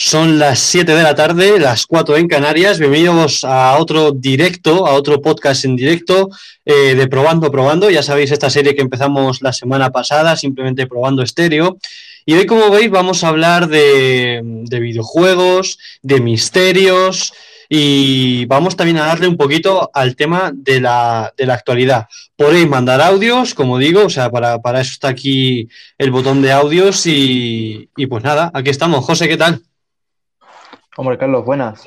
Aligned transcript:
Son 0.00 0.38
las 0.38 0.60
7 0.60 0.94
de 0.94 1.02
la 1.02 1.16
tarde, 1.16 1.58
las 1.58 1.84
4 1.84 2.18
en 2.18 2.28
Canarias. 2.28 2.78
Bienvenidos 2.78 3.42
a 3.42 3.76
otro 3.78 4.12
directo, 4.12 4.86
a 4.86 4.92
otro 4.92 5.20
podcast 5.20 5.64
en 5.64 5.74
directo 5.74 6.30
eh, 6.64 6.94
de 6.94 7.08
Probando, 7.08 7.50
Probando. 7.50 7.90
Ya 7.90 8.04
sabéis, 8.04 8.30
esta 8.30 8.48
serie 8.48 8.76
que 8.76 8.80
empezamos 8.80 9.42
la 9.42 9.52
semana 9.52 9.90
pasada, 9.90 10.36
simplemente 10.36 10.86
probando 10.86 11.22
estéreo. 11.22 11.78
Y 12.24 12.34
hoy, 12.34 12.46
como 12.46 12.70
veis, 12.70 12.88
vamos 12.92 13.24
a 13.24 13.28
hablar 13.28 13.66
de, 13.66 14.40
de 14.44 14.78
videojuegos, 14.78 15.80
de 16.02 16.20
misterios 16.20 17.32
y 17.68 18.44
vamos 18.44 18.76
también 18.76 18.98
a 18.98 19.06
darle 19.06 19.26
un 19.26 19.36
poquito 19.36 19.90
al 19.92 20.14
tema 20.14 20.52
de 20.54 20.80
la, 20.80 21.34
de 21.36 21.44
la 21.44 21.54
actualidad. 21.54 22.06
Podéis 22.36 22.68
mandar 22.68 23.00
audios, 23.00 23.52
como 23.52 23.78
digo, 23.78 24.04
o 24.04 24.10
sea, 24.10 24.30
para, 24.30 24.60
para 24.62 24.80
eso 24.80 24.92
está 24.92 25.08
aquí 25.08 25.68
el 25.98 26.12
botón 26.12 26.40
de 26.40 26.52
audios 26.52 27.04
y, 27.04 27.90
y 27.96 28.06
pues 28.06 28.22
nada, 28.22 28.52
aquí 28.54 28.70
estamos. 28.70 29.04
José, 29.04 29.26
¿qué 29.26 29.36
tal? 29.36 29.60
Hombre, 30.98 31.16
Carlos, 31.16 31.44
buenas. 31.44 31.84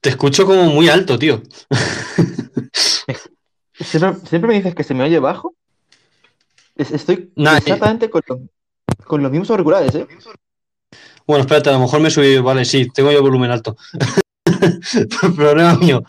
Te 0.00 0.10
escucho 0.10 0.46
como 0.46 0.66
muy 0.66 0.88
alto, 0.88 1.18
tío. 1.18 1.42
Siempre, 3.74 4.46
me 4.46 4.54
dices 4.54 4.76
que 4.76 4.84
se 4.84 4.94
me 4.94 5.02
oye 5.02 5.18
bajo. 5.18 5.56
Estoy 6.76 7.32
exactamente 7.34 8.10
con, 8.10 8.22
con, 9.04 9.24
los 9.24 9.32
mismos 9.32 9.50
auriculares, 9.50 9.92
¿eh? 9.96 10.06
Bueno, 11.26 11.40
espérate, 11.40 11.70
a 11.70 11.72
lo 11.72 11.80
mejor 11.80 11.98
me 11.98 12.10
subí. 12.10 12.38
Vale, 12.38 12.64
sí, 12.64 12.88
tengo 12.94 13.10
yo 13.10 13.22
volumen 13.22 13.50
alto. 13.50 13.76
Problema 15.34 15.74
mío. 15.74 16.04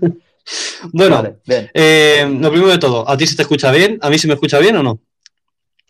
bueno, 0.94 1.22
eh, 1.46 2.26
lo 2.40 2.50
primero 2.50 2.72
de 2.72 2.78
todo, 2.78 3.06
¿a 3.06 3.14
ti 3.18 3.26
se 3.26 3.36
te 3.36 3.42
escucha 3.42 3.70
bien? 3.70 3.98
¿A 4.00 4.08
mí 4.08 4.18
se 4.18 4.26
me 4.26 4.32
escucha 4.32 4.58
bien 4.58 4.76
o 4.76 4.82
no? 4.82 5.00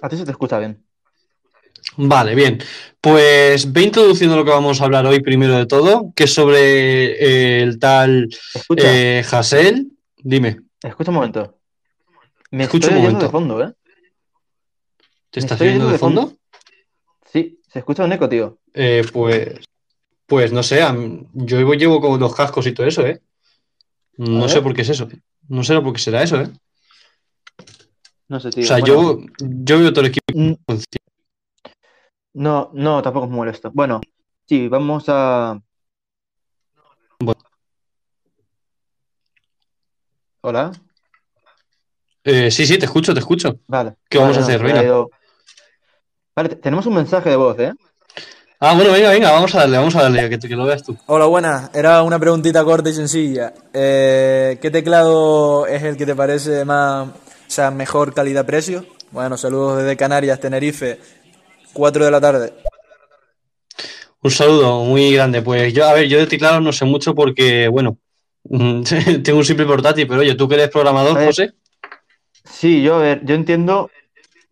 A 0.03 0.09
ti 0.09 0.17
se 0.17 0.25
te 0.25 0.33
escucha 0.33 0.59
bien. 0.59 0.85
Vale, 1.97 2.35
bien. 2.35 2.59
Pues 3.01 3.73
ve 3.73 3.83
introduciendo 3.83 4.37
lo 4.37 4.45
que 4.45 4.51
vamos 4.51 4.81
a 4.81 4.85
hablar 4.85 5.07
hoy 5.07 5.21
primero 5.21 5.57
de 5.57 5.67
todo, 5.67 6.13
que 6.17 6.25
es 6.25 6.35
sobre 6.35 7.13
eh, 7.13 7.63
el 7.63 7.79
tal 7.79 8.29
eh, 8.77 9.23
Hassel. 9.31 9.93
Dime. 10.17 10.61
Escucha 10.83 11.11
un 11.11 11.17
momento. 11.17 11.59
Me 12.51 12.65
Escucha 12.65 12.89
un 12.89 12.97
momento. 12.97 13.25
de 13.25 13.31
fondo, 13.31 13.63
¿eh? 13.63 13.73
¿Te 15.31 15.41
estás 15.41 15.59
viendo 15.59 15.89
de 15.89 15.99
fondo? 15.99 16.33
Sí, 17.33 17.61
se 17.69 17.81
escucha 17.81 18.05
un 18.05 18.13
eco, 18.13 18.29
tío. 18.29 18.59
Eh, 18.73 19.05
pues, 19.13 19.61
pues 20.27 20.53
no 20.53 20.63
sé, 20.63 20.81
yo 21.35 21.75
llevo 21.75 22.01
como 22.01 22.17
los 22.17 22.35
cascos 22.35 22.67
y 22.67 22.73
todo 22.73 22.87
eso, 22.87 23.05
¿eh? 23.07 23.21
No 24.17 24.49
sé 24.49 24.63
por 24.63 24.75
qué 24.75 24.83
es 24.83 24.91
eso. 24.91 25.09
No 25.49 25.65
sé 25.65 25.81
por 25.81 25.93
qué 25.93 25.99
será 25.99 26.23
eso, 26.23 26.41
¿eh? 26.41 26.49
No 28.29 28.41
sé, 28.41 28.51
tío. 28.51 28.65
O 28.65 28.67
sea, 28.67 28.79
yo, 28.79 29.21
yo 29.39 29.79
veo 29.79 29.93
todo 29.93 30.05
el 30.05 30.13
equipo. 30.13 30.33
Mm. 30.33 30.55
No, 32.35 32.71
no, 32.75 33.01
tampoco 33.01 33.27
es 33.27 33.33
molesto. 33.33 33.71
Bueno, 33.73 34.01
sí, 34.47 34.69
vamos 34.69 35.05
a. 35.09 35.59
Hola. 40.41 40.73
Eh, 42.25 42.51
sí, 42.51 42.67
sí, 42.67 42.77
te 42.77 42.87
escucho, 42.87 43.15
te 43.15 43.21
escucho. 43.21 43.61
Vale. 43.67 43.95
¿Qué 44.09 44.19
vamos 44.19 44.37
a 44.37 44.41
hacer, 44.41 44.61
Reina? 44.61 44.83
Vale, 46.35 46.57
tenemos 46.57 46.85
un 46.87 46.95
mensaje 46.95 47.31
de 47.31 47.37
voz, 47.37 47.59
¿eh? 47.61 47.73
Ah, 48.59 48.75
bueno, 48.75 48.93
venga, 48.93 49.11
venga, 49.11 49.31
vamos 49.31 49.55
a 49.55 49.61
darle, 49.61 49.79
vamos 49.79 49.95
a 49.95 50.03
darle, 50.03 50.29
que, 50.29 50.39
que 50.39 50.57
lo 50.57 50.65
veas 50.65 50.83
tú. 50.83 50.97
Hola, 51.07 51.27
buenas. 51.27 51.71
Era 51.75 52.03
una 52.03 52.19
preguntita 52.19 52.65
corta 52.65 52.91
y 52.91 52.95
sencilla. 52.95 53.53
Eh, 53.73 54.59
¿Qué 54.61 54.71
teclado 54.71 55.67
es 55.67 55.83
el 55.83 55.97
que 55.97 56.07
te 56.07 56.15
parece 56.15 56.65
más, 56.65 57.09
o 57.09 57.13
sea, 57.47 57.71
mejor 57.71 58.15
calidad-precio? 58.15 58.87
Bueno, 59.13 59.37
saludos 59.37 59.79
desde 59.79 59.97
Canarias, 59.97 60.41
Tenerife. 60.41 60.99
4 61.75 62.05
de 62.05 62.11
la 62.11 62.21
tarde. 62.21 62.53
Un 64.23 64.31
saludo 64.31 64.85
muy 64.85 65.13
grande. 65.13 65.43
Pues 65.43 65.75
yo, 65.75 65.87
a 65.87 65.93
ver, 65.93 66.09
yo 66.09 66.19
de 66.19 66.27
teclado 66.27 66.61
no 66.61 66.73
sé 66.73 66.87
mucho 66.87 67.15
porque, 67.15 67.69
bueno, 67.69 67.99
tengo 68.45 69.39
un 69.39 69.45
simple 69.45 69.67
portátil, 69.67 70.07
pero 70.07 70.21
oye, 70.21 70.35
¿tú 70.35 70.49
que 70.49 70.55
eres 70.55 70.71
programador, 70.71 71.23
José? 71.27 71.53
Sí, 72.45 72.83
yo, 72.83 72.97
a 72.97 73.03
ver, 73.03 73.25
yo 73.25 73.35
entiendo, 73.35 73.91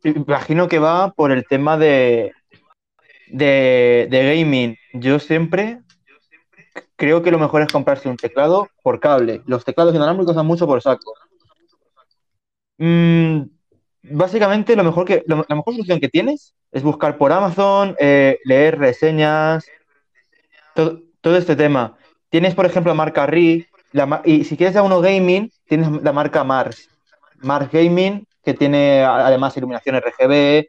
imagino 0.05 0.69
que 0.69 0.79
va 0.79 1.13
por 1.13 1.33
el 1.33 1.47
tema 1.47 1.79
de, 1.79 2.33
de, 3.29 4.09
de 4.11 4.37
gaming. 4.37 4.77
Yo 4.93 5.19
siempre 5.19 5.81
creo 6.97 7.23
que 7.23 7.31
lo 7.31 7.39
mejor 7.39 7.63
es 7.63 7.73
comprarse 7.73 8.09
un 8.09 8.17
teclado 8.17 8.69
por 8.83 9.01
cable. 9.01 9.43
Los 9.47 9.65
teclados 9.65 9.95
inalámbricos 9.95 10.37
dan 10.37 10.47
mucho 10.47 10.67
por 10.67 10.83
saco. 10.83 11.15
Mm, 12.79 13.43
básicamente 14.03 14.77
lo 14.77 14.85
mejor 14.85 15.07
que, 15.07 15.23
la 15.27 15.37
mejor 15.37 15.75
solución 15.75 16.01
que 16.01 16.09
tienes 16.09 16.55
es 16.71 16.83
buscar 16.83 17.19
por 17.19 17.33
Amazon, 17.33 17.95
eh, 17.99 18.39
leer 18.45 18.79
reseñas, 18.79 19.65
todo, 20.75 21.37
este 21.37 21.57
tema. 21.57 21.97
Tienes, 22.31 22.55
por 22.55 22.67
ejemplo, 22.67 22.91
la 22.91 22.97
marca 22.97 23.27
RI, 23.27 23.67
y 24.25 24.45
si 24.45 24.57
quieres 24.57 24.75
ya 24.75 24.83
uno 24.83 25.01
gaming, 25.01 25.51
tienes 25.67 26.03
la 26.03 26.13
marca 26.13 26.43
Mars. 26.45 26.89
Mars 27.43 27.71
Gaming, 27.71 28.27
que 28.43 28.55
tiene 28.55 29.03
además 29.03 29.57
iluminación 29.57 29.97
RGB, 29.97 30.67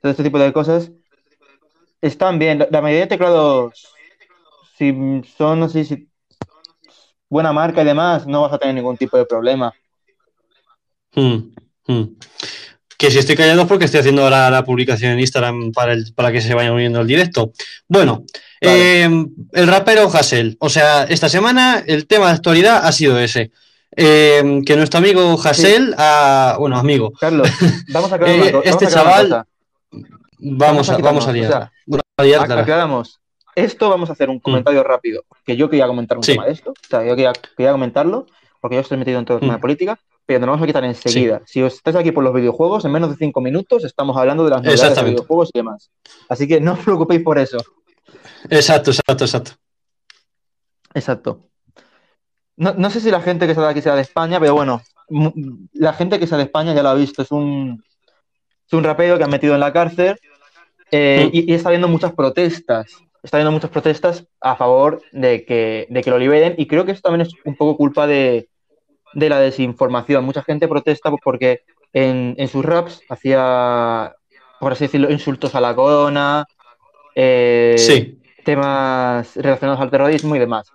todo 0.00 0.10
este 0.10 0.22
tipo 0.22 0.38
de 0.38 0.52
cosas. 0.52 0.90
Están 2.00 2.38
bien. 2.38 2.66
La, 2.70 2.80
mayoría 2.80 3.02
de 3.02 3.08
teclados, 3.08 3.92
si 4.76 5.22
son, 5.36 5.60
no 5.60 5.68
sé 5.68 5.84
si 5.84 6.08
buena 7.28 7.52
marca 7.52 7.82
y 7.82 7.84
demás, 7.84 8.26
no 8.26 8.42
vas 8.42 8.52
a 8.52 8.58
tener 8.58 8.74
ningún 8.74 8.96
tipo 8.96 9.16
de 9.16 9.26
problema. 9.26 9.72
Hmm, 11.14 11.52
hmm. 11.86 12.02
Que 13.02 13.10
si 13.10 13.18
estoy 13.18 13.34
callado 13.34 13.62
es 13.62 13.66
porque 13.66 13.86
estoy 13.86 13.98
haciendo 13.98 14.22
ahora 14.22 14.48
la 14.48 14.64
publicación 14.64 15.10
en 15.10 15.18
Instagram 15.18 15.72
para, 15.72 15.92
el, 15.92 16.14
para 16.14 16.30
que 16.30 16.40
se 16.40 16.54
vayan 16.54 16.72
uniendo 16.72 17.00
al 17.00 17.06
directo. 17.08 17.50
Bueno, 17.88 18.22
eh, 18.60 19.10
el 19.50 19.66
rapero 19.66 20.08
Hassel. 20.08 20.56
O 20.60 20.68
sea, 20.68 21.02
esta 21.02 21.28
semana 21.28 21.82
el 21.84 22.06
tema 22.06 22.28
de 22.28 22.34
actualidad 22.34 22.86
ha 22.86 22.92
sido 22.92 23.18
ese. 23.18 23.50
Eh, 23.96 24.60
que 24.64 24.76
nuestro 24.76 24.98
amigo 24.98 25.36
Hassel, 25.36 25.96
bueno, 26.60 26.78
amigo. 26.78 27.12
Carlos, 27.18 27.50
vamos 27.88 28.12
a 28.12 28.14
aclarar 28.14 28.36
eh, 28.54 28.60
Este 28.66 28.86
chaval, 28.86 29.46
vamos 30.38 30.88
a, 30.88 30.96
vamos 30.98 31.26
a 31.26 31.32
liar. 31.32 31.72
aclaramos. 32.38 33.18
Esto 33.56 33.90
vamos 33.90 34.10
a 34.10 34.12
hacer 34.12 34.30
un 34.30 34.38
comentario 34.38 34.84
rápido, 34.84 35.24
que 35.44 35.56
yo 35.56 35.68
quería 35.68 35.88
comentar 35.88 36.18
un 36.18 36.22
tema 36.22 36.46
de 36.46 36.52
esto. 36.52 36.70
O 36.70 36.88
sea, 36.88 37.04
yo 37.04 37.16
quería, 37.16 37.32
comentarlo, 37.72 38.28
porque 38.60 38.76
yo 38.76 38.82
estoy 38.82 38.96
metido 38.96 39.18
en 39.18 39.24
todo 39.24 39.38
el 39.38 39.40
tema 39.40 39.54
de 39.54 39.58
mm. 39.58 39.60
política 39.60 39.98
nos 40.38 40.48
vamos 40.48 40.62
a 40.62 40.66
quitar 40.66 40.84
enseguida. 40.84 41.42
Si 41.46 41.62
os 41.62 41.74
estáis 41.74 41.96
aquí 41.96 42.12
por 42.12 42.24
los 42.24 42.34
videojuegos, 42.34 42.84
en 42.84 42.92
menos 42.92 43.10
de 43.10 43.16
cinco 43.16 43.40
minutos 43.40 43.84
estamos 43.84 44.16
hablando 44.16 44.44
de 44.44 44.50
las 44.50 44.62
novedades 44.62 44.96
de 44.96 45.04
videojuegos 45.04 45.50
y 45.52 45.58
demás. 45.58 45.90
Así 46.28 46.46
que 46.46 46.60
no 46.60 46.72
os 46.72 46.78
preocupéis 46.80 47.22
por 47.22 47.38
eso. 47.38 47.58
Exacto, 48.50 48.90
exacto, 48.90 49.24
exacto. 49.24 49.52
Exacto. 50.94 51.48
No, 52.56 52.90
sé 52.90 53.00
si 53.00 53.10
la 53.10 53.20
gente 53.20 53.46
que 53.46 53.52
está 53.52 53.68
aquí 53.68 53.80
sea 53.80 53.96
de 53.96 54.02
España, 54.02 54.38
pero 54.38 54.54
bueno, 54.54 54.82
la 55.72 55.92
gente 55.94 56.18
que 56.18 56.26
sea 56.26 56.38
de 56.38 56.44
España 56.44 56.74
ya 56.74 56.82
lo 56.82 56.90
ha 56.90 56.94
visto. 56.94 57.22
Es 57.22 57.30
un, 57.30 57.82
es 58.66 58.72
un 58.72 58.84
rapero 58.84 59.18
que 59.18 59.24
han 59.24 59.30
metido 59.30 59.54
en 59.54 59.60
la 59.60 59.72
cárcel 59.72 60.16
eh, 60.90 61.30
mm. 61.32 61.36
y, 61.36 61.54
está 61.54 61.70
habiendo 61.70 61.88
muchas 61.88 62.12
protestas. 62.12 62.92
Está 63.22 63.38
habiendo 63.38 63.52
muchas 63.52 63.70
protestas 63.70 64.26
a 64.40 64.56
favor 64.56 65.00
de 65.12 65.44
que, 65.44 65.86
de 65.88 66.02
que 66.02 66.10
lo 66.10 66.18
liberen 66.18 66.54
y 66.58 66.66
creo 66.66 66.84
que 66.84 66.92
eso 66.92 67.02
también 67.02 67.22
es 67.22 67.32
un 67.44 67.56
poco 67.56 67.76
culpa 67.76 68.06
de, 68.06 68.48
de 69.14 69.28
la 69.28 69.40
desinformación. 69.40 70.24
Mucha 70.24 70.42
gente 70.42 70.68
protesta 70.68 71.10
porque 71.22 71.62
en, 71.92 72.48
sus 72.48 72.64
raps 72.64 73.02
hacía, 73.08 74.14
por 74.60 74.72
así 74.72 74.84
decirlo, 74.84 75.10
insultos 75.10 75.54
a 75.54 75.60
la 75.60 75.74
corona, 75.74 76.46
eh, 77.14 78.16
temas 78.44 79.36
relacionados 79.36 79.80
al 79.80 79.90
terrorismo 79.90 80.36
y 80.36 80.38
demás. 80.38 80.72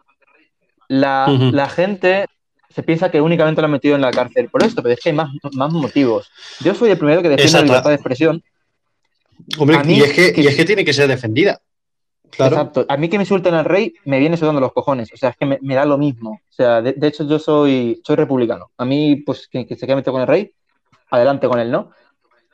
La, 0.88 1.70
gente 1.74 2.26
se 2.70 2.84
piensa 2.84 3.12
que 3.12 3.20
únicamente 3.20 3.62
lo 3.62 3.66
han 3.66 3.72
metido 3.72 3.96
en 3.96 4.02
la 4.02 4.12
cárcel 4.12 4.50
por 4.50 4.64
esto, 4.64 4.82
pero 4.82 4.94
es 4.94 5.00
que 5.02 5.10
hay 5.10 5.16
más, 5.16 5.30
más 5.54 5.72
motivos. 5.72 6.32
Yo 6.60 6.74
soy 6.76 6.92
el 6.92 6.98
primero 6.98 7.22
que 7.22 7.30
defiende 7.30 7.60
la 7.60 7.66
libertad 7.66 7.90
de 7.90 7.96
expresión. 7.96 8.44
Hombre, 9.58 9.82
y, 9.86 10.02
es 10.02 10.14
que, 10.14 10.34
y 10.42 10.48
es 10.48 10.56
que 10.56 10.66
tiene 10.66 10.86
que 10.86 10.94
ser 10.94 11.08
defendida. 11.08 11.60
Exacto. 12.32 12.86
A 12.88 12.98
mí 12.98 13.10
que 13.10 13.18
me 13.18 13.24
insulten 13.24 13.54
al 13.54 13.66
rey 13.66 13.94
me 14.06 14.20
viene 14.20 14.38
sudando 14.38 14.62
los 14.62 14.74
cojones. 14.74 15.12
O 15.14 15.18
sea, 15.18 15.30
es 15.30 15.38
que 15.38 15.46
me, 15.46 15.76
da 15.76 15.86
lo 15.86 15.98
mismo. 15.98 16.42
O 16.50 16.54
sea, 16.54 16.82
de, 16.82 16.96
hecho 17.08 17.24
yo 17.28 17.40
soy, 17.40 18.02
soy 18.04 18.16
republicano. 18.16 18.72
A 18.78 18.86
mí, 18.86 19.18
pues, 19.18 19.48
que, 19.48 19.66
se 19.68 19.86
quede 19.86 19.96
metido 19.96 20.14
con 20.14 20.22
el 20.22 20.28
rey, 20.28 20.52
adelante 21.10 21.48
con 21.48 21.60
él, 21.60 21.72
¿no? 21.72 21.92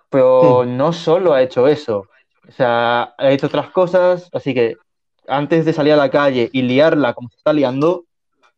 Pero 0.09 0.63
hmm. 0.63 0.77
no 0.77 0.93
solo 0.93 1.33
ha 1.33 1.41
hecho 1.41 1.67
eso. 1.67 2.07
O 2.47 2.51
sea, 2.51 3.13
ha 3.17 3.31
hecho 3.31 3.47
otras 3.47 3.69
cosas. 3.71 4.29
Así 4.31 4.53
que 4.53 4.77
antes 5.27 5.65
de 5.65 5.73
salir 5.73 5.93
a 5.93 5.97
la 5.97 6.11
calle 6.11 6.49
y 6.51 6.61
liarla 6.61 7.13
como 7.13 7.29
se 7.29 7.37
está 7.37 7.53
liando, 7.53 8.05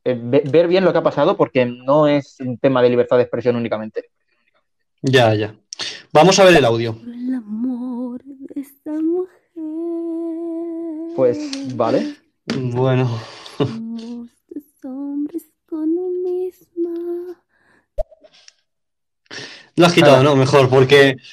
eh, 0.03 0.19
ver 0.19 0.67
bien 0.67 0.83
lo 0.83 0.91
que 0.91 0.99
ha 0.99 1.03
pasado 1.03 1.37
porque 1.37 1.65
no 1.65 2.07
es 2.07 2.37
un 2.39 2.57
tema 2.57 2.81
de 2.81 2.89
libertad 2.89 3.17
de 3.17 3.23
expresión 3.23 3.55
únicamente. 3.55 4.09
Ya, 5.01 5.33
ya. 5.35 5.55
Vamos 6.11 6.39
a 6.39 6.45
ver 6.45 6.55
el 6.55 6.65
audio. 6.65 6.95
El 7.03 7.33
amor 7.33 8.21
de 8.23 8.61
esta 8.61 8.91
mujer 8.91 10.54
pues, 11.15 11.37
vale. 11.75 12.15
Bueno. 12.55 13.19
Lo 19.77 19.85
has 19.85 19.93
quitado. 19.93 20.23
¿no? 20.23 20.35
Mejor, 20.35 20.69
porque. 20.69 21.17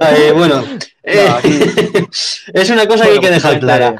Eh, 0.00 0.32
bueno, 0.32 0.64
eh, 1.02 1.28
es 2.52 2.70
una 2.70 2.86
cosa 2.86 3.04
que 3.04 3.12
hay 3.12 3.20
que 3.20 3.30
dejar 3.30 3.58
clara. 3.58 3.96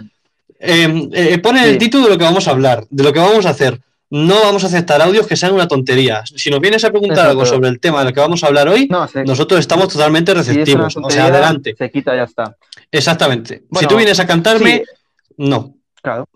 Eh, 0.61 1.09
eh, 1.13 1.39
pone 1.39 1.65
el 1.65 1.79
título 1.79 2.05
de 2.05 2.11
lo 2.11 2.19
que 2.19 2.25
vamos 2.25 2.47
a 2.47 2.53
hablar, 2.53 2.85
de 2.89 3.03
lo 3.03 3.13
que 3.13 3.19
vamos 3.19 3.47
a 3.47 3.51
hacer. 3.51 3.81
No 4.11 4.41
vamos 4.43 4.65
a 4.65 4.69
aceptar 4.69 5.03
audios 5.03 5.27
que 5.27 5.37
sean 5.37 5.53
una 5.53 5.67
tontería. 5.69 6.23
Si 6.25 6.51
nos 6.51 6.61
vienes 6.61 6.85
a 6.85 6.91
preguntar 6.91 7.17
Exacto. 7.19 7.31
algo 7.31 7.47
sobre 7.47 7.69
el 7.69 7.81
tema 7.81 8.01
de 8.01 8.07
lo 8.07 8.13
que 8.13 8.21
vamos 8.21 8.43
a 8.43 8.47
hablar 8.47 8.69
hoy, 8.69 8.87
No, 8.89 9.07
se- 9.09 9.25
nosotros 9.25 9.61
estamos 9.61 9.89
totalmente 9.89 10.33
si 10.33 10.39
es 10.39 10.47
una 10.47 10.55
receptivos. 10.55 10.97
O 11.03 11.11
sea, 11.11 11.27
adelante. 11.27 11.75
Se 11.77 11.91
quita 11.91 12.15
y 12.15 12.19
ya 12.19 12.25
está. 12.25 12.57
Exactamente. 12.91 13.65
si 13.79 13.87
tú 13.87 13.97
vienes 13.97 14.19
a 14.21 14.27
cantarme, 14.27 14.79
sí. 14.85 15.35
no. 15.37 15.75
Claro. 16.03 16.29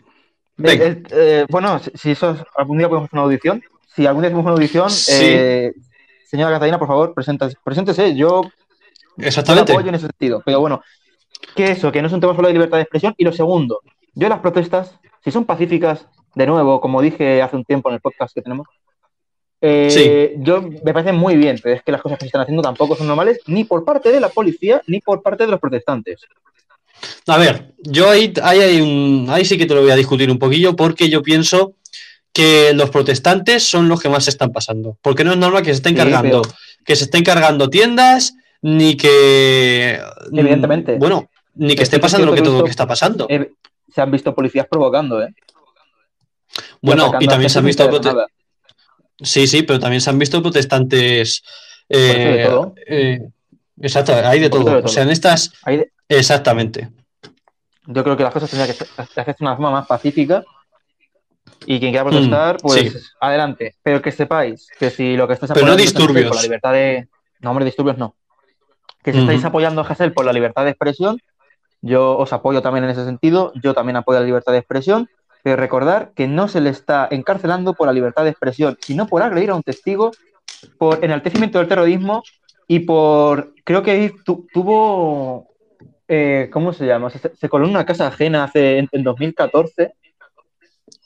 Venga. 0.57 0.85
Eh, 0.87 1.03
eh, 1.11 1.47
bueno, 1.49 1.81
si, 1.95 2.11
eso 2.11 2.33
es- 2.33 2.43
algún 2.57 2.79
día 2.79 2.89
podemos 2.89 3.09
hacer 3.09 3.19
una 3.19 3.25
audición. 3.25 3.63
Si 3.95 4.07
algún 4.07 4.23
día 4.23 4.29
hacemos 4.29 4.45
una 4.45 4.55
audición, 4.55 4.91
Sí. 4.91 5.13
eh, 5.15 5.73
señora 6.27 6.53
Catalina, 6.53 6.79
por 6.79 6.89
favor, 6.89 7.15
preséntase. 7.15 7.57
Preséntese. 7.65 8.15
Yo, 8.15 8.43
Exactamente. 9.19 9.73
apoyo 9.73 9.89
en 9.89 9.95
ese 9.95 10.07
sentido. 10.07 10.43
Pero 10.45 10.61
bueno, 10.61 10.83
que 11.57 11.71
eso, 11.73 11.91
que 11.93 12.01
no 12.01 12.09
es 12.09 12.13
un 12.15 12.21
tema 12.21 12.35
solo 12.35 12.49
de 12.49 12.55
libertad 12.55 12.77
de 12.79 12.83
expresión. 12.83 13.15
Y 13.17 13.25
lo 13.25 13.33
segundo, 13.33 13.81
yo 14.15 14.29
las 14.29 14.41
protestas, 14.41 14.99
si 15.25 15.31
son 15.31 15.45
pacíficas, 15.45 16.07
de 16.35 16.47
nuevo, 16.47 16.81
como 16.81 17.03
dije 17.03 17.43
hace 17.43 17.57
un 17.57 17.65
tiempo 17.65 17.89
en 17.91 17.97
el 17.97 18.01
podcast 18.01 18.35
que 18.35 18.41
tenemos, 18.43 18.67
eh, 19.63 20.35
yo 20.39 20.61
me 20.63 20.93
parece 20.93 21.13
muy 21.13 21.37
bien, 21.37 21.59
pero 21.63 21.77
es 21.77 21.83
que 21.83 21.93
las 21.93 22.03
cosas 22.03 22.19
que 22.19 22.25
se 22.25 22.27
están 22.27 22.43
haciendo 22.43 22.63
tampoco 22.63 22.97
son 22.97 23.07
normales, 23.07 23.39
ni 23.47 23.65
por 23.65 23.85
parte 23.85 24.11
de 24.11 24.21
la 24.21 24.29
policía, 24.29 24.83
ni 24.89 25.01
por 25.01 25.23
parte 25.23 25.45
de 25.45 25.51
los 25.53 25.61
protestantes. 25.61 26.21
A 27.27 27.39
ver, 27.39 27.73
yo 27.79 28.11
ahí, 28.11 28.33
ahí, 28.43 28.61
hay 28.61 28.81
un, 28.81 29.27
ahí 29.31 29.45
sí 29.45 29.57
que 29.57 29.67
te 29.67 29.75
lo 29.75 29.83
voy 29.83 29.91
a 29.91 29.97
discutir 29.97 30.31
un 30.31 30.39
poquillo 30.39 30.77
porque 30.77 31.09
yo 31.09 31.23
pienso 31.23 31.75
que 32.33 32.73
los 32.75 32.91
protestantes 32.91 33.63
son 33.63 33.89
los 33.89 34.01
que 34.01 34.09
más 34.09 34.25
se 34.25 34.31
están 34.31 34.53
pasando. 34.53 34.97
Porque 35.03 35.23
no 35.25 35.33
es 35.33 35.39
normal 35.39 35.63
que 35.63 35.71
se 35.71 35.77
estén 35.77 35.93
Sí, 35.95 35.99
cargando, 35.99 36.43
pero- 36.43 36.55
que 36.85 36.97
se 36.97 37.05
estén 37.05 37.23
cargando 37.25 37.69
tiendas, 37.71 38.35
ni 38.63 38.97
que. 38.97 40.01
Evidentemente. 40.33 40.97
Bueno, 40.97 41.29
ni 41.55 41.75
que 41.77 41.83
esté 41.83 41.97
sí 41.97 42.03
pasando 42.03 42.27
lo 42.27 42.35
que 42.35 42.43
todo 42.43 42.59
lo 42.59 42.65
que 42.65 42.71
está 42.71 42.87
pasando. 42.87 43.27
Eh, 43.29 43.53
se 43.95 44.01
han 44.01 44.11
visto 44.11 44.35
policías 44.35 44.67
provocando, 44.69 45.23
¿eh? 45.23 45.29
bueno, 46.81 47.13
y 47.21 47.27
también 47.27 47.51
se 47.51 47.59
han 47.59 47.65
visto. 47.65 47.89
nada. 48.01 48.27
Sí, 49.23 49.47
sí, 49.47 49.63
pero 49.63 49.79
también 49.81 50.01
se 50.01 50.11
han 50.11 50.19
visto 50.19 50.41
protestantes. 50.43 51.43
de 51.89 52.43
eh, 52.43 52.47
todo. 52.49 52.75
eh, 52.87 53.21
exacto, 53.81 54.15
hay 54.25 54.41
de 54.41 54.49
todo. 54.51 54.83
O 54.85 54.89
sea, 54.89 55.03
en 55.03 55.11
estas. 55.11 55.53
De- 55.67 55.93
Exactamente. 56.09 56.91
yo 57.87 58.03
creo 58.05 58.17
que 58.17 58.23
las 58.23 58.33
cosas 58.33 58.51
tendrían 58.51 58.77
que 58.77 58.85
se- 58.85 58.91
hacerse 59.01 59.31
de 59.39 59.45
una 59.45 59.55
forma 59.57 59.71
más 59.71 59.87
pacífica 59.87 60.43
y 61.67 61.79
quien 61.79 61.93
quiera 61.93 62.05
protestar, 62.09 62.57
Mm, 62.57 62.59
pues 62.63 62.81
sí. 62.93 62.99
adelante. 63.21 63.75
Pero 63.83 64.01
que 64.03 64.11
sepáis 64.13 64.67
que 64.79 64.91
si 64.91 65.17
lo 65.17 65.27
que 65.27 65.35
estáis 65.35 65.53
Pero 65.53 65.67
no 65.67 65.73
apoyando 65.73 65.83
Hasél 65.85 65.95
disturbios. 65.97 66.27
por 66.29 66.37
la 66.37 66.43
libertad 66.43 66.73
de... 66.73 67.09
No, 67.41 67.51
hombre, 67.51 67.65
disturbios 67.65 67.99
no. 67.99 68.15
Que 69.03 69.13
si 69.13 69.19
estáis 69.21 69.45
apoyando 69.45 69.81
a 69.83 69.85
Hassel 69.87 70.13
por 70.13 70.25
la 70.25 70.33
libertad 70.33 70.65
de 70.65 70.71
expresión, 70.71 71.19
yo 71.81 72.17
os 72.17 72.33
apoyo 72.33 72.63
también 72.63 72.85
en 72.85 72.91
ese 72.91 73.05
sentido. 73.05 73.53
Yo 73.63 73.75
también 73.75 73.97
apoyo 73.97 74.21
la 74.21 74.27
libertad 74.27 74.53
de 74.53 74.59
expresión. 74.59 75.09
Pero 75.43 75.57
recordar 75.57 76.13
que 76.15 76.29
no 76.29 76.47
se 76.49 76.61
le 76.61 76.71
está 76.71 77.09
encarcelando 77.11 77.75
por 77.75 77.87
la 77.89 77.93
libertad 77.93 78.25
de 78.25 78.31
expresión, 78.31 78.77
sino 78.81 79.07
por 79.07 79.23
agredir 79.23 79.51
a 79.51 79.55
un 79.57 79.63
testigo, 79.63 80.13
por 80.79 81.05
enaltecimiento 81.05 81.59
del 81.59 81.69
terrorismo 81.69 82.23
y 82.69 82.81
por. 82.81 83.53
Creo 83.65 83.83
que 83.83 84.13
tu- 84.25 84.47
tuvo. 84.53 85.49
eh, 86.09 86.49
¿Cómo 86.53 86.73
se 86.73 86.87
llama? 86.87 87.11
Se, 87.11 87.19
se 87.35 87.49
coló 87.49 87.65
en 87.65 87.71
una 87.71 87.87
casa 87.87 88.07
ajena 88.07 88.45
hace 88.45 88.79
en, 88.79 88.89
en 88.93 89.03
2014. 89.03 89.95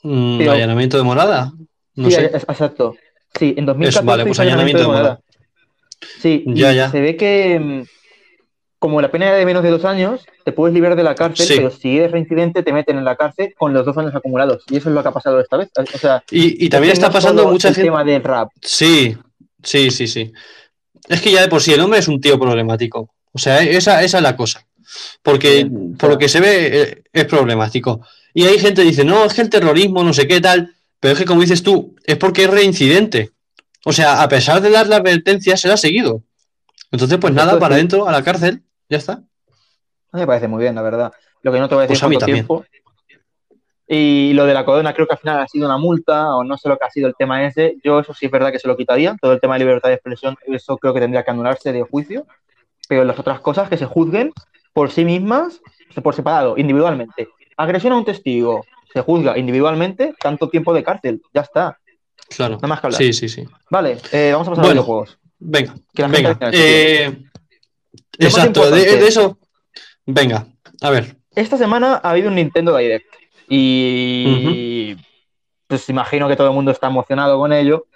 Mm, 0.03 0.37
Pero- 0.37 0.51
allanamiento 0.51 0.97
de 0.97 1.03
morada. 1.03 1.51
No 1.95 2.09
sí, 2.09 2.15
sé. 2.15 2.25
es- 2.33 2.43
exacto. 2.43 2.95
Sí, 3.39 3.55
en 3.57 3.65
2014 3.65 3.89
Eso, 3.99 4.05
vale, 4.05 4.25
pues 4.25 4.39
allanamiento 4.39 4.77
allanamiento 4.79 4.81
de 4.81 4.87
morada. 4.87 5.19
Sí, 6.19 6.43
Ya, 6.47 6.71
ya. 6.73 6.89
se 6.91 7.01
ve 7.01 7.15
que 7.17 7.59
mm, 7.59 7.83
como 8.79 9.01
la 9.01 9.09
pena 9.09 9.27
era 9.27 9.37
de 9.37 9.45
menos 9.45 9.63
de 9.63 9.71
dos 9.71 9.85
años, 9.85 10.25
te 10.45 10.51
puedes 10.51 10.73
liberar 10.73 10.95
de 10.95 11.03
la 11.03 11.15
cárcel, 11.15 11.47
Sí. 11.47 11.53
pero 11.57 11.71
si 11.71 11.97
eres 11.97 12.11
reincidente 12.11 12.61
te 12.63 12.71
meten 12.73 12.97
en 12.97 13.05
la 13.05 13.15
cárcel 13.15 13.53
con 13.57 13.73
los 13.73 13.85
dos 13.85 13.97
años 13.97 14.13
acumulados. 14.13 14.63
Y 14.69 14.77
eso 14.77 14.89
es 14.89 14.95
lo 14.95 15.01
que 15.01 15.09
ha 15.09 15.11
pasado 15.11 15.39
esta 15.39 15.57
vez. 15.57 15.69
O 15.77 15.97
sea, 15.97 16.23
Y, 16.31 16.65
y 16.65 16.69
también 16.69 16.93
está 16.93 17.09
pasando 17.09 17.47
mucha 17.47 17.69
el 17.69 17.75
gente. 17.75 17.87
tema 17.87 18.03
del 18.03 18.23
rap. 18.23 18.49
Sí, 18.61 19.17
sí, 19.63 19.89
sí, 19.91 20.07
sí. 20.07 20.31
Es 21.09 21.21
que 21.21 21.31
ya 21.31 21.41
de 21.41 21.47
por 21.47 21.61
sí 21.61 21.73
el 21.73 21.79
hombre 21.81 21.99
es 21.99 22.07
un 22.07 22.21
tío 22.21 22.39
problemático. 22.39 23.09
O 23.31 23.39
sea, 23.39 23.61
esa, 23.63 24.03
esa 24.03 24.17
es 24.17 24.23
la 24.23 24.35
cosa. 24.35 24.65
Porque 25.21 25.61
Sí, 25.61 25.71
por 25.97 26.09
lo 26.09 26.17
que 26.17 26.29
se 26.29 26.39
ve 26.39 26.81
eh, 26.81 27.03
es 27.11 27.25
problemático. 27.25 28.01
Y 28.33 28.43
hay 28.45 28.59
gente 28.59 28.81
que 28.83 28.89
dice, 28.89 29.03
no, 29.03 29.25
es 29.25 29.33
que 29.33 29.41
el 29.41 29.49
terrorismo, 29.49 30.03
no 30.03 30.13
sé 30.13 30.27
qué 30.27 30.39
tal. 30.39 30.73
Pero 30.99 31.13
es 31.13 31.19
que 31.19 31.25
como 31.25 31.41
dices 31.41 31.63
tú, 31.63 31.95
es 32.05 32.17
porque 32.17 32.43
es 32.43 32.49
reincidente. 32.51 33.31
O 33.85 33.93
sea, 33.93 34.21
a 34.21 34.29
pesar 34.29 34.61
de 34.61 34.69
dar 34.69 34.87
la 34.87 34.97
advertencia, 34.97 35.55
se 35.57 35.67
la 35.67 35.75
ha 35.75 35.77
seguido. 35.77 36.23
Entonces, 36.91 37.17
pues 37.19 37.33
nada, 37.33 37.59
para 37.59 37.75
adentro, 37.75 38.07
a 38.07 38.11
la 38.11 38.23
cárcel, 38.23 38.61
ya 38.89 38.97
está. 38.97 39.13
A 39.13 40.17
mí 40.17 40.21
me 40.21 40.27
parece 40.27 40.47
muy 40.47 40.61
bien, 40.61 40.75
la 40.75 40.81
verdad. 40.81 41.11
Lo 41.41 41.51
que 41.51 41.59
no 41.59 41.67
te 41.69 41.75
voy 41.75 41.83
a 41.83 41.87
decir 41.87 41.95
Pues 41.95 42.03
a 42.03 42.07
mí 42.07 42.15
cuánto 42.15 42.33
tiempo. 42.33 42.65
Y 43.89 44.33
lo 44.33 44.45
de 44.45 44.53
la 44.53 44.65
corona 44.65 44.93
creo 44.93 45.07
que 45.07 45.13
al 45.13 45.19
final 45.19 45.39
ha 45.39 45.47
sido 45.47 45.65
una 45.65 45.77
multa 45.77 46.35
o 46.35 46.43
no 46.43 46.57
sé 46.57 46.67
lo 46.67 46.77
que 46.77 46.85
ha 46.85 46.89
sido 46.91 47.07
el 47.07 47.15
tema 47.15 47.45
ese. 47.45 47.77
Yo 47.83 47.99
eso 47.99 48.13
sí 48.13 48.25
es 48.25 48.31
verdad 48.31 48.51
que 48.51 48.59
se 48.59 48.67
lo 48.67 48.75
quitaría. 48.75 49.15
Todo 49.21 49.31
el 49.31 49.39
tema 49.39 49.53
de 49.55 49.59
libertad 49.59 49.89
de 49.89 49.95
expresión, 49.95 50.35
eso 50.47 50.77
creo 50.77 50.93
que 50.93 50.99
tendría 50.99 51.23
que 51.23 51.31
anularse 51.31 51.71
de 51.71 51.83
juicio. 51.83 52.25
Pero 52.89 53.05
las 53.05 53.17
otras 53.17 53.39
cosas 53.39 53.69
que 53.69 53.77
se 53.77 53.85
juzguen 53.85 54.33
por 54.73 54.91
sí 54.91 55.05
mismas, 55.05 55.61
por 56.03 56.13
separado, 56.13 56.57
individualmente. 56.57 57.29
Agresión 57.55 57.93
a 57.93 57.97
un 57.97 58.05
testigo, 58.05 58.65
se 58.93 59.01
juzga 59.01 59.37
individualmente, 59.37 60.13
tanto 60.19 60.49
tiempo 60.49 60.73
de 60.73 60.83
cárcel. 60.83 61.21
Ya 61.33 61.41
está. 61.41 61.79
Claro. 62.29 62.55
Nada 62.55 62.67
más 62.67 62.81
que 62.81 62.87
hablar. 62.87 63.01
Sí, 63.01 63.13
sí, 63.13 63.29
sí. 63.29 63.45
Vale, 63.69 63.97
eh, 64.11 64.31
vamos 64.33 64.47
a 64.47 64.51
pasar 64.51 64.65
Bueno. 64.65 64.81
a. 64.83 65.17
Venga, 65.39 65.75
la 65.93 66.09
gente 66.09 66.17
venga. 66.17 66.35
final, 66.35 66.51
eh, 66.53 67.26
exacto, 68.19 68.69
de, 68.71 69.07
eso. 69.07 69.37
Venga, 70.05 70.47
a 70.81 70.89
ver. 70.89 71.17
Esta 71.35 71.57
semana 71.57 71.99
ha 72.03 72.11
habido 72.11 72.29
un 72.29 72.35
Nintendo 72.35 72.75
Direct 72.75 73.05
y 73.49 74.95
pues 75.67 75.89
imagino 75.89 76.27
que 76.27 76.35
todo 76.35 76.47
el 76.47 76.53
mundo 76.53 76.71
está 76.71 76.87
emocionado 76.87 77.37
con 77.37 77.51
ello. 77.53 77.87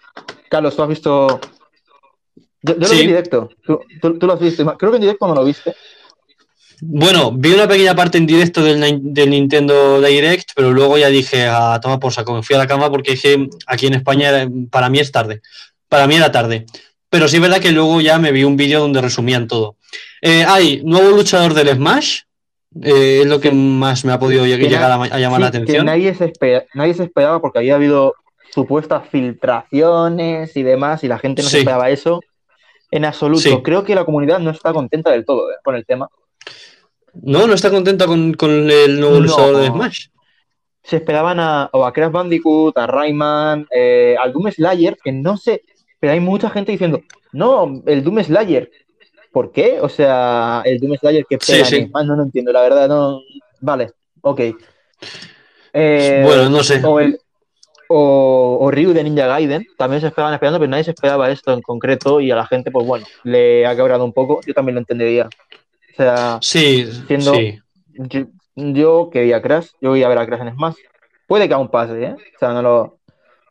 Carlos, 0.50 0.76
tú 0.76 0.84
has 0.84 0.90
visto... 0.90 1.40
Yo, 2.62 2.74
yo 2.78 2.88
lo 2.88 2.90
vi 2.90 3.00
en 3.02 3.08
directo. 3.08 3.50
¿Tú, 3.66 3.80
tú- 4.02 4.20
tú 4.20 4.28
lo 4.28 4.34
has 4.34 4.40
visto. 4.40 4.78
Creo 4.78 4.92
que 4.92 4.98
en 4.98 5.02
directo 5.02 5.28
no 5.28 5.34
lo 5.36 5.44
viste. 5.46 5.74
Bueno, 6.82 7.32
vi 7.32 7.54
una 7.54 7.68
pequeña 7.68 7.96
parte 7.96 8.18
en 8.18 8.26
directo 8.26 8.62
del, 8.64 8.80
Nin- 8.82 9.14
del 9.14 9.30
Nintendo 9.30 10.02
Direct, 10.02 10.50
pero 10.56 10.72
luego 10.72 10.98
ya 10.98 11.08
dije 11.10 11.46
a 11.48 11.80
toma 11.80 12.00
por 12.00 12.12
saco, 12.12 12.34
me 12.34 12.44
fui 12.44 12.56
a 12.56 12.60
la 12.60 12.68
cama 12.68 12.90
porque 12.90 13.12
dije 13.12 13.48
aquí 13.68 13.88
en 13.88 13.94
España 13.96 14.48
para 14.70 14.90
mí 14.90 15.00
es 15.00 15.12
tarde. 15.12 15.42
Para 15.88 16.08
mí 16.08 16.16
era 16.16 16.32
tarde. 16.32 16.66
Pero 17.10 17.28
sí 17.28 17.38
es 17.38 17.42
verdad 17.42 17.60
que 17.62 17.72
luego 17.72 18.02
ya 18.02 18.18
me 18.20 18.32
vi 18.32 18.44
un 18.44 18.58
vídeo 18.58 18.80
donde 18.80 19.02
resumían 19.02 19.48
todo. 19.48 19.76
Eh, 20.22 20.44
hay 20.48 20.82
nuevo 20.84 21.12
luchador 21.12 21.54
del 21.54 21.70
Smash, 21.76 22.22
eh, 22.82 23.20
es 23.22 23.28
lo 23.28 23.40
que 23.40 23.52
más 23.52 24.06
me 24.06 24.12
ha 24.14 24.20
podido 24.20 24.46
llegar 24.46 24.92
a, 24.92 25.18
llamar 25.20 25.42
la 25.42 25.52
que 25.52 25.58
atención. 25.58 25.86
nadie 25.86 26.14
se, 26.16 26.26
espera- 26.26 26.66
nadie 26.74 26.94
se 26.94 27.04
esperaba 27.04 27.42
porque 27.42 27.60
había 27.60 27.76
habido 27.76 28.16
supuestas 28.54 29.04
filtraciones 29.10 30.56
y 30.56 30.64
demás 30.64 31.04
y 31.04 31.08
la 31.08 31.20
gente 31.20 31.42
no 31.42 31.48
Sí. 31.50 31.54
se 31.54 31.60
esperaba 31.60 31.90
eso. 31.90 32.22
En 32.92 33.06
absoluto. 33.06 33.42
Sí. 33.42 33.58
Creo 33.64 33.84
que 33.84 33.96
la 33.96 34.04
comunidad 34.06 34.40
no 34.40 34.52
está 34.52 34.74
contenta 34.74 35.12
del 35.12 35.26
todo 35.26 35.50
eh, 35.52 35.56
con 35.64 35.76
el 35.76 35.86
tema. 35.86 36.10
No, 37.14 37.48
no 37.48 37.54
está 37.54 37.70
contenta 37.70 38.06
con, 38.06 38.34
con 38.34 38.50
el 38.70 39.00
nuevo 39.00 39.16
No. 39.16 39.22
luchador 39.22 39.58
de 39.58 39.68
Smash. 39.68 40.08
se 40.84 40.98
esperaban 40.98 41.40
a, 41.40 41.70
o 41.74 41.86
a 41.86 41.94
Crash 41.94 42.12
Bandicoot, 42.12 42.78
a 42.78 42.88
Rayman, 42.88 43.68
eh, 43.74 44.16
al 44.22 44.34
Doom 44.34 44.52
Slayer, 44.52 44.98
que 45.04 45.12
no 45.12 45.38
sé, 45.38 45.62
pero 46.00 46.14
hay 46.14 46.20
mucha 46.20 46.50
gente 46.50 46.72
diciendo, 46.72 47.02
no, 47.34 47.84
el 47.86 48.04
Doom 48.04 48.24
Slayer, 48.24 48.72
¿por 49.32 49.52
qué? 49.52 49.80
O 49.82 49.90
sea, 49.90 50.62
el 50.66 50.80
Doom 50.80 50.96
Slayer 50.98 51.26
que 51.30 51.38
pega 51.38 51.66
sí. 51.66 51.86
Smash, 51.88 52.06
no 52.06 52.16
lo 52.16 52.24
entiendo, 52.24 52.52
la 52.52 52.62
verdad, 52.62 52.88
no, 52.88 53.22
vale, 53.62 53.92
ok. 54.22 54.40
Eh, 55.74 56.22
Bueno, 56.26 56.50
no 56.50 56.64
sé. 56.64 56.82
o, 56.84 57.00
el, 57.00 57.18
o, 57.88 58.58
o 58.62 58.72
Ryu 58.72 58.94
de 58.94 59.04
Ninja 59.04 59.28
Gaiden, 59.28 59.66
también 59.78 60.02
se 60.02 60.08
esperaban 60.08 60.34
esperando, 60.34 60.60
pero 60.60 60.70
nadie 60.70 60.84
se 60.84 60.92
esperaba 60.92 61.30
esto 61.32 61.54
en 61.54 61.62
concreto 61.62 62.20
y 62.22 62.32
a 62.32 62.36
la 62.36 62.46
gente, 62.46 62.72
pues 62.72 62.86
bueno, 62.86 63.06
le 63.24 63.66
ha 63.66 63.76
quebrado 63.76 64.04
un 64.06 64.14
poco, 64.14 64.42
yo 64.46 64.54
también 64.54 64.76
lo 64.76 64.80
entendería. 64.80 65.28
O 65.94 65.96
sea, 65.96 66.40
Sí, 66.42 66.88
Siendo- 67.08 67.34
sí. 67.36 67.60
yo, 67.94 68.22
yo 68.56 69.10
quería 69.12 69.42
Crash, 69.42 69.68
yo 69.82 69.90
voy 69.90 70.04
a 70.04 70.08
ver 70.10 70.18
a 70.18 70.26
Crash 70.26 70.42
en 70.42 70.54
Smash. 70.54 70.76
Puede 71.28 71.48
que 71.48 71.54
aún 71.54 71.70
pase, 71.70 72.02
¿eh? 72.04 72.14
O 72.14 72.40
sea, 72.40 72.50
no 72.54 72.62
lo, 72.62 73.00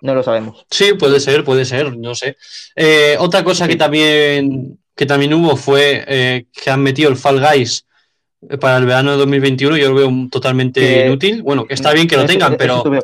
no 0.02 0.14
lo 0.14 0.22
sabemos. 0.22 0.66
Sí, 0.70 0.92
puede 0.94 1.20
ser, 1.20 1.44
puede 1.44 1.64
ser, 1.64 1.96
no 1.96 2.14
sé. 2.14 2.36
Eh, 2.76 3.16
otra 3.18 3.42
cosa 3.44 3.66
que 3.66 3.76
también, 3.76 4.78
que 5.00 5.06
también 5.06 5.32
hubo 5.32 5.56
fue 5.56 6.04
eh, 6.06 6.44
que 6.52 6.68
han 6.70 6.82
metido 6.82 7.08
el 7.08 7.16
Fall 7.16 7.40
Guys 7.40 7.86
eh, 8.50 8.58
para 8.58 8.76
el 8.76 8.84
verano 8.84 9.12
de 9.12 9.16
2021. 9.16 9.78
Yo 9.78 9.88
lo 9.88 9.94
veo 9.94 10.10
totalmente 10.30 10.78
Que- 10.78 11.06
inútil. 11.06 11.42
Bueno, 11.42 11.64
que 11.64 11.72
está 11.72 11.94
bien 11.94 12.06
que 12.06 12.18
lo 12.18 12.26
tengan, 12.26 12.54
pero, 12.58 12.76
estúpido. 12.76 13.02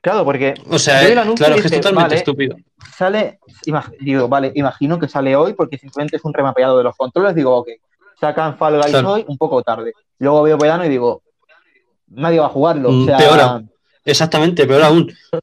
Claro, 0.00 0.24
porque 0.24 0.54
o 0.70 0.78
sea, 0.78 1.02
eh, 1.08 1.12
claro, 1.12 1.34
y 1.34 1.34
es 1.34 1.40
que 1.40 1.56
es 1.56 1.62
dije, 1.64 1.76
totalmente 1.78 2.04
vale, 2.04 2.16
estúpido. 2.18 2.56
sale, 2.96 3.40
imag- 3.66 3.96
digo, 3.98 4.28
vale, 4.28 4.52
imagino 4.54 4.96
que 5.00 5.08
sale 5.08 5.34
hoy 5.34 5.54
porque 5.54 5.76
simplemente 5.76 6.18
es 6.18 6.24
un 6.24 6.32
remapeado 6.32 6.78
de 6.78 6.84
los 6.84 6.94
controles, 6.94 7.34
digo, 7.34 7.56
ok, 7.56 7.68
sacan 8.20 8.56
Fall 8.56 8.76
Guys 8.76 8.90
Claro. 8.90 9.10
hoy 9.14 9.24
un 9.26 9.36
poco 9.36 9.60
tarde. 9.64 9.94
Luego 10.20 10.44
veo 10.44 10.56
verano 10.56 10.84
y 10.84 10.88
digo, 10.88 11.24
nadie 12.06 12.38
va 12.38 12.46
a 12.46 12.50
jugarlo. 12.50 12.92
Mm, 12.92 13.02
O 13.02 13.06
sea, 13.06 13.16
peor 13.18 13.40
aún. 13.40 13.70
Exactamente, 14.04 14.66
peor 14.68 14.82
aún. 14.84 15.12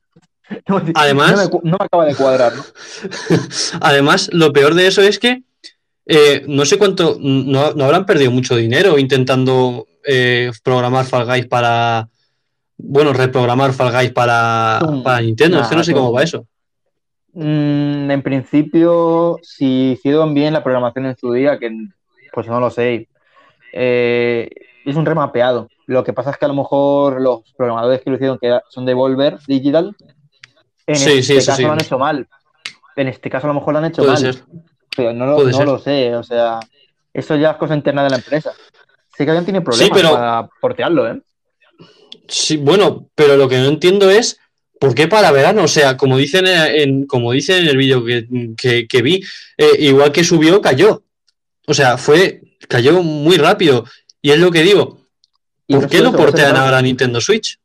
No, 0.70 0.80
Además- 0.94 1.32
no 1.32 1.60
me, 1.64 1.70
no 1.72 1.78
me 1.80 1.86
acaba 1.86 2.06
de 2.06 2.16
cuadrar, 2.16 2.54
¿no? 2.56 2.64
Además, 3.82 4.30
lo 4.32 4.54
peor 4.54 4.74
de 4.76 4.86
eso 4.88 5.02
es 5.02 5.18
que 5.20 5.42
eh, 6.06 6.44
no 6.48 6.66
sé 6.66 6.78
cuánto, 6.78 7.18
no, 7.20 7.74
no 7.74 7.84
habrán 7.86 8.06
perdido 8.06 8.32
mucho 8.32 8.56
dinero 8.56 8.98
intentando 9.00 9.88
eh, 10.06 10.52
programar 10.64 11.06
Fall 11.06 11.26
Guys 11.26 11.48
para, 11.48 12.08
bueno, 12.78 13.12
reprogramar 13.14 13.74
Fall 13.74 13.92
Guys 13.92 14.12
para, 14.12 14.80
Mm, 14.88 15.04
para 15.04 15.22
Nintendo. 15.22 15.60
es 15.62 15.68
que 15.68 15.76
no 15.76 15.84
sé 15.84 15.92
nah, 15.92 15.98
cómo 15.98 16.12
va 16.12 16.24
eso. 16.24 16.46
Mm, 17.34 18.12
en 18.12 18.22
principio, 18.22 19.40
si 19.42 19.92
hicieron 19.94 20.34
bien 20.34 20.54
la 20.54 20.64
programación 20.64 21.06
en 21.08 21.18
su 21.18 21.34
día, 21.34 21.58
que 21.60 21.70
pues 22.32 22.48
no 22.48 22.60
lo 22.60 22.70
sé. 22.70 23.08
Eh, 23.74 24.50
es 24.86 24.96
un 24.96 25.06
remapeado. 25.06 25.68
Lo 25.88 26.04
que 26.04 26.14
pasa 26.14 26.32
es 26.32 26.38
que 26.38 26.46
a 26.46 26.48
lo 26.48 26.54
mejor 26.54 27.20
los 27.22 27.42
programadores 27.58 28.02
que 28.02 28.10
lo 28.10 28.16
hicieron, 28.16 28.38
que 28.40 28.58
son 28.70 28.86
de 28.86 28.94
Volver 28.94 29.38
Digital, 29.48 29.96
en 30.88 30.96
Sí, 30.96 31.12
este 31.20 31.24
sí, 31.42 31.46
caso 31.46 31.56
sí. 31.58 31.64
lo 31.64 31.72
han 31.72 31.82
hecho 31.82 31.98
mal. 32.00 32.28
En 32.96 33.08
este 33.08 33.30
caso 33.30 33.48
a 33.48 33.50
lo 33.50 33.56
mejor 33.56 33.74
lo 33.74 33.80
han 33.80 33.86
hecho 33.86 34.02
Puede 34.04 34.14
mal. 34.14 34.22
ser. 34.34 34.44
Pero 34.96 35.14
no, 35.14 35.26
lo, 35.26 35.44
no 35.44 35.66
lo 35.66 35.80
sé, 35.80 36.16
o 36.16 36.24
sea, 36.24 36.60
eso 37.14 37.36
ya 37.36 37.52
es 37.52 37.58
cosa 37.58 37.76
interna 37.76 38.04
de 38.04 38.10
la 38.12 38.16
empresa. 38.18 38.52
Sé 39.18 39.24
que 39.26 39.32
alguien 39.32 39.46
tiene 39.46 39.62
problemas 39.62 39.98
pero- 39.98 40.12
para 40.14 40.50
portearlo, 40.62 41.08
¿eh? 41.12 41.22
Sí, 42.28 42.58
bueno, 42.58 43.08
pero 43.16 43.38
lo 43.38 43.48
que 43.48 43.58
no 43.58 43.66
entiendo 43.68 44.10
es 44.10 44.40
por 44.80 44.96
qué 44.96 45.08
para 45.08 45.32
verano. 45.32 45.64
O 45.64 45.68
sea, 45.68 45.96
como 45.96 46.18
dicen 46.18 46.46
en, 46.48 47.06
como 47.06 47.32
dicen 47.32 47.64
en 47.64 47.68
el 47.70 47.78
vídeo 47.78 48.04
que, 48.04 48.28
que- 48.58 48.88
que 48.88 49.02
vi, 49.02 49.24
eh, 49.58 49.76
igual 49.80 50.12
que 50.12 50.24
subió, 50.24 50.60
cayó. 50.62 51.04
O 51.68 51.74
sea, 51.74 51.98
fue, 51.98 52.42
cayó 52.68 53.02
muy 53.04 53.38
rápido. 53.38 53.86
Y 54.22 54.32
es 54.32 54.40
lo 54.40 54.52
que 54.52 54.64
digo. 54.64 55.00
¿Por 55.68 55.82
no 55.84 55.88
qué 55.88 55.98
ser 56.00 56.12
portean 56.12 56.56
ahora 56.58 56.78
a 56.80 56.82
Nintendo 56.82 57.20
Switch? 57.22 57.60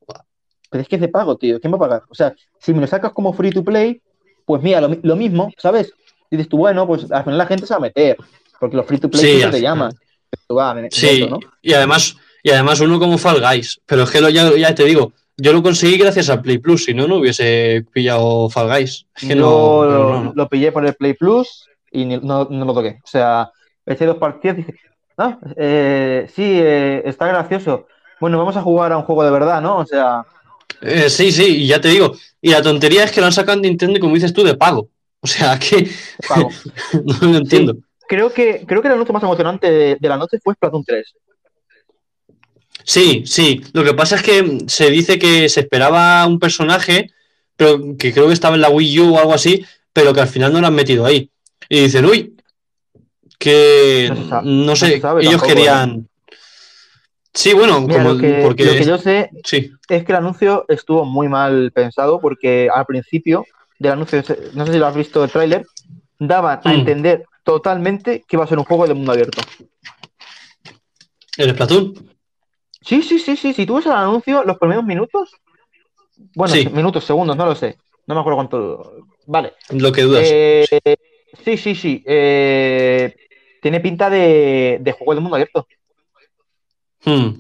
Pero 0.71 0.83
es 0.83 0.89
que 0.89 0.97
es 0.97 1.01
de 1.01 1.09
pago, 1.09 1.37
tío. 1.37 1.61
¿Quién 1.61 1.73
va 1.73 1.77
a 1.77 1.81
pagar? 1.81 2.03
O 2.09 2.15
sea, 2.15 2.35
si 2.61 2.73
me 2.73 2.81
lo 2.81 2.87
sacas 2.87 3.13
como 3.13 3.33
free 3.33 3.51
to 3.51 3.65
play, 3.65 4.01
pues 4.45 4.63
mira, 4.63 4.81
lo, 4.81 4.89
mi- 4.89 5.01
lo 5.03 5.17
mismo, 5.17 5.51
¿sabes? 5.59 5.93
Dices 6.31 6.49
tú, 6.49 6.59
bueno, 6.59 6.87
pues 6.87 7.11
al 7.11 7.25
final 7.25 7.39
la 7.39 7.47
gente 7.47 7.67
se 7.67 7.75
va 7.75 7.79
a 7.79 7.81
meter, 7.81 8.17
porque 8.59 8.77
los 8.77 8.87
free 8.87 8.99
to 8.99 9.11
play 9.11 9.41
Sí, 9.43 9.51
te 9.51 9.61
llaman. 9.61 9.93
Sí, 10.91 11.27
¿no? 11.29 11.39
y 11.63 11.73
además, 11.73 12.17
y 12.43 12.51
además 12.51 12.81
uno 12.81 12.99
como 12.99 13.19
Fall 13.19 13.41
Guys. 13.41 13.81
Pero 13.87 14.05
es 14.05 14.11
que 14.11 14.21
lo, 14.21 14.29
ya, 14.29 14.55
ya 14.57 14.75
te 14.75 14.85
digo, 14.85 15.13
yo 15.37 15.53
lo 15.53 15.63
conseguí 15.63 15.97
gracias 15.99 16.29
al 16.29 16.41
Play 16.43 16.59
Plus, 16.59 16.85
si 16.85 16.95
no, 16.95 17.07
no 17.09 17.17
hubiese 17.17 17.85
pillado 17.93 18.49
Fall 18.51 18.69
Guys. 18.69 19.07
Es 19.17 19.23
que 19.29 19.35
Yo 19.35 19.37
no, 19.37 19.81
pero 19.89 20.11
no, 20.11 20.25
no. 20.25 20.33
lo 20.35 20.49
pillé 20.49 20.71
por 20.73 20.85
el 20.87 20.95
Play 20.95 21.15
Plus 21.15 21.67
y 21.91 22.05
ni- 22.05 22.19
no, 22.19 22.47
no 22.51 22.65
lo 22.65 22.75
toqué. 22.75 22.99
O 23.03 23.07
sea, 23.09 23.51
eché 23.87 24.07
dos 24.07 24.19
partidas 24.19 24.59
y 24.59 24.63
dije, 24.63 24.75
ah, 25.19 25.39
eh, 25.57 26.27
sí, 26.35 26.43
eh, 26.45 27.03
está 27.05 27.27
gracioso. 27.27 27.87
Bueno, 28.21 28.39
vamos 28.39 28.57
a 28.57 28.63
jugar 28.63 28.93
a 28.93 28.99
un 28.99 29.05
juego 29.05 29.25
de 29.25 29.31
verdad, 29.31 29.61
¿no? 29.63 29.79
O 29.79 29.87
sea, 29.87 30.25
Eh, 30.83 31.09
sí, 31.11 31.33
sí, 31.33 31.63
y 31.65 31.67
ya 31.67 31.81
te 31.81 31.89
digo. 31.89 32.13
Y 32.41 32.51
la 32.51 32.63
tontería 32.63 33.05
es 33.05 33.11
que 33.13 33.21
lo 33.21 33.27
han 33.27 33.33
sacado 33.33 33.57
en 33.57 33.63
Nintendo, 33.63 33.99
como 34.01 34.15
dices 34.15 34.33
tú, 34.33 34.43
de 34.45 34.55
pago. 34.55 34.89
O 35.21 35.27
sea, 35.27 35.59
que 35.59 35.91
no 37.05 37.29
lo 37.29 37.39
entiendo. 37.39 37.77
Creo 38.09 38.33
que, 38.33 38.65
creo 38.67 38.83
que 38.83 38.89
el 38.89 38.95
anuncio 38.95 39.13
más 39.13 39.23
emocionante 39.23 39.71
de, 39.71 39.97
de 40.01 40.09
la 40.09 40.17
noche 40.17 40.39
fue 40.43 40.55
Splatoon 40.55 40.85
3. 40.85 41.15
Sí, 42.85 43.23
sí. 43.27 43.63
Lo 43.73 43.85
que 43.85 43.95
pasa 43.95 44.17
es 44.17 44.23
que 44.23 44.59
se 44.67 44.91
dice 44.91 45.19
que 45.19 45.49
se 45.49 45.61
esperaba 45.61 46.27
un 46.27 46.39
personaje, 46.39 47.11
pero 47.57 47.97
que 47.99 48.13
creo 48.13 48.27
que 48.27 48.33
estaba 48.33 48.57
en 48.57 48.63
la 48.63 48.71
Wii 48.71 49.01
U 49.01 49.15
o 49.15 49.19
algo 49.19 49.33
así, 49.33 49.65
pero 49.93 50.13
que 50.13 50.21
al 50.21 50.29
final 50.29 50.53
no 50.53 50.61
lo 50.61 50.67
han 50.67 50.75
metido 50.75 51.07
ahí. 51.07 51.31
Y 51.69 51.83
dicen, 51.83 52.05
uy, 52.05 52.35
que 53.39 54.13
No 54.43 54.77
sé, 54.77 55.01
sabe 55.01 55.23
ellos 55.23 55.33
tampoco, 55.33 55.53
¿eh? 55.53 55.55
querían. 55.55 56.09
Sí, 57.33 57.55
bueno, 57.55 57.81
Mira, 57.81 58.03
como 58.03 58.15
lo 58.15 58.21
que, 58.21 58.41
porque 58.43 58.65
lo 58.65 58.73
que 58.73 58.85
yo 58.85 58.99
sé 58.99 59.31
sí. 59.45 59.71
es 59.89 60.05
que 60.05 60.13
el 60.13 60.19
anuncio 60.19 60.65
estuvo 60.69 61.05
muy 61.05 61.29
mal 61.29 61.71
pensado 61.73 62.21
porque 62.21 62.69
al 62.75 62.87
principio 62.87 63.45
del 63.81 63.93
anuncio, 63.93 64.23
no 64.55 64.67
sé 64.67 64.73
si 64.75 64.79
lo 64.79 64.87
has 64.87 64.95
visto 64.95 65.25
el 65.25 65.31
tráiler, 65.31 65.67
daban 66.19 66.61
a 66.63 66.69
Mm. 66.69 66.73
entender 66.81 67.25
totalmente 67.43 68.23
que 68.29 68.37
iba 68.37 68.45
a 68.45 68.47
ser 68.47 68.59
un 68.59 68.65
juego 68.65 68.87
de 68.87 68.95
mundo 68.95 69.11
abierto. 69.13 69.41
El 71.37 71.51
Splatoon. 71.53 71.95
Sí, 72.83 73.03
sí, 73.03 73.19
sí, 73.19 73.37
sí. 73.37 73.53
Si 73.55 73.67
tú 73.67 73.77
ves 73.77 73.87
el 73.87 73.93
anuncio, 73.93 74.45
los 74.45 74.59
primeros 74.59 74.85
minutos, 74.85 75.31
bueno, 76.35 76.55
Sí. 76.55 76.69
minutos, 76.69 77.05
segundos, 77.05 77.37
no 77.37 77.47
lo 77.47 77.55
sé. 77.55 77.79
No 78.07 78.15
me 78.15 78.21
acuerdo 78.21 78.37
cuánto. 78.37 79.07
Vale. 79.27 79.55
Lo 79.71 79.91
que 79.93 80.03
dudas. 80.03 80.25
Eh, 80.27 80.67
sí, 81.45 81.57
sí, 81.57 81.75
sí. 81.75 82.03
Eh, 82.07 83.15
tiene 83.63 83.81
pinta 83.81 84.11
de, 84.11 84.79
de 84.81 84.93
juego 84.93 85.15
de 85.15 85.21
mundo 85.21 85.37
abierto. 85.37 85.67
Hmm. 87.05 87.31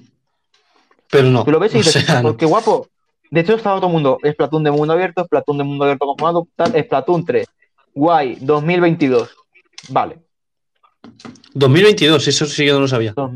Pero 1.10 1.28
no. 1.28 1.44
Tú 1.44 1.50
lo 1.50 1.58
ves 1.58 1.74
y 1.74 1.78
O 1.78 1.82
dices, 1.82 2.04
sea, 2.04 2.22
no. 2.22 2.30
"Oh, 2.30 2.36
qué 2.36 2.46
guapo. 2.46 2.88
De 3.30 3.40
hecho, 3.40 3.54
estaba 3.54 3.76
todo 3.76 3.86
el 3.86 3.92
mundo. 3.92 4.18
Splatoon 4.28 4.64
de 4.64 4.70
mundo 4.70 4.92
abierto, 4.92 5.24
Splatoon 5.24 5.58
de 5.58 5.64
mundo 5.64 5.84
abierto 5.84 6.06
conjugado, 6.06 6.48
tal, 6.56 6.72
Splatoon 6.72 7.24
3. 7.24 7.46
Guay, 7.94 8.38
2022. 8.40 9.30
Vale. 9.88 10.18
2022, 11.54 12.28
eso 12.28 12.46
sí 12.46 12.64
que 12.64 12.72
no 12.72 12.80
lo 12.80 12.88
sabía. 12.88 13.12
Dos- 13.14 13.32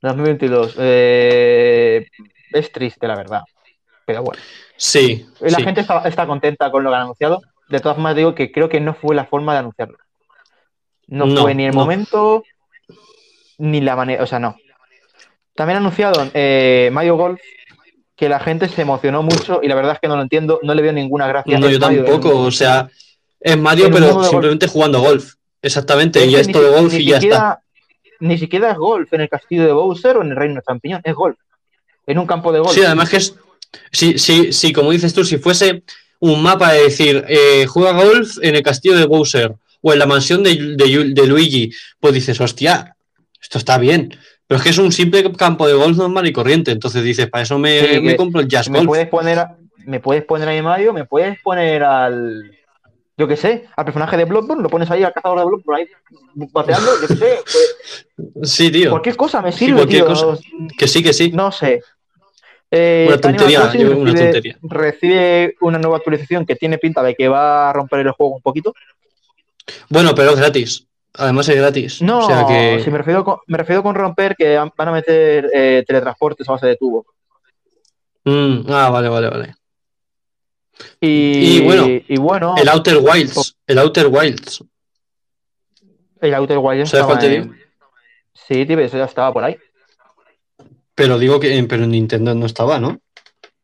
2022. 0.00 0.74
Eh, 0.78 2.06
es 2.52 2.72
triste, 2.72 3.06
la 3.06 3.16
verdad. 3.16 3.42
Pero 4.04 4.22
bueno. 4.22 4.42
Sí. 4.76 5.26
La 5.40 5.58
sí. 5.58 5.62
gente 5.62 5.82
está, 5.82 6.00
está 6.08 6.26
contenta 6.26 6.70
con 6.70 6.82
lo 6.82 6.90
que 6.90 6.96
han 6.96 7.02
anunciado. 7.02 7.40
De 7.68 7.78
todas 7.80 7.96
formas, 7.96 8.16
digo 8.16 8.34
que 8.34 8.50
creo 8.50 8.68
que 8.68 8.80
no 8.80 8.94
fue 8.94 9.14
la 9.14 9.24
forma 9.26 9.52
de 9.52 9.60
anunciarlo. 9.60 9.96
No, 11.06 11.26
No, 11.26 11.42
fue 11.42 11.54
ni 11.54 11.64
el 11.66 11.72
no. 11.72 11.80
momento, 11.80 12.42
ni 13.58 13.80
la 13.80 13.94
manera. 13.96 14.22
O 14.22 14.26
sea, 14.26 14.38
no. 14.38 14.56
También 15.54 15.76
anunciaron 15.78 16.30
eh, 16.34 16.90
Mario 16.92 17.16
Golf, 17.16 17.40
que 18.22 18.28
la 18.28 18.38
gente 18.38 18.68
se 18.68 18.82
emocionó 18.82 19.20
mucho 19.24 19.58
y 19.64 19.66
la 19.66 19.74
verdad 19.74 19.94
es 19.94 19.98
que 19.98 20.06
no 20.06 20.14
lo 20.14 20.22
entiendo. 20.22 20.60
No 20.62 20.76
le 20.76 20.82
veo 20.82 20.92
ninguna 20.92 21.26
gracia. 21.26 21.58
No, 21.58 21.68
yo 21.68 21.80
Mario, 21.80 22.04
tampoco. 22.04 22.38
O 22.38 22.52
sea, 22.52 22.88
es 23.40 23.58
Mario, 23.58 23.90
pero 23.92 24.22
simplemente 24.22 24.68
jugando 24.68 25.00
golf. 25.00 25.34
Exactamente. 25.60 26.24
Y 26.24 26.30
que 26.32 26.38
es 26.40 26.46
ni 26.46 26.52
todo 26.52 26.68
si- 26.72 26.80
golf 26.80 26.94
y 26.94 27.04
ya 27.04 27.16
está. 27.16 27.20
siquiera, 27.20 27.60
Ni 28.20 28.38
siquiera 28.38 28.70
es 28.70 28.76
golf 28.76 29.12
en 29.12 29.22
el 29.22 29.28
castillo 29.28 29.66
de 29.66 29.72
Bowser 29.72 30.18
o 30.18 30.22
en 30.22 30.30
el 30.30 30.36
reino 30.36 30.54
de 30.54 30.62
champiñón. 30.64 31.00
Es 31.02 31.14
golf. 31.16 31.36
En 32.06 32.16
un 32.20 32.26
campo 32.28 32.52
de 32.52 32.60
golf. 32.60 32.72
Sí, 32.72 32.84
además 32.84 33.08
que 33.10 33.16
es. 33.16 33.34
Sí, 33.90 34.16
sí, 34.20 34.52
sí, 34.52 34.72
como 34.72 34.92
dices 34.92 35.12
tú, 35.12 35.24
si 35.24 35.38
fuese 35.38 35.82
un 36.20 36.44
mapa 36.44 36.72
de 36.74 36.84
decir, 36.84 37.24
eh, 37.28 37.66
juega 37.66 37.90
golf 38.04 38.36
en 38.40 38.54
el 38.54 38.62
castillo 38.62 38.96
de 38.96 39.06
Bowser 39.06 39.56
o 39.80 39.92
en 39.92 39.98
la 39.98 40.06
mansión 40.06 40.44
de, 40.44 40.76
de- 40.76 41.10
de 41.12 41.26
Luigi, 41.26 41.72
pues 41.98 42.14
dices, 42.14 42.40
hostia, 42.40 42.94
esto 43.40 43.58
está 43.58 43.78
bien. 43.78 44.16
Pero 44.52 44.58
es 44.58 44.64
que 44.64 44.68
es 44.70 44.76
un 44.78 44.92
simple 44.92 45.32
campo 45.32 45.66
de 45.66 45.72
golf 45.72 45.96
normal 45.96 46.26
y 46.26 46.32
corriente. 46.32 46.72
Entonces 46.72 47.02
dices, 47.02 47.26
para 47.30 47.42
eso 47.42 47.58
me, 47.58 47.80
Sí, 47.80 48.00
me 48.02 48.10
que 48.10 48.16
compro 48.16 48.42
el 48.42 48.48
Jazz 48.48 48.68
me 48.68 48.80
Golf. 48.80 48.88
puedes 48.88 49.08
poner 49.08 49.38
a- 49.38 49.56
me 49.86 49.98
puedes 49.98 50.24
poner 50.26 50.46
ahí 50.46 50.60
Mario, 50.60 50.92
me 50.92 51.06
puedes 51.06 51.40
poner 51.40 51.82
al 51.82 52.52
yo 53.16 53.26
qué 53.26 53.36
sé, 53.38 53.64
al 53.76 53.84
personaje 53.86 54.18
de 54.18 54.26
Bloodborne, 54.26 54.62
lo 54.62 54.68
pones 54.68 54.90
ahí 54.90 55.02
al 55.04 55.12
cazador 55.14 55.38
de 55.38 55.44
Bloodborne 55.46 55.82
ahí 55.82 55.88
bateando, 56.52 56.90
yo 57.00 57.06
qué 57.08 57.14
sé, 57.14 57.38
pues, 57.44 57.76
Sí, 58.52 58.70
tío. 58.70 58.90
cualquier 58.90 59.16
cosa 59.16 59.40
me 59.40 59.52
Sí, 59.52 59.60
sirve, 59.60 59.76
cualquier 59.76 60.04
tío. 60.04 60.14
cosa. 60.14 60.42
Que 60.76 60.86
sí, 60.86 61.02
que 61.02 61.12
sí. 61.14 61.30
No 61.32 61.50
sé. 61.50 61.80
Eh, 62.70 63.06
Una 63.08 63.18
tontería, 63.18 63.72
yo- 63.72 63.96
una 63.96 64.12
recibe, 64.12 64.24
tontería. 64.32 64.58
recibe 64.62 65.56
una 65.62 65.78
nueva 65.78 65.96
actualización 65.96 66.44
que 66.44 66.56
tiene 66.56 66.76
pinta 66.78 67.02
de 67.02 67.14
que 67.14 67.28
va 67.28 67.70
a 67.70 67.72
romper 67.72 68.00
el 68.00 68.10
juego 68.12 68.34
un 68.36 68.42
poquito. 68.42 68.74
Bueno, 69.88 70.14
pero 70.14 70.30
es 70.32 70.36
gratis. 70.36 70.86
Además 71.14 71.48
es 71.48 71.56
gratis. 71.56 72.02
No, 72.02 72.20
o 72.20 72.26
sea 72.26 72.46
que. 72.46 72.80
si 72.82 72.90
me 72.90 72.98
refiero 72.98 73.24
con, 73.24 73.38
me 73.46 73.58
refiero 73.58 73.82
con 73.82 73.94
romper 73.94 74.34
que 74.36 74.56
van 74.56 74.88
a 74.88 74.92
meter 74.92 75.50
eh, 75.52 75.84
teletransportes 75.86 76.48
a 76.48 76.52
base 76.52 76.66
de 76.66 76.76
tubo. 76.76 77.06
Mm, 78.24 78.70
ah, 78.70 78.88
vale, 78.90 79.08
vale, 79.08 79.28
vale. 79.28 79.54
Y, 81.00 81.58
Y 81.58 81.64
bueno, 81.64 81.86
y 81.86 82.16
bueno, 82.18 82.54
El 82.56 82.68
Outer 82.68 82.98
Wilds. 82.98 83.56
El 83.66 83.78
Outer 83.78 84.06
Wilds. 84.06 84.64
el 86.20 86.34
Outer 86.34 86.58
Wilds 86.58 86.90
¿Sabes 86.90 87.24
en- 87.24 87.56
Sí, 88.32 88.64
tío, 88.66 88.78
eso 88.78 88.96
ya 88.96 89.04
estaba 89.04 89.32
por 89.32 89.44
ahí. 89.44 89.56
Pero 90.94 91.18
digo 91.18 91.38
que 91.40 91.64
pero 91.68 91.84
en 91.84 91.90
Nintendo 91.90 92.34
no 92.34 92.46
estaba, 92.46 92.78
¿no? 92.78 93.00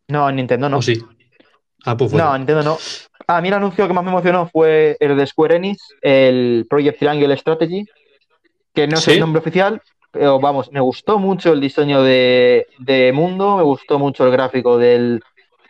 No, 0.09 0.29
en 0.29 0.37
Nintendo 0.37 0.69
no. 0.69 0.79
¿O 0.79 0.83
sí? 0.83 1.03
Ah, 1.85 1.97
pues 1.97 2.13
No, 2.13 2.35
en 2.35 2.41
Nintendo 2.43 2.63
no. 2.63 2.79
A 3.31 3.41
mí 3.43 3.49
el 3.49 3.55
anuncio 3.55 3.87
que 3.87 3.93
más 3.93 4.03
me 4.05 4.11
emocionó 4.11 4.49
fue 4.49 4.97
el 5.01 5.15
de 5.17 5.27
Square 5.27 5.57
Enix, 5.57 5.83
el 6.01 6.67
Project 6.69 6.99
Triangle 6.99 7.37
Strategy, 7.37 7.85
que 8.75 8.87
no 8.87 8.97
es 8.97 9.07
el 9.09 9.21
nombre 9.21 9.41
oficial, 9.41 9.83
pero 10.11 10.41
vamos, 10.41 10.73
me 10.73 10.81
gustó 10.81 11.19
mucho 11.19 11.53
el 11.53 11.61
diseño 11.61 12.03
de, 12.03 12.67
de 12.79 13.13
mundo, 13.13 13.59
me 13.59 13.63
gustó 13.65 13.99
mucho 13.99 14.25
el 14.25 14.33
gráfico 14.33 14.79
del, 14.79 15.21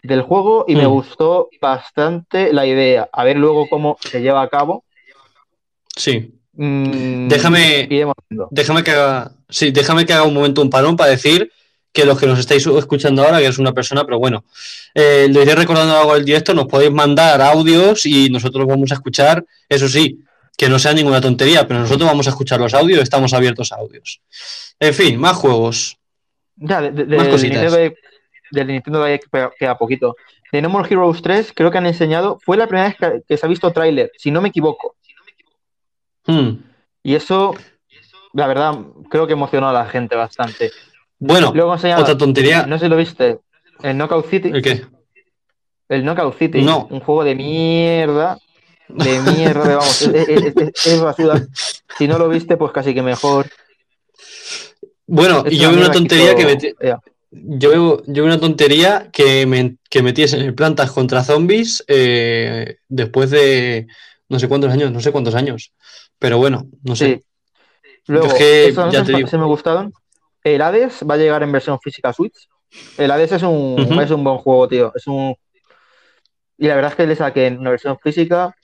del 0.05 0.23
juego 0.23 0.67
y 0.69 0.77
me 0.77 0.87
Mm. 0.87 0.91
gustó 0.91 1.49
bastante 1.61 2.53
la 2.53 2.65
idea. 2.65 3.09
A 3.13 3.25
ver 3.25 3.37
luego 3.37 3.69
cómo 3.69 3.97
se 4.01 4.21
lleva 4.23 4.43
a 4.43 4.49
cabo. 4.49 4.85
Sí. 5.97 6.33
Mm, 6.53 7.27
Déjame-. 7.29 7.89
Déjame 8.51 8.85
que 8.85 8.91
haga. 8.93 9.33
Sí, 9.49 9.73
déjame 9.73 10.07
que 10.07 10.13
haga 10.13 10.23
un 10.25 10.35
momento 10.35 10.63
un 10.63 10.71
parón 10.71 10.97
para 10.97 11.11
decir 11.11 11.51
que 11.93 12.05
los 12.05 12.19
que 12.19 12.27
nos 12.27 12.39
estáis 12.39 12.67
escuchando 12.67 13.23
ahora, 13.25 13.39
que 13.39 13.47
es 13.47 13.59
una 13.59 13.73
persona, 13.73 14.05
pero 14.05 14.19
bueno, 14.19 14.45
eh, 14.95 15.27
lo 15.31 15.43
iré 15.43 15.55
recordando 15.55 15.97
algo 15.97 16.15
del 16.15 16.25
directo, 16.25 16.55
nos 16.55 16.67
podéis 16.67 16.93
mandar 16.93 17.41
audios 17.41 18.07
y 18.07 18.29
nosotros 18.31 18.67
vamos 18.67 18.91
a 18.93 18.95
escuchar, 18.95 19.45
eso 19.69 19.89
sí, 19.89 20.21
que 20.57 20.69
no 20.69 20.79
sea 20.79 20.93
ninguna 20.93 21.21
tontería, 21.21 21.67
pero 21.67 21.81
nosotros 21.81 22.09
vamos 22.09 22.27
a 22.27 22.31
escuchar 22.31 22.61
los 22.61 22.75
audios, 22.75 23.01
estamos 23.03 23.33
abiertos 23.33 23.73
a 23.73 23.77
audios. 23.77 24.21
En 24.79 24.93
fin, 24.95 25.19
más 25.19 25.37
juegos. 25.37 25.97
Ya, 26.57 26.81
de- 26.81 26.91
de- 26.91 27.17
Más 27.17 27.27
del 27.27 27.31
cositas. 27.33 27.59
Nintendo, 27.63 27.77
de- 27.77 27.97
del 28.51 28.67
Nintendo 28.67 29.05
queda- 29.31 29.51
queda 29.59 29.79
poquito. 29.79 30.17
de 30.51 30.63
No 30.63 30.69
More 30.71 30.89
Heroes 30.91 31.21
3, 31.23 31.53
creo 31.55 31.71
que 31.71 31.77
han 31.79 31.87
enseñado, 31.87 32.39
fue 32.43 32.57
la 32.57 32.67
primera 32.67 32.89
vez 32.89 32.97
que, 32.99 33.23
que 33.29 33.37
se 33.37 33.45
ha 33.45 33.49
visto 33.49 33.71
tráiler, 33.71 34.11
si 34.17 34.31
no 34.31 34.41
me 34.41 34.49
equivoco. 34.49 34.97
Hmm. 36.27 36.53
Y 37.03 37.15
eso, 37.15 37.55
la 38.33 38.47
verdad, 38.47 38.75
creo 39.11 39.27
que 39.27 39.33
emocionó 39.35 39.69
a 39.69 39.73
la 39.73 39.87
gente 39.87 40.17
bastante. 40.17 40.71
Bueno, 41.19 41.49
otra 41.51 42.17
tontería. 42.17 42.67
No 42.67 42.79
sé 42.79 42.89
lo 42.89 42.97
viste, 42.97 43.39
el 43.83 43.97
Knockout 43.97 44.29
City. 44.29 44.51
¿El 44.53 44.63
qué? 44.63 44.85
El 45.89 46.05
Knockout 46.05 46.39
City, 46.39 46.63
No. 46.63 46.87
un 46.91 47.01
juego 47.01 47.25
de 47.25 47.35
mierda. 47.35 48.39
De 48.89 49.19
mierda, 49.21 49.77
vamos, 49.77 50.03
es, 50.03 50.29
es- 50.29 50.57
es- 50.57 50.87
es 50.87 51.01
basura. 51.01 51.47
Si 51.99 52.07
no 52.09 52.19
lo 52.19 52.29
viste, 52.29 52.57
pues 52.57 52.73
casi 52.73 52.95
que 52.95 53.03
mejor. 53.03 53.47
Bueno, 55.07 55.45
y 55.49 55.57
yo 55.59 55.71
vi 55.71 55.77
una 55.77 55.91
tontería 55.91 56.35
que 56.35 56.43
hizo 56.43 56.51
metí, 56.51 56.75
EA. 56.81 56.99
yo, 57.31 58.03
yo 58.07 58.23
vi 58.23 58.29
una 58.29 58.41
tontería 58.41 59.09
que, 59.13 59.47
me, 59.47 59.77
que 59.91 60.03
metías 60.03 60.33
en 60.35 60.55
plantas 60.55 60.91
contra 60.93 61.25
zombies 61.25 61.85
eh, 61.89 62.77
después 62.89 63.31
de 63.31 63.87
no 64.29 64.39
sé 64.39 64.49
cuántos 64.49 64.71
años, 64.73 64.93
no 64.93 65.01
sé 65.01 65.13
cuántos 65.13 65.35
años. 65.35 65.73
Pero 66.19 66.39
bueno, 66.39 66.67
no 66.83 66.97
sé. 66.97 67.17
Sí. 67.17 67.25
Luego, 68.07 68.27
es 68.29 68.35
que, 68.35 68.73
ya 68.75 68.81
anuncios 68.83 69.07
te 69.07 69.17
digo. 69.17 69.29
se 69.29 69.39
me 69.39 69.45
gustaron. 69.45 69.93
El 70.55 70.63
Hades 70.63 71.05
va 71.09 71.15
a 71.15 71.19
llegar 71.19 71.43
en 71.43 71.53
versión 71.53 71.79
física 71.81 72.13
Switch. 72.13 72.49
El 72.97 73.11
Hades 73.11 73.33
es 73.33 73.43
un, 73.43 73.77
es 74.03 74.11
un 74.11 74.23
buen 74.25 74.39
juego, 74.39 74.69
tío. 74.69 74.93
Es 74.95 75.07
un... 75.07 75.35
Y 76.57 76.67
la 76.67 76.75
verdad 76.75 76.91
es 76.93 76.97
que 76.97 77.07
le 77.07 77.17
saqué 77.17 77.47
en 77.47 77.59
una 77.59 77.71
versión 77.71 77.99
física. 77.99 78.55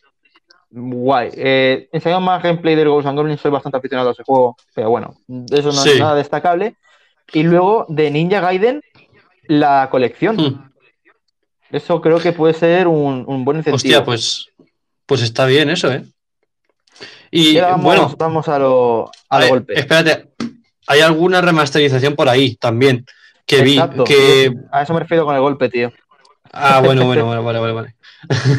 Guay. 0.70 1.30
Eh, 1.34 1.88
enseñaron 1.92 2.24
más 2.24 2.42
gameplay 2.42 2.74
del 2.74 2.88
Ghosts 2.88 3.08
and 3.08 3.18
Goblins. 3.18 3.40
Soy 3.40 3.50
bastante 3.50 3.78
aficionado 3.78 4.08
a 4.08 4.12
ese 4.12 4.24
juego. 4.24 4.56
Pero 4.74 4.90
bueno, 4.90 5.14
eso 5.52 5.68
no 5.68 5.72
Sí. 5.72 5.90
es 5.90 6.00
nada 6.00 6.14
destacable. 6.16 6.76
Y 7.32 7.42
luego 7.44 7.86
de 7.88 8.10
Ninja 8.10 8.40
Gaiden, 8.40 8.82
la 9.46 9.88
colección. 9.90 10.36
Hmm. 10.36 10.70
Eso 11.70 12.00
creo 12.00 12.18
que 12.18 12.32
puede 12.32 12.54
ser 12.54 12.86
un, 12.88 13.24
un 13.26 13.44
buen 13.44 13.58
incentivo. 13.58 13.76
Hostia, 13.76 14.04
pues, 14.04 14.48
pues 15.06 15.22
está 15.22 15.46
bien 15.46 15.70
eso, 15.70 15.92
¿eh? 15.92 16.04
Y 17.30 17.58
vamos, 17.58 17.82
bueno, 17.84 18.14
vamos 18.16 18.48
a 18.48 18.58
lo, 18.60 19.10
a 19.28 19.38
ver, 19.40 19.48
golpe. 19.48 19.76
espérate, 19.78 20.28
hay 20.86 21.00
alguna 21.00 21.40
remasterización 21.40 22.14
por 22.14 22.28
ahí 22.28 22.56
también 22.56 23.04
que 23.46 23.58
Exacto. 23.60 24.04
vi 24.04 24.14
que 24.14 24.54
A 24.72 24.82
eso 24.82 24.94
me 24.94 25.00
refiero 25.00 25.24
con 25.24 25.34
el 25.34 25.40
golpe, 25.40 25.68
tío. 25.68 25.92
ah 26.52 26.80
bueno 26.84 27.04
bueno 27.06 27.26
bueno 27.26 27.42
vale 27.44 27.58
vale 27.60 27.72
vale 27.72 27.96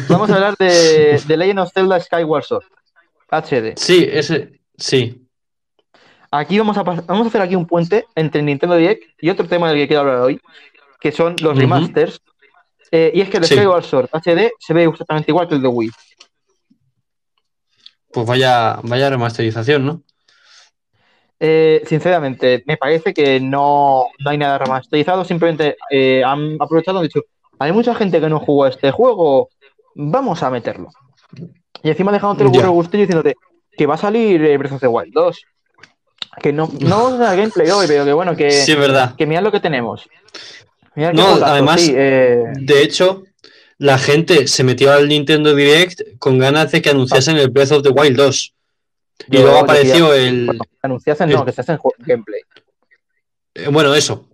Vamos 0.08 0.30
a 0.30 0.34
hablar 0.36 0.56
de, 0.58 1.20
de 1.26 1.36
Legend 1.36 1.58
of 1.60 1.72
Zelda 1.72 1.98
Skyward 2.00 2.44
Sword 2.44 2.64
HD. 3.30 3.74
sí 3.76 4.06
ese 4.10 4.60
sí 4.76 5.22
Aquí 6.30 6.58
vamos 6.58 6.76
a, 6.76 6.82
vamos 6.82 7.24
a 7.24 7.28
hacer 7.28 7.40
aquí 7.40 7.54
un 7.54 7.66
puente 7.66 8.04
entre 8.14 8.42
Nintendo 8.42 8.76
Direct 8.76 9.02
y 9.20 9.30
otro 9.30 9.46
tema 9.46 9.68
del 9.70 9.78
que 9.78 9.86
quiero 9.86 10.00
hablar 10.02 10.16
hoy, 10.18 10.40
que 11.00 11.12
son 11.12 11.36
los 11.40 11.56
remasters. 11.56 12.20
Eh, 12.90 13.12
y 13.14 13.20
es 13.20 13.30
que 13.30 13.38
el 13.38 13.44
Sí. 13.44 13.54
Skyward 13.54 13.84
Sword 13.84 14.08
HD 14.12 14.50
se 14.58 14.74
ve 14.74 14.84
exactamente 14.84 15.30
igual 15.30 15.48
que 15.48 15.54
el 15.54 15.62
de 15.62 15.68
Wii. 15.68 15.90
pues 18.12 18.26
vaya 18.26 18.78
vaya 18.82 19.08
remasterización 19.10 19.86
no 19.86 20.02
Eh, 21.38 21.82
sinceramente, 21.86 22.62
me 22.66 22.76
parece 22.76 23.12
que 23.12 23.40
no, 23.40 24.06
no 24.18 24.30
hay 24.30 24.38
nada 24.38 24.58
remasterizado, 24.58 25.24
simplemente 25.24 25.76
eh, 25.90 26.22
han 26.24 26.56
aprovechado 26.58 26.98
y 26.98 27.00
han 27.00 27.06
dicho, 27.08 27.20
hay 27.58 27.72
mucha 27.72 27.94
gente 27.94 28.20
que 28.20 28.28
no 28.28 28.40
jugó 28.40 28.64
a 28.64 28.70
este 28.70 28.90
juego, 28.90 29.50
vamos 29.94 30.42
a 30.42 30.50
meterlo. 30.50 30.88
Y 31.82 31.90
encima 31.90 32.10
dejándote 32.12 32.44
el 32.44 32.50
burro 32.50 32.70
gustillo 32.70 33.02
diciéndote 33.02 33.36
que 33.76 33.86
va 33.86 33.94
a 33.94 33.98
salir 33.98 34.40
Breath 34.58 34.72
of 34.72 34.80
the 34.80 34.88
Wild 34.88 35.12
2. 35.12 35.42
Que 36.42 36.52
no, 36.52 36.70
no 36.80 37.04
vamos 37.04 37.20
a 37.20 37.34
gameplay 37.34 37.70
hoy, 37.70 37.86
pero 37.86 38.04
que 38.04 38.12
bueno, 38.12 38.36
que, 38.36 38.50
sí 38.50 38.72
es 38.72 38.78
verdad 38.78 39.14
que 39.16 39.26
mirad 39.26 39.42
lo 39.42 39.52
que 39.52 39.60
tenemos. 39.60 40.08
Mirad 40.94 41.12
No, 41.12 41.26
además- 41.44 41.80
sí, 41.80 41.92
eh, 41.94 42.44
de 42.54 42.82
hecho 42.82 43.22
la 43.78 43.98
gente 43.98 44.46
se 44.46 44.64
metió 44.64 44.92
al 44.92 45.08
Nintendo 45.08 45.54
Direct 45.54 46.18
con 46.18 46.38
ganas 46.38 46.72
de 46.72 46.82
que 46.82 46.90
anunciasen 46.90 47.36
el 47.36 47.50
Breath 47.50 47.72
of 47.72 47.82
the 47.82 47.90
Wild 47.90 48.16
2 48.16 48.54
y 49.28 49.32
luego 49.32 49.48
decía- 49.48 49.60
apareció 49.62 50.14
el 50.14 50.46
bueno, 50.46 50.64
anunciasen, 50.82 51.30
no, 51.30 51.44
que 51.44 51.52
se 51.52 51.60
hacen 51.62 51.78
gameplay. 51.98 52.40
eh, 53.54 53.68
bueno 53.70 53.94
eso 53.94 54.28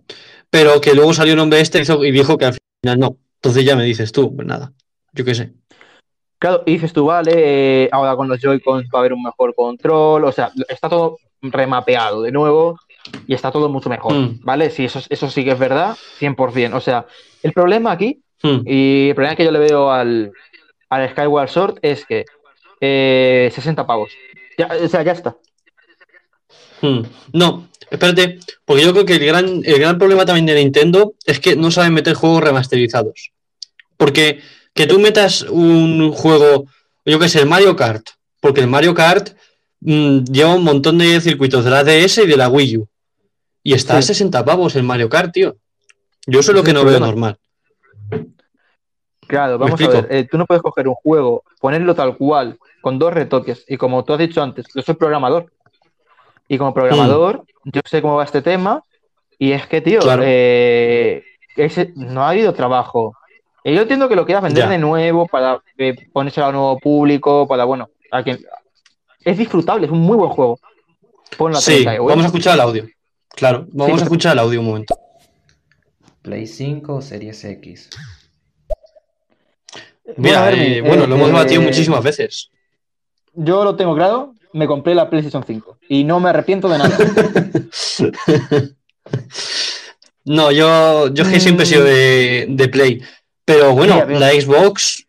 pero 0.49 0.79
que 0.81 0.93
luego 0.93 1.13
salió 1.13 1.33
un 1.33 1.39
hombre 1.39 1.61
este 1.61 1.81
y 1.81 2.11
dijo 2.11 2.37
que 2.37 2.45
al 2.45 2.53
final 2.81 2.99
no 2.99 3.17
entonces 3.35 3.65
ya 3.65 3.75
me 3.75 3.83
dices 3.83 4.11
tú 4.11 4.35
pues 4.35 4.47
nada 4.47 4.71
yo 5.13 5.25
qué 5.25 5.35
sé 5.35 5.53
Claro, 6.39 6.61
y 6.65 6.73
dices 6.73 6.91
tú, 6.91 7.05
vale, 7.05 7.31
eh, 7.85 7.89
ahora 7.89 8.17
con 8.17 8.27
los 8.27 8.37
Joy-Cons 8.37 8.87
va 8.93 8.97
a 8.97 8.99
haber 8.99 9.13
un 9.13 9.23
mejor 9.23 9.55
control, 9.55 10.25
o 10.25 10.31
sea, 10.33 10.51
está 10.67 10.89
todo 10.89 11.17
remapeado 11.41 12.21
de 12.21 12.33
nuevo 12.33 12.77
y 13.27 13.33
está 13.33 13.49
todo 13.49 13.69
mucho 13.69 13.89
mejor, 13.89 14.11
Mm. 14.13 14.39
¿vale? 14.43 14.69
Sí, 14.69 14.83
eso, 14.83 14.99
eso 15.07 15.29
sí 15.29 15.45
que 15.45 15.51
es 15.51 15.59
verdad, 15.59 15.95
100%. 16.19 16.75
O 16.75 16.81
sea, 16.81 17.05
el 17.43 17.53
problema 17.53 17.93
aquí, 17.93 18.21
Hmm. 18.41 18.59
y 18.65 19.07
el 19.07 19.15
problema 19.15 19.37
que 19.37 19.45
yo 19.45 19.51
le 19.53 19.59
veo 19.59 19.89
al, 19.89 20.33
al 20.89 21.09
Skyward 21.11 21.47
Sword 21.47 21.79
es 21.81 22.05
que 22.05 22.25
eh, 22.81 23.49
60 23.55 23.87
pavos. 23.87 24.11
Ya, 24.57 24.69
o 24.83 24.87
sea, 24.87 25.03
ya 25.03 25.11
está. 25.13 25.37
Hmm. 26.81 27.01
No, 27.31 27.69
espérate, 27.89 28.39
porque 28.65 28.83
yo 28.83 28.91
creo 28.91 29.05
que 29.05 29.15
el 29.15 29.25
gran, 29.25 29.61
el 29.63 29.79
gran 29.79 29.97
problema 29.97 30.25
también 30.25 30.45
de 30.45 30.55
Nintendo 30.55 31.13
es 31.25 31.39
que 31.39 31.55
no 31.55 31.71
saben 31.71 31.93
meter 31.93 32.13
juegos 32.13 32.43
remasterizados. 32.43 33.31
Porque 33.97 34.41
que 34.73 34.87
tú 34.87 34.99
metas 34.99 35.43
un 35.43 36.11
juego, 36.11 36.65
yo 37.05 37.19
que 37.19 37.29
sé, 37.29 37.39
el 37.39 37.47
Mario 37.47 37.75
Kart, 37.75 38.05
porque 38.39 38.61
el 38.61 38.67
Mario 38.67 38.93
Kart 38.93 39.29
mm, 39.81 40.25
lleva 40.25 40.55
un 40.55 40.63
montón 40.63 40.97
de 40.97 41.21
circuitos 41.21 41.63
de 41.63 41.71
la 41.71 41.83
DS 41.83 42.19
y 42.19 42.27
de 42.27 42.37
la 42.37 42.49
Wii 42.49 42.77
U. 42.77 42.87
Y 43.63 43.73
está 43.73 43.97
a 43.97 44.01
Sí. 44.01 44.07
60 44.09 44.43
pavos 44.43 44.75
el 44.75 44.83
Mario 44.83 45.07
Kart, 45.07 45.31
tío. 45.31 45.55
Yo 46.25 46.39
eso 46.41 46.51
es 46.51 46.57
lo 46.57 46.63
que 46.63 46.73
no 46.73 46.83
veo 46.83 46.99
normal. 46.99 47.37
Claro, 49.27 49.57
vamos 49.57 49.79
a 49.81 49.87
ver, 49.87 50.07
eh, 50.09 50.27
tú 50.29 50.37
no 50.37 50.45
puedes 50.45 50.61
coger 50.61 50.87
un 50.87 50.95
juego, 50.95 51.43
ponerlo 51.59 51.95
tal 51.95 52.17
cual, 52.17 52.57
con 52.83 52.99
dos 52.99 53.13
retoques, 53.13 53.63
y 53.69 53.77
como 53.77 54.03
tú 54.03 54.11
has 54.11 54.19
dicho 54.19 54.43
antes, 54.43 54.65
yo 54.75 54.81
soy 54.81 54.95
programador. 54.95 55.51
Y 56.49 56.57
como 56.57 56.73
programador, 56.73 57.45
yo 57.63 57.79
sé 57.89 58.01
cómo 58.01 58.17
va 58.17 58.25
este 58.25 58.41
tema, 58.41 58.83
y 59.39 59.53
es 59.53 59.65
que, 59.67 59.79
tío, 59.79 60.01
Claro. 60.01 60.21
eh, 60.25 61.23
ese- 61.55 61.93
no 61.95 62.23
ha 62.23 62.31
habido 62.31 62.53
trabajo. 62.53 63.15
Y 63.63 63.73
yo 63.73 63.83
entiendo 63.83 64.09
que 64.09 64.17
lo 64.17 64.25
quieras 64.25 64.43
vender 64.43 64.65
Ya. 64.65 64.69
de 64.69 64.77
nuevo 64.79 65.25
para 65.27 65.61
eh, 65.77 65.95
ponérselo 66.11 66.47
a 66.47 66.51
nuevo 66.51 66.77
público, 66.77 67.47
para, 67.47 67.63
bueno, 67.63 67.89
a 68.11 68.21
quien... 68.21 68.37
Es 69.23 69.37
disfrutable, 69.37 69.85
es 69.85 69.91
un 69.93 70.01
muy 70.01 70.17
buen 70.17 70.31
juego. 70.31 70.59
Ponlo 71.37 71.57
a 71.57 71.61
Sí, 71.61 71.71
30 71.75 71.95
euros. 71.95 72.09
vamos 72.09 72.25
a 72.25 72.27
escuchar 72.27 72.55
el 72.55 72.59
audio. 72.59 72.85
Claro, 73.29 73.65
vamos 73.71 74.01
a 74.01 74.03
escuchar 74.03 74.33
el 74.33 74.39
audio 74.39 74.59
un 74.59 74.65
momento. 74.65 74.93
Play 76.21 76.45
5 76.45 76.95
o 76.95 77.01
Series 77.01 77.45
X. 77.45 77.89
Mira, 80.17 80.41
Bueno, 80.49 80.61
eh, 80.61 80.81
bueno, 80.81 81.03
eh, 81.05 81.07
lo 81.07 81.15
hemos 81.15 81.27
debatido 81.27 81.61
eh, 81.61 81.65
muchísimas 81.65 82.03
veces. 82.03 82.49
Yo 83.33 83.63
lo 83.63 83.75
tengo 83.75 83.95
claro, 83.95 84.33
me 84.53 84.67
compré 84.67 84.93
la 84.95 85.09
PlayStation 85.09 85.43
5 85.43 85.77
y 85.89 86.03
no 86.03 86.19
me 86.19 86.29
arrepiento 86.29 86.69
de 86.69 86.77
nada. 86.77 86.97
No, 90.25 90.51
yo, 90.51 91.09
yo 91.13 91.25
que 91.29 91.39
siempre 91.41 91.63
he 91.63 91.67
sido 91.67 91.83
de, 91.83 92.45
de 92.49 92.67
Play. 92.69 93.01
Pero 93.43 93.73
bueno, 93.73 93.95
Mira, 94.07 94.19
la 94.19 94.29
Xbox, 94.29 95.05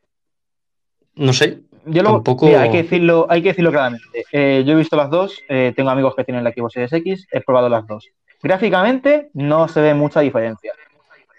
no 1.14 1.32
sé. 1.32 1.60
Yo 1.86 2.02
lo, 2.02 2.14
Tampoco- 2.14 2.46
mira, 2.46 2.62
hay 2.62 2.70
que 2.72 2.82
decirlo, 2.82 3.26
hay 3.28 3.42
que 3.42 3.50
decirlo 3.50 3.70
claramente. 3.70 4.04
Eh, 4.32 4.64
yo 4.66 4.72
he 4.72 4.76
visto 4.76 4.96
las 4.96 5.10
dos, 5.10 5.40
eh, 5.48 5.72
tengo 5.76 5.90
amigos 5.90 6.14
que 6.16 6.24
tienen 6.24 6.42
la 6.42 6.50
Xbox 6.52 6.72
Series 6.72 6.92
X, 6.94 7.26
he 7.30 7.40
probado 7.42 7.68
las 7.68 7.86
dos. 7.86 8.08
Gráficamente 8.42 9.30
no 9.34 9.68
se 9.68 9.80
ve 9.80 9.94
mucha 9.94 10.20
diferencia. 10.20 10.72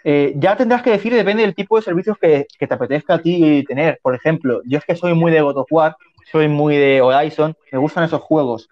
Eh, 0.06 0.34
ya 0.38 0.56
tendrás 0.56 0.82
que 0.84 0.92
decir, 0.92 1.14
depende 1.14 1.42
del 1.44 1.56
tipo 1.56 1.76
de 1.76 1.82
servicios 1.82 2.16
que, 2.18 2.46
que 2.58 2.68
te 2.68 2.74
apetezca 2.76 3.16
a 3.16 3.22
ti 3.22 3.66
tener. 3.68 4.00
Por 4.02 4.16
ejemplo, 4.16 4.62
yo 4.66 4.78
es 4.78 4.86
que 4.86 4.96
soy 4.96 5.14
muy 5.16 5.32
de 5.34 5.42
God 5.42 5.58
of 5.58 5.68
War, 5.72 5.98
soy 6.36 6.50
muy 6.50 6.76
de 6.76 7.00
Horizon, 7.00 7.56
me 7.72 7.80
gustan 7.80 8.04
esos 8.04 8.20
juegos. 8.20 8.68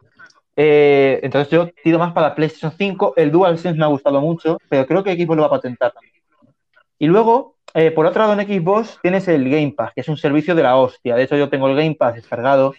Eh, 0.58 1.22
entonces 1.24 1.50
yo 1.50 1.70
tiro 1.82 1.98
más 1.98 2.12
para 2.12 2.28
la 2.28 2.36
PlayStation 2.36 2.74
5, 2.78 3.14
el 3.16 3.32
DualSense 3.32 3.80
me 3.80 3.86
ha 3.86 3.88
gustado 3.88 4.20
mucho, 4.20 4.58
pero 4.68 4.86
creo 4.86 5.02
que 5.02 5.16
Xbox 5.16 5.38
lo 5.38 5.44
va 5.44 5.48
a 5.48 5.62
patentar. 5.62 5.94
Y 7.00 7.08
luego, 7.08 7.56
eh, 7.74 7.92
por 7.92 8.06
otro 8.06 8.22
lado, 8.22 8.38
en 8.38 8.46
Xbox 8.46 9.00
tienes 9.02 9.30
el 9.30 9.50
Game 9.50 9.74
Pass, 9.78 9.94
que 9.96 10.02
es 10.02 10.10
un 10.10 10.18
servicio 10.18 10.56
de 10.56 10.64
la 10.64 10.76
hostia. 10.76 11.16
De 11.16 11.24
hecho, 11.24 11.38
yo 11.38 11.48
tengo 11.48 11.70
el 11.70 11.78
Game 11.78 11.96
Pass 11.96 12.16
descargado 12.16 12.74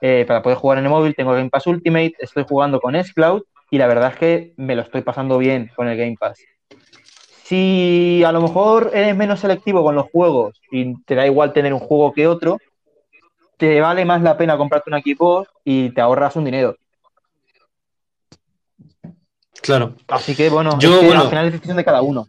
eh, 0.00 0.24
para 0.26 0.40
poder 0.42 0.56
jugar 0.56 0.78
en 0.78 0.84
el 0.84 0.90
móvil, 0.90 1.14
tengo 1.14 1.32
Game 1.32 1.50
Pass 1.50 1.66
Ultimate, 1.66 2.14
estoy 2.18 2.46
jugando 2.48 2.80
con 2.80 2.94
Xcloud 2.94 3.42
y 3.70 3.76
la 3.76 3.86
verdad 3.86 4.12
es 4.12 4.16
que 4.16 4.54
me 4.56 4.74
lo 4.74 4.80
estoy 4.80 5.02
pasando 5.02 5.36
bien 5.36 5.70
con 5.76 5.88
el 5.88 5.98
Game 5.98 6.16
Pass. 6.18 6.40
Si 7.44 8.24
a 8.24 8.32
lo 8.32 8.40
mejor 8.40 8.92
eres 8.94 9.14
menos 9.14 9.40
selectivo 9.40 9.82
con 9.82 9.94
los 9.94 10.06
juegos 10.10 10.58
y 10.70 10.94
te 11.02 11.16
da 11.16 11.26
igual 11.26 11.52
tener 11.52 11.74
un 11.74 11.80
juego 11.80 12.14
que 12.14 12.26
otro, 12.26 12.56
te 13.62 13.80
vale 13.80 14.04
más 14.04 14.20
la 14.22 14.36
pena 14.36 14.56
comprarte 14.56 14.90
un 14.90 15.00
Xbox 15.00 15.48
y 15.64 15.90
te 15.90 16.00
ahorras 16.00 16.34
un 16.34 16.44
dinero. 16.44 16.76
Claro. 19.60 19.94
Así 20.08 20.34
que 20.34 20.48
bueno, 20.50 20.76
Yo, 20.80 20.94
es 20.94 20.98
que 20.98 21.06
bueno. 21.06 21.22
al 21.22 21.28
final 21.28 21.46
es 21.46 21.52
decisión 21.52 21.76
de 21.76 21.84
cada 21.84 22.02
uno. 22.02 22.26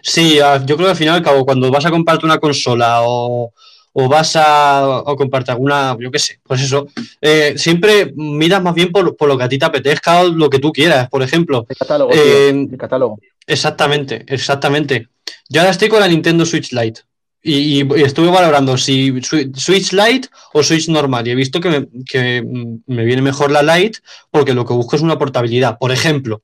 Sí, 0.00 0.38
a- 0.38 0.64
yo 0.64 0.76
creo 0.76 0.86
que 0.86 0.90
al 0.92 0.96
final 0.96 1.14
y 1.14 1.18
al 1.18 1.24
cabo, 1.24 1.44
cuando 1.44 1.72
vas 1.72 1.84
a 1.86 1.90
comprarte 1.90 2.24
una 2.24 2.38
consola 2.38 3.00
o, 3.02 3.52
o 3.94 4.08
vas 4.08 4.36
a, 4.36 4.86
o 5.04 5.16
comprarte 5.16 5.50
alguna, 5.50 5.96
yo 5.98 6.12
qué 6.12 6.20
sé, 6.20 6.38
pues 6.44 6.62
eso, 6.62 6.86
eh, 7.20 7.54
siempre 7.56 8.12
miras 8.14 8.62
más 8.62 8.74
bien 8.74 8.92
por, 8.92 9.16
por 9.16 9.26
lo 9.28 9.36
que 9.36 9.42
a 9.42 9.48
ti 9.48 9.58
te 9.58 9.64
apetezca 9.66 10.20
o 10.20 10.28
lo 10.28 10.48
que 10.48 10.60
tú 10.60 10.70
quieras, 10.70 11.08
por 11.08 11.24
ejemplo. 11.24 11.66
El 11.68 11.76
catálogo, 11.76 12.12
Eh, 12.12 12.52
tío, 12.52 12.68
el 12.70 12.78
catálogo. 12.78 13.18
Exactamente, 13.44 14.24
exactamente. 14.28 15.08
yo 15.48 15.60
ahora 15.62 15.72
estoy 15.72 15.88
con 15.88 15.98
la 15.98 16.06
Nintendo 16.06 16.46
Switch 16.46 16.70
Lite. 16.70 17.00
Y, 17.48 17.82
y 17.82 18.02
estuve 18.02 18.28
valorando 18.28 18.76
si 18.76 19.12
Swi- 19.12 19.54
Switch 19.54 19.92
Lite 19.92 20.28
o 20.52 20.62
Switch 20.62 20.88
normal. 20.88 21.26
Y 21.26 21.30
he 21.30 21.34
visto 21.34 21.60
que 21.60 21.68
me, 21.70 21.86
que 22.04 22.42
me 22.86 23.04
viene 23.04 23.22
mejor 23.22 23.50
la 23.50 23.62
Lite 23.62 24.00
porque 24.30 24.52
lo 24.54 24.64
que 24.64 24.74
busco 24.74 24.96
es 24.96 25.02
una 25.02 25.18
portabilidad, 25.18 25.78
por 25.78 25.92
ejemplo. 25.92 26.42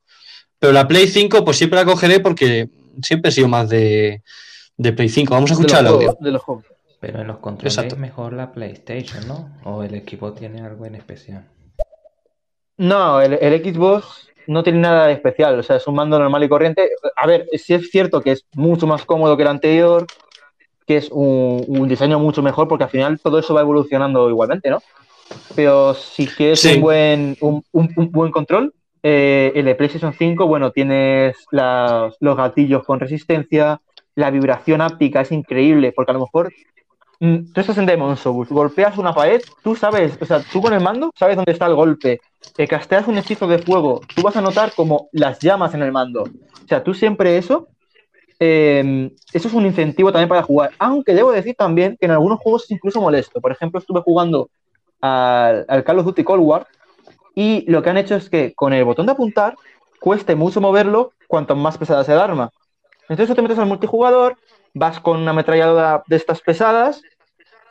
Pero 0.58 0.72
la 0.72 0.86
Play 0.86 1.08
5, 1.08 1.44
pues 1.44 1.56
siempre 1.56 1.78
la 1.80 1.84
cogeré 1.84 2.20
porque 2.20 2.68
siempre 3.02 3.30
he 3.30 3.32
sido 3.32 3.48
más 3.48 3.68
de, 3.68 4.22
de 4.76 4.92
Play 4.92 5.08
5. 5.08 5.34
Vamos 5.34 5.50
a 5.50 5.54
De 5.54 5.60
escuchar 5.60 5.80
el 5.80 5.86
audio. 5.88 5.98
juegos, 6.08 6.20
de 6.24 6.30
los 6.30 6.42
juegos. 6.42 6.64
Pero 7.00 7.20
en 7.20 7.26
los 7.26 7.38
controles 7.38 7.74
Exacto. 7.74 7.96
es 7.96 8.00
mejor 8.00 8.32
la 8.34 8.52
PlayStation, 8.52 9.26
¿no? 9.26 9.58
O 9.64 9.82
el 9.82 9.94
equipo 9.96 10.32
tiene 10.34 10.60
algo 10.60 10.86
en 10.86 10.94
especial. 10.94 11.48
No, 12.76 13.20
el, 13.20 13.34
el 13.34 13.62
Xbox 13.74 14.28
no 14.46 14.62
tiene 14.62 14.80
nada 14.80 15.06
de 15.06 15.12
especial, 15.14 15.58
o 15.58 15.62
sea, 15.62 15.76
es 15.76 15.86
un 15.86 15.94
mando 15.94 16.18
normal 16.18 16.42
y 16.42 16.48
corriente. 16.48 16.90
A 17.16 17.26
ver, 17.26 17.46
sí 17.56 17.74
es 17.74 17.90
cierto 17.90 18.20
que 18.20 18.32
es 18.32 18.44
mucho 18.54 18.86
más 18.86 19.04
cómodo 19.04 19.36
que 19.36 19.42
el 19.42 19.48
anterior, 19.48 20.06
que 20.92 20.98
es 20.98 21.08
un, 21.10 21.64
un 21.66 21.88
diseño 21.88 22.18
mucho 22.18 22.42
mejor, 22.42 22.68
porque 22.68 22.84
al 22.84 22.90
final 22.90 23.18
todo 23.20 23.38
eso 23.38 23.54
va 23.54 23.60
evolucionando 23.62 24.28
igualmente, 24.28 24.70
¿no? 24.70 24.82
Pero 25.54 25.94
si 25.94 26.26
quieres 26.26 26.60
Sí. 26.60 26.74
un 26.74 26.80
buen, 26.80 27.36
un, 27.40 27.62
un- 27.72 27.92
un 27.96 28.10
buen 28.10 28.30
control, 28.32 28.74
eh, 29.02 29.52
el 29.54 29.64
de 29.64 29.74
PlayStation 29.74 30.12
5, 30.12 30.46
bueno, 30.46 30.70
tienes 30.70 31.36
las- 31.50 32.14
los 32.20 32.36
gatillos 32.36 32.84
con 32.84 33.00
resistencia, 33.00 33.80
la 34.14 34.30
vibración 34.30 34.80
áptica 34.80 35.22
es 35.22 35.32
increíble, 35.32 35.92
porque 35.92 36.12
a 36.12 36.14
lo 36.14 36.20
mejor 36.20 36.52
mm, 37.20 37.52
tú 37.52 37.60
estás 37.60 37.78
en 37.78 37.86
Demon's 37.86 38.20
Souls, 38.20 38.48
golpeas 38.50 38.98
una 38.98 39.14
pared, 39.14 39.40
tú 39.62 39.74
sabes, 39.76 40.18
o 40.20 40.26
sea, 40.26 40.42
tú 40.52 40.60
con 40.60 40.72
el 40.74 40.80
mando 40.80 41.10
sabes 41.18 41.36
dónde 41.36 41.52
está 41.52 41.66
el 41.66 41.74
golpe, 41.74 42.20
que 42.56 42.66
casteas 42.68 43.06
un 43.08 43.16
hechizo 43.16 43.46
de 43.46 43.58
fuego, 43.58 44.00
tú 44.14 44.22
vas 44.22 44.36
a 44.36 44.40
notar 44.42 44.72
como 44.74 45.08
las 45.12 45.38
llamas 45.40 45.72
en 45.74 45.82
el 45.82 45.92
mando. 45.92 46.24
O 46.24 46.68
sea, 46.68 46.82
tú 46.82 46.92
siempre 46.94 47.38
eso, 47.38 47.68
eh, 48.44 49.08
eso 49.32 49.46
es 49.46 49.54
un 49.54 49.64
incentivo 49.64 50.10
también 50.10 50.28
para 50.28 50.42
jugar. 50.42 50.72
Aunque 50.80 51.14
debo 51.14 51.30
decir 51.30 51.54
también 51.56 51.96
que 52.00 52.06
en 52.06 52.10
algunos 52.10 52.40
juegos 52.40 52.64
es 52.64 52.72
incluso 52.72 53.00
molesto. 53.00 53.40
Por 53.40 53.52
ejemplo, 53.52 53.78
estuve 53.78 54.00
jugando 54.00 54.50
al, 55.00 55.64
al 55.68 55.84
Call 55.84 56.00
of 56.00 56.06
Duty 56.06 56.24
Cold 56.24 56.42
War 56.42 56.66
y 57.36 57.64
lo 57.70 57.84
que 57.84 57.90
han 57.90 57.98
hecho 57.98 58.16
es 58.16 58.28
que 58.28 58.52
con 58.54 58.72
el 58.72 58.84
botón 58.84 59.06
de 59.06 59.12
apuntar 59.12 59.54
cueste 60.00 60.34
mucho 60.34 60.60
moverlo 60.60 61.12
cuanto 61.28 61.54
más 61.54 61.78
pesada 61.78 62.02
sea 62.02 62.16
el 62.16 62.20
arma. 62.20 62.50
Entonces 63.02 63.28
tú 63.28 63.36
te 63.36 63.42
metes 63.42 63.60
al 63.60 63.66
multijugador, 63.66 64.36
vas 64.74 64.98
con 64.98 65.20
una 65.20 65.30
ametralladora 65.30 66.02
de 66.08 66.16
estas 66.16 66.40
pesadas, 66.40 67.00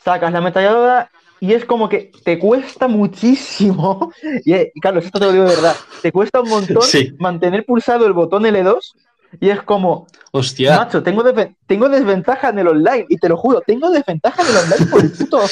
sacas 0.05 0.31
la 0.31 0.37
ametralladora 0.37 1.11
y 1.41 1.51
es 1.51 1.65
como 1.65 1.89
que 1.89 2.13
te 2.23 2.39
cuesta 2.39 2.87
muchísimo. 2.87 4.13
Y, 4.45 4.53
eh, 4.53 4.71
Carlos, 4.81 5.03
esto 5.03 5.19
te 5.19 5.25
lo 5.25 5.31
digo 5.33 5.43
de 5.43 5.55
verdad. 5.55 5.75
Te 6.01 6.13
cuesta 6.13 6.39
un 6.39 6.47
montón 6.47 6.83
Sí. 6.83 7.11
mantener 7.19 7.65
pulsado 7.65 8.05
el 8.05 8.13
botón 8.13 8.43
L2 8.45 8.95
y 9.39 9.49
es 9.49 9.61
como, 9.63 10.07
Hostia. 10.31 10.77
macho, 10.77 11.01
tengo, 11.01 11.23
tengo 11.67 11.89
desventaja 11.89 12.49
en 12.49 12.59
el 12.59 12.67
online 12.67 13.05
y 13.09 13.17
te 13.17 13.29
lo 13.29 13.37
juro, 13.37 13.61
tengo 13.61 13.89
desventaja 13.89 14.41
en 14.43 14.49
el 14.49 14.57
online 14.57 14.85
por 14.87 15.01
el 15.01 15.11
puto. 15.11 15.41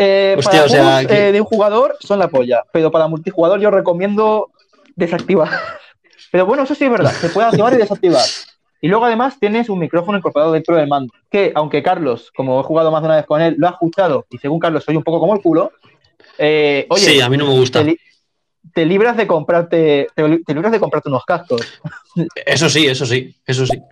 Eh, 0.00 0.36
Hostia, 0.38 0.50
para 0.50 0.64
o 0.64 0.68
sea, 0.68 0.82
juegos, 0.84 1.06
que- 1.08 1.28
eh, 1.28 1.32
de 1.32 1.40
un 1.40 1.46
jugador 1.46 1.96
son 2.00 2.18
la 2.20 2.28
polla, 2.28 2.62
pero 2.72 2.90
para 2.90 3.08
multijugador 3.08 3.58
yo 3.60 3.70
recomiendo 3.70 4.50
desactivar. 4.94 5.48
Pero 6.30 6.44
bueno, 6.46 6.62
eso 6.64 6.74
sí 6.74 6.84
es 6.84 6.90
verdad, 6.90 7.10
se 7.12 7.30
puede 7.30 7.48
activar 7.48 7.72
y 7.72 7.78
desactivar. 7.78 8.24
Y 8.82 8.88
luego 8.88 9.06
además 9.06 9.38
tienes 9.40 9.68
un 9.70 9.78
micrófono 9.78 10.18
incorporado 10.18 10.52
dentro 10.52 10.76
del 10.76 10.86
mando, 10.86 11.12
que 11.30 11.50
aunque 11.54 11.82
Carlos, 11.82 12.30
como 12.36 12.60
he 12.60 12.62
jugado 12.62 12.92
más 12.92 13.00
de 13.02 13.06
una 13.08 13.16
vez 13.16 13.26
con 13.26 13.40
él, 13.40 13.54
lo 13.58 13.66
ha 13.66 13.70
escuchado 13.70 14.26
y 14.30 14.36
según 14.38 14.60
Carlos 14.60 14.84
soy 14.84 14.94
un 14.96 15.02
poco 15.02 15.18
como 15.20 15.34
el 15.34 15.40
culo, 15.40 15.72
eh, 16.36 16.86
oye, 16.90 17.00
sí, 17.06 17.20
a 17.20 17.28
mí 17.30 17.36
no 17.38 17.46
me 17.46 17.52
gusta. 17.58 17.80
te, 17.80 17.86
li- 17.86 17.98
te 18.78 18.86
libras 18.86 19.16
de 19.16 19.26
comprarte, 19.26 20.06
te, 20.14 20.28
li- 20.28 20.44
te 20.44 20.54
libras 20.54 20.70
de 20.70 20.78
comprarte 20.78 21.08
unos 21.08 21.24
cascos. 21.24 21.62
Eso 22.46 22.68
sí, 22.68 22.86
eso 22.86 23.04
sí, 23.04 23.34
eso 23.44 23.66
sí. 23.66 23.82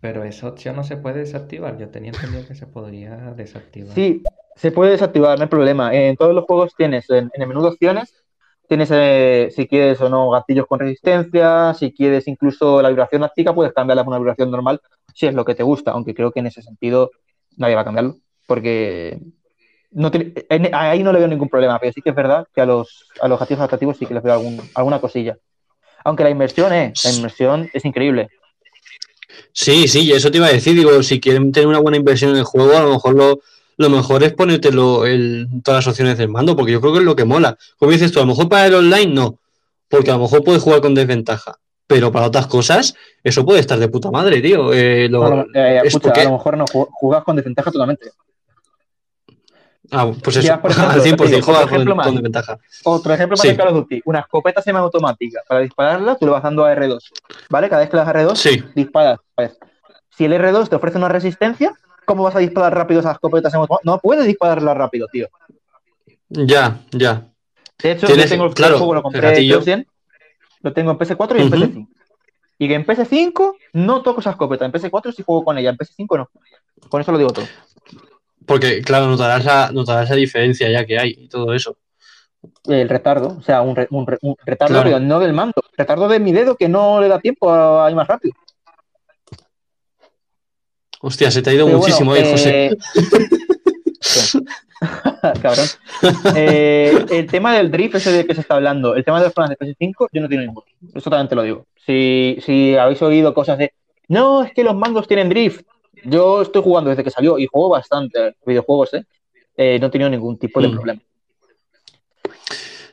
Pero 0.00 0.22
esa 0.22 0.46
opción 0.46 0.76
no 0.76 0.84
se 0.84 0.96
puede 0.96 1.18
desactivar. 1.18 1.76
Yo 1.76 1.88
tenía 1.88 2.12
entendido 2.12 2.46
que 2.46 2.54
se 2.54 2.68
podría 2.68 3.16
desactivar. 3.36 3.92
Sí, 3.96 4.22
se 4.54 4.70
puede 4.70 4.92
desactivar, 4.92 5.36
no 5.38 5.42
hay 5.42 5.48
problema. 5.48 5.92
En 5.92 6.16
todos 6.16 6.36
los 6.36 6.44
juegos 6.44 6.72
tienes 6.76 7.10
en, 7.10 7.32
en 7.34 7.42
el 7.42 7.48
menú 7.48 7.62
de 7.62 7.68
opciones, 7.70 8.14
tienes 8.68 8.90
eh, 8.92 9.48
si 9.50 9.66
quieres 9.66 10.00
o 10.00 10.08
no 10.08 10.30
gatillos 10.30 10.66
con 10.68 10.78
resistencia, 10.78 11.74
si 11.74 11.92
quieres 11.92 12.28
incluso 12.28 12.80
la 12.80 12.90
vibración 12.90 13.24
áptica, 13.24 13.52
puedes 13.52 13.72
cambiarla 13.72 14.04
por 14.04 14.12
una 14.12 14.18
vibración 14.20 14.52
normal 14.52 14.80
si 15.12 15.26
es 15.26 15.34
lo 15.34 15.44
que 15.44 15.56
te 15.56 15.64
gusta, 15.64 15.90
aunque 15.90 16.14
creo 16.14 16.30
que 16.30 16.38
en 16.38 16.46
ese 16.46 16.62
sentido 16.62 17.10
nadie 17.56 17.74
va 17.74 17.80
a 17.80 17.84
cambiarlo, 17.84 18.18
porque 18.46 19.18
no 19.92 20.10
tiene- 20.10 20.32
en- 20.48 20.74
ahí 20.74 21.02
no 21.02 21.12
le 21.12 21.18
veo 21.18 21.28
ningún 21.28 21.48
problema, 21.48 21.78
pero 21.78 21.92
sí 21.92 22.00
que 22.02 22.10
es 22.10 22.16
verdad 22.16 22.46
que 22.54 22.60
a 22.60 22.66
los, 22.66 23.06
a 23.20 23.28
los 23.28 23.38
gatillos 23.38 23.60
adaptativos 23.60 23.96
sí 23.98 24.06
que 24.06 24.14
les 24.14 24.22
veo 24.22 24.32
algún- 24.34 24.60
alguna 24.74 25.00
cosilla. 25.00 25.36
Aunque 26.04 26.24
la 26.24 26.30
inmersión, 26.30 26.72
eh, 26.72 26.92
la 27.04 27.10
inmersión 27.12 27.70
es 27.72 27.84
increíble. 27.84 28.28
Sí, 29.52 29.88
sí, 29.88 30.12
eso 30.12 30.30
te 30.30 30.38
iba 30.38 30.46
a 30.46 30.52
decir, 30.52 30.74
digo, 30.74 31.02
si 31.02 31.20
quieren 31.20 31.52
tener 31.52 31.66
una 31.68 31.78
buena 31.78 31.96
inversión 31.96 32.30
en 32.32 32.36
el 32.38 32.44
juego, 32.44 32.76
a 32.76 32.82
lo 32.82 32.90
mejor 32.90 33.14
lo, 33.14 33.40
lo 33.76 33.90
mejor 33.90 34.22
es 34.22 34.32
ponértelo 34.34 35.06
en 35.06 35.62
todas 35.62 35.84
las 35.84 35.92
opciones 35.92 36.18
del 36.18 36.28
mando, 36.28 36.56
porque 36.56 36.72
yo 36.72 36.80
creo 36.80 36.92
que 36.92 36.98
es 37.00 37.04
lo 37.04 37.16
que 37.16 37.24
mola. 37.24 37.56
Como 37.78 37.92
dices 37.92 38.12
tú, 38.12 38.18
a 38.18 38.22
lo 38.22 38.28
mejor 38.28 38.48
para 38.48 38.66
el 38.66 38.74
online 38.74 39.12
no, 39.14 39.38
porque 39.88 40.10
a 40.10 40.14
lo 40.14 40.20
mejor 40.20 40.42
puedes 40.44 40.62
jugar 40.62 40.80
con 40.80 40.94
desventaja, 40.94 41.56
pero 41.86 42.10
para 42.12 42.26
otras 42.26 42.46
cosas, 42.46 42.94
eso 43.22 43.44
puede 43.44 43.60
estar 43.60 43.78
de 43.78 43.88
puta 43.88 44.10
madre, 44.10 44.40
tío. 44.40 44.72
Eh, 44.72 45.08
lo- 45.08 45.24
A 45.24 45.28
lo- 45.30 45.42
eh, 45.54 45.78
es 45.78 45.84
escucha, 45.94 46.08
porque- 46.08 46.20
a 46.22 46.24
lo 46.24 46.32
mejor 46.32 46.56
no 46.56 46.64
ju- 46.66 46.88
jugas 46.92 47.24
con 47.24 47.36
desventaja 47.36 47.70
totalmente. 47.70 48.10
Ah, 49.92 50.10
pues 50.22 50.36
eso, 50.38 50.46
Ya, 50.46 50.60
por 50.60 50.70
ejemplo, 50.70 50.92
al 50.94 51.00
100% 51.02 51.16
te 51.16 51.26
digo, 51.36 51.42
juega 51.46 51.62
ejemplo 51.64 51.90
con, 51.90 51.96
más. 51.98 52.06
con 52.06 52.14
desventaja. 52.16 52.58
Otro 52.84 53.12
ejemplo 53.14 53.36
para 53.36 53.50
Sí. 53.50 53.56
Call 53.56 53.68
of 53.68 53.74
Duty, 53.74 54.02
una 54.06 54.20
escopeta 54.20 54.62
semiautomática. 54.62 55.40
Para 55.46 55.60
dispararla, 55.60 56.16
tú 56.16 56.26
le 56.26 56.32
vas 56.32 56.42
dando 56.42 56.64
a 56.64 56.74
R2. 56.74 56.98
¿Vale? 57.50 57.68
Cada 57.68 57.80
vez 57.82 57.90
que 57.90 57.96
le 57.96 58.02
das 58.04 58.08
a 58.08 58.18
R2, 58.18 58.34
Sí, 58.36 58.64
disparas. 58.74 59.18
Pues, 59.34 59.58
si 60.16 60.24
el 60.24 60.32
R2 60.32 60.68
te 60.68 60.76
ofrece 60.76 60.96
una 60.98 61.08
resistencia, 61.08 61.72
¿cómo 62.06 62.22
vas 62.24 62.34
a 62.36 62.38
disparar 62.40 62.74
rápido 62.74 63.00
esas 63.00 63.12
escopetas 63.14 63.52
semiautomáticas? 63.52 63.84
No 63.94 63.98
puedes 63.98 64.26
dispararla 64.26 64.74
rápido, 64.74 65.06
tío. 65.12 65.28
ya, 66.28 66.78
ya. 66.92 67.26
De 67.82 67.92
hecho, 67.92 68.06
yo 68.08 68.24
tengo 68.28 68.46
el 68.46 68.54
claro, 68.54 68.78
juego, 68.78 68.94
lo 68.94 69.02
compré 69.02 69.20
gatillo. 69.20 69.58
yo 69.58 69.62
100, 69.62 69.86
lo 70.62 70.72
tengo 70.72 70.92
en 70.92 70.98
PS4 70.98 71.36
y 71.36 71.40
en 71.42 71.46
Ujú. 71.48 71.56
PS5. 71.56 71.88
Y 72.58 72.68
que 72.68 72.74
en 72.74 72.86
PS5 72.86 73.54
no 73.72 74.02
toco 74.02 74.20
esa 74.20 74.30
escopeta, 74.30 74.64
en 74.64 74.72
PS4 74.72 75.12
sí 75.12 75.22
juego 75.24 75.44
con 75.44 75.58
ella, 75.58 75.70
en 75.70 75.76
PS5 75.76 76.16
no. 76.16 76.30
Con 76.88 77.00
eso 77.00 77.10
lo 77.12 77.18
digo 77.18 77.30
todo. 77.32 77.46
Porque, 78.52 78.82
claro, 78.82 79.06
notarás 79.06 79.44
la, 79.44 79.70
notarás 79.72 80.10
la 80.10 80.16
diferencia 80.16 80.68
ya 80.70 80.84
que 80.84 80.98
hay 80.98 81.14
y 81.18 81.28
todo 81.28 81.52
eso. 81.54 81.76
El 82.66 82.88
retardo, 82.88 83.36
o 83.38 83.42
sea, 83.42 83.62
un, 83.62 83.74
re- 83.76 83.86
un 83.90 84.06
re- 84.06 84.18
un 84.22 84.36
retardo, 84.44 84.74
Claro. 84.74 84.88
pero 84.90 85.00
no 85.00 85.20
del 85.20 85.32
mando. 85.32 85.54
Retardo 85.76 86.08
de 86.08 86.18
mi 86.20 86.32
dedo 86.32 86.56
que 86.56 86.68
no 86.68 87.00
le 87.00 87.08
da 87.08 87.18
tiempo 87.20 87.52
a, 87.52 87.88
ir 87.88 87.96
más 87.96 88.06
rápido. 88.08 88.34
Hostia, 91.00 91.30
se 91.30 91.42
te 91.42 91.50
ha 91.50 91.54
ido 91.54 91.66
Pero 91.66 91.78
muchísimo 91.78 92.10
bueno, 92.10 92.26
ahí, 92.26 92.32
José. 92.32 92.66
eh, 92.66 92.76
Cabrón. 95.42 95.66
Eh, 96.36 97.06
el 97.10 97.26
tema 97.28 97.54
del 97.54 97.70
drift, 97.70 97.94
ese 97.96 98.10
de 98.12 98.26
que 98.26 98.34
se 98.34 98.40
está 98.40 98.54
hablando, 98.56 98.94
el 98.96 99.04
tema 99.04 99.18
de 99.20 99.26
los 99.26 99.34
planes 99.34 99.56
de 99.58 99.66
PS5, 99.66 100.08
yo 100.12 100.20
no 100.20 100.28
tengo 100.28 100.42
ninguno. 100.42 100.64
Eso 100.94 101.10
también 101.10 101.28
te 101.28 101.34
lo 101.36 101.42
digo. 101.42 101.66
Si, 101.86 102.38
si 102.44 102.76
habéis 102.76 103.00
oído 103.02 103.32
cosas 103.34 103.58
de 103.58 103.72
no, 104.08 104.42
es 104.42 104.52
que 104.52 104.64
los 104.64 104.74
mandos 104.74 105.06
tienen 105.06 105.28
drift. 105.28 105.64
Yo 106.04 106.42
estoy 106.42 106.62
jugando 106.62 106.90
desde 106.90 107.04
que 107.04 107.10
salió 107.10 107.38
y 107.38 107.46
juego 107.46 107.68
bastante 107.70 108.36
videojuegos, 108.46 108.94
¿eh? 108.94 109.04
Eh, 109.56 109.78
no 109.80 109.86
he 109.86 109.90
tenido 109.90 110.10
ningún 110.10 110.38
tipo 110.38 110.60
de 110.60 110.68
Mm. 110.68 110.72
problema. 110.72 111.00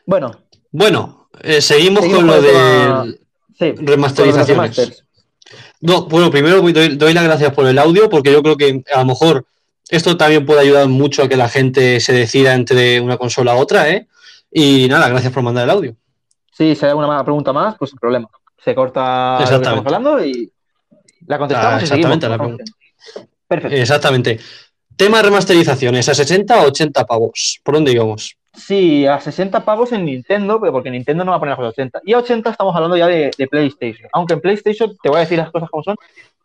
Bueno, 0.06 0.32
Bueno, 0.72 1.30
eh, 1.41 1.62
seguimos, 1.62 2.02
Seguimos 2.04 2.19
con 2.22 2.28
lo 2.28 2.36
el 2.36 2.41
de 2.43 3.17
sí, 3.58 3.74
remasterizaciones. 3.84 4.78
los. 4.78 5.04
No, 5.82 6.06
bueno, 6.08 6.30
primero 6.30 6.62
doy, 6.62 6.95
doy 6.95 7.13
las 7.13 7.24
gracias 7.24 7.54
por 7.54 7.65
el 7.65 7.80
audio, 7.80 8.08
porque 8.10 8.32
yo 8.32 8.43
creo 8.43 8.56
que 8.56 8.84
a 8.93 9.00
lo 9.00 9.06
mejor 9.06 9.45
esto 9.89 10.15
también 10.15 10.45
puede 10.45 10.60
ayudar 10.62 10.88
mucho 10.88 11.24
a 11.24 11.28
que 11.28 11.36
la 11.38 11.50
gente 11.50 12.00
se 12.00 12.13
decida 12.13 12.54
entre 12.54 13.00
una 13.02 13.17
consola 13.17 13.56
u 13.56 13.60
otra, 13.60 13.89
¿eh? 13.89 14.08
Y 14.52 14.88
nada, 14.89 15.10
gracias 15.10 15.34
por 15.34 15.41
mandar 15.41 15.63
el 15.63 15.69
audio. 15.72 15.95
Sí, 16.52 16.76
si 16.76 16.86
hay 16.86 16.91
alguna 16.91 17.24
pregunta 17.24 17.52
más, 17.54 17.76
pues 17.78 17.89
sin 17.91 18.00
problema. 18.00 18.28
Se 18.63 18.76
corta 18.76 19.32
lo 19.34 19.38
que 19.38 19.43
estamos 19.45 19.62
Exactamente. 19.62 19.95
hablando 19.95 20.24
y 20.26 20.52
la 21.26 21.38
contestamos 21.39 21.82
Ah, 21.82 21.84
y 21.84 21.88
seguimos. 21.88 22.12
exactamente, 22.15 22.30
la 22.30 22.38
pregunta. 22.38 22.63
Perfecto. 23.48 23.76
Exactamente. 23.76 24.39
Tema 24.95 25.22
remasterizaciones, 25.22 26.10
¿a 26.10 26.13
60 26.13 26.62
o 26.63 26.67
80 26.67 27.06
pavos? 27.06 27.60
¿Por 27.63 27.76
dónde 27.76 27.91
íbamos? 27.93 28.36
Sí, 28.54 29.06
a 29.06 29.19
60 29.22 29.63
pavos 29.63 29.91
en 29.93 30.04
Nintendo, 30.06 30.60
pero 30.60 30.74
porque 30.74 30.89
Nintendo 30.91 31.24
no 31.24 31.32
va 31.32 31.38
a 31.38 31.39
poner 31.39 31.58
los 31.58 31.69
80. 31.69 32.02
Y 32.06 32.13
a 32.13 32.17
80 32.17 32.50
estamos 32.50 32.76
hablando 32.76 32.98
ya 32.98 33.08
de, 33.08 33.32
de 33.38 33.48
PlayStation. 33.48 34.10
Aunque 34.12 34.34
en 34.34 34.41
PlayStation, 34.41 34.95
te 35.02 35.08
voy 35.10 35.17
a 35.17 35.22
decir 35.22 35.38
las 35.38 35.52
cosas 35.52 35.69
como 35.69 35.84
son, 35.84 35.95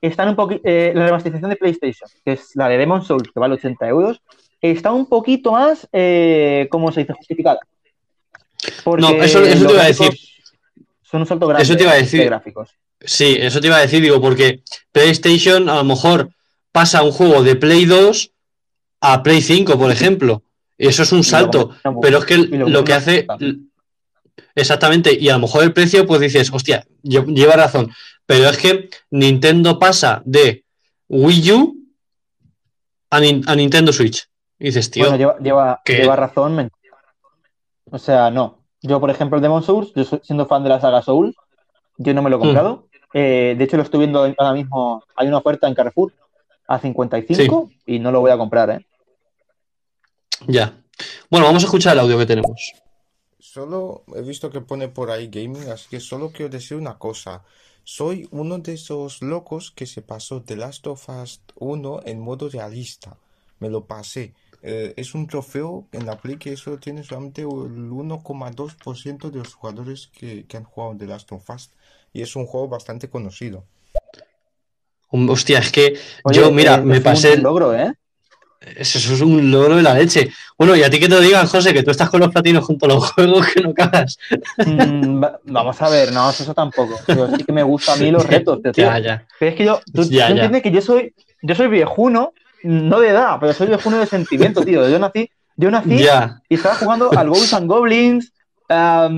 están 0.01 0.29
un 0.29 0.37
poquito. 0.37 0.63
la 0.65 1.07
remasterización 1.07 1.51
de 1.51 1.57
PlayStation, 1.57 2.09
que 2.25 2.33
es 2.33 2.51
la 2.55 2.69
de 2.69 2.79
Demon 2.79 3.05
Souls, 3.05 3.29
que 3.33 3.41
vale 3.41 3.55
80 3.55 3.89
euros, 3.89 4.21
está 4.61 4.93
un 4.93 5.07
poquito 5.07 5.53
más, 5.53 5.89
eh, 5.93 6.69
¿cómo 6.71 6.93
se 6.93 7.01
dice? 7.01 7.15
Justificada. 7.15 7.59
Porque 8.85 9.03
No, 9.03 9.11
eso- 9.23 9.43
eso 9.43 9.67
te 9.67 9.73
iba 9.73 9.83
a 9.83 9.87
decir. 9.87 10.11
Son 11.03 11.21
un 11.21 11.27
salto 11.27 11.47
grande 11.47 11.63
Eso 11.65 11.77
te 11.77 11.83
iba 11.83 11.93
a 11.93 11.97
decir. 11.97 12.21
de 12.21 12.27
gráficos. 12.27 12.71
Sí, 13.01 13.37
eso 13.41 13.61
te 13.61 13.67
iba 13.67 13.77
a 13.77 13.81
decir, 13.81 14.01
digo, 14.03 14.21
porque 14.21 14.61
PlayStation 14.93 15.69
a 15.69 15.77
lo 15.77 15.85
mejor 15.85 16.29
pasa 16.75 17.05
un 17.05 17.13
juego 17.13 17.45
de 17.45 17.55
Play 17.55 17.85
2 17.85 18.33
a 19.01 19.23
Play 19.23 19.41
5, 19.43 19.79
por 19.79 19.93
ejemplo. 19.93 20.43
Eso 20.77 21.05
es 21.05 21.13
un 21.13 21.23
salto. 21.23 21.71
Pero 22.03 22.19
es 22.19 22.25
que 22.25 22.37
lo 22.39 22.83
que 22.83 22.93
hace. 22.95 23.27
Exactamente, 24.57 25.17
y 25.19 25.29
a 25.29 25.35
lo 25.35 25.39
mejor 25.41 25.63
el 25.63 25.73
precio, 25.73 26.05
pues 26.05 26.21
dices, 26.21 26.51
hostia, 26.53 26.85
lle- 27.05 27.27
lleva 27.33 27.55
razón. 27.55 27.91
pero 28.27 28.49
es 28.49 28.57
que 28.57 28.89
Nintendo 29.11 29.79
pasa 29.79 30.23
de 30.25 30.65
Wii 31.09 31.53
U 31.53 31.77
a, 33.11 33.21
Nin- 33.21 33.45
a 33.47 33.55
Nintendo 33.55 33.93
Switch. 33.93 34.27
Y 34.59 34.67
dices, 34.67 34.91
tío, 34.91 35.05
Bueno, 35.11 35.17
lleva, 35.39 35.81
lleva, 35.85 36.17
razón. 36.17 36.57
men- 36.57 36.71
O 37.91 37.99
sea, 37.99 38.31
no. 38.31 38.65
Yo, 38.83 38.99
por 38.99 39.11
ejemplo, 39.11 39.37
el 39.37 39.43
Demon 39.43 39.63
Souls, 39.63 39.93
yo 39.95 40.05
siendo 40.23 40.47
fan 40.47 40.63
de 40.65 40.71
la 40.71 40.81
saga 40.81 41.03
Soul, 41.03 41.35
yo 41.99 42.15
no 42.15 42.23
me 42.23 42.31
lo 42.31 42.37
he 42.37 42.39
Mm. 42.39 42.43
comprado. 42.43 42.89
Eh, 43.13 43.55
de 43.57 43.65
hecho, 43.65 43.77
lo 43.77 43.83
estoy 43.85 44.01
viendo 44.01 44.21
ahora 44.39 44.53
mismo. 44.55 45.05
Hay 45.17 45.29
una 45.29 45.39
oferta 45.39 45.69
en 45.69 45.75
Carrefour 45.75 46.13
a 46.67 46.79
55 46.79 47.71
y 47.87 47.99
no 47.99 48.11
lo 48.11 48.21
voy 48.21 48.31
a 48.31 48.39
comprar, 48.39 48.71
¿eh? 48.71 48.87
ya. 50.47 50.81
Bueno, 51.31 51.47
vamos 51.47 51.63
a 51.63 51.67
escuchar 51.67 51.95
el 51.95 52.01
audio 52.01 52.19
que 52.19 52.27
tenemos. 52.27 52.73
Solo 53.39 54.05
he 54.15 54.23
visto 54.23 54.51
que 54.51 54.61
pone 54.61 54.89
por 54.89 55.11
ahí 55.11 55.29
gaming, 55.29 55.69
así 55.71 55.89
que 55.89 56.01
solo 56.01 56.31
quiero 56.33 56.51
decir 56.51 56.77
una 56.77 56.99
cosa. 56.99 57.45
Soy 57.85 58.27
uno 58.31 58.59
de 58.59 58.73
esos 58.73 59.23
locos 59.23 59.71
que 59.71 59.87
se 59.87 60.03
pasó 60.03 60.43
The 60.43 60.57
Last 60.57 60.87
of 60.87 61.09
Us 61.09 61.43
1 61.57 62.01
en 62.07 62.21
modo 62.21 62.49
realista. 62.49 63.19
Me 63.61 63.69
lo 63.69 63.85
pasé. 63.87 64.35
Eh, 64.63 64.95
es 64.97 65.15
un 65.15 65.27
trofeo 65.27 65.87
en 65.93 66.07
la 66.07 66.17
Play 66.17 66.39
que 66.39 66.55
eso 66.55 66.79
tiene 66.79 67.05
solamente 67.05 67.43
el 67.43 67.49
1,2% 67.49 69.31
de 69.31 69.39
los 69.39 69.55
jugadores 69.55 70.07
que, 70.09 70.47
que 70.47 70.57
han 70.57 70.65
jugado 70.65 70.97
The 70.97 71.07
Last 71.07 71.31
of 71.33 71.49
Us. 71.51 71.71
Y 72.13 72.23
es 72.23 72.35
un 72.37 72.47
juego 72.47 72.69
bastante 72.69 73.11
conocido. 73.11 73.65
Hostia, 75.29 75.61
es 75.61 75.71
que 75.71 75.95
Oye, 76.25 76.41
yo, 76.41 76.51
mira, 76.51 76.75
eh, 76.75 76.83
me 76.83 76.97
es 76.97 77.03
pasé. 77.03 77.29
un 77.29 77.35
el- 77.39 77.43
logro, 77.43 77.75
¿eh? 77.75 77.93
Eso 78.77 78.99
es 78.99 79.21
un 79.21 79.51
logro 79.51 79.77
de 79.77 79.83
la 79.83 79.93
leche. 79.95 80.31
Bueno, 80.59 80.75
y 80.75 80.83
a 80.83 80.89
ti 80.91 80.99
que 80.99 81.07
te 81.09 81.15
lo 81.15 81.21
digan, 81.21 81.47
José, 81.47 81.73
que 81.75 81.83
tú 81.83 81.91
estás 81.91 82.09
con 82.09 82.19
los 82.21 82.31
platinos 82.31 82.65
junto 82.65 82.87
a 82.87 82.89
los 82.89 83.13
juegos 83.13 83.47
que 83.49 83.61
no 83.61 83.75
cagas. 83.75 84.17
Mm, 84.65 85.23
va- 85.23 85.39
vamos 85.45 85.81
a 85.83 85.89
ver, 85.91 86.11
no, 86.13 86.31
eso 86.31 86.55
tampoco. 86.55 86.99
Sí 87.37 87.45
que 87.45 87.53
me 87.53 87.63
gustan 87.63 87.97
a 88.01 88.03
mí 88.03 88.11
los 88.11 88.25
retos, 88.27 88.63
tío. 88.63 88.73
Ya, 88.75 88.99
ya. 88.99 89.27
Pero 89.39 89.51
es 89.51 89.57
que 89.57 89.65
yo, 89.67 89.81
tú, 89.95 90.03
Ya, 90.05 90.27
tú 90.29 90.33
entiendes 90.33 90.63
que 90.63 90.71
yo 90.71 90.81
soy, 90.81 91.15
yo 91.43 91.55
soy 91.55 91.69
viejuno, 91.69 92.33
no 92.63 93.01
de 93.01 93.11
edad, 93.11 93.37
pero 93.39 93.53
soy 93.53 93.67
viejuno 93.67 93.99
de 93.99 94.07
sentimiento, 94.07 94.63
tío. 94.65 94.89
Yo 94.89 94.99
nací, 94.99 95.31
yo 95.57 95.71
nací 95.71 95.99
Ya, 96.03 96.41
y 96.49 96.55
estaba 96.55 96.77
jugando 96.77 97.11
al 97.15 97.29
Ghosts 97.29 97.53
and 97.53 97.69
Goblins, 97.69 98.33
a- 98.71 99.09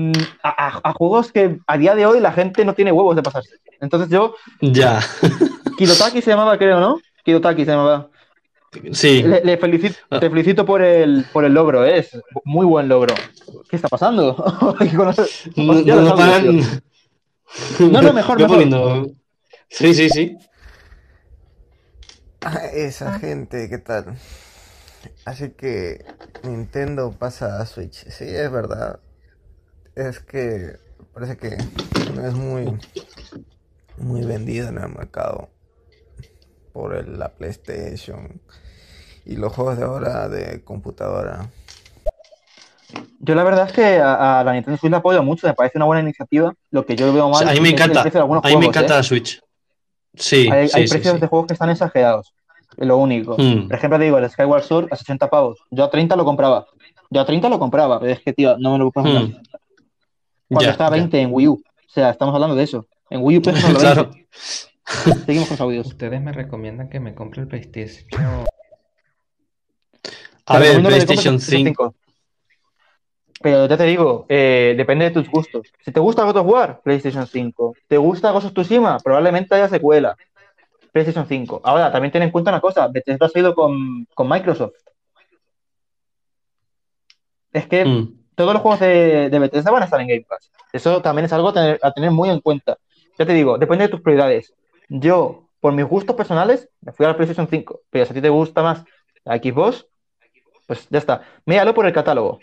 a 0.83 0.93
juegos 0.93 1.31
que 1.31 1.57
a 1.65 1.77
día 1.77 1.95
de 1.95 2.05
hoy 2.05 2.19
la 2.19 2.33
gente 2.33 2.65
no 2.65 2.73
tiene 2.73 2.91
huevos 2.91 3.15
de 3.15 3.23
pasarse. 3.23 3.55
Entonces 3.79 4.09
yo, 4.09 4.35
ya. 4.61 4.99
Kirotaki 5.77 6.21
se 6.21 6.31
llamaba, 6.31 6.57
creo, 6.57 6.79
¿no? 6.79 6.99
Kirotaki 7.23 7.63
se 7.65 7.71
llamaba. 7.71 8.09
Sí. 8.91 9.23
Le, 9.23 9.43
le 9.43 9.57
felicito, 9.57 9.95
Ah. 10.09 10.19
te 10.19 10.29
felicito 10.29 10.65
por 10.65 10.81
el, 10.81 11.25
por 11.31 11.45
el 11.45 11.53
logro, 11.53 11.85
¿eh? 11.85 11.99
es 11.99 12.09
muy 12.43 12.65
buen 12.65 12.87
logro. 12.89 13.15
¿Qué 13.69 13.75
está 13.77 13.87
pasando? 13.87 14.35
No, 15.55 16.01
no, 16.01 16.15
paran. 16.15 16.59
No, 17.79 18.01
no, 18.01 18.13
mejor, 18.13 18.37
mejor. 18.37 18.47
poniendo- 18.57 19.07
Sí, 19.69 19.93
sí, 19.93 20.09
sí. 20.09 20.37
Ah, 22.41 22.59
Esa 22.73 23.19
gente, 23.19 23.69
¿qué 23.69 23.77
tal? 23.77 24.17
Así 25.25 25.51
que 25.51 26.05
Nintendo 26.43 27.11
pasa 27.17 27.59
a 27.61 27.65
Switch. 27.65 28.05
Sí, 28.09 28.25
es 28.25 28.51
verdad. 28.51 28.99
Es 29.95 30.19
que 30.19 30.73
parece 31.13 31.37
que 31.37 31.57
no 32.13 32.27
es 32.27 32.33
muy, 32.33 32.77
muy 33.97 34.23
vendida 34.25 34.69
en 34.69 34.77
el 34.77 34.89
mercado 34.89 35.49
por 36.77 36.95
el- 36.95 37.17
la 37.17 37.29
PlayStation 37.29 38.39
y 39.25 39.35
los 39.35 39.51
juegos 39.51 39.77
de 39.79 39.83
ahora 39.85 40.29
de 40.29 40.63
computadora. 40.63 41.49
Yo 43.19 43.33
la 43.33 43.43
verdad 43.43 43.65
es 43.67 43.73
que 43.73 43.97
a, 43.97 44.39
a 44.39 44.43
la 44.43 44.53
Nintendo 44.53 44.77
Switch 44.77 44.91
la 44.91 44.97
apoyo 44.99 45.23
mucho, 45.23 45.47
me 45.47 45.55
parece 45.55 45.79
una 45.79 45.85
buena 45.85 46.01
iniciativa. 46.03 46.53
Lo 46.69 46.85
que 46.85 46.95
yo 46.95 47.11
veo 47.11 47.25
O 47.25 47.29
mal 47.31 47.39
sea, 47.43 47.49
a 47.49 47.53
mí 47.55 47.59
me 47.61 47.69
es 47.69 47.73
el 47.73 47.79
encanta. 47.81 48.01
precio 48.03 48.19
de 48.19 48.21
algunos 48.21 48.45
A 48.45 48.47
mí 48.49 48.57
me 48.57 48.65
encanta 48.67 48.93
¿eh? 48.93 48.97
la 48.97 49.03
Switch. 49.03 49.41
Sí, 50.13 50.47
Hay, 50.51 50.67
sí, 50.67 50.77
hay 50.79 50.87
sí, 50.87 50.93
precios 50.93 51.15
sí. 51.15 51.19
de 51.21 51.27
juegos 51.27 51.47
que 51.47 51.53
están 51.53 51.69
exagerados. 51.71 52.31
Es 52.77 52.85
lo 52.87 52.97
único. 52.97 53.35
Mm. 53.39 53.67
Por 53.69 53.75
ejemplo, 53.75 53.97
te 53.97 54.05
digo, 54.05 54.19
el 54.19 54.29
Skyward 54.29 54.63
Sword 54.63 54.87
a 54.91 54.95
60 54.95 55.29
pavos. 55.31 55.57
Yo 55.71 55.83
a 55.83 55.89
30 55.89 56.15
lo 56.15 56.25
compraba. 56.25 56.67
Yo 57.09 57.21
a 57.21 57.25
30 57.25 57.49
lo 57.49 57.57
compraba, 57.57 57.99
pero 57.99 58.13
es 58.13 58.19
que, 58.21 58.33
tío, 58.33 58.55
no 58.59 58.73
me 58.73 58.77
lo 58.77 58.91
puedo 58.91 59.05
comprar. 59.07 59.23
Mm. 59.29 59.43
Cuando 60.49 60.63
Ya, 60.65 60.71
estaba 60.71 60.89
ya. 60.91 61.01
20 61.01 61.21
en 61.21 61.29
Wii 61.33 61.47
U. 61.47 61.53
O 61.53 61.89
sea, 61.89 62.11
estamos 62.11 62.35
hablando 62.35 62.55
de 62.55 62.63
eso. 62.63 62.85
En 63.09 63.21
Wii 63.23 63.37
U 63.39 63.41
pesos 63.41 63.63
los 63.73 63.81
Claro. 63.81 64.03
20. 64.11 64.27
Seguimos 65.25 65.47
con 65.47 65.55
los 65.55 65.61
audios. 65.61 65.87
Ustedes 65.87 66.21
me 66.21 66.31
recomiendan 66.31 66.89
que 66.89 66.99
me 66.99 67.13
compre 67.13 67.41
el 67.41 67.47
PlayStation. 67.47 68.07
A 70.45 70.59
ver, 70.59 70.81
PlayStation 70.81 71.35
compres 71.35 71.49
5. 71.49 71.95
Pero 73.41 73.67
ya 73.67 73.77
te 73.77 73.83
digo, 73.83 74.25
eh, 74.29 74.73
depende 74.75 75.05
de 75.05 75.11
tus 75.11 75.29
gustos. 75.29 75.67
Si 75.83 75.91
te 75.91 75.99
gusta 75.99 76.23
God 76.23 76.37
of 76.37 76.47
War, 76.47 76.81
PlayStation 76.81 77.27
5. 77.27 77.75
¿Te 77.87 77.97
gusta 77.97 78.31
Ghost 78.31 78.47
of 78.47 78.53
Tsushima? 78.53 78.97
Probablemente 78.99 79.53
haya 79.53 79.69
secuela. 79.69 80.15
PlayStation 80.91 81.27
5. 81.27 81.61
Ahora, 81.63 81.91
también 81.91 82.11
ten 82.11 82.23
en 82.23 82.31
cuenta 82.31 82.49
una 82.49 82.61
cosa. 82.61 82.87
Bethesda 82.87 83.29
ha 83.33 83.39
ido 83.39 83.53
con, 83.53 84.05
con 84.15 84.27
Microsoft. 84.27 84.73
Es 87.53 87.67
que 87.67 87.85
Mm. 87.85 88.13
todos 88.35 88.53
los 88.53 88.61
juegos 88.61 88.79
de, 88.79 89.29
de 89.29 89.39
Bethesda 89.39 89.71
van 89.71 89.83
a 89.83 89.85
estar 89.85 90.01
en 90.01 90.07
Game 90.07 90.25
Pass. 90.27 90.51
Eso 90.73 91.01
también 91.01 91.25
es 91.25 91.33
algo 91.33 91.49
a 91.49 91.53
tener, 91.53 91.79
a 91.81 91.91
tener 91.91 92.11
muy 92.11 92.29
en 92.29 92.39
cuenta. 92.39 92.77
Ya 93.19 93.25
te 93.25 93.33
digo, 93.33 93.57
depende 93.57 93.85
de 93.85 93.89
tus 93.89 94.01
prioridades. 94.01 94.53
Yo, 94.89 95.49
por 95.59 95.73
mis 95.73 95.85
gustos 95.85 96.15
personales, 96.15 96.69
me 96.81 96.91
fui 96.91 97.05
a 97.05 97.09
la 97.09 97.15
PlayStation 97.15 97.47
5. 97.49 97.81
Pero 97.89 98.05
si 98.05 98.11
a 98.11 98.13
ti 98.15 98.21
te 98.21 98.29
gusta 98.29 98.61
más 98.63 98.83
la 99.25 99.37
Xbox, 99.37 99.85
pues 100.65 100.87
ya 100.89 100.99
está. 100.99 101.21
Míralo 101.45 101.73
por 101.73 101.85
el 101.85 101.93
catálogo. 101.93 102.39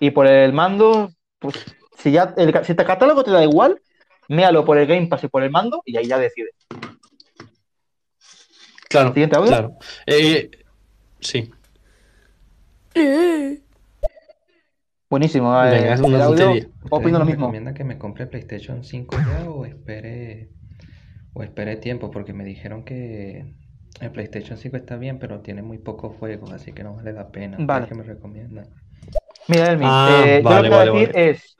Y 0.00 0.10
por 0.10 0.26
el 0.26 0.52
mando, 0.52 1.10
pues 1.38 1.56
si 1.98 2.12
ya 2.12 2.34
el, 2.36 2.52
si 2.64 2.72
el 2.72 2.76
catálogo 2.76 3.24
te 3.24 3.30
da 3.30 3.42
igual, 3.42 3.80
míralo 4.28 4.64
por 4.64 4.78
el 4.78 4.86
Game 4.86 5.06
Pass 5.06 5.24
y 5.24 5.28
por 5.28 5.42
el 5.42 5.50
mando 5.50 5.82
y 5.84 5.96
ahí 5.96 6.06
ya 6.06 6.18
decides. 6.18 6.54
Claro, 8.88 9.08
¿Siguiente 9.12 9.36
audio? 9.36 9.48
claro. 9.48 9.76
Eh, 10.06 10.50
sí. 11.20 11.50
Buenísimo. 15.10 15.62
eh, 15.64 15.70
Venga, 15.70 15.94
es 15.94 16.00
una 16.00 16.16
el 16.16 16.22
audio, 16.22 16.44
tontería. 16.44 16.68
¿Ustedes 16.68 16.88
opino 16.90 17.18
lo 17.18 17.24
mismo. 17.24 17.46
recomiendan 17.46 17.74
que 17.74 17.84
me 17.84 17.98
compre 17.98 18.26
PlayStation 18.26 18.84
5 18.84 19.16
ya 19.18 19.50
o 19.50 19.64
espere 19.64 20.48
o 21.32 21.42
espere 21.42 21.76
tiempo? 21.76 22.10
Porque 22.10 22.32
me 22.32 22.44
dijeron 22.44 22.84
que 22.84 23.54
el 24.00 24.10
PlayStation 24.12 24.58
5 24.58 24.76
está 24.76 24.96
bien, 24.96 25.18
pero 25.18 25.40
tiene 25.40 25.62
muy 25.62 25.78
pocos 25.78 26.16
juegos, 26.16 26.52
así 26.52 26.72
que 26.72 26.84
no 26.84 26.94
vale 26.94 27.12
la 27.12 27.30
pena. 27.30 27.58
¿Ustedes 27.58 27.66
Vale. 27.66 27.86
qué 27.86 27.94
me 27.94 28.02
recomiendan? 28.04 28.66
Mira, 29.48 29.70
Elmi, 29.72 29.86
Ah, 29.86 30.22
eh, 30.26 30.40
yo 30.42 30.44
vale, 30.44 30.56
lo 30.56 30.62
que 30.62 30.68
voy 30.68 30.76
a 30.78 30.84
vale, 30.84 30.92
decir 30.92 31.12
es, 31.16 31.56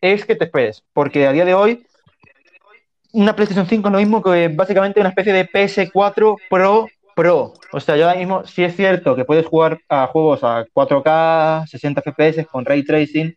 es 0.00 0.24
que 0.24 0.36
te 0.36 0.44
esperes, 0.44 0.84
porque 0.92 1.26
a 1.26 1.32
día 1.32 1.44
de 1.44 1.54
hoy 1.54 1.84
una 3.12 3.34
PlayStation 3.34 3.66
5 3.66 3.88
es 3.88 3.92
lo 3.92 3.98
mismo 3.98 4.22
que 4.22 4.48
básicamente 4.48 5.00
una 5.00 5.10
especie 5.10 5.32
de 5.32 5.44
PS4 5.44 6.36
Pro 6.48 6.86
Pro. 7.14 7.52
O 7.72 7.80
sea, 7.80 7.96
yo 7.96 8.06
ahora 8.08 8.18
mismo 8.18 8.44
sí 8.46 8.64
es 8.64 8.74
cierto 8.74 9.14
que 9.14 9.24
puedes 9.24 9.46
jugar 9.46 9.78
a 9.88 10.06
juegos 10.06 10.42
a 10.44 10.64
4K, 10.72 11.66
60 11.66 12.00
FPS 12.00 12.46
con 12.46 12.64
ray 12.64 12.84
tracing, 12.84 13.34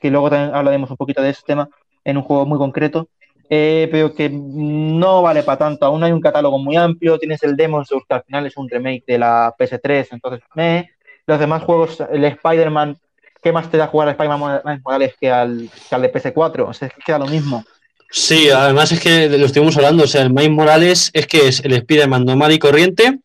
que 0.00 0.10
luego 0.10 0.28
también 0.30 0.54
hablaremos 0.54 0.90
un 0.90 0.96
poquito 0.96 1.22
de 1.22 1.30
ese 1.30 1.42
tema 1.46 1.68
en 2.04 2.18
un 2.18 2.22
juego 2.22 2.44
muy 2.44 2.58
concreto, 2.58 3.08
eh, 3.48 3.88
pero 3.90 4.14
que 4.14 4.30
no 4.30 5.22
vale 5.22 5.42
para 5.42 5.58
tanto. 5.58 5.86
Aún 5.86 6.02
hay 6.04 6.12
un 6.12 6.20
catálogo 6.20 6.58
muy 6.58 6.76
amplio, 6.76 7.18
tienes 7.18 7.42
el 7.42 7.56
Demon's 7.56 7.88
Souls, 7.88 8.04
que 8.08 8.14
al 8.14 8.22
final 8.24 8.46
es 8.46 8.56
un 8.56 8.68
remake 8.68 9.04
de 9.06 9.18
la 9.18 9.54
PS3, 9.58 10.12
entonces 10.12 10.40
me 10.54 10.90
los 11.26 11.38
demás 11.38 11.62
juegos, 11.62 12.02
el 12.12 12.24
Spider-Man, 12.24 12.96
¿qué 13.42 13.50
más 13.52 13.70
te 13.70 13.78
da 13.78 13.86
jugar 13.86 14.08
a 14.08 14.10
Spider-Man 14.12 14.82
Morales 14.84 15.14
que 15.18 15.30
al, 15.30 15.70
que 15.88 15.94
al 15.94 16.02
de 16.02 16.12
PS4? 16.12 16.68
O 16.68 16.72
sea, 16.74 16.88
es 16.88 16.94
que 16.94 17.00
queda 17.02 17.18
lo 17.18 17.26
mismo. 17.26 17.64
Sí, 18.10 18.50
además 18.50 18.92
es 18.92 19.00
que 19.00 19.28
lo 19.28 19.46
estuvimos 19.46 19.76
hablando, 19.76 20.04
o 20.04 20.06
sea, 20.06 20.22
el 20.22 20.30
Miles 20.30 20.50
Morales 20.50 21.10
es 21.14 21.26
que 21.26 21.48
es 21.48 21.64
el 21.64 21.72
Spider-Man 21.72 22.24
normal 22.26 22.52
y 22.52 22.58
corriente, 22.58 23.18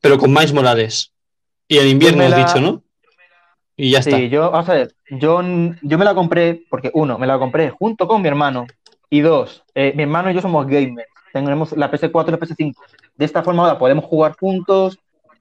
pero 0.00 0.18
con 0.18 0.32
Miles 0.32 0.52
Morales. 0.52 1.12
Y 1.68 1.78
en 1.78 1.88
invierno 1.88 2.18
me 2.18 2.24
has 2.24 2.30
la- 2.30 2.36
dicho, 2.38 2.60
¿no? 2.60 2.82
Y 3.76 3.90
ya 3.90 4.00
está. 4.00 4.16
Sí, 4.16 4.28
yo, 4.28 4.50
vamos 4.50 4.68
a 4.68 4.74
ver, 4.74 4.94
yo, 5.10 5.40
yo 5.82 5.98
me 5.98 6.04
la 6.04 6.14
compré, 6.14 6.62
porque 6.68 6.90
uno, 6.94 7.18
me 7.18 7.26
la 7.26 7.38
compré 7.38 7.70
junto 7.70 8.06
con 8.08 8.20
mi 8.20 8.28
hermano, 8.28 8.66
y 9.12 9.20
dos, 9.20 9.62
eh, 9.74 9.92
mi 9.94 10.04
hermano 10.04 10.30
y 10.30 10.34
yo 10.34 10.40
somos 10.40 10.66
gamers, 10.66 11.06
tenemos 11.34 11.72
la 11.76 11.90
PS4 11.90 12.28
y 12.28 12.30
la 12.32 12.38
PS5. 12.38 12.82
De 13.14 13.24
esta 13.26 13.42
forma 13.42 13.62
ahora 13.64 13.78
podemos 13.78 14.06
jugar 14.06 14.34
juntos, 14.40 14.98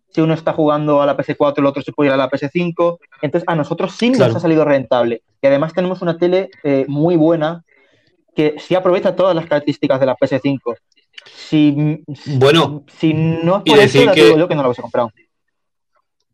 si 0.09 0.19
uno 0.19 0.33
está 0.33 0.51
jugando 0.51 1.01
a 1.01 1.05
la 1.05 1.15
PS4, 1.15 1.61
el 1.61 1.65
otro 1.67 1.81
se 1.81 1.93
puede 1.93 2.09
ir 2.09 2.13
a 2.13 2.17
la 2.17 2.29
PS5, 2.29 2.99
entonces 3.21 3.47
a 3.47 3.55
nosotros 3.55 3.93
sí 3.93 4.11
Claro. 4.11 4.27
nos 4.33 4.35
ha 4.35 4.39
salido 4.41 4.65
rentable. 4.65 5.21
Y 5.41 5.47
además 5.47 5.73
tenemos 5.73 6.01
una 6.01 6.17
tele 6.17 6.49
eh, 6.63 6.83
muy 6.89 7.15
buena 7.15 7.63
que 8.35 8.55
sí 8.59 8.75
aprovecha 8.75 9.15
todas 9.15 9.33
las 9.35 9.45
características 9.45 10.01
de 10.01 10.05
la 10.05 10.15
PS5. 10.17 10.75
Si, 11.33 12.03
Bueno, 12.25 12.83
si 12.99 13.13
no 13.13 13.57
es 13.57 13.61
y 13.65 13.69
por 13.69 13.79
eso, 13.79 13.83
decir 13.99 14.11
te 14.11 14.15
que- 14.19 14.25
digo 14.25 14.37
yo 14.37 14.47
que 14.49 14.55
no 14.55 14.63
la 14.63 14.67
hubiese 14.67 14.81
comprado. 14.81 15.11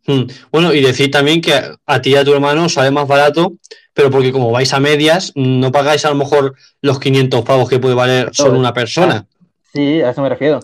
mm, 0.08 0.24
bueno, 0.52 0.74
y 0.74 0.82
decir 0.82 1.12
también 1.12 1.42
que 1.42 1.54
a, 1.54 1.76
a 1.86 2.02
ti 2.02 2.12
y 2.12 2.16
a 2.16 2.24
tu 2.26 2.34
hermano 2.34 2.68
sale 2.70 2.90
más 2.92 3.08
barato, 3.08 3.54
pero 3.98 4.12
porque 4.12 4.32
como 4.32 4.52
vais 4.52 4.72
a 4.76 4.80
medias, 4.80 5.32
no 5.34 5.72
pagáis 5.72 6.06
a 6.06 6.10
lo 6.10 6.16
mejor 6.16 6.54
los 6.84 7.00
500 7.00 7.42
pavos 7.44 7.68
que 7.68 7.80
puede 7.80 7.96
valer 7.96 8.30
solo 8.32 8.60
una 8.60 8.72
persona. 8.72 9.26
Sí, 9.74 10.04
a 10.04 10.12
eso 10.12 10.22
me 10.22 10.30
refiero. 10.30 10.60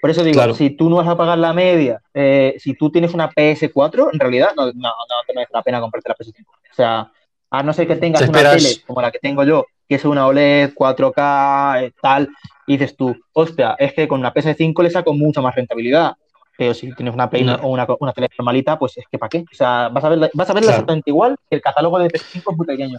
Por 0.00 0.10
eso 0.10 0.24
digo, 0.24 0.34
Claro. 0.34 0.54
si 0.54 0.70
tú 0.70 0.90
no 0.90 0.96
vas 0.96 1.06
a 1.06 1.16
pagar 1.16 1.38
la 1.38 1.52
media, 1.52 2.02
eh, 2.12 2.56
si 2.58 2.74
tú 2.74 2.90
tienes 2.90 3.14
una 3.14 3.30
PS4, 3.30 4.10
en 4.12 4.18
realidad 4.18 4.50
no, 4.56 4.66
no, 4.66 4.72
no 4.72 5.16
te 5.24 5.34
merece 5.34 5.52
la 5.54 5.62
pena 5.62 5.80
comprarte 5.80 6.08
la 6.08 6.16
PS5. 6.16 6.44
O 6.48 6.74
sea, 6.74 7.12
A 7.50 7.62
no 7.62 7.72
ser 7.72 7.86
que 7.86 7.94
tengas 7.96 8.22
Te 8.22 8.28
una 8.28 8.50
tele 8.50 8.68
como 8.86 9.00
la 9.00 9.10
que 9.12 9.20
tengo 9.20 9.44
yo, 9.44 9.64
que 9.88 9.94
es 9.94 10.04
una 10.04 10.26
OLED 10.26 10.74
4K, 10.74 11.84
eh, 11.84 11.92
tal, 12.02 12.28
y 12.66 12.76
dices 12.76 12.96
tú, 12.96 13.14
hostia, 13.34 13.76
es 13.78 13.94
que 13.94 14.08
con 14.08 14.18
una 14.18 14.34
PS5 14.34 14.82
le 14.82 14.90
saco 14.90 15.14
mucha 15.14 15.40
más 15.40 15.54
rentabilidad. 15.54 16.12
Pero 16.58 16.74
si 16.74 16.92
tienes 16.92 17.14
una 17.14 17.30
Play 17.30 17.44
No. 17.44 17.54
o 17.54 17.68
una, 17.68 17.86
una 18.00 18.12
tele 18.12 18.28
normalita, 18.36 18.76
pues 18.80 18.98
es 18.98 19.04
que 19.08 19.16
¿para 19.16 19.30
qué? 19.30 19.44
O 19.50 19.54
sea, 19.54 19.88
vas 19.90 20.02
a 20.02 20.08
verla, 20.08 20.28
vas 20.34 20.50
a 20.50 20.54
verla 20.54 20.66
Claro. 20.66 20.76
exactamente 20.78 21.08
igual 21.10 21.36
que 21.48 21.54
el 21.56 21.62
catálogo 21.62 22.00
de 22.00 22.08
PS5 22.08 22.50
es 22.50 22.56
muy 22.56 22.66
pequeño. 22.66 22.98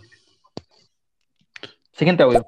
Siguiente 1.92 2.24
audio. 2.24 2.46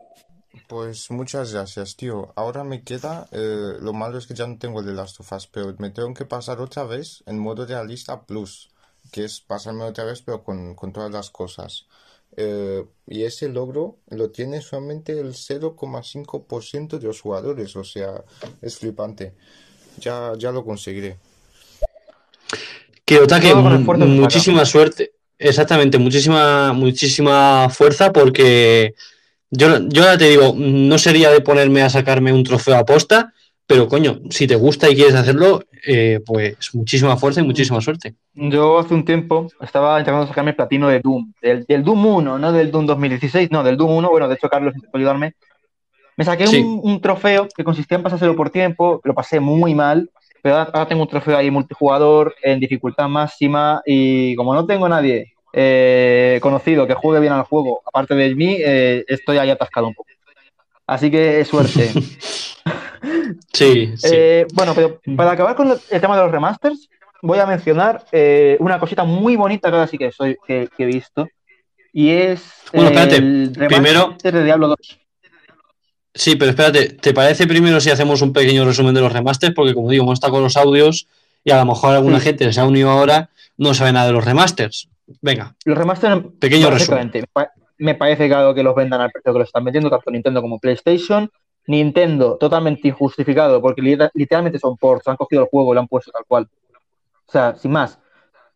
Pues 0.70 1.12
muchas 1.12 1.52
gracias, 1.54 1.98
tío. 1.98 2.32
Ahora 2.38 2.64
me 2.64 2.84
queda, 2.84 3.28
eh, 3.34 3.74
lo 3.82 3.92
malo 3.92 4.18
es 4.18 4.26
que 4.26 4.34
ya 4.36 4.48
no 4.48 4.58
tengo 4.58 4.80
el 4.80 4.86
de 4.86 4.94
Last 4.94 5.20
of 5.20 5.30
Us, 5.34 5.48
pero 5.48 5.76
me 5.80 5.90
tengo 5.90 6.14
que 6.14 6.24
pasar 6.26 6.62
otra 6.62 6.86
vez 6.86 7.24
en 7.26 7.38
modo 7.40 7.66
realista 7.66 8.22
plus, 8.22 8.70
que 9.12 9.26
es 9.26 9.42
pasarme 9.42 9.84
otra 9.84 10.06
vez 10.06 10.22
pero 10.22 10.44
con, 10.46 10.76
con 10.76 10.94
todas 10.94 11.12
las 11.12 11.30
cosas. 11.30 11.88
Eh, 12.38 12.86
y 13.06 13.24
ese 13.24 13.50
logro 13.50 13.98
lo 14.08 14.30
tiene 14.30 14.62
solamente 14.62 15.20
el 15.20 15.34
0,5% 15.34 16.98
de 17.00 17.08
los 17.08 17.20
jugadores, 17.20 17.76
o 17.76 17.84
sea, 17.84 18.24
es 18.62 18.78
flipante. 18.78 19.36
Ya, 20.00 20.34
ya 20.38 20.52
lo 20.52 20.64
conseguiré. 20.64 21.18
Que 23.06 23.20
Otake, 23.20 23.50
Todo 23.52 23.64
con 23.64 23.74
mu- 23.74 23.80
esfuerzo 23.80 24.04
se 24.06 24.10
saca. 24.10 24.22
muchísima 24.22 24.66
suerte. 24.66 25.12
Exactamente, 25.38 25.98
muchísima, 25.98 26.72
muchísima 26.74 27.68
fuerza 27.70 28.12
porque 28.14 28.94
yo, 29.50 29.80
yo 29.90 30.04
ya 30.04 30.18
te 30.18 30.30
digo, 30.30 30.54
no 30.56 30.98
sería 31.00 31.32
de 31.32 31.42
ponerme 31.42 31.82
a 31.82 31.90
sacarme 31.90 32.32
un 32.32 32.44
trofeo 32.44 32.76
a 32.78 32.86
posta, 32.86 33.34
pero 33.66 33.88
coño, 33.88 34.20
si 34.30 34.46
te 34.46 34.56
gusta 34.56 34.88
y 34.90 34.96
quieres 34.96 35.16
hacerlo, 35.16 35.64
eh, 35.88 36.20
pues 36.26 36.58
muchísima 36.74 37.18
fuerza 37.18 37.42
y 37.42 37.44
muchísima 37.44 37.82
suerte. 37.82 38.14
Yo 38.36 38.78
hace 38.78 38.94
un 38.94 39.04
tiempo 39.04 39.48
estaba 39.62 39.98
intentando 39.98 40.28
sacarme 40.28 40.52
el 40.52 40.56
platino 40.58 40.88
de 40.90 41.00
Doom, 41.00 41.34
del, 41.42 41.66
del 41.66 41.84
Doom 41.84 42.06
1, 42.06 42.38
no 42.38 42.52
del 42.52 42.70
Doom 42.70 42.86
2016, 42.86 43.50
no, 43.50 43.64
del 43.64 43.78
Doom 43.78 43.96
1. 43.96 44.10
Bueno, 44.12 44.28
de 44.28 44.36
hecho, 44.36 44.48
Carlos 44.48 44.76
intentó 44.76 44.98
ayudarme. 44.98 45.34
Me 46.18 46.26
saqué 46.26 46.48
Sí. 46.48 46.60
un, 46.60 46.82
un 46.84 47.02
trofeo 47.02 47.48
que 47.56 47.64
consistía 47.64 47.98
en 47.98 48.04
pasárselo 48.04 48.36
por 48.36 48.50
tiempo, 48.50 49.00
lo 49.04 49.14
pasé 49.14 49.40
muy 49.40 49.74
mal, 49.74 50.10
pero 50.42 50.56
ahora, 50.58 50.72
ahora 50.74 50.88
tengo 50.88 51.04
un 51.04 51.08
trofeo 51.10 51.38
ahí 51.38 51.50
multijugador 51.52 52.36
en 52.44 52.60
dificultad 52.60 53.08
máxima 53.08 53.82
y 53.86 54.36
como 54.36 54.54
no 54.54 54.66
tengo 54.66 54.88
nadie 54.90 55.34
eh, 55.54 56.40
conocido 56.42 56.88
que 56.88 56.94
juegue 56.94 57.20
bien 57.22 57.34
al 57.34 57.44
juego, 57.44 57.82
aparte 57.86 58.16
de 58.16 58.34
mí, 58.36 58.58
eh, 58.60 59.04
estoy 59.08 59.38
ahí 59.38 59.50
atascado 59.50 59.88
un 59.88 59.94
poco. 59.94 60.10
Así 60.88 61.10
que 61.12 61.44
suerte. 61.46 61.92
Sí, 63.54 63.94
sí. 63.98 64.08
Eh, 64.14 64.46
bueno, 64.54 64.74
pero 64.76 65.00
para 65.18 65.32
acabar 65.32 65.56
con 65.56 65.72
el 65.72 66.02
tema 66.02 66.16
de 66.16 66.22
los 66.24 66.32
remasters, 66.32 66.88
voy 67.24 67.40
a 67.40 67.46
mencionar 67.48 68.06
una 68.60 68.80
cosita 68.80 69.04
muy 69.04 69.36
bonita 69.36 69.70
que 69.70 69.76
ahora 69.76 69.88
sí 69.88 69.98
que, 69.98 70.12
soy, 70.12 70.38
que, 70.46 70.70
que 70.76 70.84
he 70.84 70.86
visto. 70.86 71.28
Y 71.94 72.10
es 72.10 72.44
Bueno, 72.74 72.90
espérate, 72.90 73.16
el 73.18 73.56
remaster 73.56 73.68
primero- 73.68 74.16
de 74.22 74.44
Diablo 74.44 74.68
2. 74.70 75.00
Sí, 76.14 76.36
pero 76.36 76.52
espérate, 76.52 76.90
¿te 76.90 77.14
parece 77.14 77.48
primero 77.48 77.80
si 77.80 77.90
hacemos 77.90 78.22
un 78.22 78.34
pequeño 78.34 78.66
resumen 78.66 78.94
de 78.94 79.02
los 79.02 79.12
remasters? 79.14 79.54
Porque 79.56 79.74
como 79.74 79.90
digo, 79.90 80.04
hemos 80.04 80.16
estado 80.16 80.34
con 80.34 80.44
los 80.44 80.58
audios 80.58 81.08
y 81.44 81.52
a 81.52 81.58
lo 81.58 81.66
mejor 81.66 81.94
alguna 81.96 82.20
Sí. 82.20 82.26
gente 82.26 82.46
que 82.46 82.54
se 82.54 82.60
ha 82.60 82.66
unido 82.66 82.90
ahora 82.90 83.30
no 83.58 83.74
sabe 83.74 83.94
nada 83.94 84.08
de 84.08 84.14
los 84.14 84.26
remasters. 84.26 84.90
Venga, 85.22 85.56
Los 85.66 85.78
remasters, 85.78 86.22
Pequeño 86.40 86.70
básicamente, 86.70 87.22
me 87.22 87.28
pa- 87.28 87.52
me 87.78 87.96
parece 87.96 88.28
claro 88.28 88.54
que 88.54 88.62
los 88.64 88.76
vendan 88.76 89.02
al 89.02 89.12
precio 89.12 89.34
que 89.34 89.40
los 89.40 89.48
están 89.48 89.64
vendiendo, 89.64 89.90
tanto 89.90 90.12
Nintendo 90.12 90.42
como 90.42 90.60
PlayStation. 90.60 91.30
Nintendo, 91.68 92.38
totalmente 92.40 92.88
injustificado, 92.88 93.62
porque 93.62 93.82
li- 93.82 93.98
literalmente 94.14 94.60
son 94.60 94.78
ports, 94.78 95.08
han 95.08 95.16
cogido 95.16 95.44
el 95.44 95.48
juego 95.50 95.72
y 95.72 95.76
lo 95.76 95.82
han 95.82 95.88
puesto 95.88 96.12
tal 96.12 96.24
cual. 96.28 96.48
O 97.28 97.32
sea, 97.32 97.56
sin 97.56 97.72
más. 97.72 98.00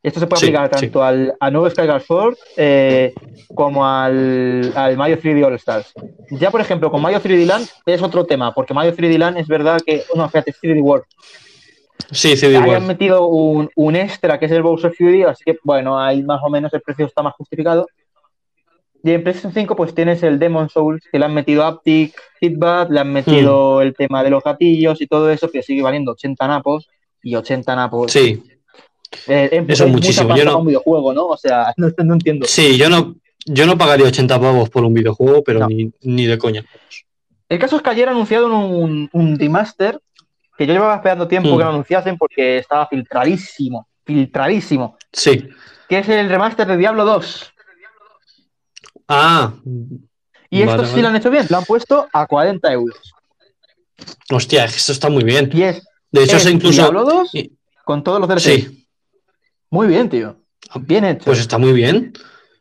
Esto 0.05 0.19
se 0.19 0.27
puede 0.27 0.39
Sí, 0.41 0.45
aplicar 0.47 0.69
sí. 0.77 0.85
tanto 0.85 1.03
al, 1.03 1.33
a 1.39 1.49
nuevo 1.51 1.69
Skyward 1.69 2.01
Sword 2.03 2.35
eh, 2.57 3.13
como 3.55 3.85
al, 3.87 4.71
al 4.75 4.95
Mario 4.97 5.19
3D 5.19 5.43
All 5.45 5.53
Stars. 5.55 5.93
Ya, 6.31 6.51
por 6.51 6.61
ejemplo, 6.61 6.91
con 6.91 7.01
Mario 7.01 7.19
3D 7.21 7.45
Land 7.45 7.67
es 7.85 8.01
otro 8.01 8.25
tema, 8.25 8.53
porque 8.53 8.73
Mario 8.73 8.95
3D 8.95 9.17
Land 9.17 9.37
es 9.37 9.47
verdad 9.47 9.79
que. 9.85 10.03
No, 10.15 10.27
fíjate, 10.29 10.53
3D 10.53 10.81
World. 10.81 11.05
sí, 12.11 12.35
CD 12.37 12.57
Ahí 12.57 12.63
han 12.63 12.69
World. 12.69 12.87
metido 12.87 13.25
un, 13.27 13.69
un 13.75 13.95
extra 13.95 14.37
que 14.37 14.45
es 14.45 14.51
el 14.51 14.61
Bowser 14.61 14.93
Fury, 14.93 15.23
así 15.23 15.43
que 15.43 15.57
bueno, 15.63 15.99
ahí 15.99 16.21
más 16.23 16.39
o 16.45 16.49
menos 16.49 16.73
el 16.73 16.81
precio 16.81 17.05
está 17.05 17.23
más 17.23 17.33
justificado. 17.33 17.87
Y 19.03 19.11
en 19.11 19.21
PlayStation 19.23 19.53
5 19.53 19.75
pues 19.75 19.93
tienes 19.93 20.23
el 20.23 20.39
Demon 20.39 20.67
Souls, 20.69 21.03
que 21.11 21.19
le 21.19 21.25
han 21.25 21.33
metido 21.33 21.63
Aptic, 21.63 22.13
Feedback, 22.39 22.89
le 22.89 22.99
han 23.01 23.13
metido 23.13 23.81
el 23.81 23.93
tema 23.95 24.23
de 24.23 24.31
los 24.31 24.43
gatillos 24.43 24.99
y 25.01 25.05
todo 25.07 25.29
eso, 25.29 25.49
que 25.51 25.61
sigue 25.61 25.81
valiendo 25.83 26.11
80 26.13 26.47
napos. 26.47 26.89
Y 27.21 27.35
80 27.35 27.75
napos. 27.75 28.11
Sí, 28.11 28.41
eh, 29.27 29.65
eso 29.67 29.85
es 29.85 29.91
muchísimo. 29.91 30.29
Yo 30.35 30.43
no- 30.45 30.51
para 30.51 30.57
un 30.61 30.67
videojuego, 30.67 31.13
¿no? 31.13 31.25
O 31.27 31.37
sea, 31.37 31.73
no, 31.77 31.89
no 32.03 32.13
entiendo. 32.13 32.45
sí, 32.47 32.77
yo 32.77 32.89
no, 32.89 33.15
yo 33.45 33.65
no 33.65 33.77
pagaría 33.77 34.05
80 34.07 34.39
pavos 34.39 34.69
por 34.69 34.83
un 34.83 34.93
videojuego, 34.93 35.43
pero 35.43 35.59
No. 35.61 35.67
ni, 35.67 35.91
ni 36.01 36.25
de 36.25 36.37
coña. 36.37 36.63
El 37.49 37.59
caso 37.59 37.75
es 37.75 37.81
que 37.81 37.89
ayer 37.91 38.09
anunciaron 38.09 38.51
un, 38.53 39.09
un 39.13 39.37
remaster 39.39 39.99
que 40.57 40.65
yo 40.65 40.73
llevaba 40.73 40.95
esperando 40.95 41.27
tiempo 41.27 41.49
Mm. 41.53 41.57
que 41.57 41.63
lo 41.63 41.69
anunciasen 41.69 42.17
porque 42.17 42.57
estaba 42.57 42.87
filtradísimo, 42.87 43.87
filtradísimo, 44.05 44.97
Sí. 45.11 45.47
que 45.89 45.99
es 45.99 46.09
el 46.09 46.29
remaster 46.29 46.65
de 46.67 46.77
Diablo 46.77 47.05
2. 47.05 47.51
Ah, 49.07 49.53
Y 50.49 50.61
esto 50.61 50.77
Vale, 50.77 50.87
sí 50.87 51.01
lo 51.01 51.07
han 51.09 51.15
hecho 51.17 51.29
bien, 51.29 51.45
lo 51.49 51.57
han 51.57 51.65
puesto 51.65 52.07
a 52.13 52.25
40 52.25 52.71
euros. 52.71 52.95
hostia, 54.31 54.65
esto 54.65 54.91
está 54.91 55.09
muy 55.09 55.23
bien. 55.23 55.49
Y 55.53 55.63
es, 55.63 55.83
De 56.11 56.23
hecho, 56.23 56.37
es 56.37 56.45
es 56.45 56.51
incluso. 56.53 56.81
Diablo 56.81 57.03
2 57.03 57.35
y- 57.35 57.51
con 57.83 58.03
todos 58.03 58.19
los 58.19 58.27
DLC. 58.29 58.39
Sí, 58.39 58.84
Muy 59.69 59.87
bien, 59.87 60.09
tío. 60.09 60.37
Bien 60.81 61.05
hecho. 61.05 61.25
pues 61.25 61.39
está 61.39 61.57
muy 61.57 61.73
bien. 61.73 62.13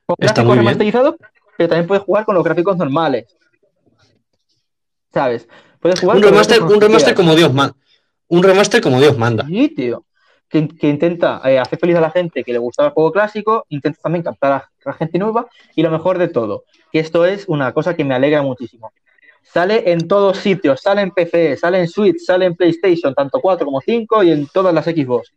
con 0.07 0.17
está 0.21 0.43
gráficos 0.43 0.45
muy 0.45 0.59
bien. 0.59 1.17
pero 1.57 1.69
también 1.69 1.87
puedes 1.87 2.05
jugar 2.05 2.25
con 2.25 2.35
los 2.35 2.45
gráficos 2.45 2.77
normales. 2.77 3.37
¿Sabes? 5.13 5.49
Puedes 5.81 6.01
jugar 6.01 6.17
Un 6.17 6.23
con 6.23 6.31
remaster, 6.31 6.63
un 6.63 6.81
remaster 6.81 7.15
como 7.15 7.35
Dios 7.35 7.53
manda. 7.53 7.77
Un 8.29 8.43
remaster 8.43 8.81
como 8.81 9.01
Dios 9.01 9.17
manda. 9.17 9.47
Sí, 9.47 9.69
tío. 9.69 10.05
Que, 10.49 10.69
que 10.69 10.89
intenta 10.89 11.41
eh, 11.45 11.59
hacer 11.59 11.79
feliz 11.79 11.97
a 11.97 12.01
la 12.01 12.11
gente 12.11 12.45
que 12.45 12.53
le 12.53 12.59
gustaba 12.59 12.89
el 12.89 12.95
juego 12.95 13.13
clásico, 13.13 13.65
intenta 13.69 14.01
también 14.03 14.23
captar 14.23 14.53
a 14.53 14.71
la 14.85 14.93
gente 14.93 15.19
nueva 15.19 15.47
y 15.75 15.83
lo 15.83 15.91
mejor 15.91 16.19
de 16.19 16.29
todo, 16.29 16.65
que 16.93 17.01
esto 17.01 17.25
es 17.25 17.49
una 17.49 17.73
cosa 17.73 17.95
que 17.95 18.05
me 18.05 18.15
alegra 18.15 18.43
muchísimo. 18.43 18.93
Sale 19.43 19.91
en 19.93 20.09
todos 20.09 20.39
sitios, 20.39 20.81
sale 20.81 21.03
en 21.03 21.11
PC, 21.11 21.57
sale 21.57 21.79
en 21.79 21.89
Switch, 21.89 22.19
sale 22.19 22.47
en 22.47 22.57
PlayStation, 22.57 23.15
tanto 23.15 23.41
4 23.41 23.65
como 23.65 23.81
5 23.81 24.23
y 24.25 24.31
en 24.31 24.47
todas 24.47 24.75
las 24.75 24.85
Xbox. 24.85 25.33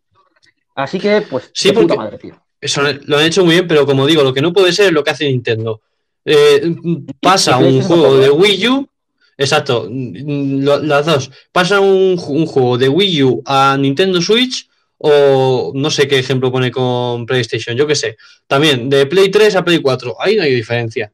Así 0.78 1.00
que, 1.00 1.22
pues, 1.22 1.50
Sí, 1.54 1.72
puta 1.72 1.96
madre, 1.96 2.18
tío. 2.20 2.36
Eso 2.62 2.82
lo 2.82 3.18
han 3.18 3.26
hecho 3.26 3.44
muy 3.44 3.56
bien, 3.56 3.68
pero 3.68 3.86
como 3.86 4.06
digo, 4.06 4.24
lo 4.24 4.34
que 4.34 4.42
no 4.42 4.54
puede 4.54 4.72
ser 4.74 4.88
es 4.88 4.92
lo 4.94 5.04
que 5.04 5.12
hace 5.12 5.26
Nintendo. 5.26 5.82
Eh, 6.24 6.76
pasa 7.22 7.58
un 7.58 7.82
juego 7.82 8.18
de. 8.18 8.30
Wii 8.30 8.68
U, 8.68 8.88
exacto, 9.38 9.88
lo- 9.90 10.80
las 10.80 11.06
dos. 11.06 11.32
Pasa 11.52 11.80
un, 11.80 12.18
ju- 12.18 12.30
un 12.36 12.46
juego 12.46 12.78
de 12.78 12.90
Wii 12.90 13.24
U 13.24 13.42
a 13.46 13.76
Nintendo 13.80 14.22
Switch 14.22 14.68
o 15.00 15.72
no 15.76 15.90
sé 15.90 16.08
qué 16.08 16.20
ejemplo 16.20 16.52
pone 16.52 16.72
con 16.72 17.26
PlayStation, 17.26 17.76
yo 17.76 17.86
qué 17.88 17.96
sé. 17.96 18.18
También 18.48 18.90
de 18.90 19.06
Play 19.06 19.30
3 19.30 19.56
a 19.56 19.64
Play 19.66 19.80
4, 19.80 20.16
ahí 20.20 20.36
no 20.36 20.44
hay 20.44 20.54
diferencia. 20.54 21.12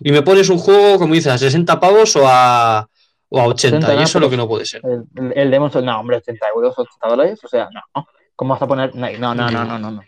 Y 0.00 0.12
me 0.12 0.22
pones 0.22 0.48
un 0.50 0.58
juego, 0.58 0.98
como 0.98 1.14
dices, 1.14 1.32
a 1.32 1.38
60 1.38 1.80
pavos 1.80 2.14
o 2.16 2.24
a, 2.28 2.86
o 3.30 3.40
a 3.40 3.46
80, 3.46 3.78
80 3.78 4.00
y 4.00 4.04
eso 4.04 4.18
es 4.18 4.22
lo 4.22 4.30
que 4.30 4.36
no 4.36 4.46
puede 4.46 4.66
ser. 4.66 4.82
El, 4.84 5.32
el, 5.34 5.50
no, 5.84 6.00
hombre, 6.00 6.16
80 6.18 6.46
euros, 6.54 6.74
80 6.78 7.08
dólares, 7.08 7.38
o 7.42 7.48
sea, 7.48 7.68
no. 7.72 8.06
¿Cómo 8.36 8.52
vas 8.54 8.62
a 8.62 8.66
poner? 8.66 8.94
No, 8.94 9.08
no, 9.18 9.34
no, 9.34 9.50
no, 9.50 9.64
no, 9.64 9.78
no. 9.78 9.90
No, 9.90 10.02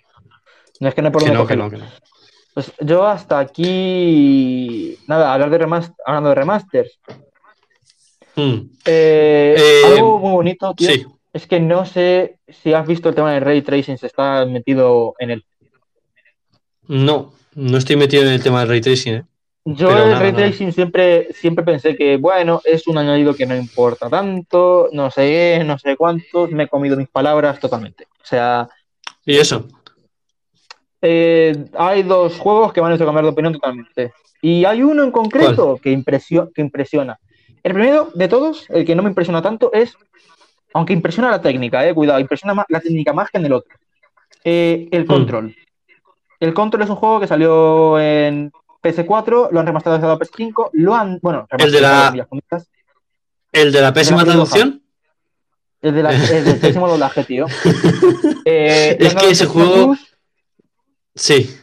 No 0.80 0.88
es 0.88 0.94
que 0.94 1.02
no 1.02 1.08
hay 1.08 1.12
por 1.12 1.22
Que 1.22 1.28
dónde 1.30 1.42
no, 1.42 1.46
que 1.46 1.56
no, 1.56 1.70
que 1.70 1.78
no. 1.78 1.86
Pues 2.54 2.72
yo 2.80 3.06
hasta 3.06 3.38
aquí. 3.38 4.96
Nada, 5.06 5.32
hablar 5.32 5.50
de 5.50 5.58
remaster, 5.58 5.94
hablando 6.04 6.28
de 6.30 6.34
remasters. 6.34 6.98
Mm, 8.36 8.70
Eh, 8.84 9.56
Eh, 9.58 9.82
algo 9.86 10.18
muy 10.18 10.32
bonito, 10.32 10.74
tío. 10.74 10.88
sí, 10.90 11.06
Es 11.32 11.46
que 11.46 11.60
no 11.60 11.84
sé 11.84 12.38
si 12.48 12.72
has 12.74 12.86
visto 12.86 13.08
el 13.08 13.14
tema 13.14 13.32
del 13.32 13.42
ray 13.44 13.62
tracing, 13.62 13.98
se 13.98 14.06
está 14.06 14.44
metido 14.46 15.14
en 15.18 15.30
él. 15.30 15.44
no, 16.86 17.32
no 17.54 17.76
estoy 17.78 17.96
metido 17.96 18.22
en 18.22 18.30
el 18.30 18.42
tema 18.42 18.60
del 18.60 18.68
ray 18.68 18.80
tracing, 18.80 19.14
¿eh? 19.14 19.24
Yo 19.70 19.88
Pero 19.88 20.04
el 20.04 20.10
nada, 20.10 20.20
ray 20.20 20.32
nada. 20.32 20.44
tracing 20.46 20.72
siempre, 20.72 21.28
siempre 21.34 21.62
pensé 21.64 21.94
que, 21.94 22.16
bueno, 22.16 22.60
es 22.64 22.86
un 22.86 22.96
añadido 22.96 23.34
que 23.34 23.44
no 23.44 23.54
importa 23.54 24.08
tanto, 24.08 24.88
no 24.92 25.10
sé 25.10 25.22
qué, 25.58 25.64
no 25.64 25.78
sé 25.78 25.94
cuántos, 25.96 26.50
me 26.50 26.62
he 26.64 26.68
comido 26.68 26.96
mis 26.96 27.08
palabras 27.08 27.60
totalmente. 27.60 28.04
O 28.22 28.24
sea, 28.24 28.66
Y 29.26 29.36
eso. 29.36 29.66
eh, 31.02 31.54
hay 31.76 32.02
dos 32.02 32.38
juegos 32.38 32.72
que 32.72 32.80
me 32.80 32.86
han 32.86 32.94
hecho 32.94 33.04
cambiar 33.04 33.24
de 33.24 33.30
opinión 33.30 33.52
totalmente. 33.52 34.12
Y 34.40 34.64
hay 34.64 34.82
uno 34.82 35.02
en 35.04 35.10
concreto 35.10 35.78
que, 35.82 35.92
impresio- 35.92 36.50
que 36.54 36.62
impresiona. 36.62 37.18
El 37.62 37.74
primero 37.74 38.10
de 38.14 38.28
todos, 38.28 38.66
el 38.70 38.86
que 38.86 38.94
no 38.94 39.02
me 39.02 39.10
impresiona 39.10 39.42
tanto, 39.42 39.70
es, 39.72 39.94
aunque 40.72 40.92
impresiona 40.94 41.30
la 41.30 41.42
técnica, 41.42 41.86
eh, 41.86 41.92
cuidado, 41.94 42.20
impresiona 42.20 42.54
más, 42.54 42.66
la 42.68 42.80
técnica 42.80 43.12
más 43.12 43.28
que 43.30 43.38
en 43.38 43.46
el 43.46 43.52
otro. 43.52 43.76
Eh, 44.44 44.88
el 44.92 45.04
Mm. 45.04 45.06
Control. 45.06 45.56
El 46.40 46.54
Control 46.54 46.82
es 46.84 46.88
un 46.90 46.96
juego 46.96 47.20
que 47.20 47.26
salió 47.26 47.98
en 48.00 48.50
PS4, 48.82 49.48
lo 49.50 49.60
han 49.60 49.66
remasterizado 49.66 50.12
a 50.12 50.18
PS5, 50.18 50.70
lo 50.72 50.94
han, 50.94 51.18
bueno, 51.22 51.46
El 51.58 51.72
de 51.72 51.80
la- 51.80 52.14
¿El 53.52 53.72
de 53.72 53.80
la 53.80 53.92
pésima 53.92 54.24
traducción? 54.24 54.82
el 55.80 55.94
de 55.94 56.02
la, 56.02 56.12
el 56.12 56.44
del 56.44 56.58
pésimo 56.58 56.88
doblaje, 56.88 57.24
tío. 57.24 57.46
Eh, 58.44 58.96
Es 59.00 59.14
que 59.14 59.30
ese 59.30 59.44
el 59.44 59.50
PS5 59.50 59.52
juego- 59.52 59.86
Plus, 59.86 60.16
Sí. 61.14 61.56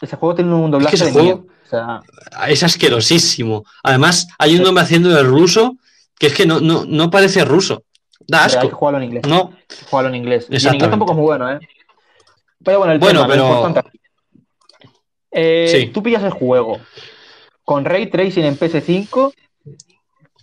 ese 0.00 0.16
juego 0.16 0.34
tiene 0.34 0.54
un 0.54 0.70
doblaje 0.70 0.96
ese 0.96 1.06
de 1.06 1.12
juego- 1.12 1.26
miedo. 1.26 1.46
O 1.64 1.68
sea, 1.68 2.00
Es 2.48 2.62
asquerosísimo. 2.62 3.64
Además, 3.82 4.26
hay 4.38 4.56
un 4.56 4.62
nombre 4.62 4.82
haciendo 4.84 5.16
el 5.18 5.26
ruso 5.26 5.76
que 6.18 6.26
es 6.28 6.34
que 6.34 6.44
no, 6.46 6.60
no, 6.60 6.84
no 6.86 7.10
parece 7.10 7.44
ruso. 7.44 7.84
Da 8.26 8.44
hay 8.44 8.50
que 8.50 8.56
asco. 8.58 8.76
jugarlo 8.76 8.98
en 8.98 9.04
inglés. 9.04 9.22
No, 9.26 9.50
que 9.66 9.76
jugarlo 9.90 10.08
en 10.10 10.14
inglés. 10.16 10.46
Y 10.50 10.56
en 10.66 10.74
inglés 10.74 10.90
tampoco 10.90 11.12
es 11.12 11.16
muy 11.16 11.24
bueno, 11.24 11.50
¿eh? 11.50 11.58
Pero 12.64 12.78
bueno, 12.78 12.92
el 12.92 12.98
Bueno, 13.00 13.26
tema, 13.26 13.34
pero-. 13.34 13.82
Eh, 15.32 15.66
Sí. 15.68 15.86
Tú 15.88 16.02
pillas 16.02 16.22
el 16.22 16.30
juego 16.30 16.78
con 17.64 17.84
Ray 17.84 18.06
Tracing 18.06 18.44
en 18.44 18.56
PS5, 18.58 19.32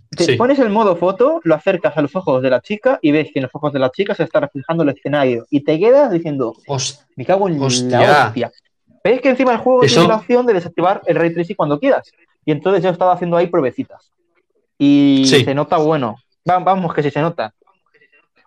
te 0.10 0.24
Sí. 0.24 0.36
pones 0.36 0.58
el 0.60 0.70
modo 0.70 0.96
foto, 0.96 1.40
lo 1.44 1.54
acercas 1.56 1.96
a 1.96 2.02
los 2.02 2.16
ojos 2.16 2.42
de 2.42 2.50
la 2.50 2.62
chica 2.62 2.98
y 3.02 3.12
ves 3.12 3.28
que 3.32 3.40
en 3.40 3.44
los 3.44 3.52
ojos 3.54 3.72
de 3.72 3.80
la 3.80 3.92
chica 3.92 4.16
se 4.16 4.24
está 4.24 4.40
reflejando 4.40 4.84
el 4.84 4.90
escenario. 4.90 5.46
Y 5.52 5.62
te 5.62 5.78
quedas 5.80 6.12
diciendo, 6.12 6.56
Host- 6.68 7.02
me 7.16 7.26
cago 7.26 7.48
en 7.48 7.62
Hostia. 7.62 8.00
la 8.02 8.28
hostia. 8.28 8.52
Ves 9.04 9.22
que 9.22 9.30
encima 9.30 9.52
el 9.54 9.60
juego 9.60 9.84
Eso- 9.84 9.96
tiene 10.02 10.10
la 10.10 10.16
opción 10.18 10.46
de 10.46 10.54
desactivar 10.54 11.02
el 11.06 11.16
Ray 11.16 11.34
Tracing 11.34 11.56
cuando 11.56 11.80
quieras. 11.80 12.12
Y 12.46 12.52
entonces 12.52 12.84
yo 12.84 12.90
estaba 12.90 13.14
haciendo 13.14 13.38
ahí 13.38 13.48
pruebecitas. 13.48 14.12
Y 14.78 15.24
Sí. 15.26 15.44
se 15.44 15.54
nota 15.54 15.78
bueno. 15.78 16.16
Va- 16.50 16.60
Vamos, 16.60 16.94
que 16.94 17.04
sí 17.04 17.12
se 17.12 17.22
nota. 17.22 17.54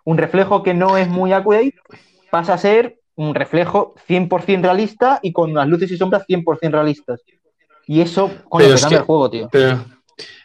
Un 0.03 0.17
reflejo 0.17 0.61
que 0.63 0.73
no 0.73 0.97
es 0.97 1.07
muy 1.07 1.31
accurate 1.31 1.75
pasa 2.29 2.55
a 2.55 2.57
ser 2.57 2.97
un 3.15 3.35
reflejo 3.35 3.95
100% 4.07 4.61
realista 4.61 5.19
y 5.21 5.31
con 5.31 5.53
las 5.53 5.67
luces 5.67 5.91
y 5.91 5.97
sombras 5.97 6.25
100% 6.27 6.71
realistas. 6.71 7.21
Y 7.85 8.01
eso, 8.01 8.31
coño, 8.49 8.65
Pero 8.65 8.79
cambia 8.79 8.97
el 8.99 9.03
juego, 9.03 9.29
tío. 9.29 9.49
Pero 9.51 9.85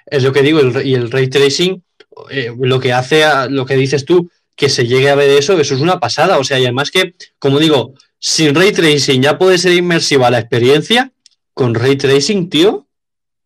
es 0.07 0.23
lo 0.23 0.33
que 0.33 0.43
digo, 0.43 0.61
el, 0.61 0.87
y 0.87 0.95
el 0.95 1.11
ray 1.11 1.29
tracing, 1.29 1.83
eh, 2.31 2.55
lo 2.59 2.81
que 2.81 2.93
hace, 2.93 3.25
a, 3.25 3.49
lo 3.49 3.65
que 3.65 3.77
dices 3.77 4.05
tú, 4.05 4.31
que 4.57 4.69
se 4.69 4.87
llegue 4.87 5.09
a 5.09 5.15
ver 5.15 5.31
eso, 5.31 5.59
eso 5.59 5.75
es 5.75 5.81
una 5.81 6.01
pasada. 6.01 6.39
O 6.39 6.45
sea, 6.45 6.59
y 6.59 6.65
además 6.65 6.91
que, 6.91 7.15
como 7.39 7.59
digo, 7.59 7.95
sin 8.19 8.55
ray 8.55 8.73
tracing 8.73 9.23
ya 9.23 9.39
puede 9.39 9.59
ser 9.59 9.73
inmersiva 9.73 10.31
la 10.31 10.41
experiencia, 10.41 11.13
con 11.55 11.75
ray 11.75 11.97
tracing, 11.97 12.51
tío, 12.51 12.87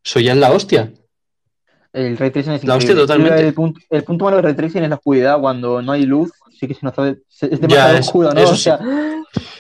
eso 0.05 0.21
ya 0.21 0.33
es 0.33 0.39
la 0.39 0.53
hostia. 0.53 0.93
El 1.93 2.17
ray 2.17 2.31
tracing 2.31 2.53
es 2.53 2.65
La 2.65 2.77
hostia, 2.77 2.95
totalmente. 2.95 3.47
El 3.47 3.53
punto, 3.53 3.81
el 3.91 4.05
punto 4.05 4.25
malo 4.25 4.37
del 4.39 4.47
ray 4.47 4.55
tracing 4.55 4.83
es 4.83 4.89
la 4.89 4.97
oscuridad. 4.97 5.39
Cuando 5.41 5.83
no 5.83 5.93
hay 5.93 6.05
luz, 6.05 6.33
sí 6.63 6.69
que 6.69 6.75
se 6.75 6.87
nota, 6.87 7.09
es 7.09 7.61
demasiado 7.61 7.95
es- 7.95 8.07
oscuro, 8.07 8.33
¿no? 8.33 8.41
eso 8.41 8.53
O 8.53 8.57
sí. 8.57 8.63
sea, 8.63 8.79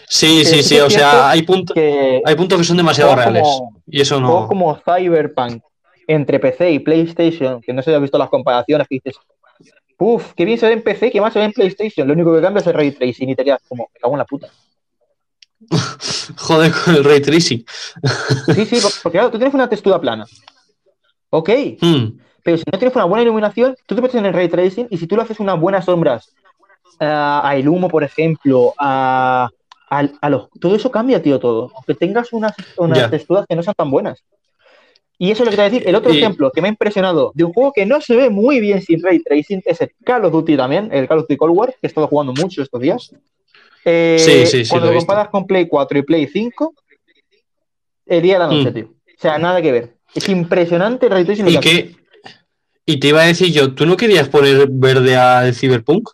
Sí, 0.08 0.44
sí, 0.44 0.62
sí 0.62 0.78
o 0.78 0.88
sea, 0.90 1.30
hay, 1.30 1.42
puntos 1.42 1.74
que 1.74 2.20
hay 2.24 2.34
puntos 2.36 2.58
que 2.58 2.64
son 2.64 2.76
demasiado 2.76 3.16
reales. 3.16 3.42
como- 3.42 3.82
Y 3.88 4.00
eso 4.00 4.20
no. 4.20 4.46
como 4.46 4.76
Cyberpunk 4.84 5.62
entre 6.06 6.38
PC 6.38 6.70
y 6.72 6.78
PlayStation, 6.78 7.60
que 7.60 7.72
no 7.72 7.82
sé 7.82 7.90
si 7.90 7.94
has 7.96 8.02
visto 8.02 8.18
las 8.18 8.28
comparaciones, 8.28 8.86
que 8.86 8.96
dices, 8.96 9.16
uff, 9.98 10.32
qué 10.34 10.44
bien 10.44 10.58
se 10.58 10.66
ve 10.66 10.74
en 10.74 10.82
PC, 10.82 11.10
qué 11.10 11.20
más 11.20 11.32
se 11.32 11.38
ve 11.40 11.46
en 11.46 11.52
PlayStation. 11.52 12.06
Lo 12.06 12.14
único 12.14 12.32
que 12.34 12.40
cambia 12.42 12.60
es 12.60 12.66
el 12.66 12.74
ray 12.74 12.92
tracing 12.92 13.30
y 13.30 13.34
te 13.34 13.44
quedas 13.44 13.60
como, 13.68 13.88
me 13.92 13.98
cago 14.00 14.14
en 14.14 14.18
la 14.18 14.24
puta. 14.26 14.48
Joder 16.36 16.72
con 16.84 16.94
el 16.94 17.04
ray 17.04 17.20
tracing. 17.20 17.64
Sí, 18.54 18.66
sí, 18.66 18.78
porque 19.02 19.18
claro, 19.18 19.30
tú 19.30 19.38
tienes 19.38 19.54
una 19.54 19.68
textura 19.68 20.00
plana. 20.00 20.26
Ok, 21.30 21.48
Hmm, 21.80 22.18
pero 22.42 22.58
si 22.58 22.64
no 22.70 22.78
tienes 22.78 22.94
una 22.94 23.06
buena 23.06 23.22
iluminación, 23.22 23.74
tú 23.86 23.94
te 23.94 24.02
metes 24.02 24.16
en 24.16 24.26
el 24.26 24.34
ray 24.34 24.48
tracing 24.48 24.88
y 24.90 24.98
si 24.98 25.06
tú 25.06 25.16
le 25.16 25.22
haces 25.22 25.40
unas 25.40 25.58
buenas 25.58 25.86
sombras 25.86 26.30
a, 27.02 27.48
a 27.48 27.56
el 27.56 27.68
humo, 27.68 27.88
por 27.88 28.04
ejemplo, 28.04 28.74
a, 28.78 29.48
a- 29.90 30.08
a 30.20 30.30
los, 30.30 30.48
todo 30.60 30.74
eso 30.76 30.90
cambia, 30.90 31.20
tío, 31.22 31.38
todo. 31.38 31.70
Aunque 31.74 31.94
tengas 31.94 32.32
unas, 32.32 32.52
unas 32.76 33.10
texturas 33.10 33.44
que 33.48 33.56
no 33.56 33.62
sean 33.62 33.74
tan 33.76 33.90
buenas. 33.90 34.22
Y 35.18 35.30
eso 35.30 35.42
es 35.42 35.46
lo 35.46 35.50
que 35.50 35.56
te 35.56 35.62
voy 35.62 35.66
a 35.68 35.70
decir. 35.70 35.88
El 35.88 35.94
otro 35.94 36.12
Y- 36.12 36.18
ejemplo 36.18 36.50
que 36.50 36.60
me 36.62 36.68
ha 36.68 36.70
impresionado 36.70 37.30
de 37.34 37.44
un 37.44 37.52
juego 37.52 37.72
que 37.72 37.86
no 37.86 38.00
se 38.00 38.16
ve 38.16 38.28
muy 38.30 38.58
bien 38.60 38.82
sin 38.82 39.02
ray 39.02 39.22
tracing 39.22 39.62
es 39.64 39.80
el 39.80 39.92
Call 40.04 40.24
of 40.24 40.32
Duty 40.32 40.56
también, 40.56 40.88
el 40.92 41.06
Call 41.06 41.18
of 41.18 41.24
Duty 41.24 41.36
Cold 41.36 41.56
War, 41.56 41.70
que 41.70 41.78
he 41.82 41.86
estado 41.86 42.08
jugando 42.08 42.32
mucho 42.32 42.62
estos 42.62 42.80
días. 42.80 43.14
Eh, 43.84 44.16
Sí, 44.18 44.46
sí, 44.46 44.64
sí, 44.64 44.70
Cuando 44.70 44.90
lo 44.92 44.98
comparas 44.98 45.28
con 45.28 45.46
Play 45.46 45.66
4 45.68 45.98
y 45.98 46.02
Play 46.02 46.26
5, 46.26 46.74
el 48.06 48.22
día 48.22 48.36
y 48.36 48.38
la 48.38 48.46
noche, 48.46 48.70
Mm. 48.70 48.74
tío. 48.74 48.84
O 48.86 49.20
sea, 49.20 49.38
nada 49.38 49.62
que 49.62 49.70
ver. 49.72 49.94
Es 50.14 50.28
impresionante 50.28 51.06
el 51.06 51.12
ray 51.12 51.24
tracing. 51.24 51.48
¿Y 51.48 51.58
que? 51.58 51.94
Y 52.84 52.98
te 52.98 53.08
iba 53.08 53.22
a 53.22 53.26
decir 53.26 53.52
yo, 53.52 53.74
¿tú 53.74 53.86
no 53.86 53.96
querías 53.96 54.28
poner 54.28 54.66
verde 54.70 55.16
al 55.16 55.54
Cyberpunk? 55.54 56.08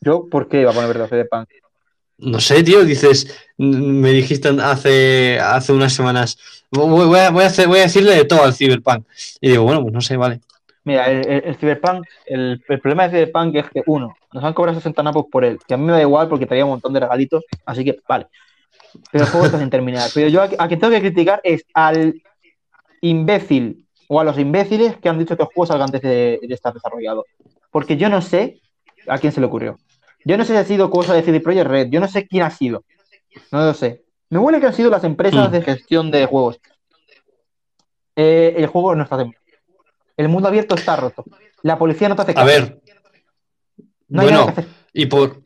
Yo, 0.00 0.26
¿por 0.30 0.48
qué 0.48 0.60
iba 0.62 0.70
a 0.70 0.74
poner 0.74 0.88
verdad 0.88 1.08
Cyberpunk? 1.08 1.48
No 2.18 2.40
sé, 2.40 2.62
tío, 2.62 2.84
dices, 2.84 3.36
me 3.58 4.10
dijiste 4.10 4.48
hace, 4.62 5.40
hace 5.40 5.72
unas 5.72 5.92
semanas, 5.92 6.38
voy, 6.70 7.06
voy 7.06 7.18
a, 7.18 7.30
voy 7.30 7.42
a 7.42 7.46
hacer, 7.48 7.66
voy 7.66 7.80
a 7.80 7.82
decirle 7.82 8.14
de 8.14 8.24
todo 8.24 8.44
al 8.44 8.54
Cyberpunk. 8.54 9.04
Y 9.40 9.50
digo, 9.50 9.64
bueno, 9.64 9.82
pues 9.82 9.92
no 9.92 10.00
sé, 10.00 10.16
vale. 10.16 10.40
Mira, 10.84 11.06
el, 11.10 11.26
el- 11.28 11.42
el 11.44 11.56
Cyberpunk, 11.56 12.06
el, 12.26 12.62
el 12.68 12.80
problema 12.80 13.04
de 13.08 13.10
Cyberpunk 13.10 13.54
es 13.56 13.70
que, 13.70 13.82
uno, 13.86 14.16
nos 14.32 14.44
han 14.44 14.54
cobrado 14.54 14.78
60 14.78 15.02
napos 15.02 15.26
por 15.30 15.44
él, 15.44 15.58
que 15.66 15.74
a 15.74 15.76
mí 15.76 15.84
me 15.84 15.92
da 15.92 16.00
igual 16.00 16.28
porque 16.28 16.46
traía 16.46 16.64
un 16.64 16.70
montón 16.72 16.92
de 16.92 17.00
regalitos, 17.00 17.44
así 17.66 17.84
que, 17.84 17.98
vale. 18.08 18.26
Pero 19.10 19.24
el 19.24 19.30
juego 19.30 19.46
está 19.46 19.58
sin 19.58 19.70
terminar. 19.70 20.10
Pero 20.14 20.28
yo 20.28 20.42
a, 20.42 20.50
a 20.58 20.68
quien 20.68 20.80
tengo 20.80 20.92
que 20.92 21.00
criticar 21.00 21.40
es 21.44 21.64
al 21.74 22.14
imbécil 23.00 23.81
o 24.14 24.20
a 24.20 24.24
los 24.24 24.38
imbéciles 24.38 24.98
que 24.98 25.08
han 25.08 25.18
dicho 25.18 25.36
que 25.36 25.42
el 25.42 25.48
juego 25.54 25.66
salga 25.66 25.84
antes 25.84 26.02
de, 26.02 26.38
de 26.42 26.54
estar 26.54 26.74
desarrollado. 26.74 27.24
Porque 27.70 27.96
yo 27.96 28.10
no 28.10 28.20
sé 28.20 28.60
a 29.08 29.16
quién 29.18 29.32
se 29.32 29.40
le 29.40 29.46
ocurrió. 29.46 29.78
Yo 30.24 30.36
no 30.36 30.44
sé 30.44 30.52
si 30.52 30.58
ha 30.58 30.64
sido 30.64 30.90
cosa 30.90 31.14
de 31.14 31.22
CD 31.22 31.40
Projekt 31.40 31.66
Red, 31.66 31.88
yo 31.88 31.98
no 31.98 32.08
sé 32.08 32.26
quién 32.28 32.42
ha 32.42 32.50
sido. 32.50 32.84
No 33.50 33.64
lo 33.64 33.72
sé. 33.72 34.02
Me 34.28 34.38
huele 34.38 34.60
que 34.60 34.66
han 34.66 34.74
sido 34.74 34.90
las 34.90 35.04
empresas 35.04 35.48
Hmm. 35.48 35.52
de 35.52 35.62
gestión 35.62 36.10
de 36.10 36.26
juegos. 36.26 36.60
Eh, 38.16 38.54
el 38.58 38.66
juego 38.66 38.94
no 38.94 39.04
está. 39.04 39.24
El 40.16 40.28
mundo 40.28 40.48
abierto 40.48 40.74
está 40.74 40.96
roto. 40.96 41.24
La 41.62 41.78
policía 41.78 42.08
no 42.08 42.16
te 42.16 42.22
hace 42.22 42.34
A 42.36 42.44
ver, 42.44 42.80
no 44.08 44.22
hay 44.22 44.28
nada 44.30 44.42
bueno, 44.42 44.54
que 44.54 44.60
hacer. 44.60 44.66
y 44.92 45.06
por, 45.06 45.42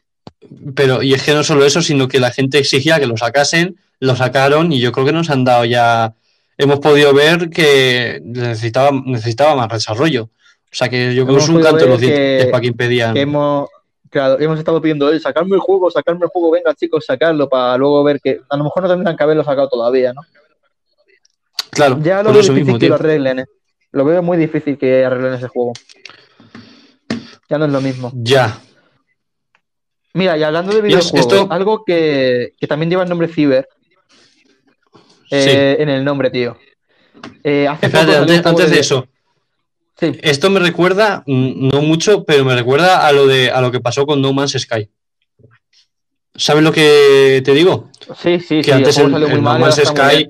pero, 0.74 1.02
y 1.02 1.14
es 1.14 1.22
que 1.22 1.34
no 1.34 1.44
solo 1.44 1.64
eso, 1.64 1.80
sino 1.82 2.08
que 2.08 2.18
la 2.18 2.30
gente 2.32 2.58
exigía 2.58 2.98
que 2.98 3.06
lo 3.06 3.16
sacasen, 3.16 3.76
lo 4.00 4.16
sacaron 4.16 4.72
y 4.72 4.80
yo 4.80 4.90
creo 4.92 5.06
que 5.06 5.12
nos 5.12 5.30
han 5.30 5.44
dado 5.44 5.64
ya, 5.64 6.14
hemos 6.58 6.78
podido 6.80 7.12
ver 7.14 7.50
que 7.50 8.20
necesitaba, 8.24 8.90
necesitaba 9.04 9.54
más 9.56 9.68
desarrollo. 9.68 10.24
O 10.24 10.74
sea 10.78 10.88
que 10.88 11.14
yo 11.14 11.24
creo 11.24 11.36
que 11.38 11.42
es 11.44 11.48
un 11.48 11.62
canto 11.62 11.86
los 11.86 12.00
dientes 12.00 12.44
que- 12.44 12.50
para 12.50 12.60
que 12.60 12.66
impedían. 12.66 13.14
Que 13.14 13.20
hemos, 13.22 13.68
claro, 14.10 14.38
hemos 14.40 14.58
estado 14.58 14.80
pidiendo, 14.80 15.10
"Eh, 15.12 15.20
sacarme 15.20 15.54
el 15.54 15.60
juego, 15.60 15.90
sacarme 15.90 16.24
el 16.24 16.28
juego, 16.30 16.50
venga 16.50 16.74
chicos, 16.74 17.04
sacarlo 17.06 17.48
para 17.48 17.76
luego 17.76 18.02
ver 18.04 18.20
que 18.20 18.40
a 18.48 18.56
lo 18.56 18.64
mejor 18.64 18.82
no 18.82 18.88
tendrán 18.90 19.16
que 19.16 19.22
haberlo 19.22 19.44
sacado 19.44 19.68
todavía, 19.68 20.12
¿no? 20.12 20.22
Claro, 21.70 21.98
Ya 22.02 22.22
lo 22.22 22.30
veo 22.32 22.40
difícil 22.42 22.64
mismo, 22.64 22.78
que 22.78 22.88
lo 22.88 22.94
arreglen, 22.94 23.38
¿eh? 23.40 23.44
Lo 23.92 24.04
veo 24.04 24.22
muy 24.22 24.36
difícil 24.38 24.76
que 24.78 25.04
arreglen 25.04 25.34
ese 25.34 25.48
juego. 25.48 25.72
Ya 27.48 27.58
no 27.58 27.66
es 27.66 27.72
lo 27.72 27.80
mismo. 27.80 28.10
Ya. 28.14 28.58
Mira, 30.14 30.36
y 30.36 30.42
hablando 30.42 30.74
de 30.74 30.80
videojuegos, 30.82 31.20
esto- 31.32 31.46
algo 31.50 31.84
que, 31.84 32.52
que 32.58 32.66
también 32.66 32.90
lleva 32.90 33.02
el 33.02 33.08
nombre 33.08 33.28
Ciber 33.28 33.68
eh, 35.30 35.76
en 35.80 35.88
el 35.88 36.04
nombre, 36.04 36.30
tío. 36.30 36.56
Eh, 37.42 37.66
hace 37.68 37.86
Espérate, 37.86 38.12
poco 38.42 38.48
antes, 38.50 38.70
de 38.70 38.78
eso, 38.80 39.08
Sí, 39.98 40.12
esto 40.22 40.50
me 40.50 40.60
recuerda, 40.60 41.22
mm, 41.26 41.68
no 41.68 41.80
mucho, 41.80 42.24
pero 42.24 42.44
me 42.44 42.54
recuerda 42.54 43.06
a 43.06 43.12
lo 43.12 43.26
de 43.26 43.50
a 43.50 43.60
lo 43.62 43.72
que 43.72 43.80
pasó 43.80 44.04
con 44.06 44.20
No 44.20 44.32
Man's 44.34 44.52
Sky. 44.52 44.90
¿Sabes 46.34 46.62
lo 46.62 46.70
que 46.72 47.40
te 47.42 47.52
digo? 47.54 47.90
sí, 48.22 48.38
sí, 48.40 48.56
que 48.58 48.64
sí, 48.64 48.70
antes 48.72 48.98
el, 48.98 49.10
No 49.10 49.18
Man's 49.40 49.76
Sky. 49.82 50.28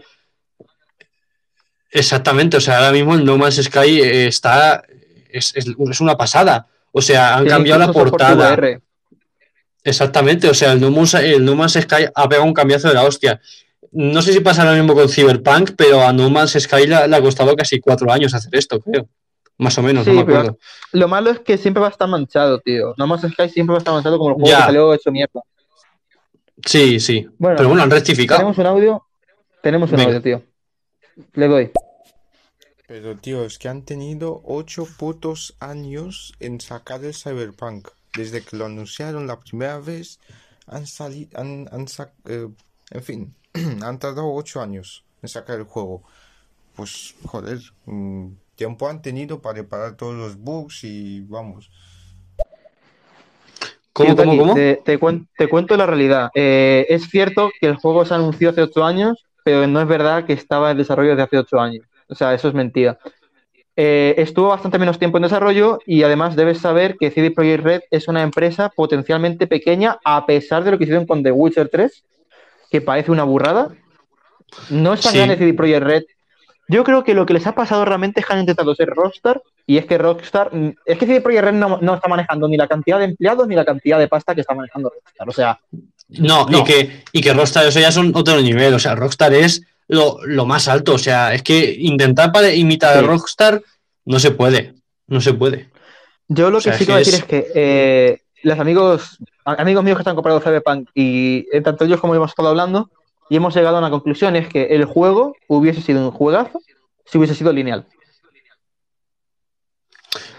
Exactamente, 1.91 2.57
o 2.57 2.61
sea, 2.61 2.79
ahora 2.79 2.93
mismo 2.93 3.15
el 3.15 3.25
No 3.25 3.37
Man's 3.39 3.57
Sky 3.63 4.01
eh, 4.03 4.27
está. 4.29 4.85
Es, 5.31 5.53
es- 5.57 5.67
es 5.91 6.01
una 6.01 6.17
pasada. 6.17 6.67
O 6.93 7.03
sea, 7.03 7.37
han 7.37 7.47
cambiado 7.47 7.81
la 7.81 7.93
portada. 7.93 8.57
Exactamente, 9.83 10.49
o 10.49 10.55
sea, 10.55 10.73
el 10.73 10.81
No, 10.81 10.91
Man's, 10.91 11.15
el 11.15 11.45
No 11.45 11.55
Man's 11.55 11.75
Sky 11.75 12.07
ha 12.15 12.29
pegado 12.29 12.47
un 12.47 12.55
cambiazo 12.55 12.89
de 12.89 12.95
la 12.95 13.05
hostia. 13.05 13.41
No 13.99 14.21
sé 14.21 14.33
si 14.33 14.41
pasa 14.41 14.65
lo 14.65 14.73
mismo 14.77 14.95
con 14.95 15.09
Cyberpunk, 15.09 15.71
pero 15.77 16.03
a 16.03 16.13
No 16.13 16.29
Man's 16.29 16.53
Sky 16.53 16.87
le, 16.87 17.09
le 17.09 17.17
ha 17.17 17.21
costado 17.23 17.55
casi 17.57 17.81
cuatro 17.81 18.13
años 18.13 18.35
hacer 18.35 18.55
esto, 18.55 18.79
creo. 18.81 19.09
Más 19.59 19.79
o 19.79 19.83
menos, 19.83 20.05
Sí, 20.05 20.11
no 20.11 20.17
me 20.17 20.25
pero- 20.27 20.39
acuerdo. 20.39 20.59
Lo 20.93 21.09
malo 21.09 21.31
es 21.31 21.41
que 21.41 21.57
siempre 21.57 21.81
va 21.81 21.87
a 21.87 21.91
estar 21.91 22.07
manchado, 22.09 22.59
tío. 22.61 22.93
No 22.99 23.07
más 23.07 23.23
Sky 23.23 23.49
siempre 23.49 23.73
va 23.73 23.79
a 23.79 23.79
estar 23.79 23.95
manchado 23.95 24.19
como 24.19 24.31
el 24.31 24.35
juego 24.35 24.49
Ya. 24.51 24.59
que 24.59 24.63
salió 24.65 24.93
hecho 24.93 25.11
mierda. 25.11 25.41
Sí, 26.65 27.01
sí. 27.01 27.27
Bueno, 27.39 27.57
pero 27.57 27.69
bueno, 27.69 27.83
han 27.85 27.91
rectificado. 27.91 28.39
Tenemos 28.41 28.59
un 28.59 28.67
audio. 28.67 29.03
Tenemos 29.63 29.91
un 29.91 29.97
Venga. 29.97 30.09
audio, 30.11 30.23
tío. 30.23 30.43
Le 31.35 31.49
doy. 31.49 31.71
Pero 32.87 33.17
tío, 33.17 33.45
es 33.45 33.59
que 33.59 33.69
han 33.69 33.83
tenido 33.83 34.43
ocho 34.45 34.87
putos 34.99 35.57
años 35.59 36.35
en 36.41 36.61
sacar 36.61 37.05
el 37.05 37.15
Cyberpunk. 37.15 37.89
Desde 38.15 38.43
que 38.43 38.57
lo 38.57 38.67
anunciaron 38.67 39.27
la 39.27 39.41
primera 39.41 39.79
vez, 39.79 40.21
han 40.67 40.87
salido, 40.87 41.31
han, 41.39 41.69
han 41.73 41.87
sac- 41.87 42.13
eh, 42.27 42.49
en 42.91 43.03
fin, 43.03 43.35
han 43.83 43.99
tardado 43.99 44.33
ocho 44.33 44.61
años 44.61 45.05
en 45.23 45.29
sacar 45.29 45.59
el 45.59 45.65
juego. 45.65 46.03
Pues, 46.75 47.15
joder, 47.25 47.59
mm, 47.87 48.27
tiempo 48.55 48.89
han 48.89 49.03
tenido 49.03 49.41
para 49.41 49.59
reparar 49.59 49.97
todos 49.97 50.15
los 50.15 50.37
bugs 50.37 50.85
y 50.85 51.21
vamos. 51.23 51.71
¿Cómo, 53.93 54.09
cómo? 54.17 54.55
Te, 54.55 54.77
te 54.85 54.99
cuen- 55.01 55.27
te 55.39 55.49
cuento 55.49 55.77
la 55.77 55.87
realidad. 55.87 56.31
Eh, 56.35 56.87
es 56.91 57.09
cierto 57.09 57.51
que 57.61 57.67
el 57.67 57.77
juego 57.77 58.05
se 58.05 58.15
anunció 58.15 58.51
hace 58.51 58.63
ocho 58.63 58.85
años, 58.85 59.25
pero 59.43 59.67
no 59.67 59.81
es 59.81 59.89
verdad 59.89 60.25
que 60.27 60.35
estaba 60.35 60.71
en 60.71 60.77
desarrollo 60.79 61.11
desde 61.11 61.23
hace 61.23 61.39
ocho 61.39 61.59
años. 61.61 61.87
O 62.09 62.15
sea, 62.15 62.35
eso 62.35 62.49
es 62.49 62.55
mentira. 62.55 62.99
Eh, 63.75 64.15
estuvo 64.19 64.49
bastante 64.49 64.79
menos 64.79 64.99
tiempo 64.99 65.19
en 65.19 65.25
desarrollo 65.25 65.79
y 65.87 66.03
además 66.03 66.35
debes 66.37 66.59
saber 66.59 66.97
que 66.99 67.11
CD 67.11 67.31
Projekt 67.31 67.65
Red 67.65 67.81
es 67.91 68.09
una 68.09 68.23
empresa 68.23 68.71
potencialmente 68.75 69.47
pequeña 69.47 69.99
a 70.05 70.25
pesar 70.27 70.65
de 70.65 70.71
lo 70.71 70.79
que 70.79 70.85
hicieron 70.85 71.07
con 71.07 71.23
The 71.23 71.33
Witcher 71.33 71.69
3 71.69 72.05
que 72.71 72.81
parece 72.81 73.11
una 73.11 73.25
burrada. 73.25 73.69
No 74.71 74.93
es 74.95 75.01
tan 75.01 75.13
Sí. 75.13 75.19
grande 75.19 75.37
CD 75.37 75.55
Projekt 75.55 75.83
Red. 75.85 76.03
Yo 76.69 76.83
creo 76.83 77.05
que 77.05 77.15
lo 77.15 77.27
que 77.27 77.35
les 77.35 77.47
ha 77.47 77.55
pasado 77.55 77.85
realmente 77.85 78.21
es 78.21 78.27
que 78.27 78.33
han 78.33 78.41
intentado 78.41 78.75
ser 78.75 78.89
Rockstar 78.91 79.41
y 79.67 79.79
es 79.79 79.87
que 79.87 79.99
Rockstar, 79.99 80.53
mm, 80.55 80.71
es 80.85 80.99
que 80.99 81.07
CD 81.07 81.21
Projekt 81.21 81.45
Red 81.45 81.53
no, 81.55 81.79
no 81.81 81.95
está 81.95 82.09
manejando 82.09 82.49
ni 82.49 82.57
la 82.57 82.67
cantidad 82.67 82.99
de 82.99 83.05
empleados 83.05 83.47
ni 83.47 83.55
la 83.55 83.65
cantidad 83.65 83.99
de 83.99 84.09
pasta 84.09 84.35
que 84.35 84.41
está 84.41 84.55
manejando 84.55 84.91
Rockstar. 84.91 85.29
O 85.29 85.33
sea, 85.33 85.61
No, 86.09 86.47
No. 86.49 86.61
Y, 86.61 86.65
que, 86.65 87.03
y 87.13 87.21
que 87.21 87.33
Rockstar, 87.35 87.67
eso 87.67 87.81
ya 87.81 87.91
son 87.93 88.13
otro 88.15 88.41
nivel. 88.41 88.73
O 88.75 88.79
sea, 88.79 88.95
Rockstar 88.95 89.33
es 89.35 89.63
lo, 89.89 90.19
lo 90.25 90.45
más 90.47 90.69
alto. 90.69 90.95
O 90.95 90.99
sea, 90.99 91.35
es 91.35 91.43
que 91.43 91.75
intentar 91.79 92.31
para 92.33 92.53
imitar 92.53 92.93
Sí. 92.95 92.99
a 92.99 93.03
Rockstar 93.09 93.63
no 94.05 94.19
se 94.21 94.31
puede. 94.31 94.75
No 95.09 95.21
se 95.21 95.35
puede. 95.35 95.69
Yo 96.29 96.51
lo 96.51 96.59
O 96.59 96.61
sea, 96.61 96.73
que 96.77 96.79
sí 96.79 96.85
es 96.85 96.89
que 96.89 96.97
decir 96.99 97.15
es 97.15 97.25
que 97.25 97.47
eh, 97.55 98.21
los 98.43 98.59
amigos, 98.59 99.19
amigos 99.47 99.85
míos 99.85 99.97
que 99.97 100.03
están 100.03 100.17
comprando 100.17 100.41
Cyberpunk 100.41 100.91
y 100.95 101.47
eh, 101.53 101.61
tanto 101.61 101.85
ellos 101.85 102.01
como 102.01 102.15
hemos 102.15 102.31
estado 102.31 102.49
hablando 102.49 102.91
y 103.31 103.37
hemos 103.37 103.55
llegado 103.55 103.77
a 103.77 103.79
una 103.81 103.91
conclusión, 103.91 104.37
es 104.37 104.49
que 104.49 104.65
el 104.75 104.85
juego 104.85 105.35
hubiese 105.49 105.81
sido 105.81 106.05
un 106.05 106.11
juegazo 106.11 106.61
si 107.05 107.19
hubiese 107.19 107.35
sido 107.35 107.53
lineal. 107.53 107.87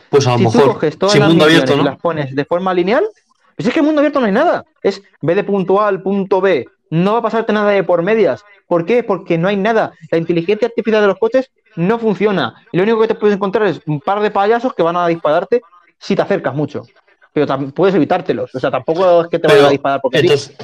Pues 0.10 0.26
a 0.28 0.32
lo 0.32 0.38
Si 0.38 0.44
tú 0.44 0.52
mejor. 0.52 0.74
coges 0.74 0.98
todas 0.98 1.14
sin 1.14 1.22
las 1.22 1.30
mundo 1.30 1.46
abierto, 1.46 1.76
las 1.78 1.98
pones 1.98 2.36
de 2.36 2.46
forma 2.46 2.74
lineal, 2.74 3.06
pues 3.56 3.68
es 3.68 3.74
que 3.74 3.80
en 3.80 3.86
mundo 3.86 4.00
abierto 4.00 4.20
no 4.20 4.26
hay 4.26 4.32
nada. 4.32 4.66
Es 4.82 5.02
B 5.22 5.36
de 5.36 5.44
punto 5.44 5.82
A 5.82 5.88
al 5.88 6.02
punto 6.02 6.40
B. 6.42 6.68
No 6.90 7.14
va 7.14 7.20
a 7.20 7.24
pasarte 7.24 7.52
nada 7.52 7.72
de 7.72 7.84
por 7.84 8.02
medias. 8.02 8.46
¿Por 8.68 8.86
qué? 8.86 9.04
Porque 9.04 9.38
no 9.38 9.50
hay 9.50 9.58
nada. 9.58 9.92
La 10.12 10.18
inteligencia 10.18 10.68
artificial 10.68 11.02
de 11.02 11.08
los 11.08 11.18
coches 11.18 11.52
no 11.76 12.00
funciona. 12.00 12.56
Y 12.72 12.78
lo 12.78 12.84
único 12.84 13.02
que 13.02 13.10
te 13.10 13.16
puedes 13.16 13.36
encontrar 13.36 13.68
es 13.68 13.82
un 13.86 14.00
par 14.00 14.22
de 14.22 14.32
payasos 14.32 14.74
que 14.74 14.84
van 14.84 14.96
a 14.96 15.08
dispararte 15.08 15.62
si 16.00 16.16
te 16.16 16.22
acercas 16.22 16.56
mucho. 16.56 16.84
Pero 17.46 17.72
puedes 17.74 17.96
evitártelos. 17.96 18.54
O 18.56 18.60
sea, 18.60 18.72
tampoco 18.72 19.22
es 19.24 19.28
que 19.30 19.40
te 19.40 19.48
vayan 19.48 19.66
a 19.66 19.70
disparar 19.70 20.00
porque 20.02 20.20
sí. 20.20 20.26
entonces, 20.26 20.56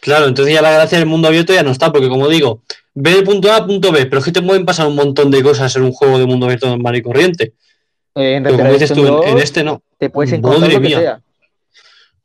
claro, 0.00 0.26
entonces 0.28 0.54
ya 0.54 0.62
la 0.62 0.70
gracia 0.72 0.98
del 0.98 1.06
mundo 1.08 1.28
abierto 1.28 1.52
ya 1.52 1.62
no 1.62 1.70
está, 1.70 1.90
porque 1.92 2.08
como 2.08 2.28
digo, 2.28 2.62
ve 2.94 3.14
de 3.16 3.22
punto 3.22 3.50
A 3.52 3.56
a 3.56 3.66
punto 3.66 3.90
B, 3.92 4.06
pero 4.06 4.18
es 4.18 4.24
que 4.24 4.32
te 4.32 4.42
pueden 4.42 4.64
pasar 4.64 4.86
un 4.86 4.94
montón 4.94 5.30
de 5.30 5.42
cosas 5.42 5.74
en 5.76 5.82
un 5.82 5.92
juego 5.92 6.18
de 6.18 6.26
mundo 6.26 6.46
abierto 6.46 6.68
normal 6.68 6.96
y 6.96 7.02
corriente. 7.02 7.54
Eh, 8.14 8.34
en 8.36 8.42
Pero 8.42 8.56
como 8.58 8.72
dices 8.72 8.92
tú, 8.92 9.02
Redemption 9.02 9.22
en, 9.24 9.28
en 9.28 9.34
2 9.34 9.42
este 9.44 9.64
no. 9.64 9.82
te 9.98 10.10
puedes 10.10 10.32
encontrar 10.32 10.60
Madre 10.60 10.74
lo 10.74 10.80
que 10.80 10.86
mía. 10.88 10.98
sea. 11.00 11.20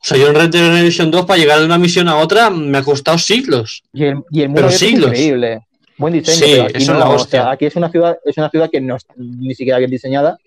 O 0.01 0.07
sea, 0.07 0.17
yo 0.17 0.27
en 0.29 0.35
Red 0.35 0.49
Dead 0.49 0.69
Redemption 0.69 1.09
2 1.11 1.25
para 1.25 1.39
llegar 1.39 1.59
de 1.59 1.65
una 1.65 1.77
misión 1.79 2.07
a 2.07 2.17
otra 2.17 2.49
me 2.51 2.77
ha 2.77 2.83
costado 2.83 3.17
siglos. 3.17 3.83
Y 3.93 4.03
el, 4.05 4.17
y 4.29 4.41
el 4.41 4.49
mundo 4.49 4.61
Pero 4.61 4.67
abierto 4.67 4.69
es 4.69 4.77
siglos. 4.77 5.09
increíble. 5.09 5.59
Buen 5.97 6.13
diseño, 6.13 6.37
Sí, 6.37 6.51
pero 6.51 6.63
aquí 6.65 6.77
eso 6.77 6.83
es 6.83 6.89
no, 6.89 6.99
la 6.99 7.09
o 7.09 7.13
hostia. 7.15 7.41
sea, 7.43 7.51
aquí 7.51 7.65
es 7.65 7.75
una 7.75 7.89
ciudad, 7.89 8.17
es 8.25 8.37
una 8.37 8.49
ciudad 8.49 8.69
que 8.69 8.81
no 8.81 8.95
está 8.97 9.13
ni 9.17 9.55
siquiera 9.55 9.79
bien 9.79 9.89
diseñada. 9.89 10.37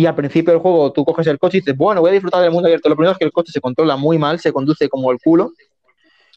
Y 0.00 0.06
al 0.06 0.14
principio 0.14 0.52
del 0.52 0.62
juego 0.62 0.92
tú 0.92 1.04
coges 1.04 1.26
el 1.26 1.40
coche 1.40 1.56
y 1.56 1.60
dices, 1.60 1.76
bueno, 1.76 2.00
voy 2.00 2.10
a 2.10 2.12
disfrutar 2.12 2.40
del 2.40 2.52
mundo 2.52 2.68
abierto. 2.68 2.88
Lo 2.88 2.94
primero 2.94 3.10
es 3.12 3.18
que 3.18 3.24
el 3.24 3.32
coche 3.32 3.50
se 3.50 3.60
controla 3.60 3.96
muy 3.96 4.16
mal, 4.16 4.38
se 4.38 4.52
conduce 4.52 4.88
como 4.88 5.10
el 5.10 5.18
culo. 5.18 5.50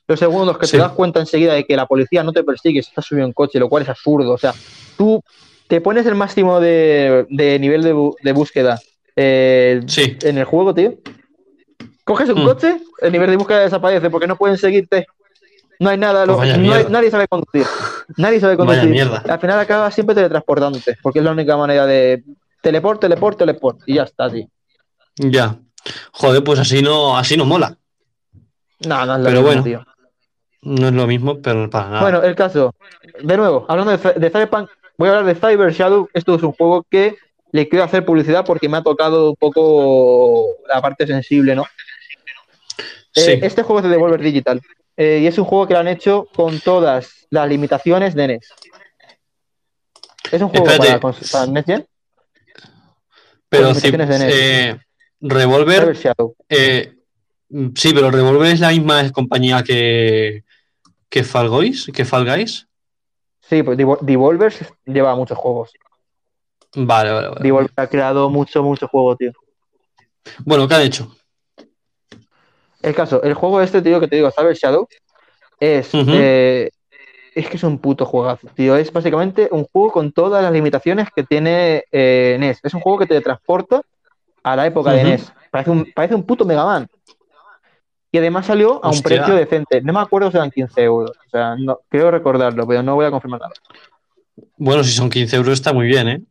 Lo 0.07 0.17
segundo 0.17 0.51
es 0.53 0.57
que 0.57 0.65
Sí. 0.65 0.71
te 0.71 0.77
das 0.79 0.93
cuenta 0.93 1.19
enseguida 1.19 1.53
de 1.53 1.63
que 1.63 1.75
la 1.75 1.85
policía 1.85 2.23
no 2.23 2.33
te 2.33 2.43
persigue 2.43 2.81
si 2.81 2.89
estás 2.89 3.05
subido 3.05 3.27
en 3.27 3.33
coche, 3.33 3.59
lo 3.59 3.69
cual 3.69 3.83
es 3.83 3.89
absurdo. 3.89 4.31
O 4.33 4.37
sea, 4.39 4.51
tú 4.97 5.21
te 5.67 5.79
pones 5.79 6.07
el 6.07 6.15
máximo 6.15 6.59
de, 6.59 7.27
de 7.29 7.59
nivel 7.59 7.83
de, 7.83 7.93
bu- 7.93 8.15
de 8.23 8.31
búsqueda 8.33 8.79
eh, 9.15 9.81
Sí. 9.85 10.17
en 10.23 10.39
el 10.39 10.45
juego, 10.45 10.73
tío. 10.73 10.95
Coges 12.03 12.29
un 12.29 12.41
Mm. 12.41 12.45
coche, 12.45 12.77
el 13.01 13.11
nivel 13.11 13.29
de 13.29 13.37
búsqueda 13.37 13.59
desaparece 13.59 14.09
porque 14.09 14.25
no 14.25 14.37
pueden 14.37 14.57
seguirte. 14.57 15.05
No 15.79 15.89
hay 15.91 15.99
nada, 15.99 16.25
lo- 16.25 16.37
Pues 16.37 16.57
no 16.57 16.73
hay- 16.73 16.85
nadie 16.89 17.11
sabe 17.11 17.27
conducir. 17.27 17.65
Nadie 18.17 18.39
sabe 18.39 18.57
conducir. 18.57 19.07
Al 19.29 19.39
final 19.39 19.59
acabas 19.59 19.93
siempre 19.93 20.15
teletransportándote, 20.15 20.97
porque 21.03 21.19
es 21.19 21.25
la 21.25 21.31
única 21.31 21.55
manera 21.57 21.85
de 21.85 22.23
teleport, 22.61 22.99
teleport, 23.01 23.37
teleport. 23.37 23.79
Y 23.85 23.95
ya 23.95 24.03
está, 24.03 24.29
tío. 24.29 24.47
Ya. 25.17 25.57
Joder, 26.13 26.43
pues 26.43 26.59
así 26.59 26.81
no, 26.81 27.17
así 27.17 27.35
no 27.37 27.45
mola. 27.45 27.77
No, 28.85 29.05
no 29.05 29.15
es 29.15 29.19
lo 29.19 29.25
Pero 29.25 29.41
mismo, 29.41 29.47
bueno. 29.47 29.63
tío. 29.63 29.85
No 30.63 30.87
es 30.87 30.93
lo 30.93 31.07
mismo, 31.07 31.41
pero 31.41 31.69
para 31.69 31.89
nada. 31.89 32.01
Bueno, 32.01 32.23
el 32.23 32.35
caso. 32.35 32.75
De 33.23 33.35
nuevo, 33.37 33.65
hablando 33.67 33.97
de, 33.97 34.13
de 34.13 34.29
Cyberpunk, 34.29 34.69
voy 34.97 35.09
a 35.09 35.17
hablar 35.17 35.33
de 35.33 35.39
Cyber 35.39 35.73
Shadow. 35.73 36.07
Esto 36.13 36.35
es 36.35 36.43
un 36.43 36.51
juego 36.51 36.85
que 36.89 37.15
le 37.51 37.67
quiero 37.67 37.83
hacer 37.83 38.05
publicidad 38.05 38.45
porque 38.45 38.69
me 38.69 38.77
ha 38.77 38.83
tocado 38.83 39.29
un 39.31 39.35
poco 39.35 40.57
la 40.67 40.81
parte 40.81 41.05
sensible, 41.07 41.55
¿no? 41.55 41.65
sí. 43.13 43.31
Eh, 43.31 43.39
este 43.43 43.63
juego 43.63 43.79
es 43.79 43.83
de 43.83 43.89
Devolver 43.89 44.21
Digital 44.21 44.61
eh, 44.95 45.19
y 45.21 45.27
es 45.27 45.37
un 45.37 45.45
juego 45.45 45.67
que 45.67 45.73
lo 45.73 45.79
han 45.81 45.87
hecho 45.89 46.27
con 46.33 46.59
todas 46.59 47.27
las 47.29 47.49
limitaciones 47.49 48.15
de 48.15 48.27
NES. 48.27 48.53
Es 50.31 50.41
un 50.41 50.49
juego 50.49 50.67
Espérate. 50.67 50.99
para, 50.99 51.17
para 51.31 51.47
NES 51.47 51.65
Gen, 51.65 51.85
pero 53.51 53.67
NES. 53.67 53.83
eh, 54.23 54.79
Revolver, 55.19 55.95
eh, 56.49 56.95
sí, 57.75 57.93
pero 57.93 58.09
Revolver 58.09 58.51
es 58.53 58.59
la 58.61 58.69
misma 58.69 59.11
compañía 59.11 59.61
que, 59.61 60.43
que 61.09 61.23
Fall 61.23 61.49
Guys, 61.49 61.91
que 61.93 62.05
Fall 62.05 62.25
Guys. 62.25 62.65
Sí, 63.41 63.61
pues 63.61 63.77
Devol- 63.77 63.99
Devolver 64.01 64.53
lleva 64.85 65.15
muchos 65.15 65.37
juegos. 65.37 65.71
Vale, 66.73 67.11
vale, 67.11 67.27
vale. 67.27 67.41
Devolver 67.41 67.71
ha 67.75 67.87
creado 67.87 68.29
mucho, 68.29 68.63
mucho 68.63 68.87
juego, 68.87 69.15
tío. 69.17 69.31
Bueno, 70.45 70.67
¿qué 70.67 70.75
han 70.75 70.81
hecho? 70.83 71.13
El 72.81 72.95
caso, 72.95 73.21
el 73.21 73.33
juego 73.33 73.61
este, 73.61 73.81
tío, 73.81 73.99
que 73.99 74.07
te 74.07 74.15
digo, 74.15 74.31
Cyber 74.31 74.55
Shadow, 74.55 74.87
es, 75.59 75.89
eh, 75.93 76.69
es 77.33 77.47
que 77.49 77.57
es 77.57 77.63
un 77.63 77.79
puto 77.79 78.05
juegazo, 78.05 78.47
tío. 78.53 78.75
Es 78.75 78.91
básicamente 78.91 79.47
un 79.51 79.65
juego 79.65 79.91
con 79.91 80.11
todas 80.11 80.43
las 80.43 80.51
limitaciones 80.51 81.07
que 81.15 81.23
tiene 81.23 81.85
eh, 81.91 82.37
NES. 82.39 82.59
Es 82.63 82.73
un 82.73 82.81
juego 82.81 82.99
que 82.99 83.05
te 83.05 83.21
transporta 83.21 83.81
a 84.43 84.55
la 84.55 84.67
época 84.67 84.91
de. 84.91 85.03
NES. 85.03 85.33
Parece 85.49 85.71
un, 85.71 85.91
parece 85.93 86.15
un 86.15 86.23
puto 86.23 86.45
Mega 86.45 86.65
Man. 86.65 86.87
Y 88.11 88.17
además 88.17 88.45
salió 88.45 88.83
a 88.83 88.89
un 88.89 88.95
Hostia. 88.95 89.17
precio 89.17 89.35
decente. 89.35 89.81
No 89.81 89.93
me 89.93 90.01
acuerdo 90.01 90.29
si 90.31 90.37
eran 90.37 90.51
15 90.51 90.83
euros. 90.83 91.11
O 91.11 91.29
sea, 91.29 91.55
no, 91.55 91.79
creo 91.87 92.11
recordarlo, 92.11 92.67
pero 92.67 92.83
no 92.83 92.95
voy 92.95 93.05
a 93.05 93.11
confirmar 93.11 93.39
nada. 93.39 93.53
Bueno, 94.57 94.83
si 94.83 94.91
son 94.91 95.09
15 95.09 95.35
euros 95.37 95.53
está 95.53 95.71
muy 95.71 95.87
bien, 95.87 96.07
¿eh? 96.09 96.21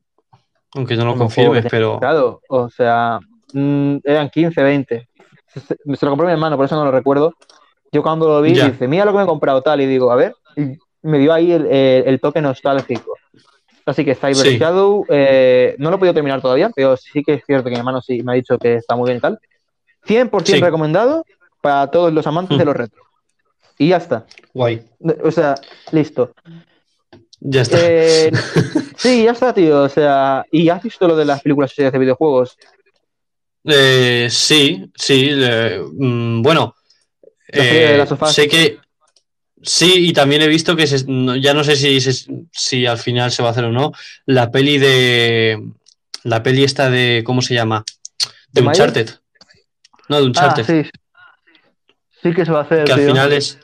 Aunque 0.74 0.96
no 0.96 1.04
lo 1.04 1.16
confirmes, 1.16 1.64
pero... 1.70 1.98
Claro, 1.98 2.42
o 2.48 2.68
sea, 2.68 3.18
mm, 3.52 3.96
eran 4.04 4.28
15, 4.30 4.62
20. 4.62 5.08
Se, 5.48 5.76
lo 5.84 6.10
compró 6.10 6.26
mi 6.26 6.32
hermano, 6.32 6.56
por 6.56 6.66
eso 6.66 6.76
no 6.76 6.84
lo 6.84 6.92
recuerdo. 6.92 7.34
Yo 7.90 8.02
cuando 8.02 8.28
lo 8.28 8.40
vi, 8.40 8.54
Ya. 8.54 8.68
dice, 8.68 8.86
mira 8.86 9.04
lo 9.04 9.12
que 9.12 9.18
me 9.18 9.24
he 9.24 9.26
comprado 9.26 9.62
tal, 9.62 9.80
y 9.80 9.86
digo, 9.86 10.12
a 10.12 10.16
ver, 10.16 10.34
me 11.02 11.18
dio 11.18 11.32
ahí 11.32 11.52
el, 11.52 11.66
el- 11.66 12.04
el 12.06 12.20
toque 12.20 12.40
nostálgico. 12.40 13.16
Así 13.86 14.04
que 14.04 14.14
Cyber 14.14 14.36
Sí. 14.36 14.58
Shadow, 14.58 15.04
eh, 15.08 15.74
no 15.78 15.90
lo 15.90 15.96
he 15.96 15.98
podido 15.98 16.14
terminar 16.14 16.40
todavía, 16.42 16.70
pero 16.74 16.96
sí 16.96 17.22
que 17.22 17.34
es 17.34 17.44
cierto 17.44 17.64
que 17.64 17.70
mi 17.70 17.78
hermano 17.78 18.00
sí 18.02 18.22
me 18.22 18.32
ha 18.32 18.34
dicho 18.36 18.58
que 18.58 18.74
está 18.76 18.94
muy 18.94 19.06
bien 19.08 19.18
y 19.18 19.20
tal. 19.20 19.38
100% 20.06 20.46
Sí. 20.56 20.60
recomendado 20.60 21.24
para 21.60 21.90
todos 21.90 22.12
los 22.12 22.26
amantes 22.26 22.56
de 22.58 22.64
Mm. 22.64 22.68
los 22.68 22.76
retro. 22.76 23.02
Y 23.78 23.88
ya 23.88 23.96
está. 23.96 24.26
Guay. 24.54 24.82
O 25.24 25.30
sea, 25.30 25.54
listo. 25.92 26.32
Ya 27.40 27.62
está. 27.62 27.78
Eh, 27.80 28.30
sí, 28.96 29.24
ya 29.24 29.32
está, 29.32 29.54
tío. 29.54 29.82
O 29.82 29.88
sea, 29.88 30.44
¿y 30.52 30.68
has 30.68 30.82
visto 30.82 31.08
lo 31.08 31.16
de 31.16 31.24
las 31.24 31.40
películas 31.42 31.74
de 31.74 31.90
videojuegos? 31.90 32.56
Eh, 33.64 34.28
sí, 34.30 34.90
sí. 34.94 35.30
eh, 35.32 35.82
mm, 35.92 36.42
bueno, 36.42 36.74
La 37.48 38.06
sé 38.32 38.48
que 38.48 38.78
sí, 39.62 40.08
y 40.08 40.12
también 40.12 40.42
he 40.42 40.48
visto 40.48 40.76
que 40.76 40.86
se- 40.86 41.04
ya 41.40 41.54
no 41.54 41.64
sé 41.64 41.76
si, 41.76 41.98
si 42.52 42.86
al 42.86 42.98
final 42.98 43.30
se 43.30 43.42
va 43.42 43.48
a 43.48 43.52
hacer 43.52 43.64
o 43.64 43.72
no, 43.72 43.92
la 44.26 44.50
peli 44.50 44.78
de. 44.78 45.58
La 46.24 46.42
peli 46.42 46.64
esta 46.64 46.90
de. 46.90 47.22
¿Cómo 47.24 47.40
se 47.42 47.54
llama? 47.54 47.84
De. 48.52 48.60
Uncharted. 48.62 49.08
No, 50.08 50.16
de 50.16 50.22
Ah, 50.22 50.26
Uncharted. 50.26 50.64
sí. 50.84 50.90
Sí 52.22 52.34
que 52.34 52.44
se 52.44 52.52
va 52.52 52.60
a 52.60 52.62
hacer, 52.62 52.84
que 52.84 52.92
al 52.92 53.00
final 53.00 53.32
es. 53.32 53.58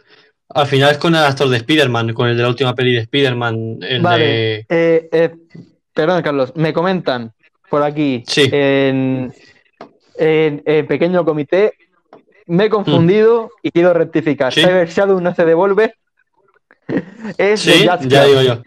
Al 0.49 0.67
final 0.67 0.93
es 0.93 0.99
con 0.99 1.15
el 1.15 1.23
actor 1.25 1.49
de 1.49 1.57
Spider-Man, 1.59 2.15
con 2.15 2.29
el 2.29 2.37
de 2.37 2.43
la 2.43 2.49
última 2.49 2.75
peli 2.75 2.93
de 2.95 3.01
Spider-Man, 3.01 3.81
Vale. 4.01 4.25
de. 4.25 4.67
Eh, 4.69 5.09
eh, 5.13 5.35
perdón, 5.93 6.23
Carlos. 6.23 6.53
Me 6.55 6.73
comentan 6.73 7.33
por 7.69 7.83
aquí 7.83 8.23
Sí. 8.29 8.49
en, 8.53 9.35
en- 10.19 10.63
en 10.65 10.87
pequeño 10.87 11.25
comité. 11.25 11.73
Me 12.47 12.67
he 12.67 12.71
confundido 12.71 13.51
y 13.63 13.71
quiero 13.73 13.93
rectificar. 13.93 14.53
Mm. 14.53 14.55
Sí. 14.55 14.61
Cyber 14.63 14.89
Shadow 14.89 15.21
no 15.21 15.35
se 15.35 15.45
devuelve. 15.45 15.95
Es 17.39 17.65
de 17.65 17.73
Sí, 17.73 17.85
Jazz 17.85 18.07
ya 18.07 18.25
digo 18.25 18.43
yo. 18.43 18.63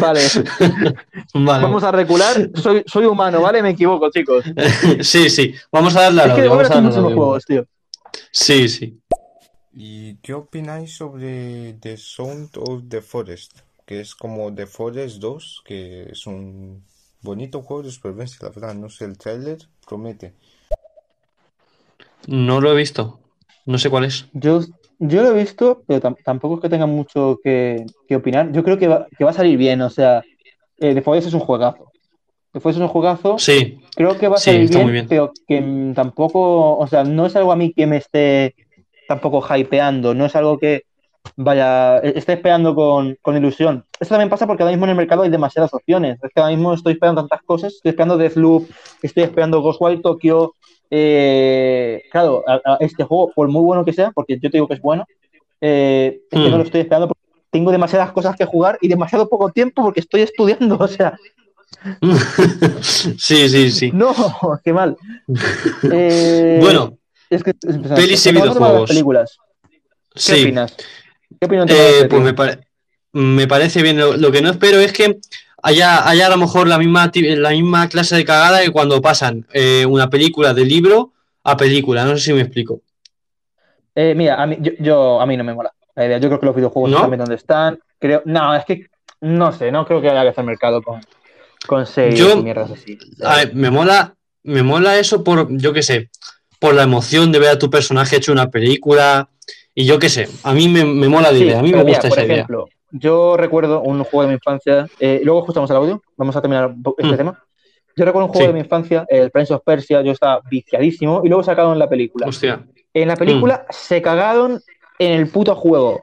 Vale, 0.00 0.20
Vale. 1.34 1.62
vamos 1.62 1.84
a 1.84 1.92
recular. 1.92 2.50
Soy, 2.54 2.82
soy 2.86 3.04
humano, 3.04 3.40
¿vale? 3.42 3.62
Me 3.62 3.70
equivoco, 3.70 4.10
chicos. 4.10 4.44
Sí, 5.00 5.30
sí. 5.30 5.54
Vamos 5.70 5.94
a 5.96 6.02
darle 6.02 6.22
a 6.22 6.24
Es 6.26 6.32
que 6.34 6.40
audio, 6.40 6.42
devuelve 6.44 6.68
vamos 6.68 6.70
a 6.70 6.74
darle 6.74 6.78
al 6.78 6.82
muchísimos 6.84 7.04
audio. 7.04 7.16
juegos, 7.16 7.44
tío. 7.44 7.66
Sí, 8.30 8.68
sí. 8.68 8.98
¿Y 9.74 10.16
qué 10.16 10.34
opináis 10.34 10.96
sobre 10.96 11.74
The 11.80 11.96
Sound 11.96 12.50
of 12.58 12.82
the 12.88 13.00
Forest? 13.02 13.60
Que 13.86 14.00
es 14.00 14.14
como 14.14 14.52
The 14.54 14.66
Forest 14.66 15.18
2, 15.18 15.62
que 15.64 16.08
es 16.10 16.26
un 16.26 16.82
bonito 17.20 17.62
juego 17.62 17.82
de 17.84 17.90
supervivencia, 17.90 18.38
la 18.42 18.48
verdad. 18.48 18.74
No 18.74 18.88
sé, 18.90 19.04
el 19.04 19.16
tráiler 19.18 19.58
promete. 19.86 20.34
No 22.26 22.60
lo 22.60 22.72
he 22.72 22.76
visto. 22.76 23.18
No 23.66 23.78
sé 23.78 23.90
cuál 23.90 24.04
es. 24.04 24.26
Yo, 24.32 24.60
yo 24.98 25.22
lo 25.22 25.30
he 25.30 25.40
visto, 25.40 25.82
pero 25.86 26.00
tam- 26.00 26.16
tampoco 26.24 26.56
es 26.56 26.60
que 26.62 26.68
tenga 26.68 26.86
mucho 26.86 27.38
que, 27.42 27.84
que 28.08 28.16
opinar. 28.16 28.50
Yo 28.52 28.62
creo 28.64 28.78
que 28.78 28.88
va, 28.88 29.06
que 29.16 29.24
va 29.24 29.30
a 29.30 29.34
salir 29.34 29.56
bien. 29.56 29.80
O 29.82 29.90
sea, 29.90 30.22
eh, 30.78 30.94
The 30.94 31.02
Forest 31.02 31.28
es 31.28 31.34
un 31.34 31.40
juegazo. 31.40 31.90
The 32.52 32.60
Forest 32.60 32.78
es 32.78 32.82
un 32.82 32.88
juegazo. 32.88 33.38
Sí, 33.38 33.78
Creo 33.94 34.18
que 34.18 34.28
va 34.28 34.36
a 34.36 34.38
salir 34.52 34.68
bien, 34.70 34.86
pero 35.08 35.32
que 35.46 35.92
tampoco, 35.94 36.76
o 36.78 36.86
sea, 36.86 37.04
no 37.04 37.26
es 37.26 37.36
algo 37.36 37.52
a 37.52 37.56
mí 37.56 37.72
que 37.72 37.86
me 37.86 37.98
esté 37.98 38.54
tampoco 39.06 39.44
hypeando, 39.54 40.14
no 40.14 40.24
es 40.26 40.34
algo 40.34 40.58
que, 40.58 40.82
vaya, 41.36 41.98
e- 41.98 42.14
estoy 42.16 42.34
esperando 42.36 42.74
con, 42.74 43.16
con 43.20 43.36
ilusión. 43.36 43.84
Esto 44.00 44.14
también 44.14 44.30
pasa 44.30 44.46
porque 44.46 44.62
ahora 44.62 44.72
mismo 44.72 44.86
en 44.86 44.90
el 44.90 44.96
mercado 44.96 45.22
hay 45.22 45.30
demasiadas 45.30 45.72
opciones. 45.74 46.18
Es 46.22 46.30
que 46.34 46.40
ahora 46.40 46.54
mismo 46.54 46.72
estoy 46.74 46.94
esperando 46.94 47.20
tantas 47.22 47.42
cosas. 47.44 47.74
Estoy 47.74 47.90
esperando 47.90 48.16
Deathloop, 48.16 48.68
estoy 49.02 49.22
esperando 49.24 49.60
Ghostwire 49.60 50.00
Tokyo. 50.00 50.54
Eh, 50.94 52.02
claro, 52.10 52.44
a- 52.46 52.60
a 52.74 52.76
este 52.80 53.02
juego, 53.02 53.32
por 53.34 53.48
muy 53.48 53.62
bueno 53.62 53.82
que 53.84 53.94
sea, 53.94 54.10
porque 54.12 54.34
yo 54.34 54.50
te 54.50 54.58
digo 54.58 54.68
que 54.68 54.74
es 54.74 54.82
bueno, 54.82 55.06
eh, 55.60 56.20
es 56.30 56.38
que 56.38 56.50
no 56.50 56.58
lo 56.58 56.64
estoy 56.64 56.82
esperando 56.82 57.08
porque 57.08 57.22
tengo 57.50 57.70
demasiadas 57.72 58.12
cosas 58.12 58.36
que 58.36 58.44
jugar 58.44 58.76
y 58.82 58.88
demasiado 58.88 59.26
poco 59.28 59.50
tiempo 59.50 59.82
porque 59.82 60.00
estoy 60.00 60.20
estudiando. 60.22 60.76
O 60.80 60.88
sea, 60.88 61.18
sí, 62.82 63.48
sí, 63.48 63.70
sí. 63.70 63.90
no, 63.92 64.14
qué 64.62 64.72
mal. 64.72 64.96
Eh, 65.92 66.58
Bueno, 66.60 66.98
es 67.30 67.42
que 67.42 67.54
pelis 67.54 68.26
y 68.26 68.32
videojuegos. 68.32 68.88
películas. 68.90 69.38
¿Qué 70.14 70.20
sí. 70.20 70.42
opinas? 70.42 70.76
¿Qué 71.40 71.46
opinión 71.46 71.66
te 71.66 72.00
Eh, 72.00 72.04
pues 72.08 72.22
me, 72.22 72.34
me 73.12 73.48
parece 73.48 73.82
bien. 73.82 73.98
Lo, 73.98 74.16
lo 74.16 74.30
que 74.30 74.42
no 74.42 74.50
espero 74.50 74.78
es 74.78 74.92
que 74.92 75.18
haya, 75.62 76.08
haya 76.08 76.26
a 76.26 76.30
lo 76.30 76.36
mejor 76.36 76.68
la 76.68 76.78
misma, 76.78 77.10
la 77.14 77.50
misma 77.50 77.88
clase 77.88 78.16
de 78.16 78.24
cagada 78.24 78.60
que 78.62 78.70
cuando 78.70 79.00
pasan 79.00 79.46
eh, 79.52 79.86
una 79.86 80.10
película 80.10 80.52
de 80.54 80.64
libro 80.64 81.12
a 81.44 81.56
película. 81.56 82.04
No 82.04 82.16
sé 82.16 82.24
si 82.24 82.32
me 82.32 82.42
explico. 82.42 82.82
Eh, 83.94 84.14
mira, 84.16 84.42
a 84.42 84.46
mí, 84.46 84.56
yo, 84.60 84.72
yo- 84.78 85.20
a 85.20 85.26
mí 85.26 85.36
no 85.36 85.44
me 85.44 85.54
mola 85.54 85.72
la 85.94 86.06
idea. 86.06 86.18
Yo 86.18 86.28
creo 86.28 86.40
que 86.40 86.46
los 86.46 86.56
videojuegos 86.56 86.90
¿No? 86.90 87.04
están 87.04 87.18
donde 87.18 87.34
están. 87.34 87.78
Creo, 87.98 88.22
no, 88.24 88.54
es 88.54 88.64
que 88.64 88.86
no 89.20 89.52
sé, 89.52 89.70
no 89.70 89.86
creo 89.86 90.00
que 90.00 90.10
haya 90.10 90.22
que 90.22 90.28
hacer 90.30 90.44
mercado 90.44 90.82
con, 90.82 91.00
con 91.66 91.86
series 91.86 92.18
Yo- 92.18 92.38
y 92.38 92.42
mierdas 92.42 92.70
así. 92.70 92.98
A 93.22 93.36
ver, 93.36 93.54
me 93.54 93.70
mola, 93.70 94.14
me 94.42 94.62
mola 94.62 94.98
eso 94.98 95.22
por, 95.22 95.46
yo 95.56 95.72
qué 95.72 95.82
sé, 95.82 96.10
por 96.58 96.74
la 96.74 96.82
emoción 96.84 97.30
de 97.32 97.38
ver 97.38 97.50
a 97.50 97.58
tu 97.58 97.70
personaje 97.70 98.16
hecho 98.16 98.32
una 98.32 98.50
película. 98.50 99.28
Y 99.74 99.86
yo 99.86 99.98
qué 99.98 100.08
sé, 100.08 100.28
a 100.42 100.52
mí 100.52 100.68
me, 100.68 100.84
me 100.84 101.08
mola 101.08 101.30
la 101.32 101.38
Sí, 101.38 101.44
idea, 101.44 101.60
a 101.60 101.62
mí 101.62 101.72
me 101.72 101.78
mira, 101.82 101.88
gusta 101.98 102.08
por 102.08 102.18
esa 102.18 102.26
idea. 102.26 102.46
Yo 102.92 103.36
recuerdo 103.36 103.80
un 103.82 104.04
juego 104.04 104.22
de 104.22 104.28
mi 104.28 104.34
infancia, 104.34 104.86
eh, 105.00 105.20
luego 105.24 105.40
escuchamos 105.40 105.68
el 105.70 105.76
audio, 105.76 106.02
vamos 106.16 106.36
a 106.36 106.40
terminar 106.40 106.74
este 106.98 107.12
Mm. 107.12 107.16
tema. 107.16 107.44
Yo 107.96 108.04
recuerdo 108.04 108.26
un 108.26 108.32
juego 108.32 108.46
Sí. 108.46 108.46
de 108.48 108.52
mi 108.54 108.60
infancia, 108.60 109.04
el 109.08 109.30
Prince 109.30 109.52
of 109.52 109.62
Persia, 109.64 110.00
yo 110.02 110.12
estaba 110.12 110.40
viciadísimo 110.50 111.22
y 111.24 111.28
luego 111.28 111.42
sacaron 111.42 111.78
la 111.78 111.88
película. 111.88 112.26
Hostia. 112.26 112.64
En 112.94 113.08
la 113.08 113.14
Mm. 113.14 113.18
película 113.18 113.66
se 113.70 114.00
cagaron 114.00 114.60
en 114.98 115.12
el 115.20 115.26
puto 115.28 115.54
juego. 115.56 116.02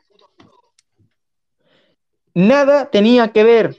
Nada 2.33 2.89
tenía 2.89 3.29
que 3.29 3.43
ver. 3.43 3.75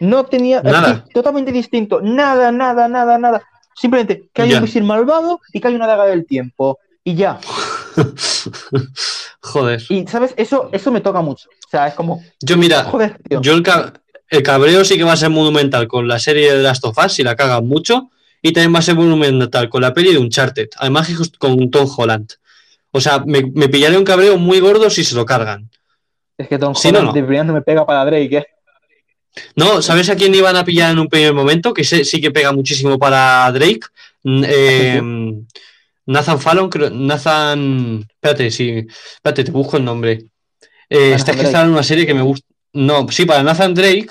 No 0.00 0.24
tenía. 0.26 0.60
Nada. 0.62 1.04
es 1.06 1.12
totalmente 1.14 1.52
distinto. 1.52 2.00
Nada, 2.02 2.52
nada, 2.52 2.88
nada, 2.88 3.18
nada. 3.18 3.42
Simplemente 3.74 4.28
que 4.32 4.42
hay 4.42 4.50
Ya. 4.50 4.56
un 4.56 4.62
misil 4.62 4.84
malvado 4.84 5.40
y 5.52 5.60
que 5.60 5.68
hay 5.68 5.74
una 5.74 5.86
daga 5.86 6.04
del 6.06 6.26
tiempo. 6.26 6.78
Y 7.02 7.14
ya. 7.14 7.38
Joder. 9.40 9.82
Y, 9.88 10.06
¿sabes? 10.06 10.34
Eso, 10.36 10.68
eso 10.72 10.90
me 10.90 11.00
toca 11.00 11.20
mucho. 11.20 11.48
O 11.66 11.68
sea, 11.70 11.88
es 11.88 11.94
como. 11.94 12.22
Yo 12.40 12.56
mira, 12.56 12.84
Joder, 12.84 13.18
tío. 13.28 13.40
yo 13.42 13.54
el, 13.54 13.62
ca- 13.62 13.92
el 14.28 14.42
cabreo 14.42 14.84
sí 14.84 14.96
que 14.96 15.04
va 15.04 15.12
a 15.12 15.16
ser 15.16 15.30
monumental 15.30 15.88
con 15.88 16.08
la 16.08 16.18
serie 16.18 16.52
de 16.54 16.62
Last 16.62 16.84
of 16.84 16.96
Us, 17.04 17.12
si 17.14 17.22
la 17.22 17.36
cagan 17.36 17.66
mucho, 17.66 18.10
y 18.42 18.52
también 18.52 18.74
va 18.74 18.78
a 18.80 18.82
ser 18.82 18.94
monumental 18.94 19.68
con 19.68 19.82
la 19.82 19.92
peli 19.92 20.12
de 20.12 20.18
Uncharted, 20.18 20.68
además 20.78 21.08
con 21.38 21.70
Tom 21.70 21.88
Holland. 21.96 22.32
O 22.92 23.00
sea, 23.00 23.18
me, 23.26 23.42
me 23.54 23.68
pillaré 23.68 23.98
un 23.98 24.04
cabreo 24.04 24.38
muy 24.38 24.60
gordo 24.60 24.88
si 24.90 25.04
se 25.04 25.14
lo 25.14 25.24
cargan. 25.24 25.70
Es 26.38 26.48
que 26.48 26.58
Tom 26.58 26.74
Sí, 26.74 26.88
Holland 26.88 27.06
no. 27.06 27.12
de 27.12 27.44
no 27.44 27.52
me 27.52 27.62
pega 27.62 27.86
para 27.86 28.04
Drake, 28.04 28.36
¿eh? 28.38 28.46
No, 29.54 29.82
¿sabes 29.82 30.08
a 30.08 30.16
quién 30.16 30.34
iban 30.34 30.56
a 30.56 30.64
pillar 30.64 30.92
en 30.92 30.98
un 30.98 31.08
primer 31.08 31.34
momento? 31.34 31.74
Que 31.74 31.84
sé- 31.84 32.04
sí 32.04 32.20
que 32.22 32.30
pega 32.30 32.52
muchísimo 32.52 32.98
para 32.98 33.50
Drake. 33.52 33.80
Eh, 34.24 35.00
Nathan 36.06 36.40
Fallon, 36.40 36.68
creo- 36.70 36.90
Nathan. 36.90 38.04
Espérate, 38.08 38.50
sí. 38.50 38.86
Espérate, 39.14 39.44
te 39.44 39.50
busco 39.50 39.76
el 39.76 39.84
nombre. 39.84 40.26
Eh, 40.88 41.10
Nathan 41.10 41.12
este 41.16 41.30
es 41.32 41.36
que 41.38 41.42
estaba 41.44 41.64
en 41.64 41.70
una 41.72 41.82
serie 41.82 42.06
que 42.06 42.14
me 42.14 42.22
gusta. 42.22 42.46
No, 42.72 43.06
sí, 43.10 43.24
para 43.24 43.42
Nathan 43.42 43.74
Drake 43.74 44.08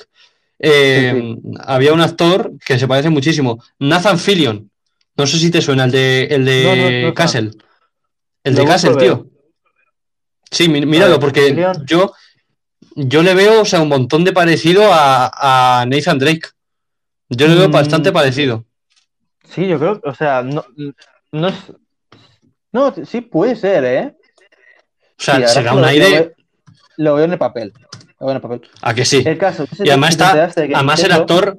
eh, 0.59 1.35
había 1.59 1.93
un 1.93 2.01
actor 2.01 2.51
que 2.65 2.77
se 2.79 2.87
parece 2.87 3.09
muchísimo. 3.09 3.63
Nathan 3.79 4.17
Fillion. 4.19 4.69
No 5.17 5.25
sé 5.27 5.37
si 5.39 5.49
te 5.51 5.61
suena, 5.61 5.85
el 5.85 5.91
de, 5.91 6.23
el 6.25 6.43
de 6.45 6.63
No, 6.63 6.75
no, 6.75 7.07
no, 7.07 7.13
Castle. 7.13 7.51
El 8.43 8.55
de 8.55 8.65
Castle, 8.65 8.95
tío. 8.95 9.27
Sí, 10.51 10.67
mí- 10.67 10.85
míralo, 10.85 11.19
porque 11.19 11.41
Fillion. 11.47 11.85
yo, 11.85 12.13
yo 12.95 13.23
le 13.23 13.33
veo, 13.33 13.61
o 13.61 13.65
sea, 13.65 13.81
un 13.81 13.89
montón 13.89 14.23
de 14.23 14.33
parecido 14.33 14.83
a, 14.93 15.79
a 15.81 15.85
Nathan 15.85 16.19
Drake. 16.19 16.49
Yo 17.29 17.47
le 17.47 17.55
veo 17.55 17.69
Mm. 17.69 17.71
bastante 17.71 18.11
parecido. 18.11 18.65
Sí, 19.49 19.67
yo 19.67 19.79
creo, 19.79 20.01
o 20.03 20.13
sea, 20.13 20.41
no, 20.43 20.65
no 21.31 21.47
es. 21.47 21.55
No, 22.75 22.93
sí 23.05 23.21
puede 23.21 23.55
ser, 23.55 23.83
¿eh? 23.85 24.15
O 25.17 25.23
sea, 25.23 25.35
Sí, 25.35 25.41
ahora 25.41 25.47
se 25.47 25.59
que 25.59 25.65
da 25.65 25.71
lo- 25.71 25.75
un 25.77 25.81
lo 25.81 25.87
aire 25.87 26.09
veo- 26.11 26.31
Lo 26.97 27.15
veo 27.15 27.25
en 27.25 27.31
el 27.33 27.37
papel. 27.39 27.73
Lo 28.19 28.27
veo 28.27 28.29
en 28.31 28.35
el 28.35 28.41
papel. 28.41 28.61
a 28.81 28.93
que 28.93 29.05
sí. 29.05 29.23
El 29.25 29.37
caso. 29.37 29.65
Y 29.79 29.89
además 29.89 30.09
¿te 30.09 30.23
está, 30.23 30.27
enteraste 30.31 30.61
de 30.61 30.67
que 30.69 30.75
además 30.75 31.03
el 31.03 31.11
actor, 31.11 31.57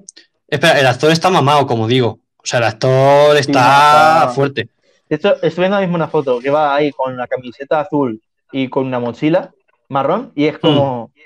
espera, 0.49 0.79
el 0.81 0.87
actor 0.87 1.11
está 1.11 1.31
mamado, 1.31 1.67
como 1.67 1.87
digo. 1.87 2.21
O 2.37 2.45
sea, 2.47 2.59
el 2.59 2.65
actor 2.67 3.37
está 3.37 4.21
está- 4.23 4.29
fuerte. 4.35 4.69
De 5.09 5.17
hecho, 5.17 5.35
estoy 5.43 5.63
viendo 5.63 5.77
ahora 5.77 5.87
mismo 5.87 5.97
una 5.97 6.09
foto 6.09 6.39
que 6.41 6.51
va 6.51 6.75
ahí 6.75 6.91
con 6.93 7.17
la 7.17 7.27
camiseta 7.27 7.81
azul 7.81 8.21
y 8.53 8.69
con 8.69 8.87
una 8.87 8.99
mochila 8.99 9.53
marrón 9.89 10.33
y 10.35 10.47
es 10.47 10.59
como. 10.59 11.09
Mm. 11.15 11.21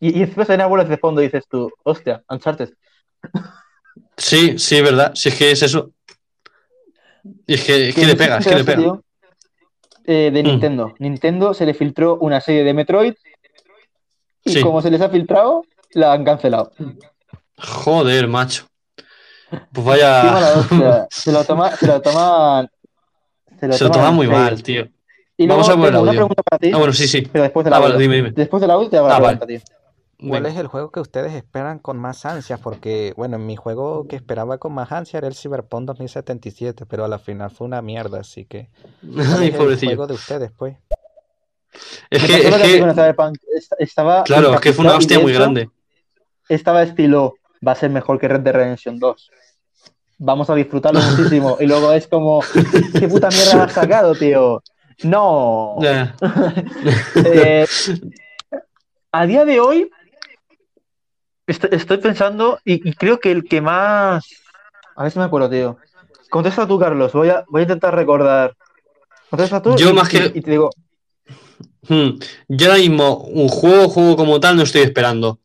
Y, 0.00 0.22
y 0.22 0.26
se 0.26 0.44
ven 0.44 0.60
abuelos 0.60 0.88
de 0.88 0.96
fondo 0.98 1.20
y 1.20 1.24
dices 1.24 1.44
tú, 1.50 1.70
hostia, 1.82 2.22
Uncharted. 2.28 2.70
Sí, 4.16 4.58
sí, 4.58 4.80
verdad. 4.80 5.12
Si 5.14 5.28
es 5.28 5.34
que 5.34 5.50
es 5.50 5.62
eso. 5.62 5.90
Y 7.46 7.54
es 7.54 7.64
que, 7.64 7.88
es 7.90 7.94
que 7.94 8.06
le 8.06 8.14
pega, 8.16 8.38
es 8.38 8.46
que 8.46 8.54
le 8.54 8.64
pega. 8.64 8.78
tío, 8.78 9.04
eh, 10.08 10.30
de 10.32 10.42
Mm. 10.42 10.46
Nintendo. 10.46 10.94
Nintendo 10.98 11.52
se 11.54 11.66
le 11.66 11.74
filtró 11.74 12.16
una 12.16 12.40
serie 12.40 12.64
de 12.64 12.72
Metroid 12.74 13.14
y 14.44 14.50
Sí. 14.52 14.60
como 14.62 14.80
se 14.82 14.90
les 14.90 15.00
ha 15.02 15.08
filtrado, 15.10 15.64
la 15.92 16.12
han 16.14 16.24
cancelado. 16.24 16.72
Joder, 17.58 18.26
macho. 18.26 18.66
Pues 19.72 19.86
vaya. 19.86 20.62
Se 21.10 21.30
lo 21.32 21.44
toma, 21.44 21.76
se 21.76 21.86
lo 21.86 22.00
toman. 22.00 22.68
Se 23.60 23.66
lo 23.68 23.76
toman 23.76 23.92
toma 23.92 24.08
en 24.08 24.14
muy 24.14 24.26
mal, 24.28 24.62
tío. 24.62 24.88
Y 25.36 25.46
luego 25.46 25.62
Vamos 25.62 25.68
a 25.68 25.72
poner 25.74 25.90
tengo 25.90 26.02
una 26.02 26.10
audio. 26.10 26.18
pregunta 26.20 26.42
para 26.42 26.58
ti, 26.58 26.70
Ah, 26.74 26.78
bueno, 26.78 26.92
sí, 26.92 27.06
sí. 27.06 27.22
pero 27.30 27.44
después 27.44 27.64
del 27.64 27.72
Ah, 27.72 27.76
audio. 27.76 27.88
vale, 27.90 28.02
dime, 28.02 28.16
dime. 28.16 28.30
Después 28.32 28.60
del 28.60 28.70
audio 28.72 28.88
te 28.90 28.96
hago 28.96 29.08
la 29.08 29.16
Ah, 29.16 29.20
vale. 29.20 29.36
pregunta, 29.38 29.64
tío. 29.64 29.77
¿Cuál 30.20 30.42
Venga. 30.42 30.48
es 30.48 30.56
el 30.56 30.66
juego 30.66 30.90
que 30.90 30.98
ustedes 30.98 31.32
esperan 31.32 31.78
con 31.78 31.96
más 31.96 32.26
ansias? 32.26 32.58
Porque, 32.58 33.14
bueno, 33.16 33.38
mi 33.38 33.54
juego 33.54 34.08
que 34.08 34.16
esperaba 34.16 34.58
con 34.58 34.72
más 34.72 34.90
ansia 34.90 35.18
era 35.18 35.28
el 35.28 35.36
Cyberpunk 35.36 35.86
2077, 35.86 36.86
pero 36.86 37.04
a 37.04 37.08
la 37.08 37.20
final 37.20 37.52
fue 37.52 37.68
una 37.68 37.82
mierda, 37.82 38.20
así 38.20 38.44
que... 38.44 38.68
¿Cuál 39.00 39.26
Ay, 39.38 39.48
es 39.48 39.82
el 39.82 39.88
juego 39.88 40.06
de 40.08 40.14
ustedes, 40.14 40.50
pues? 40.50 40.76
Es 42.10 42.24
que, 42.24 42.48
es 42.48 42.56
que 42.56 42.78
Cyberpunk. 42.78 43.38
Estaba 43.78 44.24
claro, 44.24 44.54
es 44.54 44.60
que 44.60 44.72
fue 44.72 44.84
una 44.84 44.96
hostia 44.96 45.20
muy 45.20 45.32
grande. 45.32 45.70
Estaba 46.48 46.82
estilo, 46.82 47.34
va 47.66 47.72
a 47.72 47.76
ser 47.76 47.90
mejor 47.90 48.18
que 48.18 48.26
Red 48.26 48.40
Dead 48.40 48.54
Redemption 48.54 48.98
2. 48.98 49.30
Vamos 50.18 50.50
a 50.50 50.54
disfrutarlo 50.56 51.00
muchísimo. 51.10 51.58
Y 51.60 51.66
luego 51.66 51.92
es 51.92 52.08
como, 52.08 52.40
¿qué 52.98 53.06
puta 53.06 53.28
mierda 53.28 53.64
has 53.64 53.72
sacado, 53.72 54.14
tío? 54.14 54.62
No. 55.04 55.76
Eh, 57.14 57.66
a 59.12 59.26
día 59.26 59.44
de 59.44 59.60
hoy, 59.60 59.90
estoy 61.48 61.98
pensando 61.98 62.60
y, 62.64 62.88
y 62.88 62.92
creo 62.94 63.18
que 63.18 63.30
el 63.32 63.44
que 63.44 63.60
más. 63.60 64.24
A 64.94 65.02
ver 65.02 65.12
si 65.12 65.18
me 65.18 65.24
acuerdo, 65.24 65.50
tío. 65.50 65.76
Contesta 66.30 66.66
tú, 66.68 66.78
Carlos. 66.78 67.12
Voy 67.12 67.30
a, 67.30 67.44
voy 67.48 67.60
a 67.60 67.62
intentar 67.62 67.94
recordar. 67.94 68.54
Contesta 69.30 69.62
tú. 69.62 69.76
Yo 69.76 69.90
y, 69.90 69.92
más 69.92 70.08
que- 70.08 70.32
y- 70.34 70.40
te 70.40 70.50
digo, 70.50 70.70
Hmm. 71.88 72.18
Yo 72.48 72.66
ahora 72.66 72.78
mismo, 72.80 73.16
un 73.18 73.48
juego, 73.48 73.88
juego 73.88 74.16
como 74.16 74.40
tal, 74.40 74.56
no 74.56 74.62
estoy 74.64 74.82
esperando. 74.82 75.38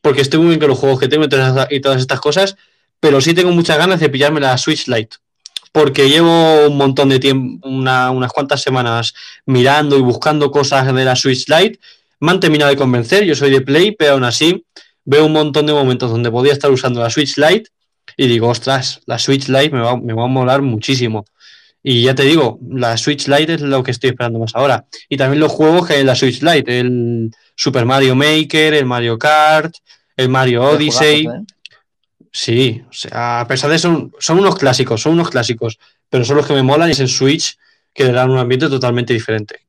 Porque 0.00 0.22
estoy 0.22 0.38
muy 0.40 0.48
bien 0.50 0.60
con 0.60 0.68
los 0.70 0.78
juegos 0.78 0.98
que 0.98 1.08
tengo 1.08 1.24
y 1.24 1.28
todas, 1.28 1.66
y 1.70 1.80
todas 1.80 2.00
estas 2.00 2.20
cosas, 2.20 2.56
pero 2.98 3.20
sí 3.20 3.34
tengo 3.34 3.50
muchas 3.50 3.76
ganas 3.78 4.00
de 4.00 4.08
pillarme 4.08 4.40
la 4.40 4.56
Switch 4.56 4.86
Lite. 4.88 5.16
Porque 5.70 6.08
llevo 6.08 6.66
un 6.68 6.76
montón 6.78 7.08
de 7.10 7.18
tiempo, 7.18 7.68
una- 7.68 8.10
unas 8.10 8.32
cuantas 8.32 8.62
semanas 8.62 9.12
mirando 9.44 9.96
y 9.98 10.00
buscando 10.00 10.50
cosas 10.50 10.92
de 10.94 11.04
la 11.04 11.14
Switch 11.16 11.46
Lite. 11.48 11.78
Me 12.20 12.30
han 12.30 12.40
terminado 12.40 12.70
de 12.70 12.76
convencer, 12.76 13.24
yo 13.24 13.34
soy 13.34 13.50
de 13.50 13.60
Play, 13.60 13.92
pero 13.92 14.12
aún 14.12 14.24
así 14.24 14.64
veo 15.04 15.26
un 15.26 15.32
montón 15.32 15.66
de 15.66 15.72
momentos 15.72 16.10
donde 16.10 16.30
podía 16.30 16.52
estar 16.52 16.70
usando 16.70 17.00
la 17.00 17.10
Switch 17.10 17.36
Lite 17.36 17.70
y 18.16 18.26
digo, 18.28 18.48
ostras, 18.48 19.00
la 19.06 19.18
Switch 19.18 19.48
Lite 19.48 19.70
me 19.70 19.80
va, 19.80 19.96
me 19.96 20.12
va 20.12 20.24
a 20.24 20.28
molar 20.28 20.62
muchísimo. 20.62 21.24
Y 21.82 22.02
ya 22.02 22.14
te 22.14 22.22
digo, 22.22 22.60
la 22.68 22.96
Switch 22.96 23.26
Lite 23.26 23.54
es 23.54 23.60
lo 23.60 23.82
que 23.82 23.90
estoy 23.90 24.10
esperando 24.10 24.38
más 24.38 24.54
ahora. 24.54 24.86
Y 25.08 25.16
también 25.16 25.40
los 25.40 25.50
juegos 25.50 25.86
que 25.86 25.94
hay 25.94 26.00
en 26.00 26.06
la 26.06 26.14
Switch 26.14 26.42
Lite, 26.42 26.80
el 26.80 27.30
Super 27.56 27.84
Mario 27.84 28.14
Maker, 28.14 28.74
el 28.74 28.86
Mario 28.86 29.18
Kart, 29.18 29.74
el 30.16 30.28
Mario 30.28 30.62
Odyssey. 30.62 31.24
jugazos, 31.24 31.42
¿eh? 31.42 31.54
Sí, 32.34 32.82
o 32.88 32.92
sea, 32.92 33.40
a 33.40 33.46
pesar 33.46 33.68
de 33.68 33.76
eso, 33.76 33.88
son, 33.88 34.12
son 34.18 34.38
unos 34.38 34.56
clásicos, 34.56 35.02
son 35.02 35.12
unos 35.12 35.28
clásicos, 35.28 35.78
pero 36.08 36.24
son 36.24 36.36
los 36.36 36.46
que 36.46 36.54
me 36.54 36.62
molan 36.62 36.88
y 36.88 36.92
es 36.92 37.00
el 37.00 37.08
Switch 37.08 37.58
que 37.92 38.04
le 38.04 38.12
dan 38.12 38.30
un 38.30 38.38
ambiente 38.38 38.68
totalmente 38.68 39.12
diferente. 39.12 39.60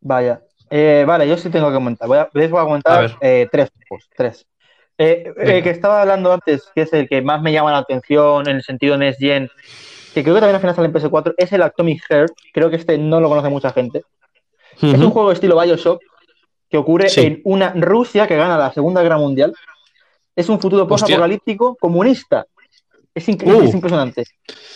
Vaya. 0.00 0.42
Eh, 0.70 1.04
vale, 1.06 1.28
yo 1.28 1.36
sí 1.36 1.48
tengo 1.50 1.68
que 1.68 1.74
comentar. 1.74 2.08
Voy 2.08 2.18
a, 2.18 2.28
les 2.32 2.50
voy 2.50 2.58
a 2.58 2.62
A 2.62 2.66
comentar 2.66 3.00
ver. 3.02 3.16
eh, 3.20 3.48
tres 3.50 3.70
juegos. 3.88 4.08
Tres. 4.16 4.46
Eh, 4.98 5.24
el 5.26 5.34
Venga. 5.46 5.62
que 5.62 5.70
estaba 5.70 6.00
hablando 6.02 6.32
antes, 6.32 6.70
que 6.74 6.82
es 6.82 6.92
el 6.92 7.08
que 7.08 7.20
más 7.22 7.42
me 7.42 7.52
llama 7.52 7.70
la 7.72 7.78
atención 7.78 8.48
en 8.48 8.56
el 8.56 8.62
sentido 8.62 8.96
Next 8.96 9.20
Gen, 9.20 9.50
que 10.14 10.22
creo 10.22 10.34
que 10.34 10.40
también 10.40 10.54
al 10.56 10.60
final 10.60 10.74
sale 10.74 10.86
en 10.88 10.94
PS4, 10.94 11.34
es 11.36 11.52
el 11.52 11.62
Atomic 11.62 12.02
Heart. 12.08 12.32
Creo 12.52 12.70
que 12.70 12.76
este 12.76 12.96
no 12.98 13.20
lo 13.20 13.28
conoce 13.28 13.48
mucha 13.50 13.70
gente. 13.72 14.02
Es 14.80 14.98
un 14.98 15.10
juego 15.10 15.32
estilo 15.32 15.60
Bioshock, 15.60 16.02
que 16.68 16.76
ocurre 16.78 17.08
Sí. 17.08 17.20
en 17.20 17.40
una 17.44 17.72
Rusia 17.74 18.26
que 18.26 18.36
gana 18.36 18.58
la 18.58 18.72
Segunda 18.72 19.02
Guerra 19.02 19.18
Mundial. 19.18 19.54
Es 20.34 20.48
un 20.48 20.58
futuro 20.60 20.86
post-apocalíptico 20.88 21.76
comunista. 21.76 22.44
Es, 23.16 23.26
incre- 23.28 23.52
Uh. 23.52 23.62
es 23.62 23.74
impresionante. 23.74 24.24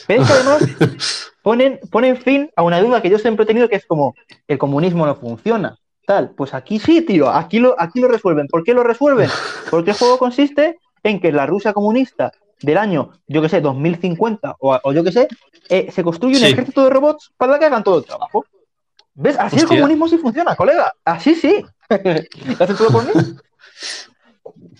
Pero 0.06 0.22
es 0.22 0.28
que 0.28 0.32
además 0.34 0.62
ponen, 1.42 1.78
ponen 1.90 2.16
fin 2.16 2.50
a 2.56 2.62
una 2.62 2.80
duda 2.80 3.00
que 3.02 3.10
yo 3.10 3.18
siempre 3.18 3.44
he 3.44 3.46
tenido, 3.46 3.68
que 3.68 3.76
es 3.76 3.86
como, 3.86 4.14
el 4.48 4.58
comunismo 4.58 5.04
no 5.06 5.14
funciona. 5.14 5.76
Tal, 6.06 6.30
pues 6.30 6.54
aquí 6.54 6.78
sí, 6.80 7.02
tío, 7.02 7.28
aquí 7.30 7.58
lo, 7.60 7.76
aquí 7.78 8.00
lo 8.00 8.08
resuelven. 8.08 8.48
¿Por 8.48 8.64
qué 8.64 8.72
lo 8.74 8.82
resuelven? 8.82 9.28
Porque 9.70 9.90
el 9.92 9.96
juego 9.96 10.18
consiste 10.18 10.78
en 11.02 11.20
que 11.20 11.30
la 11.32 11.46
Rusia 11.46 11.72
comunista 11.72 12.32
del 12.62 12.78
año, 12.78 13.10
yo 13.28 13.40
que 13.42 13.48
sé, 13.48 13.60
2050 13.60 14.56
o, 14.58 14.78
o 14.82 14.92
yo 14.92 15.04
que 15.04 15.12
sé, 15.12 15.28
eh, 15.68 15.88
se 15.92 16.02
construye 16.02 16.36
un 16.36 16.40
Sí. 16.44 16.50
ejército 16.52 16.82
de 16.84 16.90
robots 16.90 17.30
para 17.36 17.58
que 17.58 17.66
hagan 17.66 17.84
todo 17.84 17.98
el 17.98 18.04
trabajo. 18.04 18.44
¿Ves? 19.14 19.36
Así 19.38 19.58
el 19.58 19.66
comunismo 19.66 20.08
sí 20.08 20.16
funciona, 20.18 20.56
colega. 20.56 20.92
Así 21.04 21.34
sí. 21.34 21.62
¿Lo 21.90 22.64
hacen 22.64 22.76
todo 22.76 22.88
por 22.90 23.04
mí? 23.04 23.12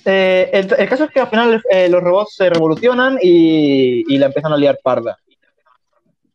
Eh, 0.04 0.50
el, 0.52 0.72
el 0.78 0.88
caso 0.88 1.04
es 1.04 1.10
que 1.10 1.20
al 1.20 1.28
final 1.28 1.62
eh, 1.70 1.88
los 1.88 2.02
robots 2.02 2.34
se 2.36 2.48
revolucionan 2.50 3.18
y, 3.22 4.04
y 4.12 4.18
la 4.18 4.26
empiezan 4.26 4.52
a 4.52 4.56
liar 4.56 4.78
parda. 4.82 5.18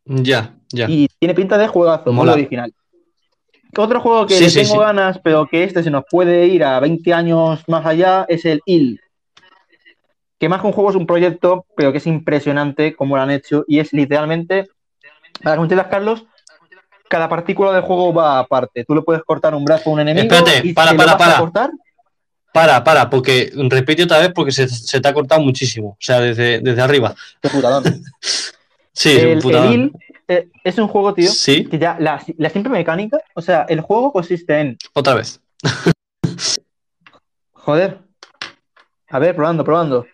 Ya, 0.05 0.53
ya. 0.69 0.85
Y 0.89 1.07
tiene 1.19 1.33
pinta 1.33 1.57
de 1.57 1.67
juegazo, 1.67 2.11
muy 2.11 2.27
original. 2.29 2.71
Otro 3.77 3.99
juego 3.99 4.25
que 4.27 4.35
Sí, 4.35 4.43
le 4.45 4.49
sí, 4.49 4.59
tengo 4.61 4.75
sí. 4.75 4.79
ganas, 4.79 5.19
pero 5.23 5.47
que 5.47 5.63
este 5.63 5.83
se 5.83 5.89
nos 5.91 6.03
puede 6.09 6.45
ir 6.47 6.63
a 6.63 6.79
20 6.79 7.13
años 7.13 7.63
más 7.67 7.85
allá, 7.85 8.25
es 8.29 8.45
el 8.45 8.61
IL. 8.65 9.01
Que 10.39 10.47
más 10.47 10.61
que 10.61 10.67
un 10.67 10.73
juego 10.73 10.91
es 10.91 10.95
un 10.95 11.07
proyecto, 11.07 11.65
pero 11.75 11.91
que 11.91 11.97
es 11.97 12.07
impresionante 12.07 12.95
cómo 12.95 13.15
lo 13.17 13.21
han 13.23 13.31
hecho. 13.31 13.65
Y 13.67 13.79
es 13.79 13.91
literalmente, 13.93 14.67
para 15.43 15.55
que 15.55 15.59
me 15.59 15.65
entiendas, 15.65 15.87
Carlos, 15.87 16.25
cada 17.09 17.27
partícula 17.27 17.71
del 17.73 17.81
juego 17.81 18.13
va 18.13 18.39
aparte. 18.39 18.85
Tú 18.85 18.95
le 18.95 19.01
puedes 19.01 19.23
cortar 19.23 19.53
un 19.55 19.65
brazo 19.65 19.89
a 19.89 19.93
un 19.93 19.99
enemigo 20.01 20.33
Espérate, 20.33 20.67
y 20.67 20.73
para, 20.73 20.93
para, 20.95 21.17
para. 21.17 21.39
cortar, 21.39 21.69
Para, 22.55 22.81
para, 22.85 23.09
porque 23.09 23.51
repite 23.69 24.03
otra 24.03 24.19
vez 24.19 24.31
porque 24.33 24.53
se, 24.53 24.65
se 24.69 25.01
te 25.01 25.07
ha 25.09 25.13
cortado 25.13 25.41
muchísimo. 25.41 25.89
O 25.89 25.97
sea, 25.99 26.21
desde, 26.21 26.59
desde 26.61 26.81
arriba. 26.81 27.13
qué 27.41 27.49
putadón. 27.49 27.83
Sí, 28.97 29.11
el, 29.11 29.35
un 29.35 29.41
putadón. 29.41 29.73
el 29.73 29.79
IL 29.81 29.91
eh, 30.29 30.47
es 30.63 30.77
un 30.77 30.87
juego, 30.87 31.13
tío, 31.13 31.29
Sí, 31.29 31.65
que 31.65 31.77
ya 31.77 31.97
la, 31.99 32.23
la 32.37 32.49
simple 32.49 32.71
mecánica, 32.71 33.17
o 33.33 33.41
sea, 33.41 33.65
el 33.67 33.81
juego 33.81 34.13
consiste 34.13 34.57
en 34.57 34.77
otra 34.93 35.15
vez. 35.15 35.41
Joder. 37.51 37.99
A 39.09 39.19
ver, 39.19 39.35
probando, 39.35 39.65
probando. 39.65 40.05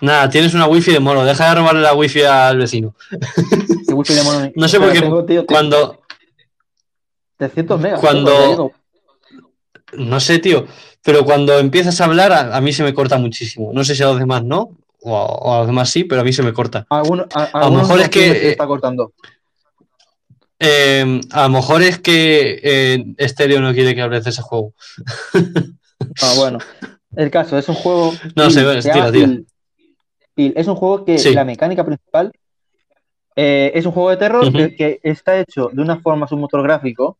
Nada, 0.00 0.30
tienes 0.30 0.54
una 0.54 0.66
wifi 0.66 0.92
de 0.92 1.00
mono. 1.00 1.22
Deja 1.24 1.50
de 1.50 1.54
robarle 1.56 1.82
la 1.82 1.92
wifi 1.94 2.22
al 2.22 2.56
vecino. 2.56 2.94
Si 3.86 3.92
wifi 3.92 4.14
de 4.14 4.22
mono- 4.22 4.52
No 4.56 4.66
sé 4.68 4.78
o 4.78 4.80
sea, 4.80 4.88
por 4.88 4.92
qué. 4.94 5.00
tengo, 5.02 5.24
tío, 5.26 5.44
Cuando. 5.46 6.00
300 7.36 7.78
megas. 7.78 8.00
cuando- 8.00 8.72
No 9.92 10.18
sé, 10.20 10.38
tío. 10.38 10.66
Pero 11.02 11.24
cuando 11.24 11.58
empiezas 11.58 12.00
a 12.00 12.04
hablar, 12.04 12.32
a, 12.32 12.56
a 12.56 12.60
mí 12.60 12.72
se 12.72 12.82
me 12.82 12.92
corta 12.94 13.16
muchísimo. 13.18 13.72
No 13.72 13.84
sé 13.84 13.94
si 13.94 14.02
a 14.02 14.06
los 14.06 14.18
demás 14.18 14.44
no. 14.44 14.76
O 15.02 15.16
a, 15.16 15.24
o 15.24 15.54
a 15.54 15.58
los 15.60 15.66
demás 15.66 15.88
sí, 15.88 16.04
pero 16.04 16.20
a 16.20 16.24
mí 16.24 16.32
se 16.32 16.42
me 16.42 16.52
corta. 16.52 16.86
alguno- 16.90 17.26
a, 17.34 17.44
a 17.44 17.70
lo 17.70 17.76
mejor 17.76 18.00
es 18.00 18.08
que, 18.10 18.20
se 18.32 18.46
eh, 18.48 18.50
está 18.50 18.66
cortando. 18.66 19.12
Eh, 20.58 21.20
a 21.32 21.44
lo 21.44 21.48
mejor 21.48 21.82
es 21.82 21.98
que 21.98 22.60
eh, 22.62 23.04
Stereo 23.28 23.60
no 23.62 23.72
quiere 23.72 23.94
que 23.94 24.02
hables 24.02 24.24
de 24.24 24.30
ese 24.30 24.42
juego. 24.42 24.74
Ah, 26.22 26.34
bueno. 26.36 26.58
El 27.16 27.30
caso 27.30 27.56
es 27.56 27.66
un 27.68 27.76
juego. 27.76 28.12
No 28.36 28.44
Il, 28.44 28.50
sé, 28.52 28.62
bueno, 28.64 28.80
tira, 28.82 29.10
tira. 29.10 29.30
Es 30.36 30.68
un 30.68 30.74
juego 30.76 31.04
que 31.04 31.18
Sí. 31.18 31.32
la 31.34 31.44
mecánica 31.44 31.84
principal 31.84 32.30
eh, 33.36 33.72
es 33.74 33.86
un 33.86 33.92
juego 33.92 34.10
de 34.10 34.16
terror 34.18 34.52
que, 34.52 34.74
que 34.76 35.00
está 35.02 35.38
hecho 35.40 35.70
de 35.72 35.80
una 35.82 35.98
forma, 36.00 36.26
es 36.26 36.32
un 36.32 36.40
motor 36.40 36.62
gráfico 36.62 37.16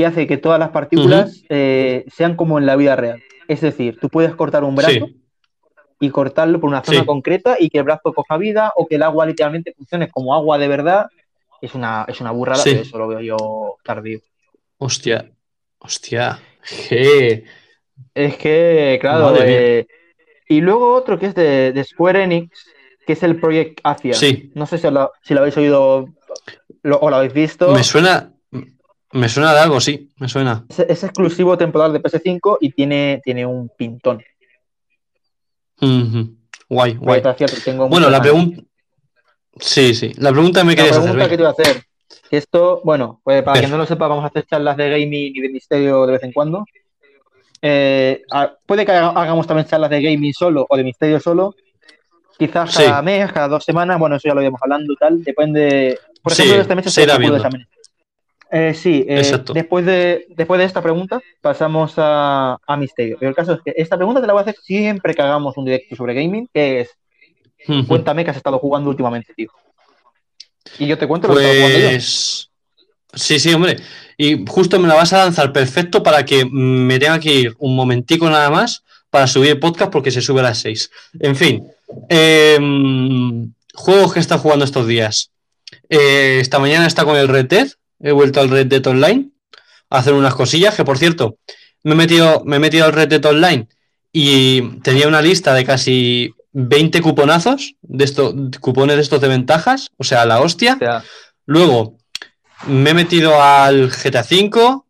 que 0.00 0.06
hace 0.06 0.26
que 0.26 0.36
todas 0.38 0.58
las 0.58 0.70
partículas 0.70 1.42
eh, 1.48 2.04
sean 2.14 2.36
como 2.36 2.58
en 2.58 2.66
la 2.66 2.76
vida 2.76 2.96
real. 2.96 3.22
Es 3.48 3.60
decir, 3.60 3.98
tú 4.00 4.08
puedes 4.08 4.34
cortar 4.34 4.64
un 4.64 4.74
brazo 4.74 4.90
Sí, 5.06 5.16
y 6.00 6.10
cortarlo 6.10 6.60
por 6.60 6.68
una 6.70 6.82
zona 6.82 7.00
Sí. 7.00 7.06
concreta 7.06 7.56
y 7.58 7.68
que 7.68 7.78
el 7.78 7.84
brazo 7.84 8.12
coja 8.14 8.36
vida 8.38 8.72
o 8.76 8.86
que 8.86 8.94
el 8.96 9.02
agua 9.02 9.26
literalmente 9.26 9.72
funcione 9.76 10.08
como 10.10 10.34
agua 10.34 10.56
de 10.58 10.68
verdad. 10.68 11.06
Es 11.60 11.74
una, 11.74 12.06
es 12.08 12.20
una 12.20 12.30
burrada, 12.30 12.62
Sí. 12.62 12.70
pero 12.70 12.82
eso 12.82 12.98
lo 12.98 13.08
veo 13.08 13.20
yo 13.20 13.76
tardío. 13.84 14.20
hostia. 14.78 15.30
Hostia. 15.78 16.38
Je. 16.62 17.44
Es 18.14 18.36
que, 18.36 18.98
claro, 19.00 19.34
eh, 19.42 19.86
y 20.48 20.60
luego 20.62 20.94
otro 20.94 21.18
que 21.18 21.26
es 21.26 21.34
de, 21.34 21.72
de 21.72 21.84
Square 21.84 22.22
Enix, 22.24 22.66
que 23.06 23.12
es 23.14 23.22
el 23.22 23.36
Project 23.38 23.80
Asia. 23.84 24.14
Sí. 24.14 24.50
No 24.54 24.66
sé 24.66 24.78
si 24.78 24.90
lo, 24.90 25.12
si 25.22 25.34
lo 25.34 25.40
habéis 25.40 25.56
oído 25.56 26.06
lo- 26.82 26.98
o 26.98 27.10
lo 27.10 27.16
habéis 27.16 27.32
visto. 27.34 27.72
Me 27.72 27.84
suena. 27.84 28.32
Me 29.12 29.28
suena 29.28 29.52
de 29.52 29.60
algo, 29.60 29.80
sí. 29.80 30.08
Me 30.18 30.28
suena. 30.28 30.64
Es, 30.68 30.78
es 30.80 31.04
exclusivo 31.04 31.58
temporal 31.58 31.92
de 31.92 32.00
PS5 32.02 32.58
y 32.60 32.70
tiene, 32.70 33.20
tiene 33.24 33.44
un 33.44 33.68
pintón. 33.76 34.22
Guay, 36.68 36.94
guay. 36.94 37.22
Tengo 37.64 37.88
Bueno, 37.88 38.10
la 38.10 38.20
pregunta. 38.20 38.62
Sí, 39.58 39.94
sí. 39.94 40.12
La 40.18 40.30
pregunta 40.30 40.62
me 40.62 40.72
La 40.72 40.76
querías 40.76 40.96
hacer. 40.98 41.10
pregunta 41.12 41.28
que 41.28 41.36
te 41.36 41.42
iba 41.42 41.48
a 41.48 41.52
hacer, 41.52 41.82
esto, 42.30 42.80
bueno, 42.84 43.20
pues 43.24 43.42
para 43.42 43.58
quien 43.58 43.70
no 43.70 43.76
lo 43.78 43.86
sepa, 43.86 44.06
vamos 44.06 44.24
a 44.24 44.28
hacer 44.28 44.46
charlas 44.46 44.76
de 44.76 44.88
gaming 44.90 45.32
y 45.34 45.40
de 45.40 45.48
misterio 45.48 46.06
de 46.06 46.12
vez 46.12 46.22
en 46.22 46.32
cuando. 46.32 46.64
Eh, 47.60 48.22
puede 48.64 48.86
que 48.86 48.92
haga- 48.92 49.08
hagamos 49.20 49.46
también 49.46 49.66
charlas 49.66 49.90
de 49.90 50.00
gaming 50.00 50.32
solo 50.32 50.64
o 50.68 50.76
de 50.76 50.84
misterio 50.84 51.18
solo. 51.20 51.54
Quizás 52.38 52.72
Sí. 52.72 52.84
cada 52.84 53.02
mes, 53.02 53.30
cada 53.32 53.48
dos 53.48 53.64
semanas, 53.64 53.98
bueno, 53.98 54.16
eso 54.16 54.28
ya 54.28 54.34
lo 54.34 54.40
íbamos 54.40 54.60
hablando, 54.62 54.94
tal, 54.98 55.22
depende. 55.22 55.98
Por 56.22 56.32
Sí, 56.32 56.42
ejemplo, 56.42 56.62
este 56.62 56.74
mes 56.76 56.84
con 56.94 57.18
viendo. 57.18 57.36
exámenes. 57.36 57.68
Eh, 58.52 58.74
sí, 58.74 59.04
eh, 59.08 59.22
después 59.54 59.86
de, 59.86 60.26
después 60.30 60.58
de 60.58 60.64
esta 60.64 60.82
pregunta 60.82 61.20
pasamos 61.40 61.94
a, 61.96 62.58
a 62.66 62.76
misterio. 62.76 63.16
Pero 63.18 63.30
el 63.30 63.36
caso 63.36 63.52
es 63.54 63.60
que 63.64 63.72
esta 63.76 63.96
pregunta 63.96 64.20
te 64.20 64.26
la 64.26 64.32
voy 64.32 64.40
a 64.40 64.42
hacer 64.42 64.56
siempre 64.60 65.14
que 65.14 65.22
hagamos 65.22 65.56
un 65.56 65.66
directo 65.66 65.94
sobre 65.94 66.14
gaming, 66.14 66.48
que 66.52 66.80
es, 66.80 66.90
cuéntame 67.86 68.24
qué 68.24 68.30
has 68.30 68.36
estado 68.36 68.58
jugando 68.58 68.90
últimamente, 68.90 69.32
tío. 69.34 69.50
Y 70.78 70.86
yo 70.86 70.98
te 70.98 71.06
cuento 71.06 71.28
lo 71.28 71.36
que 71.36 71.40
he 71.40 71.44
estado 71.44 71.60
jugando 71.60 71.78
yo. 71.78 71.88
Pues. 71.90 72.50
Sí, 73.14 73.38
sí, 73.38 73.52
hombre. 73.52 73.76
Y 74.16 74.44
justo 74.46 74.78
me 74.78 74.88
la 74.88 74.94
vas 74.94 75.12
a 75.12 75.18
lanzar 75.24 75.52
perfecto 75.52 76.02
para 76.02 76.24
que 76.24 76.44
me 76.44 76.98
tenga 76.98 77.18
que 77.18 77.34
ir 77.34 77.56
un 77.58 77.74
momentico 77.74 78.28
nada 78.28 78.50
más 78.50 78.84
para 79.10 79.26
subir 79.26 79.50
el 79.50 79.58
podcast 79.58 79.90
porque 79.90 80.10
se 80.10 80.20
sube 80.20 80.40
a 80.40 80.44
las 80.44 80.58
6. 80.58 80.90
En 81.20 81.36
fin. 81.36 81.66
em, 82.08 83.52
juegos 83.74 84.12
que 84.12 84.20
estado 84.20 84.40
jugando 84.40 84.64
estos 84.64 84.86
días. 84.86 85.30
Eh, 85.88 86.38
esta 86.40 86.58
mañana 86.58 86.86
está 86.86 87.04
con 87.04 87.16
el 87.16 87.28
Red 87.28 87.46
Dead. 87.46 87.68
He 88.00 88.12
vuelto 88.12 88.40
al 88.40 88.50
Red 88.50 88.66
Dead 88.66 88.86
Online 88.86 89.30
a 89.90 89.98
hacer 89.98 90.14
unas 90.14 90.34
cosillas. 90.34 90.74
Que 90.74 90.84
por 90.84 90.98
cierto, 90.98 91.36
me 91.82 91.92
he 91.92 91.96
metido, 91.96 92.42
me 92.44 92.56
he 92.56 92.60
metido 92.60 92.86
al 92.86 92.92
Red 92.92 93.08
Dead 93.08 93.24
Online 93.24 93.68
y 94.12 94.80
tenía 94.80 95.06
una 95.06 95.22
lista 95.22 95.54
de 95.54 95.64
casi 95.64 96.34
20 96.52 97.00
cuponazos 97.00 97.74
de 97.82 98.04
estos 98.04 98.34
cupones 98.60 98.96
de 98.96 99.02
estos 99.02 99.20
de 99.20 99.28
ventajas. 99.28 99.90
O 99.96 100.04
sea, 100.04 100.24
la 100.26 100.40
hostia. 100.40 100.74
O 100.74 100.78
sea, 100.78 101.04
Luego 101.46 101.96
me 102.68 102.90
he 102.90 102.94
metido 102.94 103.42
al 103.42 103.90
GTA 103.90 104.20
V 104.22 104.82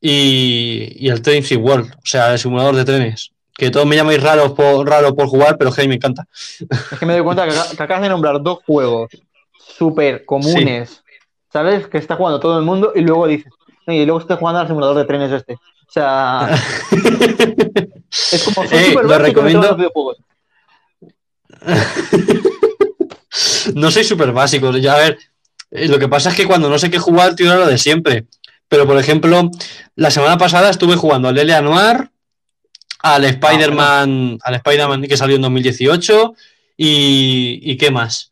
y, 0.00 0.96
y 0.98 1.10
al 1.10 1.22
Train 1.22 1.44
World, 1.58 1.92
o 1.94 2.06
sea, 2.06 2.32
el 2.32 2.40
simulador 2.40 2.74
de 2.74 2.84
trenes. 2.84 3.30
Que 3.54 3.70
todos 3.70 3.86
me 3.86 3.94
llamáis 3.94 4.20
raros 4.20 4.52
por, 4.52 4.88
raro 4.88 5.14
por 5.14 5.28
jugar, 5.28 5.56
pero 5.58 5.70
hey, 5.76 5.86
me 5.86 5.94
encanta. 5.94 6.26
Es 6.58 6.98
que 6.98 7.06
me 7.06 7.12
doy 7.12 7.22
cuenta 7.22 7.46
que, 7.46 7.76
que 7.76 7.82
acabas 7.82 8.02
de 8.02 8.08
nombrar 8.08 8.42
dos 8.42 8.58
juegos 8.66 9.10
súper 9.78 10.24
comunes, 10.24 11.01
¿sabes? 11.52 11.86
Que 11.88 11.98
está 11.98 12.16
jugando 12.16 12.40
todo 12.40 12.58
el 12.58 12.64
mundo 12.64 12.92
y 12.94 13.00
luego 13.02 13.26
dices, 13.26 13.52
"No, 13.86 13.92
y 13.92 14.04
luego 14.04 14.20
estoy 14.20 14.36
jugando 14.36 14.60
al 14.60 14.66
simulador 14.68 14.96
de 14.96 15.04
trenes 15.04 15.30
este. 15.32 15.54
O 15.54 15.92
sea, 15.92 16.48
es 18.32 18.42
como 18.44 18.66
soy 18.66 18.78
Eh, 18.78 18.94
lo 19.02 19.18
recomiendo. 19.18 19.66
los 19.68 19.76
videojuegos. 19.76 20.16
No 23.74 23.90
soy 23.90 24.04
súper 24.04 24.32
básico. 24.32 24.70
Ya 24.76 24.94
a 24.94 24.98
ver, 24.98 25.18
eh, 25.70 25.88
lo 25.88 25.98
que 25.98 26.08
pasa 26.08 26.30
es 26.30 26.36
que 26.36 26.46
cuando 26.46 26.68
no 26.68 26.78
sé 26.78 26.90
qué 26.90 26.98
jugar, 26.98 27.34
era 27.38 27.56
lo 27.56 27.66
de 27.66 27.78
siempre. 27.78 28.26
Pero, 28.68 28.86
por 28.86 28.98
ejemplo, 28.98 29.50
la 29.96 30.10
semana 30.10 30.36
pasada 30.38 30.70
estuve 30.70 30.96
jugando 30.96 31.28
al 31.28 31.38
L.A. 31.38 31.60
Noir, 31.62 32.10
al 33.00 33.24
Spider-Man, 33.24 34.38
al 34.42 34.54
Spider-Man 34.54 35.02
que 35.02 35.16
salió 35.16 35.36
en 35.36 35.42
2018 35.42 36.34
y, 36.76 37.58
y 37.62 37.76
qué 37.76 37.90
más. 37.90 38.31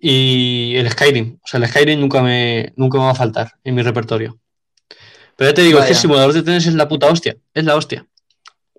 Y 0.00 0.76
el 0.76 0.90
Skyrim. 0.90 1.38
O 1.42 1.46
sea, 1.46 1.60
el 1.60 1.68
Skyrim 1.68 2.00
nunca 2.00 2.22
me, 2.22 2.72
nunca 2.76 2.98
me 2.98 3.04
va 3.04 3.10
a 3.10 3.14
faltar 3.14 3.52
en 3.64 3.74
mi 3.74 3.82
repertorio. 3.82 4.38
Pero 5.36 5.50
ya 5.50 5.54
te 5.54 5.62
digo, 5.62 5.78
es 5.78 5.84
que 5.84 5.90
el 5.90 5.94
Vaya. 5.94 6.00
simulador 6.00 6.32
de 6.32 6.42
trenes 6.42 6.66
es 6.66 6.74
la 6.74 6.88
puta 6.88 7.06
hostia. 7.06 7.36
Es 7.54 7.64
la 7.64 7.76
hostia. 7.76 8.06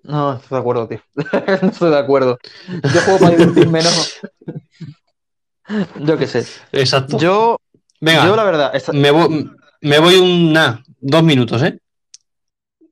No, 0.03 0.34
estoy 0.34 0.55
de 0.55 0.59
acuerdo, 0.59 0.88
tío. 0.88 1.01
No 1.61 1.70
estoy 1.70 1.89
de 1.91 1.97
acuerdo. 1.97 2.38
Yo 2.67 3.01
juego 3.01 3.20
para 3.20 3.36
divertirme, 3.36 3.82
¿no? 3.82 3.89
Yo 6.05 6.17
qué 6.17 6.28
sé. 6.28 6.45
Exacto. 6.72 7.17
Yo, 7.20 7.57
Venga, 8.01 8.26
yo 8.26 8.36
la 8.36 8.43
verdad, 8.43 8.76
esta- 8.76 8.91
me, 8.93 9.11
voy, 9.11 9.51
me 9.82 9.99
voy 9.99 10.15
un, 10.15 10.53
nah, 10.53 10.80
dos 10.99 11.24
minutos, 11.24 11.61
¿eh? 11.63 11.80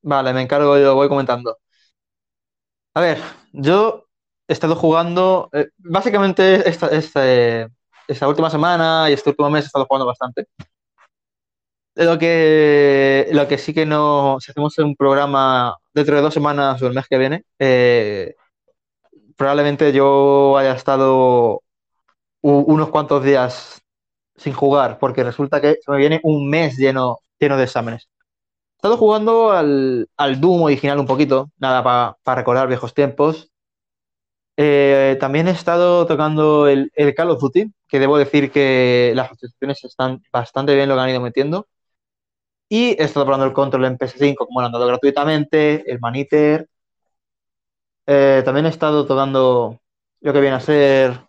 Vale, 0.03 0.33
me 0.33 0.41
encargo 0.41 0.77
y 0.77 0.83
lo 0.83 0.95
voy 0.95 1.07
comentando. 1.09 1.57
A 2.93 3.01
ver, 3.01 3.19
yo 3.51 4.07
he 4.47 4.53
estado 4.53 4.75
jugando, 4.75 5.49
eh, 5.53 5.69
básicamente 5.77 6.69
esta, 6.69 6.87
este- 6.89 7.67
esta 8.07 8.27
última 8.27 8.49
semana 8.49 9.09
y 9.09 9.13
este 9.13 9.29
último 9.29 9.49
mes 9.49 9.65
he 9.65 9.67
estado 9.67 9.85
jugando 9.85 10.05
bastante. 10.05 10.47
lo 11.95 12.17
que, 12.17 13.27
lo 13.31 13.47
que 13.47 13.57
sí 13.57 13.73
que 13.73 13.85
no, 13.85 14.37
si 14.39 14.51
hacemos 14.51 14.77
un 14.79 14.95
programa 14.95 15.75
dentro 15.93 16.15
de 16.15 16.21
dos 16.21 16.33
semanas 16.33 16.81
o 16.81 16.87
el 16.87 16.93
mes 16.93 17.07
que 17.07 17.17
viene, 17.17 17.43
eh, 17.59 18.35
probablemente 19.35 19.91
yo 19.93 20.57
haya 20.57 20.73
estado 20.73 21.61
unos 22.41 22.89
cuantos 22.89 23.23
días 23.23 23.81
sin 24.35 24.53
jugar, 24.53 24.99
porque 24.99 25.23
resulta 25.23 25.61
que 25.61 25.77
me 25.87 25.97
viene 25.97 26.21
un 26.23 26.49
mes 26.49 26.77
lleno, 26.77 27.19
lleno 27.39 27.57
de 27.57 27.63
exámenes. 27.63 28.07
He 28.73 28.77
estado 28.77 28.97
jugando 28.97 29.51
al, 29.51 30.07
al 30.17 30.39
Doom 30.39 30.63
original 30.63 30.99
un 30.99 31.07
poquito, 31.07 31.49
nada 31.57 31.83
para 32.23 32.35
recordar 32.35 32.67
viejos 32.67 32.93
tiempos. 32.93 33.51
Eh, 34.57 35.17
también 35.19 35.47
he 35.47 35.51
estado 35.51 36.05
tocando 36.07 36.67
el, 36.67 36.91
el 36.95 37.13
Call 37.15 37.29
of 37.31 37.41
Duty, 37.41 37.71
que 37.87 37.99
debo 37.99 38.17
decir 38.17 38.51
que 38.51 39.13
las 39.15 39.31
actualizaciones 39.31 39.83
están 39.83 40.23
bastante 40.31 40.75
bien 40.75 40.89
lo 40.89 40.95
que 40.95 41.01
han 41.01 41.09
ido 41.09 41.21
metiendo. 41.21 41.67
Y 42.69 42.91
he 42.91 43.03
estado 43.03 43.25
probando 43.25 43.45
el 43.45 43.53
control 43.53 43.85
en 43.85 43.97
PS5, 43.97 44.45
como 44.45 44.61
lo 44.61 44.67
han 44.67 44.71
dado 44.71 44.87
gratuitamente, 44.87 45.89
el 45.91 45.99
Maniter. 45.99 46.67
Eh, 48.05 48.41
también 48.45 48.65
he 48.65 48.69
estado 48.69 49.05
tocando 49.05 49.79
lo 50.21 50.33
que 50.33 50.41
viene 50.41 50.55
a 50.55 50.59
ser 50.59 51.19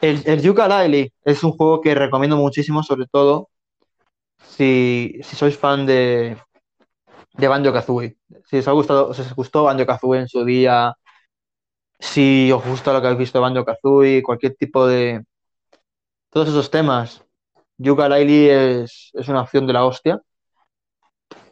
el, 0.00 0.22
el 0.26 0.42
Yooka-Laylee. 0.42 1.12
Es 1.24 1.42
un 1.44 1.52
juego 1.52 1.80
que 1.80 1.94
recomiendo 1.94 2.36
muchísimo, 2.36 2.82
sobre 2.82 3.06
todo 3.06 3.50
si, 4.38 5.20
si 5.22 5.36
sois 5.36 5.56
fan 5.58 5.86
de, 5.86 6.36
de 7.34 7.48
Banjo-Kazooie. 7.48 8.16
Si 8.46 8.58
os 8.58 8.68
ha 8.68 8.72
gustado, 8.72 9.14
si 9.14 9.22
os 9.22 9.34
gustó 9.34 9.64
Banjo-Kazooie 9.64 10.20
en 10.20 10.28
su 10.28 10.44
día, 10.44 10.94
si 12.00 12.50
os 12.52 12.64
gusta 12.64 12.92
lo 12.92 13.00
que 13.00 13.06
habéis 13.08 13.18
visto 13.20 13.38
de 13.38 13.42
Banjo-Kazooie, 13.42 14.22
cualquier 14.22 14.54
tipo 14.56 14.86
de... 14.86 15.24
Todos 16.30 16.48
esos 16.48 16.70
temas. 16.70 17.22
Yooka-Laylee 17.78 18.82
es, 18.84 19.10
es 19.14 19.28
una 19.28 19.42
opción 19.42 19.66
de 19.66 19.72
la 19.72 19.84
hostia. 19.84 20.20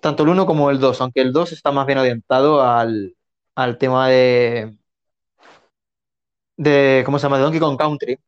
Tanto 0.01 0.23
el 0.23 0.31
1 0.31 0.47
como 0.47 0.71
el 0.71 0.81
2, 0.81 1.01
aunque 1.03 1.21
el 1.21 1.33
2 1.33 1.53
está 1.53 1.71
más 1.73 1.87
bien 1.87 1.99
orientado 1.99 2.63
al, 2.63 3.15
al 3.55 3.77
tema 3.79 4.09
de, 4.09 4.79
de, 6.57 7.03
¿cómo 7.05 7.19
se 7.19 7.25
llama? 7.25 7.37
De 7.39 7.43
Donkey 7.45 7.61
Kong 7.61 7.79
Country. 7.79 8.19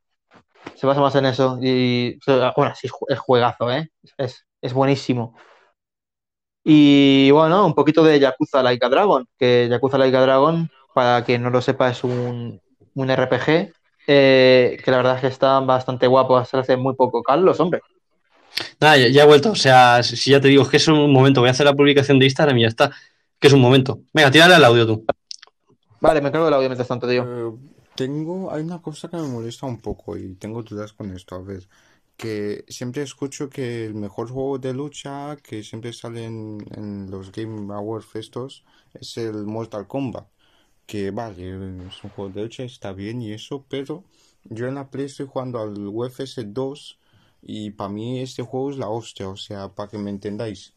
Se 0.76 0.86
basa 0.86 1.00
más 1.00 1.14
en 1.16 1.26
eso. 1.26 1.58
Y, 1.62 2.18
bueno, 2.56 2.74
sí, 2.76 2.86
es 2.88 2.92
ju- 2.92 3.06
es 3.08 3.18
juegazo, 3.18 3.70
¿eh? 3.72 3.90
Es, 4.18 4.46
es 4.60 4.72
buenísimo. 4.74 5.36
Y 6.64 7.30
bueno, 7.30 7.64
un 7.66 7.74
poquito 7.74 8.02
de 8.04 8.20
Yakuza 8.20 8.62
Like 8.62 8.84
a 8.84 8.88
Dragon, 8.88 9.26
que 9.38 9.68
Yakuza 9.70 9.96
Like 9.98 10.16
a 10.16 10.20
Dragon, 10.22 10.70
para 10.95 11.24
quien 11.24 11.43
no 11.43 11.51
lo 11.51 11.61
sepa, 11.61 11.91
es 11.91 12.05
un, 12.05 12.61
un 12.95 13.09
RPG 13.16 13.72
eh, 14.11 14.78
que 14.82 14.91
la 14.91 14.97
verdad 14.97 15.16
es 15.16 15.20
que 15.20 15.26
está 15.26 15.61
bastante 15.61 16.07
guapo, 16.07 16.43
se 16.45 16.57
hace 16.57 16.76
muy 16.78 16.95
poco. 16.95 17.22
Carlos, 17.22 17.61
hombre. 17.61 17.82
Nada, 18.80 18.97
ya, 18.97 19.09
ya 19.09 19.22
he 19.22 19.26
vuelto. 19.26 19.51
O 19.51 19.55
sea, 19.55 20.03
si 20.03 20.16
si 20.16 20.30
ya 20.30 20.41
te 20.41 20.49
digo 20.49 20.62
es 20.62 20.68
que 20.70 20.78
es 20.78 20.89
un 20.89 21.12
momento, 21.12 21.41
voy 21.41 21.49
a 21.49 21.53
hacer 21.53 21.66
la 21.66 21.74
publicación 21.74 22.18
de 22.18 22.24
Instagram 22.24 22.57
y 22.57 22.62
ya 22.62 22.68
está. 22.68 22.91
Que 23.39 23.49
es 23.49 23.53
un 23.53 23.61
momento. 23.61 24.01
Venga, 24.14 24.30
tírale 24.30 24.55
al 24.55 24.64
audio 24.64 24.86
tú. 24.86 25.05
Vale, 26.01 26.20
me 26.22 26.28
encargo 26.28 26.47
del 26.47 26.55
audio 26.55 26.68
mientras 26.68 26.89
tanto, 26.89 27.07
tío. 27.07 27.22
Eh, 27.22 27.53
tengo, 27.95 28.51
hay 28.51 28.62
una 28.62 28.80
cosa 28.80 29.09
que 29.09 29.16
me 29.16 29.28
molesta 29.28 29.66
un 29.66 29.80
poco 29.80 30.16
y 30.16 30.34
tengo 30.36 30.62
dudas 30.62 30.95
con 30.95 31.14
esto. 31.14 31.34
A 31.34 31.43
ver, 31.43 31.68
que 32.16 32.64
siempre 32.68 33.03
escucho 33.03 33.51
que 33.51 33.84
el 33.84 33.95
mejor 33.95 34.30
juego 34.30 34.59
de 34.59 34.72
lucha 34.72 35.36
que 35.36 35.62
siempre 35.62 35.93
sale 35.93 36.24
en, 36.24 36.64
en 36.74 37.11
los 37.11 37.30
Game 37.30 37.72
Awards 37.74 38.14
estos 38.14 38.64
es 38.95 39.18
el 39.18 39.45
Mortal 39.45 39.86
Kombat. 39.86 40.26
Que 40.89 41.11
vale, 41.11 41.51
es 41.86 42.03
un 42.03 42.11
juego 42.16 42.30
de 42.30 42.43
lucha, 42.45 42.62
está 42.62 42.95
bien 42.95 43.20
y 43.20 43.34
eso, 43.34 43.62
pero 43.68 44.05
yo 44.45 44.68
en 44.68 44.76
la 44.76 44.89
Play 44.89 45.05
estoy 45.05 45.26
jugando 45.26 45.61
al 45.61 45.86
UFC 45.86 46.39
2 46.47 46.99
y 47.43 47.72
para 47.72 47.91
mí 47.91 48.20
este 48.20 48.43
juego 48.43 48.70
es 48.70 48.78
la 48.78 48.89
hostia, 48.89 49.28
o 49.28 49.36
sea, 49.36 49.68
para 49.68 49.91
que 49.91 49.99
me 49.99 50.09
entendáis. 50.09 50.72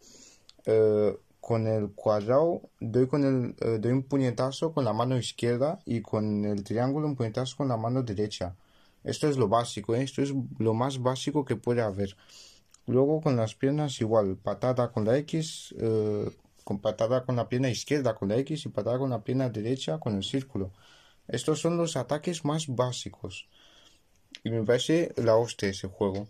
Eh, 0.66 1.18
con 1.40 1.66
el 1.66 1.92
cuadrado 1.94 2.62
doy 2.82 3.08
con 3.08 3.24
el 3.24 3.56
eh, 3.62 3.80
doy 3.80 3.94
un 3.94 4.04
puñetazo 4.04 4.74
con 4.74 4.84
la 4.84 4.92
mano 4.92 5.18
izquierda 5.18 5.80
y 5.86 6.02
con 6.02 6.44
el 6.44 6.66
triángulo 6.66 7.08
un 7.08 7.16
puñetazo 7.16 7.56
con 7.56 7.70
la 7.70 7.78
mano 7.78 8.04
derecha. 8.04 8.58
Esto 9.06 9.30
es 9.30 9.38
lo 9.38 9.48
básico, 9.48 9.96
¿eh? 9.96 10.04
Esto 10.04 10.22
es 10.22 10.34
lo 10.60 10.74
más 10.74 11.02
básico 11.02 11.46
que 11.46 11.56
puede 11.56 11.82
haber. 11.82 12.18
Luego 12.86 13.22
con 13.22 13.38
las 13.38 13.56
piernas 13.56 14.02
igual, 14.02 14.36
patada 14.36 14.92
con 14.92 15.06
la 15.06 15.18
X, 15.20 15.74
con 16.72 16.80
patada 16.80 17.26
con 17.26 17.36
la 17.36 17.50
pierna 17.50 17.70
izquierda 17.70 18.16
con 18.16 18.30
la 18.30 18.38
X 18.38 18.66
y 18.66 18.70
patada 18.70 18.98
con 18.98 19.10
la 19.10 19.24
pierna 19.26 19.50
derecha 19.50 20.00
con 20.00 20.16
el 20.16 20.24
círculo. 20.24 20.72
Estos 21.28 21.60
son 21.60 21.76
los 21.76 21.98
ataques 21.98 22.46
más 22.46 22.68
básicos. 22.68 23.50
Y 24.46 24.50
me 24.50 24.64
parece 24.64 25.14
la 25.18 25.36
hostia 25.36 25.70
ese 25.70 25.90
juego. 25.90 26.28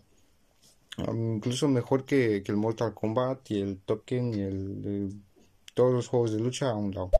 Um, 0.98 1.36
Incluso 1.36 1.68
mejor 1.68 2.04
que, 2.04 2.42
que 2.42 2.50
el 2.50 2.58
Mortal 2.58 2.92
Kombat 2.92 3.50
y 3.52 3.60
el 3.60 3.78
Tekken 3.86 4.34
y 4.34 4.40
el, 4.40 4.56
el- 4.84 5.22
todos 5.74 5.92
los 5.94 6.08
juegos 6.08 6.32
de 6.32 6.40
lucha 6.40 6.70
a 6.70 6.74
un 6.74 6.92
lado. 6.92 7.10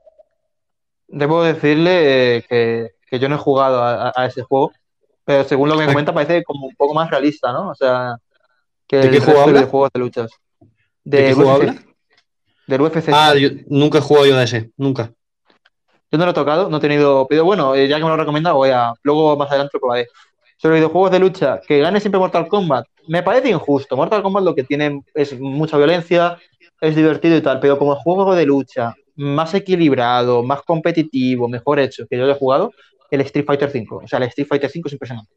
Debo 1.07 1.43
decirle 1.45 2.39
eh, 2.39 2.45
que, 2.49 2.91
que 3.07 3.19
yo 3.19 3.29
no 3.29 3.37
he 3.37 3.39
jugado 3.39 3.83
a, 3.83 4.27
ese 4.27 4.43
juego, 4.43 4.73
pero 5.25 5.45
según 5.45 5.69
lo 5.69 5.77
que 5.77 5.87
me 5.87 5.93
comenta 5.93 6.13
parece 6.13 6.43
como 6.43 6.67
un 6.67 6.75
poco 6.75 6.93
más 6.93 7.09
realista, 7.09 7.53
¿no? 7.53 7.71
O 7.71 7.75
sea, 7.75 8.17
que 8.87 8.97
¿De 8.97 9.07
el 9.07 9.13
qué 9.13 9.21
juego 9.21 9.47
de 9.47 9.53
videojuegos 9.53 9.91
de 9.95 10.01
luchas. 10.01 10.31
¿De 11.05 11.25
qué 11.25 11.35
juego 11.35 11.53
habla? 11.53 11.92
Del 12.67 12.81
UFC. 12.81 13.09
Ah, 13.13 13.35
yo 13.35 13.49
nunca 13.69 13.99
he 13.99 14.01
jugado 14.01 14.27
yo 14.27 14.37
de 14.37 14.45
ese, 14.45 14.71
nunca. 14.77 15.13
Yo 16.11 16.19
no 16.19 16.25
lo 16.27 16.31
he 16.33 16.35
tocado, 16.35 16.69
no 16.69 16.77
he 16.77 16.81
tenido. 16.81 17.27
Pero 17.29 17.45
bueno, 17.45 17.75
eh, 17.75 17.89
ya 17.89 17.97
que 17.97 18.05
me 18.05 18.11
lo 18.11 18.17
recomienda, 18.17 18.53
voy 18.53 18.71
a. 18.71 18.93
Luego 19.03 19.37
más 19.37 19.49
adelante 19.51 19.71
lo 19.75 19.81
probaré. 19.81 20.09
Sobre 20.59 20.77
videojuegos 20.77 21.11
de 21.11 21.19
lucha, 21.19 21.61
que 21.67 21.81
gane 21.81 21.99
siempre 22.01 22.19
Mortal 22.21 22.47
Kombat, 22.47 22.87
me 23.09 23.23
parece 23.23 23.49
injusto. 23.51 23.97
Mortal 23.97 24.23
Kombat 24.23 24.45
lo 24.45 24.55
que 24.55 24.63
tiene 24.63 25.03
es 25.15 25.39
mucha 25.41 25.77
violencia, 25.77 26.39
es 26.81 26.95
divertido 26.95 27.37
y 27.37 27.41
tal, 27.41 27.59
pero 27.59 27.79
como 27.79 27.97
juego 27.97 28.35
de 28.35 28.47
lucha 28.47 28.95
más 29.17 29.55
equilibrado, 29.55 30.43
más 30.43 30.63
competitivo, 30.63 31.49
mejor 31.49 31.81
hecho 31.81 32.07
que 32.09 32.17
yo 32.17 32.29
he 32.31 32.35
jugado, 32.35 32.73
el 33.11 33.21
Street 33.23 33.45
Fighter 33.45 33.71
V. 33.75 34.05
O 34.05 34.09
sea, 34.09 34.19
el 34.19 34.25
Street 34.25 34.47
Fighter 34.47 34.71
V 34.73 34.83
es 34.87 34.93
impresionante. 34.93 35.31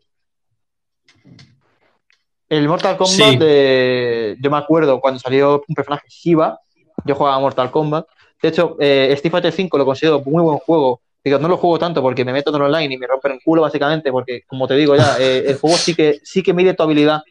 El 2.47 2.67
Mortal 2.67 2.95
Kombat, 2.97 3.11
Sí. 3.31 3.37
de- 3.37 4.37
yo 4.39 4.51
me 4.51 4.57
acuerdo 4.57 4.99
cuando 5.01 5.19
salió 5.19 5.63
un 5.67 5.73
personaje 5.75 6.07
Shiva, 6.07 6.59
yo 7.05 7.15
jugaba 7.15 7.39
Mortal 7.39 7.71
Kombat. 7.71 8.05
De 8.41 8.49
hecho, 8.49 8.75
eh, 8.79 9.09
Street 9.13 9.31
Fighter 9.31 9.53
V 9.53 9.77
lo 9.77 9.85
considero 9.85 10.21
muy 10.25 10.43
buen 10.43 10.57
juego. 10.57 10.99
Digo, 11.23 11.39
no 11.39 11.47
lo 11.47 11.57
juego 11.57 11.79
tanto 11.79 12.01
porque 12.01 12.25
me 12.25 12.33
meto 12.33 12.55
en 12.55 12.61
online 12.61 12.93
y 12.93 12.97
me 12.97 13.07
rompen 13.07 13.31
el 13.33 13.39
culo, 13.43 13.61
básicamente, 13.61 14.11
porque, 14.11 14.41
como 14.47 14.67
te 14.67 14.75
digo 14.75 14.95
ya, 14.95 15.17
eh, 15.19 15.43
el 15.47 15.57
juego 15.57 15.77
sí 15.77 15.95
que, 15.95 16.19
sí 16.23 16.43
que 16.43 16.53
mide 16.53 16.73
tu 16.73 16.83
habilidad. 16.83 17.21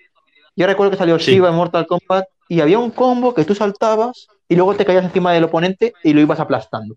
Yo 0.56 0.66
recuerdo 0.66 0.92
que 0.92 0.96
salió 0.96 1.18
Sí. 1.18 1.32
Shiva 1.32 1.48
en 1.48 1.54
Mortal 1.54 1.86
Kombat 1.86 2.26
y 2.48 2.60
había 2.60 2.78
un 2.78 2.90
combo 2.90 3.34
que 3.34 3.44
tú 3.44 3.54
saltabas 3.54 4.26
y 4.48 4.56
luego 4.56 4.74
te 4.74 4.84
caías 4.84 5.04
encima 5.04 5.32
del 5.32 5.44
oponente 5.44 5.94
y 6.02 6.12
lo 6.12 6.20
ibas 6.20 6.40
aplastando. 6.40 6.96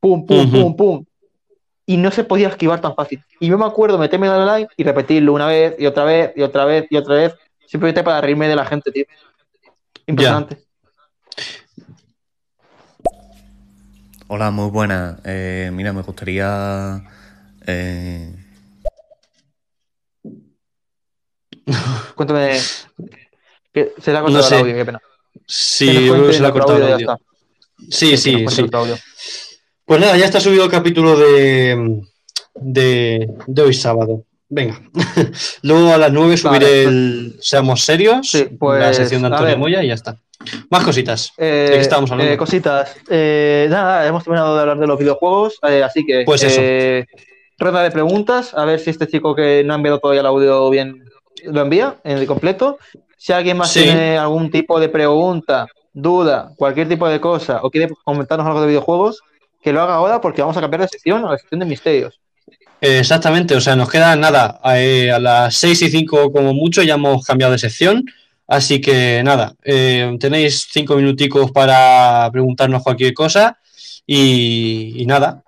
Pum, 0.00 0.26
pum, 0.26 0.40
Ujú. 0.40 0.50
pum, 0.50 0.76
pum. 0.76 1.04
Y 1.86 1.96
no 1.98 2.10
se 2.10 2.24
podía 2.24 2.48
esquivar 2.48 2.80
tan 2.80 2.94
fácil. 2.94 3.22
Y 3.38 3.48
yo 3.48 3.58
me 3.58 3.66
acuerdo 3.66 3.98
meterme 3.98 4.26
en 4.26 4.32
online 4.32 4.68
y 4.76 4.84
repetirlo 4.84 5.34
una 5.34 5.46
vez 5.46 5.76
y 5.78 5.86
otra 5.86 6.04
vez 6.04 6.32
y 6.34 6.42
otra 6.42 6.64
vez 6.64 6.86
y 6.90 6.96
otra 6.96 7.14
vez, 7.16 7.34
simplemente 7.66 8.02
para 8.02 8.20
reírme 8.20 8.48
de 8.48 8.56
la 8.56 8.64
gente, 8.64 8.90
tío. 8.90 9.04
Impresionante. 10.06 10.63
Hola, 14.36 14.50
muy 14.50 14.68
buena. 14.68 15.20
Eh, 15.24 15.70
mira, 15.72 15.92
me 15.92 16.02
gustaría. 16.02 17.04
eh, 17.68 18.34
Cuéntame. 22.16 22.58
Que 23.72 23.92
se 23.96 24.10
le 24.10 24.18
ha 24.18 24.22
No 24.22 24.26
cortado 24.26 24.42
sé. 24.42 24.54
el 24.56 24.60
audio, 24.62 24.74
qué 24.74 24.84
pena. 24.86 25.00
Sí, 25.46 26.08
creo 26.10 26.26
que 26.26 26.32
se 26.32 26.40
le 26.40 26.48
ha 26.48 26.50
cortado 26.50 26.78
el 26.78 26.92
audio. 26.94 27.16
Sí, 27.88 28.16
sí, 28.16 28.44
sí. 28.48 28.68
Pues 29.84 30.00
nada, 30.00 30.16
ya 30.16 30.24
está 30.24 30.40
subido 30.40 30.64
el 30.64 30.70
capítulo 30.72 31.16
de, 31.16 32.02
de, 32.56 33.28
de 33.46 33.62
hoy 33.62 33.72
sábado. 33.72 34.24
Venga. 34.48 34.80
Luego 35.62 35.92
a 35.92 35.98
las 35.98 36.12
9 36.12 36.36
subiré 36.36 36.64
Vale, 36.66 36.66
pues- 36.84 36.86
el 36.86 37.36
Seamos 37.40 37.84
Serios, 37.84 38.28
Sí, 38.28 38.44
pues, 38.58 38.80
la 38.80 38.92
sección 38.94 39.22
de 39.22 39.28
Antonio. 39.28 39.58
Moya 39.58 39.82
y 39.82 39.88
ya 39.88 39.94
está. 39.94 40.20
Más 40.70 40.84
cositas. 40.84 41.32
Eh, 41.38 41.66
¿De 41.70 41.76
qué 41.76 41.80
estábamos 41.80 42.10
hablando? 42.10 42.32
eh, 42.32 42.36
cositas. 42.36 42.94
Eh, 43.08 43.66
nada, 43.70 44.06
hemos 44.06 44.22
terminado 44.24 44.54
de 44.54 44.60
hablar 44.60 44.78
de 44.78 44.86
los 44.86 44.98
videojuegos, 44.98 45.58
eh, 45.66 45.82
así 45.82 46.04
que 46.04 46.24
Pues 46.26 46.42
eso. 46.42 46.60
eh, 46.62 47.06
ronda 47.58 47.82
de 47.82 47.90
preguntas, 47.90 48.52
a 48.54 48.64
ver 48.64 48.78
si 48.80 48.90
este 48.90 49.06
chico 49.06 49.34
que 49.34 49.62
no 49.64 49.72
ha 49.72 49.76
enviado 49.76 50.00
todavía 50.00 50.20
el 50.20 50.26
audio 50.26 50.68
bien 50.70 51.02
lo 51.44 51.60
envía 51.62 51.96
en 52.04 52.24
completo. 52.26 52.78
Si 53.16 53.32
alguien 53.32 53.56
más 53.56 53.70
Sí. 53.72 53.84
tiene 53.84 54.18
algún 54.18 54.50
tipo 54.50 54.78
de 54.78 54.88
pregunta, 54.90 55.66
duda, 55.92 56.50
cualquier 56.56 56.88
tipo 56.88 57.08
de 57.08 57.20
cosa, 57.20 57.60
o 57.62 57.70
quiere 57.70 57.90
comentarnos 58.04 58.46
algo 58.46 58.60
de 58.60 58.66
videojuegos, 58.66 59.22
que 59.62 59.72
lo 59.72 59.80
haga 59.80 59.94
ahora 59.94 60.20
porque 60.20 60.42
vamos 60.42 60.56
a 60.56 60.60
cambiar 60.60 60.82
de 60.82 60.88
sección 60.88 61.24
a 61.24 61.30
la 61.30 61.38
sección 61.38 61.60
de 61.60 61.66
misterios. 61.66 62.20
Exactamente, 62.86 63.54
o 63.56 63.60
sea, 63.60 63.76
nos 63.76 63.88
queda 63.90 64.14
nada. 64.16 64.60
eh, 64.76 65.10
a 65.10 65.18
las 65.18 65.54
6 65.56 65.82
y 65.82 65.90
5 65.90 66.30
como 66.30 66.52
mucho 66.52 66.82
ya 66.82 66.94
hemos 66.94 67.24
cambiado 67.24 67.52
de 67.52 67.58
sección. 67.58 68.04
Así 68.46 68.78
que 68.80 69.22
nada, 69.24 69.54
eh, 69.64 70.14
tenéis 70.20 70.68
cinco 70.70 70.96
minuticos 70.96 71.50
para 71.50 72.28
preguntarnos 72.30 72.82
cualquier 72.82 73.14
cosa 73.14 73.56
y, 74.06 74.92
y 75.02 75.06
nada, 75.06 75.42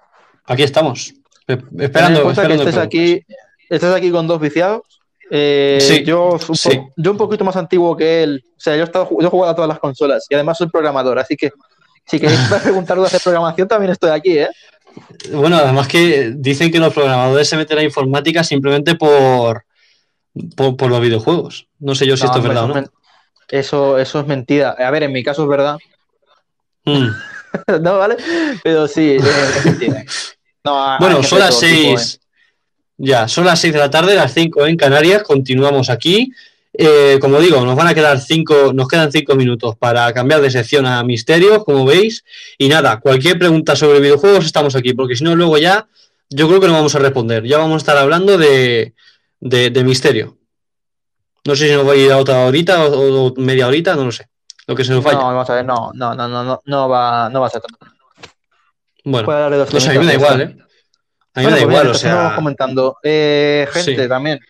aquí 0.47 0.63
estamos. 0.63 1.13
Esperando, 1.47 2.23
cuenta 2.23 2.47
que 2.47 2.55
esperando 2.55 2.63
estés 2.63 2.77
aquí, 2.79 3.23
estés 3.69 3.95
aquí 3.95 4.11
con 4.11 4.27
dos 4.27 4.41
viciados 4.41 4.81
Eh, 5.31 5.77
Sí, 5.81 6.05
yo, 6.05 6.31
un 6.33 6.39
po- 6.39 6.55
sí. 6.55 6.81
yo 6.97 7.11
un 7.11 7.17
poquito 7.19 7.45
más 7.45 7.57
antiguo 7.57 7.95
que 7.97 8.23
él. 8.23 8.43
O 8.57 8.61
sea, 8.61 8.75
yo 8.77 8.81
he, 8.81 8.85
estado, 8.85 9.09
yo 9.21 9.27
he 9.27 9.31
jugado 9.31 9.53
a 9.53 9.55
todas 9.55 9.69
las 9.69 9.79
consolas 9.79 10.25
y 10.31 10.35
además 10.35 10.57
soy 10.57 10.69
programador, 10.69 11.19
así 11.19 11.37
que 11.37 11.51
si 12.07 12.19
queréis 12.19 12.41
preguntar 12.63 12.97
dudas 12.97 13.13
de 13.13 13.21
programación, 13.21 13.69
también 13.69 13.93
estoy 13.93 14.11
aquí, 14.11 14.39
¿eh? 14.39 14.49
Bueno, 15.33 15.57
además 15.57 15.89
que 15.89 16.33
dicen 16.37 16.71
que 16.71 16.79
los 16.79 16.93
programadores 16.95 17.49
se 17.49 17.57
meten 17.57 17.79
a 17.79 17.83
informática 17.83 18.43
simplemente 18.45 18.95
por, 18.95 19.65
por, 20.57 20.77
por 20.77 20.91
los 20.91 21.01
videojuegos. 21.01 21.69
No 21.79 21.95
sé 21.95 22.07
yo 22.07 22.17
si 22.17 22.23
No, 22.25 22.29
esto 22.29 22.39
es 22.39 22.45
verdad 22.45 22.65
o 22.65 22.69
no. 22.69 22.85
eso, 23.49 23.99
eso 23.99 24.21
es 24.21 24.27
mentira. 24.27 24.71
A 24.79 24.91
ver, 24.91 25.03
en 25.05 25.13
mi 25.13 25.23
caso 25.23 25.43
es 25.43 25.49
verdad. 25.49 25.77
Mm. 26.85 27.09
no, 27.83 27.99
¿vale? 27.99 28.17
Pero 28.63 28.87
sí, 28.89 29.17
es 29.19 29.65
mentira. 29.65 30.05
No, 30.65 30.97
Bueno, 30.99 31.23
son 31.23 31.39
las 31.41 31.59
tipo, 31.61 31.73
¿eh? 31.95 31.99
6. 31.99 32.21
Ya, 32.99 33.29
son 33.29 33.45
las 33.45 33.61
6 33.61 33.75
de 33.75 33.79
la 33.79 33.91
tarde, 33.91 34.15
las 34.15 34.33
5 34.33 34.67
en 34.67 34.77
Canarias. 34.77 35.23
Continuamos 35.23 35.91
aquí. 35.91 36.33
Eh, 36.79 37.19
como 37.21 37.41
digo, 37.41 37.65
nos 37.65 37.75
van 37.75 37.87
a 37.89 37.95
quedar 37.95 38.21
cinco, 38.21 38.73
nos 38.75 38.87
quedan 38.89 39.11
5 39.11 39.35
minutos 39.35 39.77
para 39.77 40.13
cambiar 40.13 40.41
de 40.43 40.51
sección 40.51 40.85
a 40.85 41.03
misterios, 41.03 41.65
como 41.65 41.85
veis. 41.87 42.25
Y 42.59 42.69
nada, 42.69 43.01
cualquier 43.01 43.39
pregunta 43.39 43.75
sobre 43.77 44.01
videojuegos 44.01 44.45
estamos 44.45 44.77
aquí, 44.77 44.93
porque 44.93 45.17
si 45.17 45.25
no, 45.25 45.35
luego 45.35 45.57
ya 45.59 45.87
yo 46.29 46.49
creo 46.49 46.61
que 46.61 46.67
no 46.67 46.75
vamos 46.75 46.95
a 46.95 46.99
responder. 46.99 47.45
Ya 47.45 47.57
vamos 47.59 47.75
a 47.75 47.79
estar 47.79 47.97
hablando 47.97 48.37
de, 48.37 48.95
de, 49.41 49.71
de 49.71 49.85
misterio. 49.85 50.37
No 51.47 51.55
sé 51.57 51.69
si 51.69 51.75
nos 51.75 51.87
va 51.89 51.93
a 51.93 51.97
ir 51.97 52.11
a 52.13 52.19
otra 52.19 52.41
horita 52.45 52.85
o, 52.85 53.27
o 53.29 53.35
media 53.37 53.69
horita, 53.69 53.95
no 53.95 54.05
lo 54.05 54.13
sé. 54.13 54.29
Lo 54.67 54.75
que 54.75 54.85
se 54.85 54.93
nos 54.93 55.03
No, 55.05 55.11
vaya. 55.11 55.19
vamos 55.19 55.49
a 55.49 55.55
ver, 55.55 55.65
no, 55.65 55.93
no, 55.95 56.15
no, 56.15 56.29
no, 56.29 56.43
no, 56.45 56.61
no 56.65 56.89
va, 56.89 57.31
no 57.31 57.41
va 57.41 57.47
a 57.47 57.51
ser 57.51 57.63
tanto. 57.63 57.87
bueno, 59.05 59.51
no 59.51 59.81
sé, 59.81 59.91
a 59.91 59.93
mí 59.93 59.99
me 60.01 60.07
da 60.07 60.15
igual, 60.15 60.41
¿eh? 60.41 60.57
A 61.35 61.41
mí 61.41 61.47
Bueno, 61.47 61.51
me 61.51 61.51
da 61.51 61.51
pues 61.51 61.63
igual, 61.63 61.87
o 61.89 61.95
sea. 61.95 62.33
comentando. 62.35 62.97
Eh, 63.03 63.69
gente, 63.73 64.03
Sí. 64.03 64.09
también. 64.09 64.41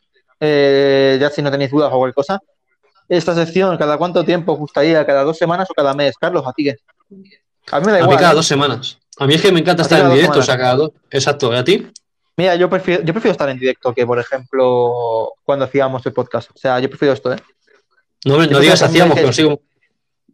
Eh, 0.41 1.19
ya 1.21 1.31
si 1.31 1.43
no 1.43 1.51
tenéis 1.51 1.71
dudas 1.71 1.91
o 1.93 1.99
cualquier 1.99 2.15
cosa. 2.15 2.41
Esta 3.09 3.35
sección, 3.35 3.77
¿cada 3.77 3.97
cuánto 3.99 4.25
tiempo 4.25 4.53
os 4.53 4.59
gustaría? 4.59 5.05
¿Cada 5.07 5.23
dos 5.23 5.39
semanas 5.39 5.69
o 5.71 5.75
cada 5.75 5.95
mes? 5.95 6.17
Carlos, 6.19 6.45
¿a 6.47 6.53
ti 6.53 6.65
qué? 6.65 6.77
A 7.71 7.81
mí 7.81 7.87
me 7.87 7.93
da 7.93 8.05
A 8.05 8.09
mí 8.09 8.17
cada 8.17 8.33
¿eh? 8.33 8.35
dos 8.35 8.47
semanas. 8.47 8.99
A 9.19 9.27
mí 9.27 9.35
es 9.35 9.43
que 9.43 9.53
me 9.53 9.61
encanta 9.61 9.83
A 9.83 9.85
estar 9.85 10.01
en 10.01 10.13
directo, 10.13 10.41
o 10.41 10.43
sea, 10.43 10.59
cada 10.59 10.75
dos. 10.75 10.91
Exacto, 11.11 11.53
¿y 11.53 11.57
a 11.57 11.65
ti? 11.65 11.87
Mira, 12.37 12.55
yo 12.57 12.69
prefiero, 12.69 13.03
yo 13.03 13.15
prefiero 13.15 13.33
estar 13.33 13.49
en 13.49 13.59
directo 13.59 13.95
que, 13.95 14.05
por 14.05 14.19
ejemplo, 14.19 15.33
cuando 15.45 15.65
hacíamos 15.65 16.05
el 16.05 16.13
podcast. 16.13 16.51
O 16.51 16.59
sea, 16.59 16.79
yo 16.81 16.89
prefiero 16.89 17.15
esto, 17.15 17.33
¿eh? 17.33 17.39
No, 18.25 18.45
no 18.45 18.59
digas 18.59 18.83
hacíamos, 18.83 19.15
que- 19.15 19.21
pero 19.23 19.33
sigo. 19.33 19.61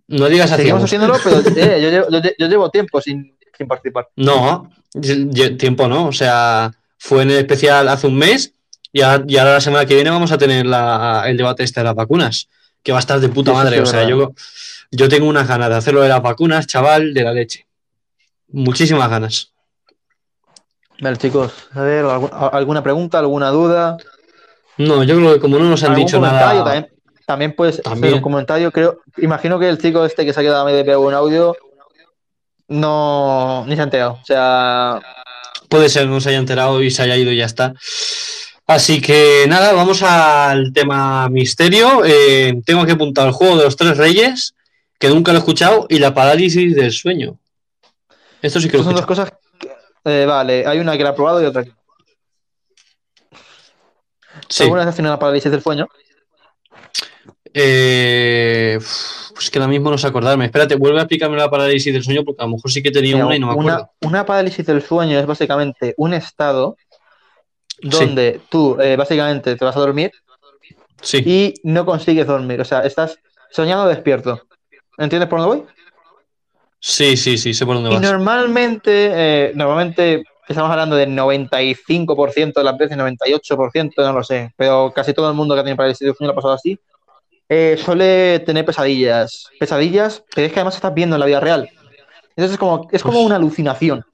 No 0.09 0.27
digas 0.29 0.51
Seguimos 0.51 0.83
hacíamos. 0.83 1.19
haciéndolo, 1.21 1.45
pero 1.53 1.57
eh, 1.77 1.81
yo, 1.83 1.91
llevo, 1.91 2.07
yo, 2.11 2.31
yo 2.39 2.47
llevo 2.49 2.71
tiempo 2.71 3.01
sin, 3.01 3.37
sin 3.57 3.69
participar. 3.69 4.09
No, 4.17 4.69
tiempo 5.59 5.87
no. 5.89 6.09
O 6.09 6.13
sea, 6.13 6.73
fue 6.99 7.23
en 7.23 7.31
el 7.31 7.39
especial 7.39 7.89
hace 7.89 8.07
un 8.09 8.17
mes 8.17 8.53
y, 8.93 9.01
ahora 9.03 9.53
la 9.55 9.61
semana 9.61 9.87
que 9.87 9.95
viene 9.95 10.11
vamos 10.11 10.33
a 10.33 10.39
tener 10.39 10.67
la- 10.67 11.25
el 11.27 11.37
debate 11.37 11.63
este 11.65 11.81
de 11.81 11.85
las 11.85 11.95
vacunas, 11.95 12.49
que 12.83 12.93
va 12.93 12.99
a 12.99 13.01
estar 13.01 13.19
de 13.21 13.29
puta 13.29 13.53
madre. 13.53 13.81
o 13.81 13.87
sea, 13.87 14.07
yo, 14.09 14.33
yo 14.91 15.09
tengo 15.09 15.27
unas 15.27 15.49
ganas 15.49 15.69
de 15.71 15.77
hacerlo 15.77 16.03
de 16.03 16.09
las 16.11 16.21
vacunas, 16.23 16.67
chaval, 16.67 17.15
de 17.15 17.23
la 17.23 17.33
leche. 17.33 17.67
Muchísimas 18.49 19.09
ganas. 19.09 19.53
Vale, 21.01 21.17
chicos, 21.17 21.53
a 21.75 21.81
ver, 21.83 22.05
¿algu- 22.05 22.51
¿alguna 22.53 22.83
pregunta, 22.83 23.19
alguna 23.19 23.49
duda? 23.49 23.97
No, 24.77 25.03
yo 25.03 25.17
creo 25.17 25.35
que 25.35 25.41
como 25.41 25.59
no 25.59 25.65
nos 25.65 25.83
han 25.83 25.93
¿Algún 25.93 26.07
dicho 26.07 26.21
nada. 26.21 26.63
También, 26.65 26.89
también 27.27 27.55
puede 27.57 27.73
ser 27.73 27.83
También. 27.83 28.15
un 28.15 28.21
comentario, 28.21 28.71
creo. 28.71 29.01
Imagino 29.17 29.59
que 29.59 29.69
el 29.69 29.79
chico 29.79 30.05
este 30.05 30.25
que 30.25 30.33
se 30.33 30.41
ha 30.41 30.43
quedado 30.43 30.63
a 30.63 30.65
medio 30.65 30.85
de 30.85 30.97
un 30.97 31.15
audio 31.15 31.57
no 32.69 33.65
ni 33.67 33.75
se 33.75 33.81
ha 33.81 33.85
enterado. 33.85 34.13
O 34.23 34.25
sea, 34.25 35.01
Puede 35.69 35.89
ser, 35.89 36.07
no 36.07 36.21
se 36.21 36.29
haya 36.31 36.39
enterado 36.39 36.83
y 36.83 36.91
se 36.91 37.03
haya 37.03 37.17
ido 37.17 37.33
y 37.33 37.37
ya 37.39 37.47
está. 37.47 37.75
Así 38.75 39.03
que 39.03 39.45
nada, 39.49 39.73
vamos 39.75 40.03
al 40.03 40.73
tema 40.73 41.29
misterio. 41.29 42.03
Eh, 42.07 42.55
tengo 42.65 42.87
que 42.87 42.93
apuntar 42.93 43.27
el 43.27 43.33
juego 43.33 43.59
de 43.59 43.65
los 43.65 43.77
tres 43.77 43.99
reyes, 43.99 44.55
que 44.99 45.09
nunca 45.09 45.33
lo 45.33 45.39
he 45.39 45.41
escuchado, 45.41 45.87
y 45.91 45.99
la 45.99 46.15
parálisis 46.15 46.75
del 46.75 46.91
sueño. 46.91 47.39
Esto 48.41 48.61
sí 48.61 48.69
que 48.71 48.79
lo 48.79 48.83
he 48.83 48.87
son 48.87 48.95
dos 48.95 49.05
cosas. 49.07 49.31
que- 49.59 49.71
eh, 50.05 50.25
vale, 50.27 50.67
hay 50.67 50.79
una 50.79 50.97
que 50.97 51.05
la 51.05 51.11
ha 51.11 51.15
probado 51.15 51.43
y 51.43 51.45
otra 51.47 51.65
que 51.65 51.71
no. 51.71 51.77
Sí. 54.49 54.63
¿Alguna 54.65 54.81
vez 54.81 54.89
has 54.89 54.97
tenido 54.97 55.13
una 55.13 55.19
parálisis 55.21 55.51
del 55.53 55.63
sueño? 55.63 55.87
Eh, 57.55 58.77
uf, 58.79 59.39
es 59.39 59.51
que 59.51 59.59
ahora 59.59 59.69
mismo 59.69 59.91
no 59.91 59.99
sé 59.99 60.07
acordarme. 60.07 60.47
Espérate, 60.47 60.77
vuelve 60.77 60.99
a 60.99 61.03
explicarme 61.03 61.37
la 61.37 61.51
parálisis 61.51 61.93
del 61.93 62.03
sueño, 62.03 62.25
porque 62.25 62.43
a 62.43 62.47
lo 62.47 62.53
mejor 62.57 62.71
sí 62.71 62.83
que 62.83 62.91
tenía 62.91 63.15
Mira, 63.17 63.27
una 63.27 63.37
y 63.37 63.39
no 63.41 63.47
me 63.49 63.55
una, 63.55 63.73
acuerdo. 63.75 63.93
una 64.01 64.25
parálisis 64.27 64.65
del 64.67 64.83
sueño 64.83 65.19
es 65.19 65.27
básicamente 65.27 65.95
un 65.99 66.15
estado 66.15 66.77
donde 67.83 68.41
tú 68.49 68.79
eh, 68.81 68.97
básicamente 68.97 69.57
te 69.57 69.65
vas 69.65 69.77
a 69.77 69.81
dormir 69.81 70.13
Sí, 71.01 71.19
y 71.25 71.55
no 71.65 71.85
consigues 71.85 72.27
dormir. 72.27 72.61
O 72.61 72.65
sea, 72.65 72.81
estás 72.81 73.19
soñando 73.51 73.89
despierto. 73.89 74.41
¿Entiendes 74.99 75.29
por 75.29 75.41
dónde 75.41 75.57
voy? 75.57 75.67
sí, 76.81 77.17
sí, 77.17 77.39
sí, 77.39 77.55
sé 77.55 77.65
por 77.67 77.77
dónde 77.77 77.91
Y 77.91 77.95
vas. 77.95 78.03
normalmente, 78.03 79.11
eh, 79.13 79.53
normalmente 79.55 80.23
estamos 80.49 80.71
hablando 80.71 80.97
del 80.97 81.15
95% 81.15 82.61
de 82.61 82.65
las 82.65 82.77
veces, 82.79 82.97
98%, 82.97 84.03
no 84.03 84.13
lo 84.13 84.25
sé, 84.25 84.53
pero 84.57 84.93
casi 84.95 85.13
todo 85.13 85.29
el 85.31 85.37
mundo 85.37 85.55
que 85.55 85.61
ha 85.61 85.65
tenido 85.65 85.77
parálisis 85.77 86.07
del 86.07 86.15
sueño 86.15 86.29
lo 86.29 86.33
ha 86.33 86.37
pasado 86.37 86.55
así, 86.55 86.79
eh, 87.49 87.77
suele 87.79 88.41
tener 88.41 88.65
pesadillas. 88.65 89.47
Pesadillas, 89.59 90.25
pero 90.35 90.47
es 90.47 90.53
que 90.53 90.61
además 90.61 90.77
estás 90.77 90.95
viendo 90.95 91.17
en 91.17 91.21
la 91.21 91.27
vida 91.27 91.41
real. 91.41 91.69
Entonces 92.31 92.53
es 92.53 92.59
como, 92.59 92.89
es 92.91 93.03
como 93.03 93.23
una 93.23 93.37
alucinación. 93.37 94.05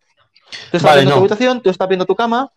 Tú 0.70 0.78
estás 0.78 0.82
Vale, 0.82 1.00
viendo 1.00 1.12
tu 1.14 1.20
habitación, 1.20 1.62
tú 1.62 1.70
estás 1.70 1.88
viendo 1.88 2.06
tu 2.06 2.16
cama, 2.16 2.50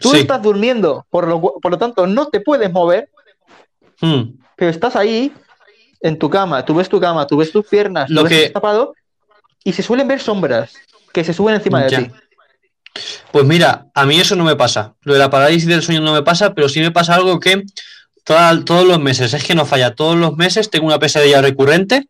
tú 0.00 0.10
Sí. 0.10 0.18
estás 0.20 0.42
durmiendo, 0.42 1.06
por 1.10 1.28
lo, 1.28 1.40
por 1.40 1.70
lo 1.70 1.78
tanto 1.78 2.06
no 2.06 2.26
te 2.28 2.40
puedes 2.40 2.72
mover, 2.72 3.08
Hmm. 4.00 4.38
pero 4.56 4.70
estás 4.70 4.96
ahí 4.96 5.32
en 6.00 6.18
tu 6.18 6.28
cama, 6.30 6.64
tú 6.64 6.74
ves 6.74 6.88
tu 6.88 6.98
cama, 7.00 7.26
tú 7.26 7.36
ves 7.36 7.52
tus 7.52 7.66
piernas, 7.66 8.08
Lo 8.10 8.22
ves 8.24 8.30
que- 8.30 8.38
estás 8.46 8.54
tapado 8.54 8.94
y 9.62 9.72
se 9.74 9.82
suelen 9.82 10.08
ver 10.08 10.20
sombras 10.20 10.72
que 11.12 11.22
se 11.22 11.34
suben 11.34 11.54
encima 11.56 11.82
de 11.84 11.90
Ya. 11.90 11.98
ti. 11.98 12.10
Pues 13.30 13.44
mira, 13.44 13.86
a 13.94 14.06
mí 14.06 14.18
eso 14.18 14.34
no 14.36 14.44
me 14.44 14.56
pasa. 14.56 14.94
Lo 15.02 15.12
de 15.12 15.18
la 15.20 15.30
parálisis 15.30 15.68
del 15.68 15.82
sueño 15.82 16.00
no 16.00 16.12
me 16.12 16.22
pasa, 16.22 16.54
pero 16.54 16.68
sí 16.68 16.80
me 16.80 16.90
pasa 16.90 17.14
algo 17.14 17.38
que 17.38 17.62
toda- 18.24 18.64
todos 18.64 18.86
los 18.86 18.98
meses, 19.00 19.32
es 19.34 19.44
que 19.44 19.54
no 19.54 19.64
falla, 19.66 19.94
todos 19.94 20.16
los 20.16 20.36
meses 20.36 20.70
tengo 20.70 20.86
una 20.86 20.98
pesadilla 20.98 21.40
recurrente, 21.42 22.08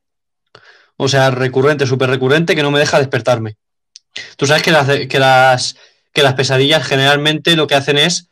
o 0.97 1.09
sea, 1.09 1.30
recurrente, 1.30 1.86
súper 1.86 2.11
recurrente, 2.11 2.55
que 2.55 2.62
no 2.62 2.70
me 2.70 2.78
deja 2.78 2.99
despertarme. 2.99 3.57
Tú 4.36 4.47
sabes 4.47 4.62
que 4.62 4.70
las, 4.70 4.88
que 5.09 5.18
las, 5.18 5.76
que 6.13 6.23
las 6.23 6.35
pesadillas 6.35 6.87
generalmente 6.87 7.57
lo 7.57 7.67
que 7.67 7.75
hacen 7.75 7.99
es, 7.99 8.31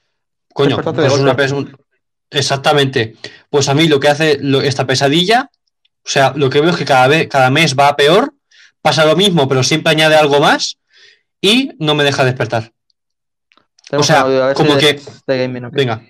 coño, 0.53 0.81
pues 0.83 1.13
una 1.15 1.37
un- 1.55 1.77
exactamente. 2.31 3.17
Pues 3.51 3.69
a 3.69 3.75
mí 3.75 3.89
lo 3.89 4.01
que 4.01 4.09
hace 4.09 4.39
lo- 4.41 4.61
esta 4.63 4.87
pesadilla, 4.87 5.51
o 6.05 6.09
sea, 6.09 6.33
lo 6.35 6.51
que 6.51 6.61
veo 6.61 6.71
es 6.71 6.77
que 6.77 6.85
cada 6.85 7.07
vez, 7.09 7.29
cada 7.29 7.51
mes 7.51 7.77
va 7.79 7.89
a 7.89 7.97
peor, 7.97 8.35
pasa 8.83 9.05
lo 9.05 9.17
mismo, 9.17 9.49
pero 9.49 9.63
siempre 9.63 9.93
añade 9.93 10.17
algo 10.17 10.41
más 10.41 10.79
y 11.41 11.71
no 11.79 11.95
me 11.95 12.05
deja 12.05 12.25
despertar. 12.25 12.73
Tenemos 13.89 14.07
sea, 14.07 14.25
un 14.25 14.31
audio, 14.33 14.43
a 14.43 14.47
ver 14.49 14.57
si 14.57 14.63
como 14.63 14.79
que- 14.79 15.01
de 15.27 15.39
gaming, 15.39 15.65
ok. 15.67 15.73
Venga. 15.75 16.03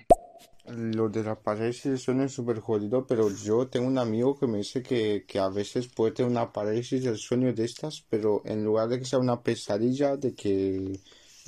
Lo 0.71 1.09
de 1.09 1.23
la 1.23 1.33
parálisis 1.35 1.99
suena 2.01 2.27
súper 2.27 2.59
jodido, 2.59 3.07
pero 3.07 3.29
yo 3.35 3.67
tengo 3.67 3.87
un 3.87 3.97
amigo 3.97 4.37
que 4.37 4.45
me 4.45 4.59
dice 4.59 4.83
que, 4.83 5.25
que 5.27 5.39
a 5.39 5.49
veces 5.49 5.87
puede 5.87 6.11
tener 6.11 6.29
una 6.31 6.51
parálisis 6.53 7.03
del 7.03 7.17
sueño 7.17 7.51
de 7.53 7.65
estas, 7.65 8.05
pero 8.07 8.43
en 8.45 8.63
lugar 8.63 8.87
de 8.87 8.99
que 8.99 9.05
sea 9.05 9.17
una 9.17 9.41
pesadilla, 9.41 10.15
de 10.15 10.35
que, 10.35 10.99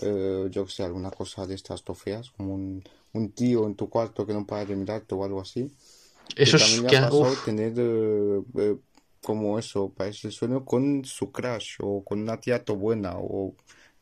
eh, 0.02 0.48
yo 0.50 0.66
que 0.66 0.72
sé, 0.72 0.84
alguna 0.84 1.12
cosa 1.12 1.46
de 1.48 1.56
estas 1.56 1.84
to 1.84 1.94
feas, 1.94 2.30
como 2.32 2.54
un, 2.56 2.84
un 3.14 3.32
tío 3.32 3.66
en 3.68 3.76
tu 3.76 3.90
cuarto 3.90 4.26
que 4.26 4.34
no 4.34 4.46
para 4.46 4.66
de 4.66 4.76
mirarte 4.76 5.16
o 5.16 5.24
algo 5.24 5.42
así. 5.42 5.72
Que 6.36 6.44
Eso 6.44 6.58
es 6.58 6.64
también 6.64 6.88
que 6.88 6.98
ha 6.98 7.02
pasado 7.10 7.32
uf, 7.32 7.46
tener 7.46 7.74
eh, 7.78 8.42
eh, 8.58 8.76
como 9.22 9.60
eso, 9.60 9.90
parálisis 9.90 10.24
del 10.24 10.32
sueño 10.32 10.66
con 10.66 11.04
su 11.06 11.32
crush 11.32 11.76
o 11.82 12.04
con 12.04 12.22
una 12.22 12.38
tía 12.40 12.64
to 12.64 12.76
buena 12.76 13.14
o 13.18 13.54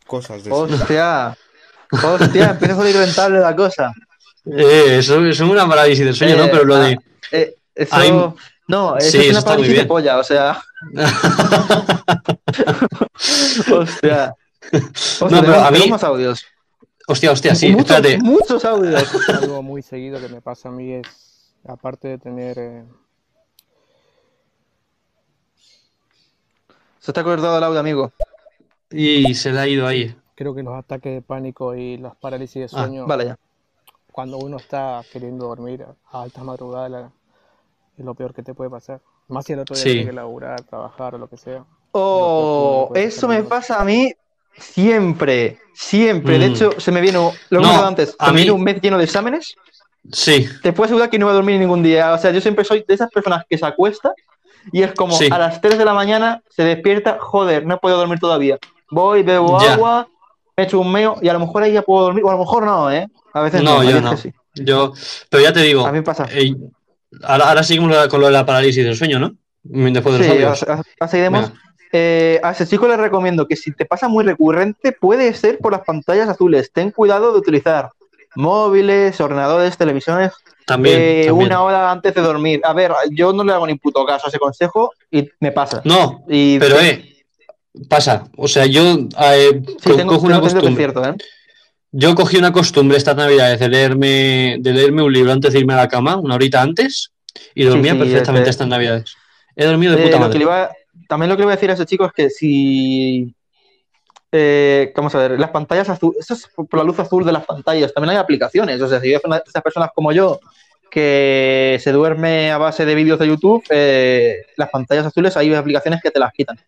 cosas 0.08 0.44
de. 0.44 0.52
Hostia, 0.52 1.36
hostia, 1.92 2.50
empieza 2.52 2.74
a 2.74 2.78
salir 2.78 2.96
rentable 2.96 3.40
la 3.40 3.56
cosa. 3.56 3.92
eh, 4.46 4.98
eso, 5.00 5.26
eso 5.26 5.44
es 5.46 5.50
una 5.52 5.68
parálisis 5.68 6.06
del 6.06 6.16
sueño, 6.16 6.38
¿no? 6.38 6.44
Eh, 6.46 6.50
Pero 6.52 6.66
lo 6.66 6.76
ah, 6.76 6.88
de. 6.88 7.00
eh, 7.32 7.56
eso, 7.76 7.96
Hay- 7.96 8.12
no, 8.68 8.98
eso 8.98 9.12
Sí, 9.12 9.18
es 9.18 9.30
una 9.32 9.42
parálisis 9.42 9.76
de 9.78 9.86
polla, 9.86 10.18
o 10.20 10.24
sea, 10.24 10.62
hostia. 13.72 14.36
Hostia, 15.22 15.28
No, 15.30 15.42
pero 15.42 15.54
a 15.56 15.72
mí- 15.72 15.90
más 15.90 16.04
audios. 16.04 16.46
hostia, 17.08 17.32
hostia, 17.32 17.56
sí, 17.56 17.72
muchos, 17.72 17.92
espérate. 17.92 18.18
muchos 18.24 18.64
audios. 18.66 19.30
Algo 19.30 19.62
muy 19.64 19.82
seguido 19.82 20.20
que 20.20 20.30
me 20.30 20.42
pasa 20.42 20.70
a 20.70 20.72
mí 20.72 20.94
es, 20.94 21.54
aparte 21.68 22.08
de 22.10 22.18
tener, 22.18 22.58
eh, 22.60 22.84
Se 27.00 27.14
te 27.14 27.20
ha 27.20 27.24
cortado 27.24 27.58
el 27.58 27.64
audio, 27.64 27.80
amigo. 27.80 28.12
Y 28.92 29.34
se 29.36 29.52
le 29.52 29.60
ha 29.60 29.68
ido 29.68 29.88
ahí. 29.88 30.16
creo 30.36 30.56
que 30.56 30.64
los 30.64 30.74
ataques 30.78 31.14
de 31.14 31.22
pánico 31.22 31.76
y 31.76 31.98
las 31.98 32.16
parálisis 32.16 32.56
de 32.56 32.66
Ah, 32.66 32.84
sueño, 32.86 33.06
Vale, 33.06 33.26
ya. 33.26 33.38
cuando 34.12 34.38
uno 34.38 34.56
está 34.58 35.02
queriendo 35.12 35.48
dormir 35.48 35.86
a 36.12 36.22
altas 36.22 36.44
madrugadas, 36.44 36.90
la- 36.92 37.12
es 37.98 38.06
lo 38.06 38.14
peor 38.16 38.34
que 38.34 38.42
te 38.42 38.54
puede 38.54 38.70
pasar. 38.70 39.02
Más 39.28 39.46
si 39.46 39.54
el 39.54 39.60
otro 39.60 39.76
día 39.76 39.84
Sí. 39.84 40.06
que 40.06 40.14
laburar, 40.14 40.62
trabajar 40.64 41.16
o 41.16 41.18
lo 41.18 41.28
que 41.30 41.36
sea. 41.38 41.66
Oh, 41.92 42.86
puede 42.90 43.04
eso 43.04 43.28
me 43.28 43.40
¿no? 43.40 43.50
pasa 43.50 43.82
a 43.82 43.84
mí 43.86 44.14
siempre, 44.60 45.58
siempre. 45.74 46.40
De 46.40 46.50
Mm. 46.50 46.54
hecho, 46.54 46.72
se 46.80 46.92
me 46.92 47.02
viene, 47.02 47.20
lo 47.50 47.62
No, 47.62 47.86
antes, 47.86 48.16
a 48.20 48.32
mí- 48.32 48.50
un 48.50 48.64
mes 48.64 48.82
lleno 48.82 48.98
de 48.98 49.04
exámenes 49.06 49.56
Sí, 50.12 50.48
te 50.64 50.72
puedo 50.72 50.86
asegurar 50.86 51.10
que 51.10 51.20
no 51.20 51.26
voy 51.26 51.34
a 51.34 51.36
dormir 51.36 51.60
ningún 51.60 51.84
día. 51.84 52.14
O 52.14 52.18
sea, 52.18 52.32
yo 52.32 52.40
siempre 52.42 52.64
soy 52.64 52.84
de 52.88 52.94
esas 52.94 53.12
personas 53.12 53.44
que 53.48 53.58
se 53.58 53.66
acuesta 53.66 54.14
y 54.72 54.82
es 54.82 54.94
como 54.94 55.14
Sí. 55.16 55.28
a 55.30 55.38
las 55.38 55.60
3 55.62 55.78
de 55.78 55.84
la 55.86 55.94
mañana 55.94 56.42
se 56.50 56.64
despierta, 56.64 57.18
joder, 57.20 57.66
no 57.66 57.78
podido 57.80 58.00
dormir 58.00 58.18
todavía. 58.18 58.58
Voy, 58.90 59.24
bebo 59.24 59.60
Ya. 59.62 59.74
agua, 59.74 60.08
me 60.56 60.64
echo 60.64 60.80
un 60.80 60.92
meo 60.92 61.18
y 61.22 61.28
a 61.28 61.34
lo 61.34 61.40
mejor 61.42 61.64
ahí 61.64 61.74
ya 61.74 61.82
puedo 61.82 62.06
dormir, 62.06 62.24
o 62.24 62.30
a 62.30 62.34
lo 62.34 62.40
mejor 62.40 62.64
no, 62.66 62.90
¿eh? 62.90 63.08
A 63.34 63.42
veces 63.42 63.62
no, 63.62 63.84
no, 63.84 63.90
yo 63.90 64.00
no. 64.02 64.16
sí. 64.18 64.32
Yo, 64.56 64.94
pero 65.30 65.44
ya 65.44 65.54
te 65.54 65.62
digo, 65.62 65.86
A 65.86 65.92
mí 65.92 66.02
pasa. 66.02 66.26
eh, 66.32 66.56
ahora, 67.24 67.50
ahora 67.50 67.64
seguimos 67.64 68.08
con 68.08 68.22
lo 68.22 68.28
de 68.28 68.34
la 68.34 68.46
parálisis 68.46 68.84
del 68.84 68.96
sueño, 68.96 69.20
¿no? 69.20 69.34
Después 69.64 70.14
de 70.14 70.20
los 70.20 70.28
Sí, 70.28 70.32
audios. 70.32 70.64
a- 70.64 70.74
a- 70.76 70.84
a- 71.02 71.08
seguiremos. 71.10 71.50
Venga. 71.50 71.62
Eh, 71.92 72.40
a 72.44 72.52
ese 72.52 72.68
chico 72.68 72.88
le 72.88 72.98
recomiendo 72.98 73.48
que 73.48 73.56
si 73.56 73.72
te 73.74 73.86
pasa 73.86 74.08
muy 74.08 74.24
recurrente, 74.24 74.92
puede 74.92 75.34
ser 75.34 75.58
por 75.60 75.72
las 75.72 75.82
pantallas 75.82 76.30
azules. 76.30 76.72
Ten 76.72 76.92
cuidado 76.92 77.32
de 77.34 77.40
utilizar 77.40 77.90
móviles, 78.36 79.20
ordenadores, 79.20 79.76
televisiones 79.78 80.32
También, 80.66 80.98
eh, 81.00 81.26
también. 81.28 81.48
una 81.48 81.64
hora 81.64 81.92
antes 81.92 82.14
de 82.14 82.22
dormir. 82.22 82.62
A 82.64 82.74
ver, 82.74 82.92
yo 83.12 83.34
no 83.34 83.44
le 83.44 83.54
hago 83.54 83.66
ni 83.68 83.76
puto 83.76 84.06
caso 84.06 84.28
a 84.28 84.30
ese 84.30 84.38
consejo 84.40 84.94
y 85.12 85.28
me 85.40 85.52
pasa. 85.52 85.82
No, 85.84 86.24
Y 86.28 86.60
pero 86.60 86.80
eh, 86.80 87.24
pasa. 87.90 88.26
O 88.38 88.48
sea, 88.48 88.66
yo 88.66 88.84
eh, 89.22 89.62
sí, 89.82 89.90
co- 89.90 89.96
tengo, 89.96 90.14
cojo 90.14 90.28
una 90.28 90.40
costumbre. 90.42 90.76
cierto, 90.76 91.04
¿eh? 91.06 91.16
Yo 91.92 92.14
cogí 92.14 92.38
una 92.38 92.54
costumbre 92.54 92.98
estas 92.98 93.16
navidades 93.16 93.60
de 93.60 93.68
leerme, 93.68 94.58
de 94.60 94.74
leerme 94.74 95.02
un 95.02 95.12
libro 95.12 95.32
antes 95.32 95.52
de 95.54 95.60
irme 95.60 95.74
a 95.74 95.78
la 95.78 95.88
cama, 95.88 96.18
una 96.18 96.36
horita 96.36 96.62
antes, 96.62 97.12
y 97.56 97.64
dormía 97.64 97.94
sí, 97.94 97.98
perfectamente 97.98 98.42
este- 98.42 98.50
estas 98.52 98.68
navidades. 98.68 99.16
He 99.56 99.66
dormido 99.66 99.96
de 99.96 100.04
Eh, 100.04 100.06
puta 100.06 100.20
lo 100.20 100.30
que 100.32 100.38
le 100.40 100.46
madre. 100.46 100.60
iba- 100.62 100.72
también 101.08 101.30
lo 101.30 101.36
que 101.36 101.42
le 101.42 101.46
voy 101.46 101.54
a 101.54 101.56
decir 101.56 101.70
a 101.70 101.74
ese 101.74 101.86
chico 101.86 102.06
es 102.06 102.12
que 102.14 102.30
si. 102.30 103.34
eh, 104.32 104.92
vamos 104.96 105.14
a 105.16 105.20
ver, 105.20 105.40
las 105.40 105.50
pantallas 105.52 105.90
azules, 105.90 106.20
eso 106.22 106.34
es 106.34 106.48
por 106.56 106.78
la 106.78 106.84
luz 106.84 107.00
azul 107.00 107.26
de 107.26 107.32
las 107.32 107.46
pantallas, 107.46 107.94
también 107.94 108.12
hay 108.12 108.18
aplicaciones. 108.18 108.82
O 108.82 108.88
sea, 108.88 109.00
si 109.00 109.10
de 109.10 109.16
esas 109.16 109.64
personas 109.64 109.90
como 109.94 110.12
yo 110.12 110.40
que 110.92 111.78
se 111.82 111.92
duerme 111.92 112.52
a 112.52 112.58
base 112.58 112.84
de 112.86 112.96
vídeos 112.96 113.20
de 113.20 113.28
YouTube, 113.28 113.64
eh, 113.70 114.46
las 114.58 114.70
pantallas 114.70 115.06
azules 115.06 115.38
hay 115.38 115.54
aplicaciones 115.54 116.02
que 116.02 116.10
te 116.12 116.20
las 116.20 116.32
quitan. 116.34 116.60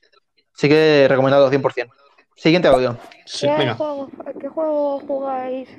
Así 0.56 0.70
que 0.70 1.08
recomendado 1.10 1.50
100%. 1.50 1.90
Siguiente 2.36 2.68
audio. 2.68 2.98
Sí, 3.26 3.48
¿Qué, 3.48 3.56
venga. 3.58 3.74
juego, 3.76 4.10
¿Qué 4.40 4.48
juego 4.48 5.00
jugáis 5.02 5.70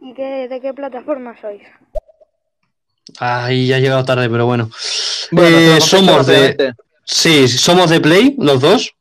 y 0.00 0.12
qué, 0.14 0.48
de 0.48 0.60
qué 0.60 0.72
plataforma 0.74 1.34
sois? 1.40 1.62
Ay, 3.18 3.66
ya 3.66 3.78
he 3.78 3.80
llegado 3.80 4.04
tarde, 4.04 4.28
pero 4.30 4.46
bueno. 4.46 4.70
Bueno, 5.30 5.56
Eh, 5.56 5.80
somos 5.80 6.26
de. 6.26 6.74
Sí, 7.12 7.48
somos 7.48 7.90
de 7.90 8.00
Play, 8.00 8.36
los 8.38 8.60
dos. 8.60 8.94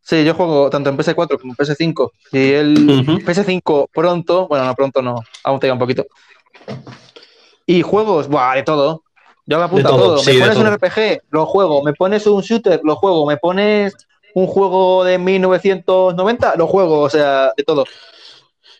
Sí, 0.00 0.24
yo 0.24 0.34
juego 0.34 0.70
tanto 0.70 0.88
en 0.88 0.96
PS4 0.96 1.38
como 1.38 1.52
en 1.52 1.56
PS5. 1.56 2.12
Y 2.32 2.52
el 2.52 2.90
Ujú. 2.90 3.18
PS5 3.20 3.90
pronto, 3.92 4.48
bueno, 4.48 4.64
no 4.64 4.74
pronto 4.74 5.02
no, 5.02 5.16
aún 5.44 5.60
te 5.60 5.66
queda 5.66 5.74
un 5.74 5.78
poquito. 5.78 6.06
Y 7.66 7.82
juegos, 7.82 8.26
buah, 8.26 8.54
de 8.54 8.62
todo. 8.62 9.02
Yo 9.44 9.58
me 9.58 9.64
apunto 9.64 9.86
De 9.86 9.94
a 9.94 9.96
todo, 9.96 10.06
todo. 10.14 10.18
sí, 10.18 10.32
me 10.32 10.38
pones 10.40 10.56
un. 10.56 10.66
RPG, 10.66 11.20
lo 11.30 11.44
juego. 11.44 11.82
Me 11.82 11.92
pones 11.92 12.26
un 12.26 12.40
shooter, 12.40 12.80
lo 12.82 12.96
juego. 12.96 13.26
Me 13.26 13.36
pones 13.36 13.94
un 14.34 14.46
juego 14.46 15.04
de 15.04 15.18
1990, 15.18 16.54
lo 16.56 16.66
juego. 16.66 17.00
O 17.00 17.10
sea, 17.10 17.52
de 17.54 17.64
todo. 17.64 17.84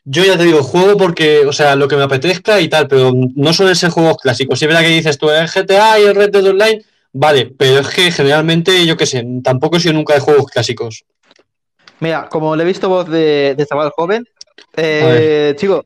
Yo 0.04 0.24
ya 0.24 0.38
te 0.38 0.44
digo, 0.44 0.62
juego 0.62 0.96
porque, 0.96 1.46
o 1.46 1.52
sea, 1.52 1.76
lo 1.76 1.88
que 1.88 1.96
me 1.96 2.04
apetezca 2.04 2.58
y 2.58 2.68
tal, 2.68 2.88
pero 2.88 3.12
no 3.12 3.52
suelen 3.52 3.76
ser 3.76 3.90
juegos 3.90 4.16
clásicos. 4.16 4.58
Si 4.58 4.64
es 4.64 4.68
verdad 4.68 4.82
que 4.82 4.94
dices 4.94 5.18
tú, 5.18 5.30
el 5.30 5.46
GTA 5.46 6.00
y 6.00 6.04
el 6.04 6.14
Red 6.16 6.30
Dead 6.30 6.46
Online, 6.46 6.82
vale, 7.12 7.52
pero 7.56 7.80
es 7.80 7.88
que 7.88 8.10
generalmente, 8.10 8.84
yo 8.86 8.96
qué 8.96 9.06
sé, 9.06 9.24
tampoco 9.42 9.76
he 9.76 9.80
sido 9.80 9.94
nunca 9.94 10.14
de 10.14 10.20
juegos 10.20 10.46
clásicos. 10.46 11.04
Mira, 12.00 12.28
como 12.28 12.56
le 12.56 12.62
he 12.62 12.66
visto 12.66 12.88
voz 12.88 13.08
de, 13.08 13.54
de 13.56 13.66
chaval 13.66 13.90
joven, 13.90 14.24
eh, 14.76 15.54
chico, 15.56 15.84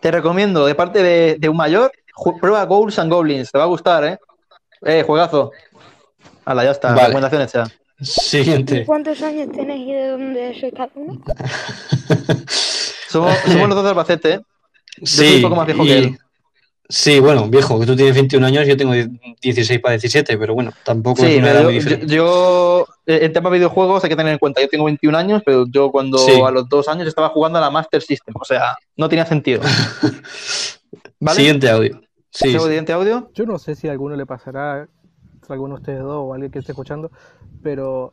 te 0.00 0.10
recomiendo, 0.10 0.66
de 0.66 0.74
parte 0.74 1.02
de, 1.02 1.36
de 1.38 1.48
un 1.48 1.56
mayor, 1.56 1.92
prueba 2.40 2.64
Ghouls 2.64 2.98
and 2.98 3.12
Goblins. 3.12 3.50
Te 3.52 3.58
va 3.58 3.64
a 3.64 3.68
gustar, 3.68 4.04
¿eh? 4.04 4.18
Eh, 4.82 5.02
juegazo. 5.06 5.52
Hala, 6.44 6.64
ya 6.64 6.70
está. 6.72 6.88
Vale. 6.88 7.00
Recomendaciones 7.08 7.52
ya. 7.52 7.66
Siguiente. 8.00 8.84
¿Cuántos 8.84 9.20
años 9.22 9.48
tenéis 9.52 9.88
y 9.88 9.92
de 9.92 10.08
dónde 10.08 10.60
sois 10.60 10.72
cada 10.74 10.90
uno? 10.94 11.20
Somos, 13.08 13.34
somos 13.46 13.68
los 13.68 13.74
dos 13.76 13.84
de 13.84 13.90
Albacete, 13.90 14.32
¿eh? 14.34 14.40
Yo 14.98 15.06
soy 15.06 15.26
Sí, 15.28 15.34
un 15.36 15.42
poco 15.42 15.56
más 15.56 15.66
viejo 15.66 15.84
y- 15.84 15.86
que 15.86 15.98
él. 15.98 16.18
Sí, 16.88 17.20
bueno, 17.20 17.48
viejo, 17.48 17.78
que 17.80 17.86
tú 17.86 17.96
tienes 17.96 18.14
21 18.14 18.46
años, 18.46 18.66
yo 18.66 18.76
tengo 18.76 18.92
16 19.42 19.80
para 19.80 19.92
17, 19.92 20.36
pero 20.38 20.54
bueno, 20.54 20.72
tampoco 20.84 21.22
Sí, 21.22 21.32
es 21.32 21.38
una 21.38 21.46
edad 21.50 21.54
pero 21.58 21.64
muy 21.64 21.74
yo, 21.74 21.80
diferente. 21.84 22.14
yo- 22.14 22.86
eh, 23.06 23.20
en 23.22 23.32
tema 23.32 23.50
videojuegos 23.50 24.02
hay 24.04 24.10
que 24.10 24.16
tener 24.16 24.32
en 24.32 24.38
cuenta, 24.38 24.60
yo 24.60 24.68
tengo 24.68 24.84
21 24.84 25.14
años, 25.16 25.42
pero 25.44 25.66
yo 25.68 25.90
cuando 25.90 26.18
Sí. 26.18 26.40
a 26.44 26.50
los 26.50 26.68
dos 26.68 26.88
años 26.88 27.06
estaba 27.08 27.28
jugando 27.30 27.58
a 27.58 27.62
la 27.62 27.70
Master 27.70 28.02
System, 28.02 28.34
o 28.40 28.44
sea, 28.44 28.76
no 28.96 29.08
tenía 29.08 29.26
sentido. 29.26 29.62
¿Vale? 31.20 31.36
Siguiente 31.36 31.68
audio. 31.70 32.00
Sí, 32.30 32.48
¿Sigo 32.48 32.60
sí. 32.60 32.66
siguiente 32.66 32.92
audio? 32.92 33.30
Yo 33.34 33.46
no 33.46 33.58
sé 33.58 33.74
si 33.74 33.88
a 33.88 33.92
alguno 33.92 34.16
le 34.16 34.26
pasará, 34.26 34.82
a 34.82 35.52
alguno 35.52 35.76
de 35.76 35.80
ustedes 35.80 36.00
dos 36.00 36.24
o 36.26 36.32
a 36.32 36.36
alguien 36.36 36.50
que 36.52 36.58
esté 36.58 36.72
escuchando, 36.72 37.10
pero 37.62 38.12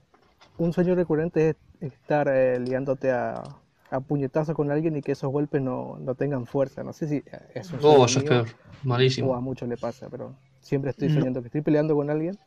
un 0.58 0.72
sueño 0.74 0.96
recurrente 0.96 1.56
es 1.82 1.92
estar 1.94 2.28
eh, 2.30 2.60
liándote 2.60 3.12
a, 3.12 3.44
a 3.90 4.00
puñetazos 4.00 4.56
con 4.56 4.72
alguien 4.72 4.96
y 4.96 5.02
que 5.02 5.12
esos 5.14 5.32
golpes 5.32 5.62
no, 5.62 5.98
no 6.00 6.16
tengan 6.16 6.46
fuerza. 6.46 6.84
No 6.84 6.94
sé 6.94 7.08
si 7.08 7.24
es 7.54 7.72
un 7.74 7.82
sueño 7.82 7.98
Oh, 8.00 8.06
eso 8.06 8.20
es 8.20 8.26
mío 8.30 8.46
o 8.84 8.88
Malísimo. 8.90 9.36
a 9.36 9.42
muchos 9.42 9.68
le 9.70 9.78
pasa, 9.78 10.08
pero 10.10 10.36
siempre 10.62 10.92
estoy 10.92 11.10
No. 11.10 11.16
soñando 11.20 11.42
que 11.42 11.48
estoy 11.48 11.62
peleando 11.62 11.96
con 11.96 12.10
alguien, 12.10 12.38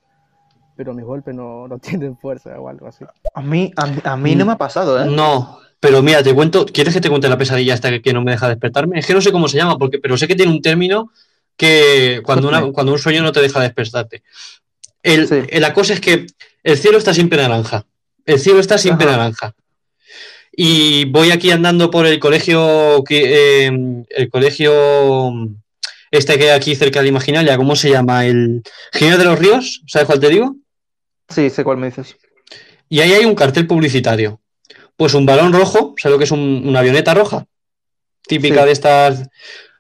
pero 0.77 0.93
mis 0.95 1.05
golpes 1.05 1.35
no, 1.35 1.67
no 1.69 1.79
tienen 1.79 2.17
fuerza 2.17 2.59
o 2.61 2.69
algo 2.69 2.87
así. 2.87 3.05
A 3.35 3.43
mí, 3.43 3.73
a, 3.77 3.87
mí- 3.87 4.01
a 4.05 4.17
mí 4.17 4.35
no 4.37 4.45
me 4.47 4.53
ha 4.53 4.59
pasado, 4.59 5.03
¿eh? 5.03 5.07
No, 5.11 5.59
pero 5.81 6.03
mira, 6.03 6.23
te 6.23 6.35
cuento, 6.35 6.67
¿quieres 6.67 6.95
que 6.95 7.01
te 7.01 7.09
cuente 7.11 7.29
la 7.29 7.39
pesadilla 7.39 7.75
esta 7.75 7.91
que, 7.91 8.03
que 8.03 8.13
no 8.13 8.23
me 8.23 8.33
deja 8.33 8.49
despertarme? 8.49 8.99
Es 8.99 9.07
que 9.07 9.15
no 9.15 9.21
sé 9.21 9.33
cómo 9.33 9.49
se 9.49 9.57
llama, 9.59 9.79
porque, 9.79 9.99
pero 9.99 10.17
sé 10.17 10.27
que 10.29 10.35
tiene 10.35 10.53
un 10.53 10.63
término 10.63 11.11
que 11.57 12.21
cuando, 12.25 12.49
una- 12.49 12.61
cuando 12.73 12.93
un 12.93 12.99
sueño 12.99 13.23
no 13.23 13.33
te 13.33 13.41
deja 13.41 13.61
despertarte. 13.61 14.23
El, 15.03 15.29
Sí. 15.29 15.43
el- 15.49 15.63
la 15.63 15.73
cosa 15.73 15.93
es 15.95 16.01
que 16.01 16.27
el 16.63 16.77
cielo 16.79 16.99
está 16.99 17.15
siempre 17.15 17.39
naranja. 17.41 17.85
El 18.25 18.41
cielo 18.41 18.59
está 18.59 18.77
siempre 18.77 19.07
Ajá. 19.07 19.17
naranja. 19.17 19.55
Y 20.59 21.05
voy 21.07 21.31
aquí 21.31 21.51
andando 21.51 21.91
por 21.91 22.07
el 22.07 22.19
colegio, 22.19 23.05
que, 23.07 23.67
eh, 23.67 24.05
el 24.09 24.31
colegio 24.31 25.23
este 26.17 26.39
que 26.39 26.45
hay 26.51 26.57
aquí 26.57 26.75
cerca 26.75 27.03
de 27.03 27.09
Imaginalia, 27.09 27.57
¿cómo 27.57 27.77
se 27.77 27.91
llama? 27.91 28.25
El 28.27 28.63
Genio 28.93 29.19
de 29.19 29.25
los 29.25 29.39
Ríos, 29.39 29.83
¿sabes 29.87 30.07
cuál 30.07 30.21
te 30.21 30.29
digo? 30.29 30.57
Sí, 31.29 31.51
sé 31.51 31.65
cuál 31.65 31.79
me 31.79 31.87
dices. 31.87 32.17
Y 32.89 33.01
ahí 33.01 33.13
hay 33.13 33.25
un 33.25 33.35
cartel 33.35 33.67
publicitario. 33.67 34.41
Pues 34.97 35.15
un 35.15 35.27
balón 35.27 35.53
rojo, 35.53 35.95
¿sabes 35.99 36.15
lo 36.15 36.19
que 36.19 36.25
es 36.25 36.31
un- 36.31 36.63
una 36.67 36.79
avioneta 36.81 37.13
roja? 37.15 37.47
Típica 38.27 38.61
Sí. 38.61 38.67
de 38.67 38.73
estas. 38.73 39.29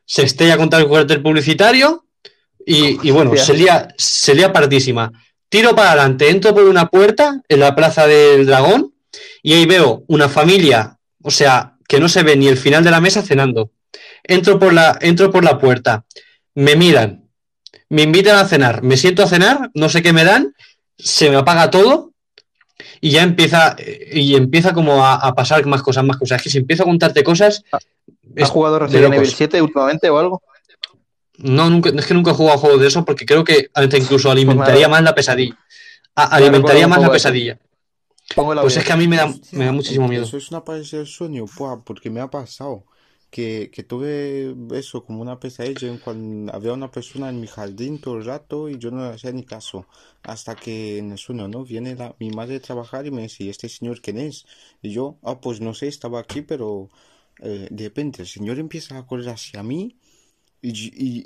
Se 0.04 0.22
estrella 0.22 0.56
contra 0.56 0.78
el 0.80 0.88
cartel 0.90 1.22
publicitario 1.22 2.06
y, 2.64 2.98
y 3.06 3.10
bueno, 3.10 3.30
Hostia. 3.30 3.44
se 3.46 3.54
lía, 3.54 3.88
se 3.96 4.34
lía 4.34 4.52
partísima. 4.52 5.10
Tiro 5.48 5.74
para 5.74 5.92
adelante, 5.92 6.28
entro 6.28 6.54
por 6.54 6.64
una 6.64 6.86
puerta 6.88 7.40
en 7.48 7.60
la 7.60 7.74
plaza 7.74 8.06
del 8.06 8.46
dragón 8.46 8.94
y 9.42 9.54
ahí 9.54 9.66
veo 9.66 10.04
una 10.08 10.28
familia, 10.28 10.98
o 11.22 11.30
sea, 11.30 11.76
que 11.88 12.00
no 12.00 12.08
se 12.08 12.22
ve 12.24 12.36
ni 12.36 12.48
el 12.48 12.56
final 12.56 12.82
de 12.84 12.90
la 12.90 13.00
mesa 13.00 13.22
cenando. 13.22 13.70
Entro 14.24 14.58
por 14.58 14.72
la, 14.72 14.98
entro 15.00 15.30
por 15.30 15.44
la 15.44 15.58
puerta, 15.58 16.04
me 16.56 16.74
miran, 16.74 17.30
me 17.88 18.02
invitan 18.02 18.36
a 18.38 18.44
cenar, 18.48 18.82
me 18.82 18.96
siento 18.96 19.22
a 19.22 19.28
cenar, 19.28 19.70
no 19.74 19.88
sé 19.88 20.02
qué 20.02 20.12
me 20.12 20.24
dan, 20.24 20.54
se 20.98 21.30
me 21.30 21.36
apaga 21.36 21.70
todo 21.70 22.12
y 23.00 23.10
ya 23.10 23.22
empieza 23.22 23.76
y 24.12 24.34
empieza 24.34 24.72
como 24.74 25.04
a, 25.06 25.14
a 25.14 25.34
pasar 25.34 25.64
más 25.66 25.82
cosas, 25.82 26.04
más 26.04 26.16
cosas. 26.16 26.38
Es 26.38 26.42
que 26.42 26.50
si 26.50 26.58
empiezo 26.58 26.82
a 26.82 26.86
contarte 26.86 27.22
cosas, 27.22 27.62
¿Has 27.72 27.82
es 28.34 28.48
jugado 28.48 28.74
de 28.74 28.80
Resident 28.80 29.14
Evil 29.14 29.20
locos. 29.20 29.36
7 29.36 29.62
últimamente 29.62 30.10
o 30.10 30.18
algo? 30.18 30.42
No, 31.38 31.68
nunca, 31.68 31.90
es 31.90 32.06
que 32.06 32.14
nunca 32.14 32.30
he 32.30 32.34
jugado 32.34 32.56
a 32.56 32.60
juegos 32.60 32.80
de 32.80 32.86
eso 32.88 33.04
porque 33.04 33.26
creo 33.26 33.44
que 33.44 33.68
hasta 33.74 33.98
incluso 33.98 34.30
alimentaría 34.30 34.86
Pues 34.86 34.90
más 34.90 35.02
la 35.02 35.14
pesadilla. 35.14 35.56
A- 36.14 36.34
alimentaría 36.36 36.88
más 36.88 37.00
la 37.00 37.10
pesadilla. 37.10 37.58
Pues 38.34 38.76
es 38.76 38.84
que 38.84 38.92
a 38.92 38.96
mí 38.96 39.06
me 39.06 39.16
da, 39.16 39.26
Hostia, 39.26 39.58
me 39.58 39.66
da 39.66 39.72
muchísimo 39.72 40.08
miedo. 40.08 40.24
Eso 40.24 40.36
es 40.38 40.50
una 40.50 40.64
parecida 40.64 40.98
del 40.98 41.06
sueño, 41.06 41.44
porque 41.84 42.10
me 42.10 42.20
ha 42.20 42.28
pasado 42.28 42.84
que, 43.36 43.84
tuve 43.88 44.54
eso 44.72 45.04
como 45.04 45.20
una 45.22 45.38
pesadilla 45.40 45.88
en 45.88 46.50
había 46.52 46.72
una 46.72 46.90
persona 46.90 47.28
en 47.28 47.40
mi 47.40 47.46
jardín 47.46 48.00
todo 48.00 48.16
el 48.18 48.24
rato 48.24 48.68
y 48.70 48.78
yo 48.78 48.90
no 48.90 48.98
le 49.02 49.14
hacía 49.14 49.32
ni 49.32 49.44
caso. 49.44 49.86
Hasta 50.22 50.54
que 50.56 50.98
en 50.98 51.12
el 51.12 51.18
sueño, 51.18 51.48
¿no? 51.48 51.64
Viene 51.64 51.96
mi 52.18 52.30
madre 52.30 52.56
a 52.56 52.60
trabajar 52.60 53.06
y 53.06 53.10
me 53.10 53.22
dice, 53.22 53.44
¿y 53.44 53.48
este 53.50 53.68
señor 53.68 54.00
quién 54.00 54.18
es? 54.18 54.46
Y 54.82 54.90
yo, 54.90 55.18
ah, 55.22 55.40
pues 55.40 55.60
no 55.60 55.74
sé, 55.74 55.88
estaba 55.88 56.20
aquí, 56.20 56.42
pero 56.42 56.88
eh, 57.40 57.68
de 57.70 57.84
repente 57.84 58.22
el 58.22 58.28
señor 58.28 58.58
empieza 58.58 58.98
a 58.98 59.06
correr 59.06 59.28
hacia 59.30 59.62
mí 59.62 59.96
y, 60.62 60.70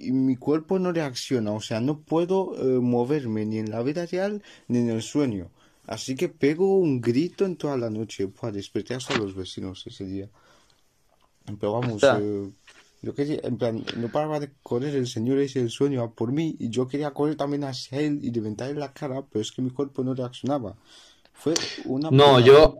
y- 0.08 0.12
mi 0.12 0.36
cuerpo 0.36 0.78
no 0.78 0.92
reacciona, 0.92 1.52
o 1.52 1.60
sea, 1.60 1.80
no 1.80 2.00
puedo 2.02 2.54
eh, 2.56 2.80
moverme 2.80 3.46
ni 3.46 3.58
en 3.58 3.70
la 3.70 3.82
vida 3.82 4.06
real 4.06 4.42
ni 4.68 4.78
en 4.78 4.90
el 4.90 5.02
sueño. 5.02 5.50
Así 5.86 6.14
que 6.16 6.28
pego 6.28 6.76
un 6.78 7.00
grito 7.00 7.44
en 7.46 7.56
toda 7.56 7.76
la 7.76 7.90
noche. 7.90 8.26
Buah, 8.26 8.52
desperté 8.52 8.94
hasta 8.94 9.14
los 9.16 9.34
vecinos 9.34 9.86
ese 9.86 10.04
día. 10.04 10.28
Pero 11.58 11.72
vamos, 11.72 11.94
Hostia. 12.02 12.18
eh, 12.20 12.50
yo 13.02 13.14
quería, 13.14 13.40
en 13.42 13.56
plan, 13.56 13.82
no 13.96 14.08
paraba 14.08 14.40
de 14.40 14.50
correr 14.62 14.94
el 14.94 15.06
señor 15.06 15.38
ese 15.38 15.60
el 15.60 15.70
sueño 15.70 16.02
a 16.02 16.12
por 16.12 16.32
mí 16.32 16.56
y 16.58 16.68
yo 16.68 16.86
quería 16.86 17.10
correr 17.12 17.36
también 17.36 17.64
hacia 17.64 17.98
él 17.98 18.18
y 18.22 18.30
reventarle 18.32 18.74
la 18.74 18.92
cara, 18.92 19.22
pero 19.30 19.40
es 19.42 19.50
que 19.52 19.62
mi 19.62 19.70
cuerpo 19.70 20.04
no 20.04 20.14
reaccionaba. 20.14 20.74
Fue 21.32 21.54
una 21.86 22.10
No, 22.10 22.40
yo, 22.40 22.78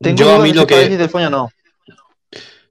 Tengo 0.00 0.16
yo 0.18 0.34
a 0.34 0.38
mí 0.40 0.52
lo 0.52 0.66
que, 0.66 0.88
del 0.88 1.08
sueño 1.10 1.30
no. 1.30 1.50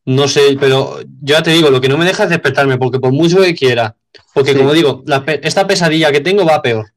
No 0.05 0.27
sé, 0.27 0.57
pero 0.59 0.99
yo 1.01 1.07
ya 1.21 1.43
te 1.43 1.51
digo, 1.51 1.69
lo 1.69 1.79
que 1.79 1.87
no 1.89 1.97
me 1.97 2.05
deja 2.05 2.23
es 2.23 2.29
despertarme, 2.29 2.77
porque 2.77 2.99
por 2.99 3.11
mucho 3.11 3.39
que 3.41 3.53
quiera, 3.55 3.95
porque 4.33 4.51
Sí. 4.53 4.57
como 4.57 4.73
digo, 4.73 5.03
la 5.05 5.23
esta 5.43 5.67
pesadilla 5.67 6.11
que 6.11 6.21
tengo 6.21 6.45
va 6.45 6.61
peor. 6.61 6.91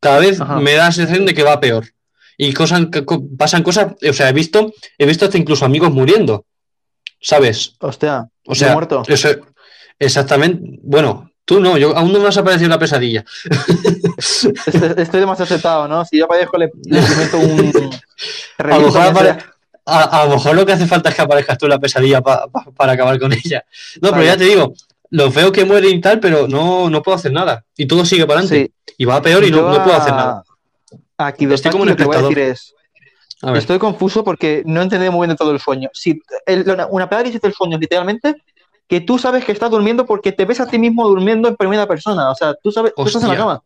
Cada 0.00 0.18
vez 0.20 0.40
Ajá. 0.40 0.60
me 0.60 0.74
da 0.74 0.84
la 0.86 0.92
sensación 0.92 1.26
de 1.26 1.34
que 1.34 1.42
va 1.42 1.58
peor. 1.60 1.86
Y 2.36 2.52
cosas, 2.52 2.86
pasan 3.36 3.62
cosas, 3.62 3.94
o 4.08 4.12
sea, 4.12 4.28
he 4.28 4.32
visto, 4.32 4.72
he 4.98 5.06
visto 5.06 5.24
hasta 5.24 5.38
incluso 5.38 5.64
amigos 5.64 5.90
muriendo, 5.90 6.44
¿sabes? 7.20 7.74
Hostia, 7.80 8.28
O 8.46 8.54
sea, 8.54 8.68
¿de 8.68 8.74
muerto? 8.74 9.02
eso, 9.08 9.28
exactamente, 9.98 10.78
bueno, 10.82 11.30
tú 11.44 11.60
no, 11.60 11.76
yo 11.78 11.96
aún 11.96 12.12
no 12.12 12.18
me 12.20 12.28
has 12.28 12.36
aparecido 12.36 12.68
la 12.70 12.78
pesadilla. 12.78 13.24
Estoy, 14.18 14.94
estoy 14.96 15.20
demasiado 15.20 15.44
aceptado, 15.44 15.88
¿no? 15.88 16.04
Si 16.04 16.18
yo 16.18 16.24
aparezco, 16.26 16.56
le, 16.58 16.70
le 16.84 16.98
implemento 17.00 17.38
un. 17.38 17.90
A 18.58 18.78
lo, 18.78 18.86
mejor 18.86 19.00
apare- 19.02 19.44
a- 19.86 20.22
a 20.22 20.24
lo 20.26 20.34
mejor 20.34 20.54
lo 20.56 20.66
que 20.66 20.72
hace 20.72 20.86
falta 20.86 21.08
es 21.10 21.14
que 21.14 21.22
aparezcas 21.22 21.56
tú 21.56 21.66
en 21.66 21.70
la 21.70 21.78
pesadilla 21.78 22.20
pa- 22.20 22.46
pa- 22.48 22.64
para 22.76 22.92
acabar 22.92 23.18
con 23.18 23.32
ella. 23.32 23.64
No, 24.02 24.10
pero 24.10 24.24
ya 24.24 24.36
te 24.36 24.44
digo, 24.44 24.74
lo 25.10 25.30
veo 25.30 25.50
que 25.52 25.64
muere 25.64 25.88
y 25.88 26.00
tal, 26.00 26.18
pero 26.20 26.46
no, 26.48 26.90
no 26.90 27.02
puedo 27.02 27.16
hacer 27.16 27.32
nada. 27.32 27.64
Y 27.76 27.86
todo 27.86 28.04
sigue 28.04 28.26
para 28.26 28.40
adelante. 28.40 28.72
Y 28.98 29.04
va 29.04 29.22
peor 29.22 29.44
y 29.44 29.50
no, 29.50 29.70
no 29.70 29.82
puedo 29.84 29.96
hacer 29.96 30.12
nada. 30.12 30.42
Aquí, 31.16 31.46
Estoy 31.52 31.70
como 31.70 31.84
un 31.84 31.90
lo 31.90 31.96
que 31.96 32.04
voy 32.04 32.16
a 32.16 32.22
decir 32.22 32.38
es. 32.40 32.74
A 33.42 33.52
ver. 33.52 33.58
Estoy 33.58 33.78
confuso 33.78 34.24
porque 34.24 34.62
no 34.66 34.80
he 34.80 34.82
entendido 34.82 35.12
muy 35.12 35.26
bien 35.26 35.30
de 35.30 35.36
todo 35.36 35.52
el 35.52 35.60
sueño. 35.60 35.90
Si 35.92 36.20
el- 36.46 36.64
una, 36.90 37.08
parálisis 37.08 37.40
del 37.40 37.52
sueño 37.54 37.76
es 37.76 37.80
literalmente 37.80 38.42
que 38.88 39.00
tú 39.00 39.18
sabes 39.18 39.44
que 39.44 39.52
estás 39.52 39.70
durmiendo 39.70 40.06
porque 40.06 40.32
te 40.32 40.44
ves 40.44 40.60
a 40.60 40.66
ti 40.66 40.78
mismo 40.78 41.06
durmiendo 41.06 41.46
en 41.48 41.56
primera 41.56 41.86
persona. 41.86 42.30
O 42.30 42.34
sea, 42.34 42.54
tú 42.54 42.72
sabes, 42.72 42.92
tú 42.96 43.02
estás 43.04 43.22
en 43.22 43.28
la 43.28 43.34
Hostia. 43.34 43.44
cama. 43.44 43.62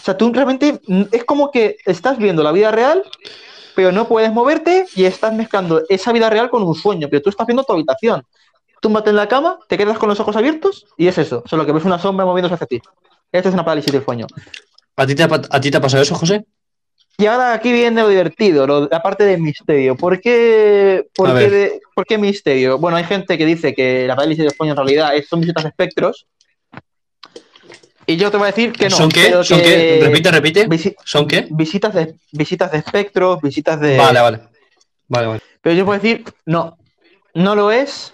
O 0.00 0.04
sea, 0.04 0.16
tú 0.16 0.32
realmente 0.32 0.80
mm, 0.86 1.02
es 1.12 1.24
como 1.24 1.50
que 1.50 1.76
estás 1.84 2.18
viendo 2.18 2.42
la 2.42 2.52
vida 2.52 2.70
real, 2.70 3.02
pero 3.74 3.92
no 3.92 4.06
puedes 4.08 4.32
moverte 4.32 4.86
y 4.96 5.04
estás 5.04 5.32
mezclando 5.34 5.82
esa 5.88 6.12
vida 6.12 6.28
real 6.30 6.50
con 6.50 6.62
un 6.62 6.74
sueño, 6.74 7.08
pero 7.10 7.22
tú 7.22 7.30
estás 7.30 7.46
viendo 7.46 7.64
tu 7.64 7.72
habitación. 7.72 8.24
Túmbate 8.80 9.10
en 9.10 9.16
la 9.16 9.28
cama, 9.28 9.58
te 9.68 9.78
quedas 9.78 9.98
con 9.98 10.08
los 10.08 10.20
ojos 10.20 10.36
abiertos 10.36 10.86
y 10.96 11.06
es 11.06 11.16
eso. 11.18 11.42
Solo 11.46 11.64
que 11.64 11.72
ves 11.72 11.84
una 11.84 11.98
sombra 11.98 12.26
moviéndose 12.26 12.54
hacia 12.54 12.66
ti. 12.66 12.82
Esto 13.32 13.48
es 13.48 13.54
una 13.54 13.64
parálisis 13.64 13.92
del 13.92 14.04
sueño. 14.04 14.26
¿A 14.96 15.06
ti, 15.06 15.14
te 15.14 15.22
ha, 15.22 15.28
pa- 15.28 15.40
¿A 15.50 15.60
ti 15.60 15.70
te 15.70 15.76
ha 15.76 15.80
pasado 15.80 16.02
eso, 16.02 16.14
José? 16.14 16.44
Y 17.16 17.26
ahora 17.26 17.52
aquí 17.52 17.72
viene 17.72 18.00
lo 18.02 18.08
divertido, 18.08 18.66
lo- 18.66 18.88
la 18.88 19.00
parte 19.00 19.24
del 19.24 19.40
misterio. 19.40 19.94
¿Por 19.96 20.20
qué, 20.20 21.06
por, 21.14 21.28
qué 21.28 21.34
ver. 21.34 21.50
de- 21.50 21.80
por 21.94 22.04
qué 22.06 22.18
misterio? 22.18 22.78
Bueno, 22.78 22.96
hay 22.96 23.04
gente 23.04 23.38
que 23.38 23.46
dice 23.46 23.72
que 23.72 24.06
la 24.08 24.16
parálisis 24.16 24.44
del 24.44 24.52
sueño 24.54 24.72
en 24.72 24.76
realidad 24.78 25.14
es- 25.16 25.28
son 25.28 25.40
visitas 25.40 25.62
de 25.62 25.68
espectros. 25.70 26.26
Y 28.06 28.16
yo 28.16 28.30
te 28.30 28.36
voy 28.36 28.44
a 28.44 28.50
decir 28.50 28.72
que 28.72 28.88
no. 28.88 28.96
¿Son 28.96 29.08
qué? 29.08 29.30
¿Son 29.44 29.60
qué? 29.60 30.00
Repite, 30.02 30.30
repite. 30.30 30.68
visi- 30.68 30.94
¿Son 31.04 31.26
qué? 31.26 31.46
visitas, 31.50 31.94
de, 31.94 32.14
visitas 32.32 32.70
de 32.70 32.78
espectros, 32.78 33.40
visitas 33.40 33.80
de... 33.80 33.96
Vale, 33.96 34.20
vale. 34.20 34.40
Vale, 35.08 35.26
vale. 35.26 35.40
Pero 35.62 35.74
yo 35.76 35.84
puedo 35.86 35.98
decir, 36.00 36.24
no, 36.44 36.76
no 37.32 37.54
lo 37.54 37.70
es 37.70 38.12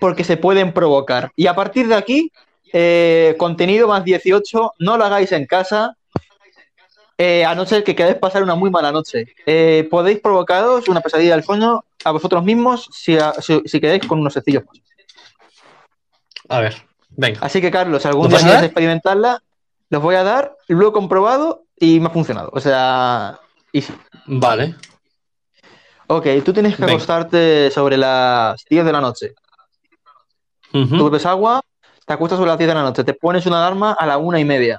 porque 0.00 0.24
se 0.24 0.36
pueden 0.36 0.72
provocar. 0.72 1.30
Y 1.36 1.46
a 1.46 1.54
partir 1.54 1.88
de 1.88 1.94
aquí, 1.94 2.30
eh, 2.72 3.34
contenido 3.38 3.88
más 3.88 4.04
18, 4.04 4.72
no 4.78 4.98
lo 4.98 5.04
hagáis 5.04 5.32
en 5.32 5.46
casa, 5.46 5.96
eh, 7.18 7.44
a 7.44 7.54
no 7.54 7.66
ser 7.66 7.82
que 7.82 7.96
queráis 7.96 8.16
pasar 8.16 8.42
una 8.44 8.54
muy 8.54 8.70
mala 8.70 8.92
noche. 8.92 9.26
Eh, 9.44 9.86
podéis 9.90 10.20
provocaros 10.20 10.88
una 10.88 11.00
pesadilla 11.00 11.34
del 11.34 11.44
sueño 11.44 11.84
a 12.04 12.10
vosotros 12.12 12.44
mismos 12.44 12.88
si, 12.92 13.18
a- 13.18 13.34
si, 13.40 13.60
si 13.66 13.80
queréis 13.80 14.06
con 14.06 14.20
unos 14.20 14.32
sencillos 14.34 14.62
pasos. 14.64 14.82
A 16.48 16.60
ver, 16.60 16.76
venga. 17.10 17.40
Así 17.42 17.60
que, 17.60 17.70
Carlos, 17.70 18.06
algún 18.06 18.30
¿Lo 18.30 18.38
día 18.38 18.46
quieres 18.46 18.62
experimentarla, 18.62 19.42
los 19.90 20.00
voy 20.02 20.14
a 20.14 20.22
dar, 20.22 20.56
lo 20.68 20.88
he 20.88 20.92
comprobado 20.92 21.64
y 21.76 21.98
me 22.00 22.06
ha 22.06 22.10
funcionado. 22.10 22.50
O 22.52 22.60
sea, 22.60 23.38
easy. 23.72 23.92
Vale. 24.26 24.74
Ok, 26.06 26.26
tú 26.44 26.52
tienes 26.52 26.74
que 26.76 26.82
Venga. 26.82 26.94
acostarte 26.94 27.70
sobre 27.70 27.96
las 27.98 28.64
10 28.70 28.84
de 28.84 28.92
la 28.92 29.00
noche. 29.00 29.34
Tú 30.70 31.04
bebes 31.04 31.26
agua, 31.26 31.60
te 32.06 32.12
acuestas 32.12 32.38
sobre 32.38 32.50
las 32.50 32.58
10 32.58 32.68
de 32.68 32.74
la 32.74 32.82
noche, 32.82 33.04
te 33.04 33.12
pones 33.14 33.44
una 33.46 33.58
alarma 33.58 33.92
a 33.92 34.06
la 34.06 34.18
una 34.18 34.38
y 34.38 34.44
media, 34.44 34.78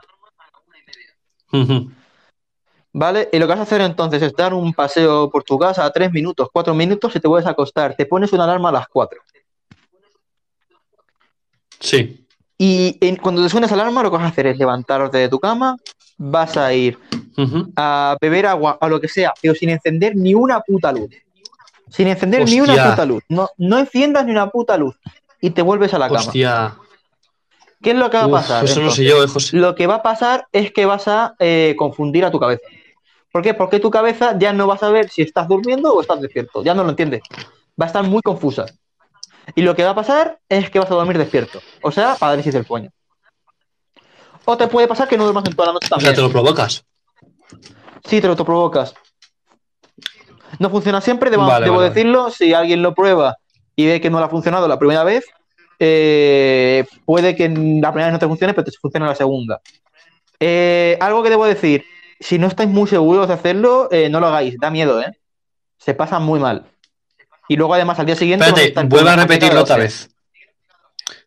Ujú. 1.52 1.91
¿Vale? 2.94 3.30
Y 3.32 3.40
lo 3.40 3.45
que 3.48 3.52
vas 3.53 3.60
a 3.60 3.64
hacer 3.64 3.82
entonces 3.82 4.22
es 4.22 4.34
dar 4.34 4.53
un 4.53 4.74
paseo 4.74 5.30
por 5.30 5.44
tu 5.44 5.57
casa 5.57 5.86
a 5.86 5.91
3 5.91 6.11
minutos, 6.11 6.49
4 6.52 6.74
minutos 6.74 7.16
y 7.16 7.20
te 7.20 7.28
vuelves 7.28 7.48
a 7.48 7.52
acostar. 7.52 7.95
Te 7.95 8.06
pones 8.06 8.32
una 8.34 8.44
alarma 8.45 8.70
a 8.70 8.74
las 8.74 8.88
4. 8.88 9.22
Sí. 11.80 12.26
Y 12.57 12.98
en- 13.02 13.16
cuando 13.16 13.41
te 13.41 13.49
suena 13.49 13.66
esa 13.68 13.76
alarma, 13.76 14.03
lo 14.03 14.11
que 14.11 14.18
vas 14.18 14.26
a 14.26 14.30
hacer 14.30 14.48
es 14.48 14.57
levantarte 14.57 15.18
de 15.18 15.30
tu 15.30 15.40
cama, 15.40 15.78
vas 16.18 16.57
a 16.57 16.74
ir 16.74 16.98
a 17.78 18.18
beber 18.20 18.45
agua, 18.48 18.78
a 18.82 18.88
lo 18.90 18.99
que 18.99 19.07
sea, 19.07 19.34
pero 19.41 19.56
sin 19.56 19.70
encender 19.70 20.16
ni 20.16 20.34
una 20.34 20.60
puta 20.60 20.91
luz. 20.91 21.10
Sin 21.90 22.07
encender 22.07 22.44
ni 22.45 22.60
una 22.60 22.74
puta 22.90 23.06
luz. 23.06 23.24
No, 23.30 23.49
no 23.57 23.80
enciendas 23.80 24.26
ni 24.26 24.32
una 24.32 24.49
puta 24.49 24.78
luz. 24.78 24.95
Y 25.41 25.52
te 25.52 25.61
vuelves 25.61 25.94
a 25.94 25.99
la 25.99 26.07
cama. 26.10 26.20
Hostia. 26.20 26.76
¿Qué 27.82 27.91
es 27.91 27.95
lo 27.98 28.10
que 28.10 28.18
va 28.18 28.24
a 28.24 28.28
Uf, 28.28 28.34
pasar? 28.34 28.66
eso 28.66 28.82
no 28.82 28.91
sé 28.91 29.06
yo, 29.06 29.24
eh, 29.24 29.28
José. 29.28 29.56
Lo 29.56 29.74
que 29.74 29.88
va 29.88 29.95
a 29.95 30.03
pasar 30.03 30.45
es 30.52 30.74
que 30.74 30.86
vas 30.86 31.07
a 31.07 31.36
eh, 31.40 31.76
confundir 31.78 32.26
a 32.26 32.32
tu 32.32 32.38
cabeza. 32.40 32.61
¿Por 33.31 33.41
qué? 33.43 33.53
Porque 33.53 33.80
tu 33.80 33.91
cabeza 33.91 34.35
ya 34.38 34.53
no 34.53 34.68
va 34.68 34.76
a 34.76 34.77
saber 34.77 35.10
si 35.10 35.22
estás 35.22 35.47
durmiendo 35.47 35.93
o 35.93 36.01
estás 36.01 36.19
despierto. 36.22 36.64
Ya 36.64 36.73
no 36.73 36.84
lo 36.84 36.89
entiende. 36.89 37.22
Va 37.80 37.85
a 37.85 37.88
estar 37.88 38.03
muy 38.03 38.22
confusa. 38.22 38.65
Y 39.56 39.61
lo 39.61 39.76
que 39.76 39.84
va 39.84 39.91
a 39.91 39.95
pasar 39.95 40.39
es 40.49 40.69
que 40.69 40.80
vas 40.80 40.89
a 40.91 40.95
dormir 40.95 41.18
despierto. 41.18 41.60
O 41.81 41.91
sea, 41.91 42.15
parálisis 42.15 42.53
del 42.53 42.65
sueño. 42.65 42.89
O 44.45 44.57
te 44.57 44.68
puede 44.68 44.88
pasar 44.88 45.07
que 45.07 45.18
no 45.18 45.23
duermas 45.23 45.45
en 45.45 45.56
toda 45.56 45.68
la 45.68 45.73
noche 45.73 45.85
O 45.85 45.89
sea, 45.89 45.97
también. 45.97 46.15
te 46.15 46.22
lo 46.22 46.31
provocas. 46.31 46.84
Sí, 48.06 48.19
te 48.22 48.27
lo 48.27 48.31
autoprovocas. 48.31 48.93
No 50.57 50.69
funciona 50.69 50.99
siempre, 51.01 51.30
debo, 51.30 51.45
Vale, 51.45 51.65
debo 51.65 51.77
vale, 51.77 51.89
vale. 51.89 51.95
decirlo. 51.95 52.30
Si 52.31 52.53
alguien 52.53 52.81
lo 52.81 52.95
prueba 52.95 53.38
y 53.76 53.85
ve 53.85 54.01
que 54.01 54.10
no 54.10 54.19
le 54.19 54.26
ha 54.26 54.30
funcionado 54.30 54.68
la 54.68 54.80
primera 54.80 55.03
vez, 55.03 55.26
eh, 55.77 56.85
puede 57.06 57.35
que 57.35 57.47
la 57.47 57.91
primera 57.91 58.07
vez 58.07 58.14
no 58.14 58.19
te 58.19 58.27
funcione, 58.27 58.53
pero 58.53 58.65
te 58.65 58.72
funcione 58.72 59.06
la 59.06 59.15
segunda. 59.15 59.61
Eh, 60.39 60.97
algo 60.99 61.22
que 61.22 61.30
debo 61.30 61.45
decir, 61.45 61.84
si 62.20 62.38
no 62.40 62.48
estáis 62.48 62.70
muy 62.70 62.88
seguros 62.88 63.28
de 63.28 63.34
hacerlo, 63.34 63.88
eh, 63.91 64.10
no 64.10 64.20
lo 64.20 64.28
hagáis, 64.28 64.58
da 64.60 64.70
miedo, 64.70 65.02
¿eh? 65.02 65.18
Se 65.78 65.94
pasa 65.94 66.20
muy 66.20 66.40
mal. 66.40 66.66
Y 67.48 67.56
luego 67.56 67.74
además 67.74 67.98
al 68.00 68.06
día 68.06 68.16
siguiente... 68.16 68.46
Espérate, 68.48 68.88
vuelve 68.88 69.10
a 69.10 69.16
repetirlo 69.16 69.62
otra 69.62 69.78
vez. 69.78 70.10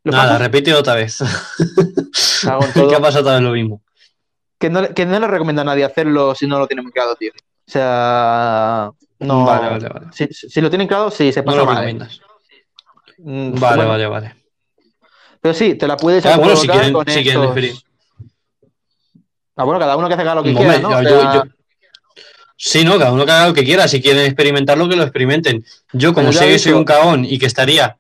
¿Lo 0.05 0.13
Nada, 0.13 0.39
repite 0.39 0.75
otra 0.75 0.95
vez. 0.95 1.19
¿Qué 2.43 2.95
ha 2.95 3.01
pasado 3.01 3.33
vez 3.35 3.43
lo 3.43 3.53
mismo? 3.53 3.83
Que 4.59 4.69
no, 4.71 4.81
le- 4.83 4.95
que 4.95 5.07
no 5.07 5.19
le 5.19 5.27
recomiendo 5.27 5.63
a 5.63 5.65
nadie 5.65 5.85
hacerlo 5.85 6.35
si 6.35 6.47
no 6.47 6.59
lo 6.59 6.67
tiene 6.67 6.83
muy 6.83 6.93
claro, 6.93 7.15
tío. 7.17 7.33
O 7.35 7.71
sea, 7.71 8.91
no. 9.21 9.45
Vale, 9.45 9.69
vale, 9.71 9.89
vale. 9.89 10.07
Si, 10.13 10.27
si 10.29 10.61
lo 10.61 10.69
tienen 10.71 10.87
claro, 10.89 11.11
sí, 11.11 11.33
se 11.33 11.41
No 11.41 11.47
pasa 11.47 11.59
lo 11.59 11.65
mal. 11.67 11.75
¿eh? 11.75 11.79
recomiendas. 11.79 12.21
Mm, 13.19 13.59
Vale, 13.61 13.77
bueno, 13.77 13.89
vale, 13.91 14.07
vale. 14.07 14.37
Pero 15.41 15.55
sí, 15.55 15.75
te 15.75 15.87
la 15.89 15.97
puedes 15.97 16.25
Ah, 16.27 16.37
bueno, 16.37 16.57
si 16.57 16.69
quieren, 16.69 16.93
con 16.93 17.07
si 17.07 17.23
quieren 17.23 17.43
estos- 17.43 17.85
Ah, 19.57 19.65
bueno, 19.65 19.79
cada 19.79 19.97
uno 19.97 20.09
que 20.09 20.15
haga 20.15 20.35
lo 20.35 20.43
que 20.43 20.55
quiera, 20.55 21.45
Sí, 22.57 22.85
no, 22.85 22.97
cada 22.99 23.13
uno 23.13 23.27
que 23.27 23.33
haga 23.33 23.49
lo 23.49 23.55
que 23.55 23.65
quiera. 23.65 23.89
Si 23.89 24.01
quieren 24.01 24.25
experimentarlo, 24.25 24.89
que 24.89 24.97
lo 24.97 25.03
experimenten. 25.03 25.65
Yo, 25.93 26.15
como 26.15 26.33
sé 26.33 26.47
que 26.47 26.59
soy 26.59 26.73
un 26.73 26.85
cagón 26.85 27.25
y 27.25 27.39
que 27.39 27.47
estaría. 27.47 27.97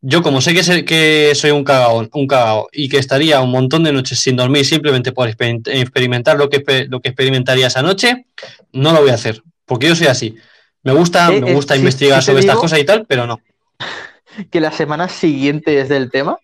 Yo, 0.00 0.22
como 0.22 0.40
sé 0.40 0.54
que, 0.54 0.62
sé- 0.62 0.86
que 0.86 1.32
soy 1.34 1.50
un 1.50 1.62
cagón, 1.62 2.08
un 2.14 2.26
cagao 2.26 2.68
y 2.72 2.88
que 2.88 2.96
estaría 2.96 3.40
un 3.42 3.50
montón 3.50 3.84
de 3.84 3.92
noches 3.92 4.18
sin 4.18 4.34
dormir 4.36 4.64
simplemente 4.64 5.12
por 5.12 5.28
exper- 5.28 5.60
experimentar 5.66 6.38
lo 6.38 6.48
que, 6.48 6.86
lo 6.88 7.00
que 7.00 7.10
experimentaría 7.10 7.66
esa 7.66 7.82
noche, 7.82 8.24
no 8.72 8.92
lo 8.94 9.02
voy 9.02 9.10
a 9.10 9.14
hacer. 9.14 9.42
Porque 9.66 9.88
yo 9.88 9.94
soy 9.94 10.06
así. 10.06 10.34
Me 10.82 10.92
gusta, 10.92 11.30
Eh, 11.30 11.42
me 11.42 11.50
eh, 11.50 11.54
gusta 11.54 11.76
investigar 11.76 12.22
sobre 12.22 12.40
estas 12.40 12.56
cosas 12.56 12.78
y 12.78 12.84
tal, 12.84 13.04
pero 13.06 13.26
no. 13.26 13.40
que 14.50 14.60
las 14.60 14.74
semanas 14.74 15.12
siguientes 15.12 15.90
del 15.90 16.10
tema 16.10 16.38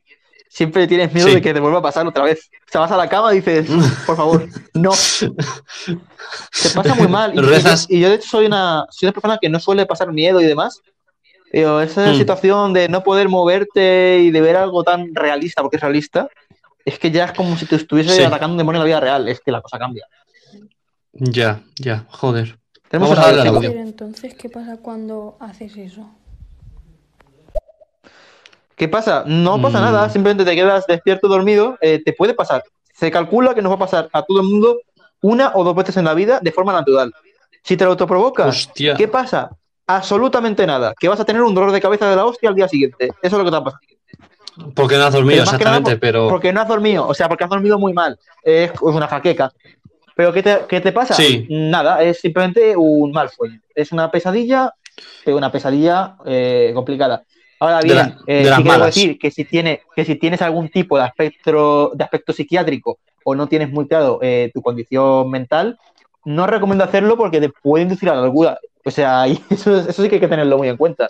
siempre 0.57 0.87
tienes 0.87 1.13
miedo 1.13 1.29
Sí. 1.29 1.35
de 1.35 1.43
que 1.43 1.53
te 1.53 1.61
vuelva 1.61 1.81
a 1.81 1.83
pasar 1.83 2.07
otra 2.07 2.25
vez. 2.25 2.49
O 2.67 2.71
sea, 2.73 2.81
vas 2.81 2.91
a 2.91 2.97
la 2.97 3.09
cama 3.11 3.33
y 3.35 3.37
dices, 3.37 3.69
por 4.07 4.17
favor, 4.17 4.49
no. 4.75 4.91
Te 6.63 6.71
pasa 6.75 6.95
muy 6.95 7.09
mal. 7.09 7.33
Y, 7.35 7.39
y 7.39 7.43
yo, 7.43 7.49
Rezas. 7.49 7.87
y 7.91 8.01
yo, 8.01 8.09
de 8.09 8.15
hecho, 8.17 8.29
soy 8.29 8.47
una, 8.47 8.87
soy 8.91 9.07
una 9.09 9.13
persona 9.13 9.39
que 9.41 9.49
no 9.51 9.61
suele 9.61 9.85
pasar 9.85 10.13
miedo 10.13 10.41
y 10.41 10.47
demás. 10.47 10.81
Pero 11.53 11.81
esa 11.83 12.13
Hmm. 12.13 12.17
situación 12.17 12.73
de 12.73 12.89
no 12.89 13.03
poder 13.05 13.29
moverte 13.29 14.19
y 14.21 14.31
de 14.31 14.41
ver 14.41 14.57
algo 14.57 14.83
tan 14.83 15.15
realista, 15.15 15.63
porque 15.63 15.77
es 15.77 15.83
realista, 15.83 16.29
es 16.85 16.99
que 16.99 17.11
ya 17.11 17.27
es 17.27 17.33
como 17.33 17.57
si 17.57 17.67
te 17.67 17.77
estuviese 17.77 18.17
Sí. 18.17 18.23
atacando 18.23 18.55
un 18.55 18.59
demonio 18.59 18.79
en 18.79 18.85
la 18.85 18.87
vida 18.87 19.01
real. 19.01 19.29
Es 19.29 19.41
que 19.41 19.53
la 19.53 19.61
cosa 19.61 19.79
cambia. 19.79 20.07
Ya, 21.13 21.61
ya, 21.79 22.07
joder. 22.11 22.59
Tenemos 22.89 23.17
Vamos 23.17 23.47
a. 23.47 23.61
Pero 23.61 23.81
entonces, 23.81 24.35
¿qué 24.35 24.49
pasa 24.49 24.79
cuando 24.79 25.37
haces 25.41 25.77
eso? 25.77 26.09
¿Qué 28.77 28.89
pasa? 28.89 29.25
No 29.27 29.61
pasa 29.61 29.79
Mm. 29.81 29.83
nada, 29.85 30.09
simplemente 30.11 30.45
te 30.45 30.55
quedas 30.55 30.87
despierto 30.87 31.29
dormido, 31.29 31.79
eh, 31.81 32.03
te 32.05 32.13
puede 32.13 32.35
pasar. 32.35 32.63
Se 32.93 33.11
calcula 33.11 33.55
que 33.55 33.63
nos 33.63 33.71
va 33.73 33.77
a 33.77 33.81
pasar 33.81 34.09
a 34.13 34.23
todo 34.23 34.41
el 34.41 34.47
mundo 34.47 34.79
una 35.23 35.53
o 35.55 35.65
dos 35.65 35.75
veces 35.75 35.97
en 35.97 36.05
la 36.05 36.15
vida 36.15 36.39
de 36.41 36.53
forma 36.53 36.73
natural. 36.73 37.13
Si 37.63 37.77
te 37.77 37.85
lo 37.85 37.91
autoprovocas, 37.93 38.49
Hostia. 38.69 38.95
¿qué 38.95 39.09
pasa? 39.09 39.51
Absolutamente 39.87 40.67
nada. 40.67 40.95
Que 40.99 41.09
vas 41.09 41.19
a 41.21 41.25
tener 41.25 41.43
un 41.43 41.55
dolor 41.55 41.73
de 41.73 41.81
cabeza 41.81 42.09
de 42.09 42.17
la 42.17 42.27
hostia 42.27 42.49
al 42.51 42.55
día 42.55 42.69
siguiente. 42.69 43.07
Eso 43.07 43.17
es 43.23 43.33
lo 43.33 43.39
que 43.45 43.45
te 43.47 43.51
va 43.53 43.59
a 43.59 43.65
pasar. 43.65 43.81
Porque 44.75 44.97
no 44.97 45.05
has 45.05 45.13
dormido, 45.13 45.33
Pero 45.41 45.43
exactamente, 45.43 45.91
por- 45.93 46.01
pero. 46.01 46.29
Porque 46.29 46.53
no 46.53 46.61
has 46.61 46.69
dormido, 46.69 47.07
o 47.07 47.15
sea, 47.15 47.29
porque 47.29 47.45
has 47.45 47.51
dormido 47.51 47.79
muy 47.79 47.93
mal. 47.93 48.19
Es, 48.43 48.71
es 48.73 48.81
una 48.83 49.07
jaqueca. 49.07 49.53
¿Pero 50.15 50.33
qué 50.33 50.43
te, 50.43 50.61
qué 50.69 50.81
te 50.81 50.93
pasa? 50.93 51.15
Sí. 51.15 51.47
Nada, 51.51 52.03
es 52.03 52.21
simplemente 52.21 52.75
un 52.77 53.11
mal 53.13 53.29
sueño. 53.31 53.61
Es 53.75 53.93
una 53.93 54.11
pesadilla, 54.11 54.73
una 55.27 55.53
pesadilla 55.53 56.17
eh, 56.25 56.73
complicada. 56.75 57.23
Ahora 57.59 57.81
De 57.81 57.93
bien, 57.93 58.15
eh, 58.27 58.45
de 58.45 58.55
sí 58.55 58.65
malas. 58.65 58.95
decir 58.95 59.19
que 59.19 59.31
si, 59.31 59.45
tiene, 59.45 59.81
que 59.95 60.05
si 60.05 60.17
tienes 60.17 60.43
algún 60.43 60.69
tipo 60.69 60.99
de 60.99 61.05
aspecto, 61.05 61.93
de 61.95 62.05
aspecto 62.05 62.33
psiquiátrico 62.33 62.99
o 63.25 63.35
no 63.35 63.49
tienes 63.49 63.71
muy 63.71 63.89
claro 63.89 64.19
eh, 64.23 64.51
tu 64.53 64.63
condición 64.63 65.31
mental, 65.31 65.79
no 66.25 66.47
recomiendo 66.47 66.85
hacerlo 66.85 67.17
porque 67.17 67.41
te 67.41 67.49
puede 67.49 67.85
inducir 67.85 68.11
a 68.11 68.17
la 68.17 68.23
locura. 68.23 68.59
O 68.85 68.91
sea, 68.91 69.27
eso, 69.51 69.79
eso 69.79 70.03
sí 70.03 70.09
que 70.09 70.17
hay 70.17 70.21
que 70.21 70.29
tenerlo 70.29 70.59
muy 70.59 70.69
en 70.69 70.77
cuenta. 70.77 71.07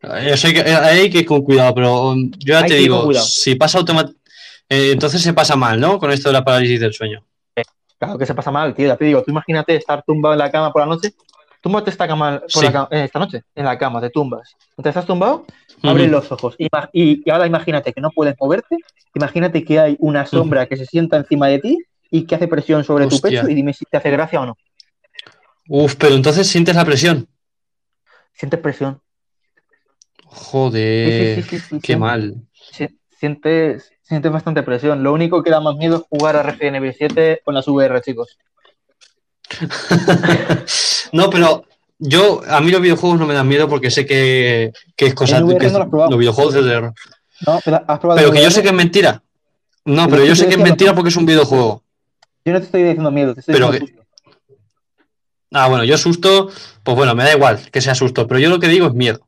Eso 0.00 0.48
hay 0.48 0.54
que, 0.54 0.60
eh, 0.60 0.74
hay 0.74 1.10
que 1.10 1.18
ir 1.18 1.26
con 1.26 1.42
cuidado, 1.42 1.74
pero 1.74 2.08
um, 2.10 2.30
yo 2.38 2.54
ya 2.54 2.60
Hay 2.60 2.68
te 2.68 2.74
digo, 2.74 3.12
si 3.14 3.54
pasa 3.54 3.78
automáticamente, 3.78 4.22
entonces 4.68 5.22
se 5.22 5.32
pasa 5.32 5.56
mal, 5.56 5.78
¿no? 5.80 5.98
Con 5.98 6.10
esto 6.10 6.28
de 6.30 6.32
la 6.34 6.44
parálisis 6.44 6.80
del 6.80 6.92
sueño. 6.92 7.24
Claro 7.98 8.18
que 8.18 8.26
se 8.26 8.34
pasa 8.34 8.50
mal, 8.50 8.74
tío. 8.74 8.88
Ya 8.88 8.96
te 8.96 9.04
digo, 9.04 9.22
tú 9.22 9.30
imagínate 9.30 9.76
estar 9.76 10.02
tumbado 10.02 10.34
en 10.34 10.38
la 10.38 10.50
cama 10.50 10.72
por 10.72 10.82
la 10.82 10.86
noche. 10.86 11.14
Túmbate 11.64 11.88
esta, 11.88 12.06
cama 12.06 12.40
por 12.40 12.50
Sí. 12.50 12.66
la 12.66 12.72
cama- 12.72 12.88
eh, 12.90 13.04
esta 13.04 13.18
noche, 13.18 13.42
en 13.54 13.64
la 13.64 13.78
cama, 13.78 13.98
te 13.98 14.10
tumbas. 14.10 14.54
Mientras 14.76 14.92
estás 14.94 15.06
tumbado, 15.06 15.46
abres 15.82 16.10
los 16.10 16.30
ojos. 16.30 16.54
Y, 16.58 16.68
y 16.92 17.30
ahora 17.30 17.46
imagínate 17.46 17.94
que 17.94 18.02
no 18.02 18.10
puedes 18.10 18.34
moverte. 18.38 18.76
Imagínate 19.14 19.64
que 19.64 19.80
hay 19.80 19.96
una 19.98 20.26
sombra 20.26 20.66
que 20.66 20.76
se 20.76 20.84
sienta 20.84 21.16
encima 21.16 21.48
de 21.48 21.60
ti 21.60 21.78
y 22.10 22.26
que 22.26 22.34
hace 22.34 22.48
presión 22.48 22.84
sobre 22.84 23.06
tu 23.06 23.18
pecho 23.18 23.48
y 23.48 23.54
dime 23.54 23.72
si 23.72 23.86
te 23.86 23.96
hace 23.96 24.10
gracia 24.10 24.42
o 24.42 24.46
no. 24.46 24.58
Uf, 25.66 25.94
pero 25.96 26.14
entonces 26.14 26.46
sientes 26.46 26.76
la 26.76 26.84
presión. 26.84 27.26
Sientes 28.34 28.60
presión. 28.60 29.00
Joder, 30.26 31.42
Sí, 31.44 31.58
sí, 31.58 31.80
qué 31.80 31.96
mal. 31.96 32.34
Si- 32.52 32.88
Sientes, 33.16 33.90
sientes 34.02 34.30
bastante 34.30 34.62
presión. 34.62 35.02
Lo 35.02 35.12
único 35.14 35.42
que 35.42 35.50
da 35.50 35.60
más 35.60 35.76
miedo 35.76 35.96
es 35.96 36.02
jugar 36.10 36.36
a 36.36 36.42
Resident 36.42 36.76
Evil 36.76 36.92
7 36.92 37.40
con 37.42 37.54
las 37.54 37.66
VR, 37.66 38.02
chicos. 38.02 38.36
No, 41.12 41.30
pero 41.30 41.64
yo, 41.98 42.42
a 42.48 42.60
mí 42.60 42.70
los 42.70 42.80
videojuegos 42.80 43.18
no 43.20 43.26
me 43.26 43.34
dan 43.34 43.46
miedo 43.48 43.68
porque 43.68 43.90
sé 43.90 44.04
que, 44.04 44.72
que 44.96 45.06
es 45.06 45.14
cosa 45.14 45.36
que 45.38 45.70
no 45.70 45.78
lo 45.84 46.08
los 46.10 46.18
videojuegos 46.18 46.54
de 46.54 46.62
terror. 46.62 46.94
No, 47.46 47.60
pero 47.64 47.76
has 47.86 47.98
probado 47.98 48.20
Pero 48.20 48.32
que 48.32 48.42
yo 48.42 48.50
sé 48.50 48.62
que 48.62 48.68
es 48.68 48.74
mentira. 48.74 49.22
No, 49.84 50.08
Pero 50.08 50.22
es 50.22 50.28
yo 50.30 50.34
sé 50.36 50.46
que 50.48 50.54
es 50.54 50.60
mentira 50.60 50.94
porque 50.94 51.10
es 51.10 51.16
un 51.16 51.26
videojuego. 51.26 51.82
Yo 52.44 52.52
no 52.52 52.58
te 52.58 52.66
estoy 52.66 52.82
diciendo 52.82 53.10
miedo, 53.10 53.34
te 53.34 53.40
estoy 53.40 53.54
Pero 53.54 53.70
diciendo 53.70 54.02
que- 54.02 54.04
Ah, 55.52 55.68
bueno, 55.68 55.84
yo 55.84 55.96
susto, 55.96 56.50
pues 56.82 56.96
bueno, 56.96 57.14
me 57.14 57.22
da 57.22 57.32
igual 57.32 57.60
que 57.70 57.80
sea 57.80 57.94
susto, 57.94 58.26
pero 58.26 58.40
yo 58.40 58.48
lo 58.50 58.58
que 58.58 58.66
digo 58.68 58.88
es 58.88 58.94
miedo. 58.94 59.20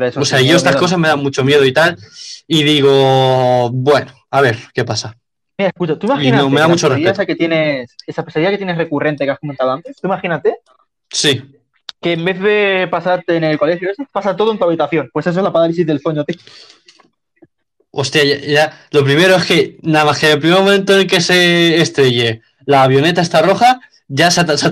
Eso, 0.00 0.20
O 0.20 0.24
sea, 0.24 0.38
sí, 0.38 0.44
yo 0.44 0.48
miedo, 0.50 0.56
estas 0.58 0.74
miedo. 0.74 0.80
cosas 0.80 0.98
me 1.00 1.08
dan 1.08 1.20
mucho 1.20 1.42
miedo 1.42 1.64
y 1.64 1.72
tal, 1.72 1.98
y 2.46 2.62
digo, 2.62 3.70
bueno, 3.72 4.12
a 4.30 4.40
ver, 4.40 4.56
¿qué 4.72 4.84
pasa? 4.84 5.16
Mira, 5.58 5.70
escucha, 5.70 5.98
tú 5.98 6.06
no, 6.06 6.16
me 6.16 6.60
da 6.60 6.68
mucho 6.68 6.88
respeto. 6.88 7.10
esa 7.10 7.26
que 7.26 7.34
tienes, 7.34 7.90
esa 8.06 8.24
pesadilla 8.24 8.50
que 8.50 8.58
tienes 8.58 8.78
recurrente 8.78 9.24
que 9.24 9.32
has 9.32 9.40
comentado 9.40 9.72
antes, 9.72 9.96
tú 10.00 10.06
imagínate 10.06 10.58
Sí, 11.10 11.42
que 12.00 12.12
en 12.12 12.24
vez 12.24 12.38
de 12.40 12.86
pasarte 12.88 13.36
en 13.36 13.42
el 13.44 13.58
colegio, 13.58 13.90
eso 13.90 14.04
pasa 14.12 14.36
todo 14.36 14.52
en 14.52 14.58
tu 14.58 14.64
habitación. 14.64 15.10
Pues 15.12 15.26
eso 15.26 15.40
es 15.40 15.42
la 15.44 15.52
parálisis 15.52 15.84
del 15.84 15.98
sueño, 16.00 16.24
tío. 16.24 16.36
hostia, 17.90 18.22
ya, 18.24 18.36
ya- 18.38 18.78
lo 18.92 19.02
primero 19.04 19.34
es 19.34 19.44
que 19.46 19.78
nada 19.82 20.04
más 20.04 20.18
que 20.20 20.30
el 20.30 20.38
primer 20.38 20.60
momento 20.60 20.92
en 20.94 21.00
el 21.00 21.06
que 21.08 21.20
se 21.20 21.80
estrelle 21.80 22.42
la 22.66 22.84
avioneta 22.84 23.20
está 23.20 23.42
roja, 23.42 23.80
ya 24.06 24.30
se, 24.30 24.42
ha- 24.42 24.56
se 24.56 24.70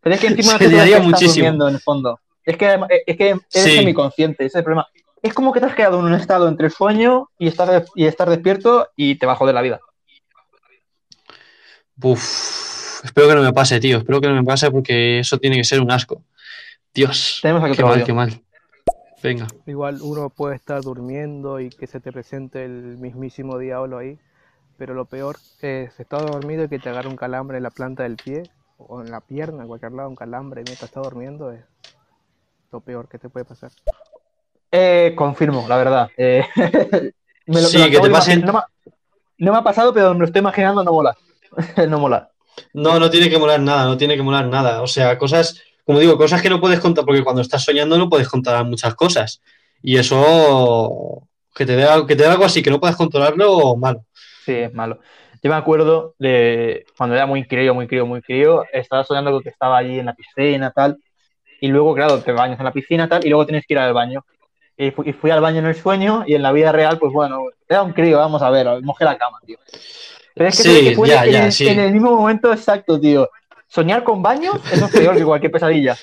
Pero 0.00 0.14
es 0.14 0.20
que 0.20 0.26
encima 0.28 0.52
Se 0.58 0.58
que 0.58 0.64
estás 0.66 1.02
muchísimo. 1.02 1.32
durmiendo 1.34 1.68
en 1.68 1.74
el 1.74 1.80
fondo. 1.80 2.20
Es 2.44 2.56
que, 2.56 2.66
además- 2.66 2.88
es 3.06 3.16
que 3.16 3.28
eres 3.30 3.40
Sí. 3.48 3.60
semiconsciente, 3.78 4.44
ese 4.44 4.58
es 4.58 4.60
el 4.60 4.64
problema. 4.64 4.86
Es 5.22 5.34
como 5.34 5.52
que 5.52 5.60
te 5.60 5.66
has 5.66 5.74
quedado 5.74 5.98
en 6.00 6.06
un 6.06 6.14
estado 6.14 6.48
entre 6.48 6.66
el 6.66 6.72
sueño 6.72 7.28
y 7.38 7.48
estar, 7.48 7.68
de- 7.68 7.88
y 7.94 8.06
estar 8.06 8.28
despierto 8.30 8.88
y 8.96 9.16
te 9.16 9.26
va 9.26 9.32
a 9.32 9.36
joder 9.36 9.54
la 9.54 9.62
vida. 9.62 9.80
Uf, 12.00 13.04
espero 13.04 13.28
que 13.28 13.34
no 13.34 13.42
me 13.42 13.52
pase, 13.52 13.80
tío, 13.80 13.98
espero 13.98 14.20
que 14.20 14.28
no 14.28 14.34
me 14.34 14.44
pase 14.44 14.70
porque 14.70 15.18
eso 15.20 15.38
tiene 15.38 15.56
que 15.56 15.64
ser 15.64 15.80
un 15.80 15.90
asco. 15.90 16.22
Dios, 16.94 17.40
Tenemos 17.42 17.64
aquí 17.64 17.76
qué 17.76 17.84
mal, 17.84 18.04
qué 18.04 18.12
mal. 18.12 18.42
Venga. 19.22 19.48
Igual 19.66 20.00
uno 20.00 20.30
puede 20.30 20.54
estar 20.54 20.80
durmiendo 20.82 21.58
y 21.58 21.70
que 21.70 21.88
se 21.88 21.98
te 22.00 22.12
presente 22.12 22.64
el 22.64 22.98
mismísimo 22.98 23.58
diablo 23.58 23.98
ahí, 23.98 24.18
pero 24.76 24.94
lo 24.94 25.06
peor 25.06 25.36
es 25.60 25.98
estar 25.98 26.24
dormido 26.24 26.64
y 26.64 26.68
que 26.68 26.78
te 26.78 26.88
agarre 26.88 27.08
un 27.08 27.16
calambre 27.16 27.56
en 27.56 27.64
la 27.64 27.70
planta 27.70 28.04
del 28.04 28.16
pie 28.16 28.44
o 28.78 29.02
en 29.02 29.10
la 29.10 29.20
pierna, 29.20 29.62
en 29.62 29.68
cualquier 29.68 29.90
lado, 29.92 30.08
un 30.08 30.14
calambre 30.14 30.62
mientras 30.64 30.88
estás 30.88 31.02
durmiendo 31.02 31.50
es 31.50 31.64
lo 32.70 32.80
peor 32.80 33.08
que 33.08 33.18
te 33.18 33.28
puede 33.28 33.44
pasar. 33.44 33.72
Eh, 34.70 35.12
confirmo, 35.16 35.66
la 35.68 35.76
verdad. 35.76 36.10
Eh, 36.16 36.44
me 37.46 37.62
lo- 37.62 37.68
Sí, 37.68 37.78
me 37.78 37.90
que 37.90 38.00
te 38.00 38.10
pasen-. 38.10 38.44
No 38.44 38.52
me, 38.52 38.58
ha- 38.58 38.66
no 39.38 39.52
me 39.52 39.58
ha 39.58 39.62
pasado, 39.62 39.92
pero 39.94 40.12
me 40.14 40.20
lo 40.20 40.26
estoy 40.26 40.40
imaginando, 40.40 40.84
no 40.84 40.92
mola. 40.92 41.16
no 41.88 41.98
mola. 41.98 42.30
No, 42.72 42.98
no 42.98 43.08
tiene 43.10 43.30
que 43.30 43.38
molar 43.38 43.60
nada, 43.60 43.84
no 43.84 43.96
tiene 43.96 44.16
que 44.16 44.22
molar 44.22 44.46
nada. 44.46 44.82
O 44.82 44.86
sea, 44.86 45.16
cosas, 45.16 45.62
como 45.84 46.00
digo, 46.00 46.16
cosas 46.18 46.42
que 46.42 46.50
no 46.50 46.60
puedes 46.60 46.80
contar, 46.80 47.04
porque 47.04 47.22
cuando 47.24 47.40
estás 47.42 47.64
soñando 47.64 47.96
no 47.96 48.08
puedes 48.10 48.28
controlar 48.28 48.64
muchas 48.64 48.94
cosas. 48.94 49.40
Y 49.82 49.96
eso, 49.96 51.28
que 51.54 51.64
te 51.64 51.76
dé, 51.76 51.86
que 52.06 52.16
te 52.16 52.24
dé 52.24 52.28
algo 52.28 52.44
así, 52.44 52.62
que 52.62 52.70
no 52.70 52.80
puedas 52.80 52.96
controlarlo, 52.96 53.76
malo. 53.76 54.04
Sí, 54.44 54.52
es 54.52 54.74
malo. 54.74 54.98
Yo 55.40 55.50
me 55.50 55.56
acuerdo 55.56 56.14
de 56.18 56.84
cuando 56.96 57.14
era 57.14 57.26
muy 57.26 57.46
crío, 57.46 57.72
muy 57.74 57.86
crío, 57.86 58.04
muy 58.06 58.20
crío, 58.22 58.64
estaba 58.72 59.04
soñando 59.04 59.30
con 59.30 59.40
que 59.42 59.50
estaba 59.50 59.78
allí 59.78 60.00
en 60.00 60.06
la 60.06 60.14
piscina, 60.14 60.72
tal, 60.72 60.98
y 61.60 61.68
luego, 61.68 61.94
claro, 61.94 62.18
te 62.20 62.32
bañas 62.32 62.58
en 62.58 62.64
la 62.64 62.72
piscina, 62.72 63.08
tal, 63.08 63.24
y 63.24 63.28
luego 63.28 63.46
tienes 63.46 63.64
que 63.64 63.74
ir 63.74 63.78
al 63.78 63.92
baño. 63.92 64.24
Y 64.80 64.92
fui, 64.92 65.08
y 65.08 65.12
fui 65.12 65.30
al 65.32 65.40
baño 65.40 65.58
en 65.58 65.66
el 65.66 65.74
sueño, 65.74 66.22
y 66.24 66.34
en 66.34 66.42
la 66.42 66.52
vida 66.52 66.70
real, 66.70 66.98
pues 67.00 67.12
bueno, 67.12 67.40
era 67.68 67.82
un 67.82 67.92
crío, 67.92 68.18
vamos 68.18 68.40
a 68.42 68.50
ver, 68.50 68.80
mojé 68.82 69.04
la 69.04 69.18
cama, 69.18 69.38
tío. 69.44 69.58
Pero 70.34 70.48
es 70.48 70.56
que, 70.56 70.62
Sí, 70.62 70.84
que 70.84 70.94
fue 70.94 71.08
ya, 71.08 71.24
en, 71.24 71.32
ya, 71.32 71.44
el, 71.46 71.52
sí. 71.52 71.66
en 71.66 71.80
el 71.80 71.92
mismo 71.92 72.14
momento 72.14 72.52
exacto, 72.52 73.00
tío. 73.00 73.28
Soñar 73.66 74.04
con 74.04 74.22
baño, 74.22 74.52
eso 74.72 74.84
es 74.86 74.92
peor 74.92 75.16
que 75.16 75.24
cualquier 75.24 75.50
pesadilla. 75.50 75.96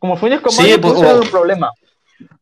Como 0.00 0.18
sueños 0.18 0.40
con 0.40 0.50
Sí, 0.52 0.62
baño, 0.62 0.80
pues, 0.80 0.98
ser 0.98 1.14
o- 1.14 1.22
un 1.22 1.28
problema. 1.28 1.70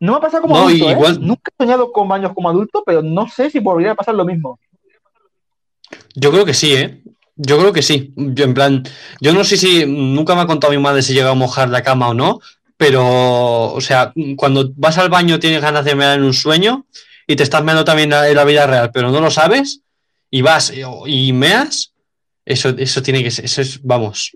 No 0.01 0.13
me 0.13 0.19
ha 0.19 0.21
pasado 0.23 0.43
como 0.43 0.57
No, 0.57 0.67
adulto, 0.69 0.89
¿eh? 0.89 0.93
igual- 0.93 1.21
Nunca 1.21 1.51
he 1.53 1.63
soñado 1.63 1.93
con 1.93 2.09
baños 2.09 2.33
como 2.35 2.49
adulto, 2.49 2.83
pero 2.87 3.03
no 3.03 3.29
sé 3.29 3.51
si 3.51 3.59
volvería 3.59 3.93
a 3.93 3.95
pasar 3.95 4.15
lo 4.15 4.25
mismo. 4.25 4.59
Yo 6.15 6.31
creo 6.33 6.45
que 6.45 6.55
sí, 6.55 6.75
¿eh? 6.75 7.03
Yo 7.37 7.59
creo 7.59 7.73
que 7.73 7.83
sí. 7.83 8.13
Yo, 8.17 8.45
en 8.45 8.55
plan, 8.55 8.83
yo 9.21 9.33
no 9.33 9.45
sé 9.45 9.57
si 9.57 9.87
nunca 9.87 10.35
me 10.35 10.41
ha 10.41 10.47
contado 10.47 10.73
mi 10.73 10.79
madre 10.81 11.03
si 11.03 11.15
llega 11.15 11.31
a 11.31 11.35
mojar 11.35 11.69
la 11.69 11.83
cama 11.83 12.09
o 12.09 12.15
no, 12.15 12.41
pero, 12.79 13.73
o 13.75 13.81
sea, 13.81 14.13
cuando 14.37 14.71
vas 14.77 14.97
al 14.99 15.11
baño 15.11 15.39
tienes 15.41 15.61
ganas 15.61 15.85
de 15.85 15.95
mear 15.97 16.17
en 16.17 16.25
un 16.25 16.33
sueño 16.33 16.87
y 17.27 17.35
te 17.37 17.43
estás 17.43 17.63
meando 17.65 17.85
también 17.85 18.11
en 18.13 18.35
la 18.35 18.45
vida 18.45 18.67
real, 18.67 18.91
pero 18.95 19.11
no 19.11 19.21
lo 19.21 19.31
sabes 19.31 19.83
y 20.31 20.43
vas 20.43 20.73
y, 21.05 21.33
meas, 21.33 21.93
eso, 22.47 22.71
eso 22.79 23.03
tiene 23.03 23.23
que 23.23 23.31
ser, 23.33 23.45
eso 23.47 23.61
es, 23.61 23.83
vamos. 23.83 24.31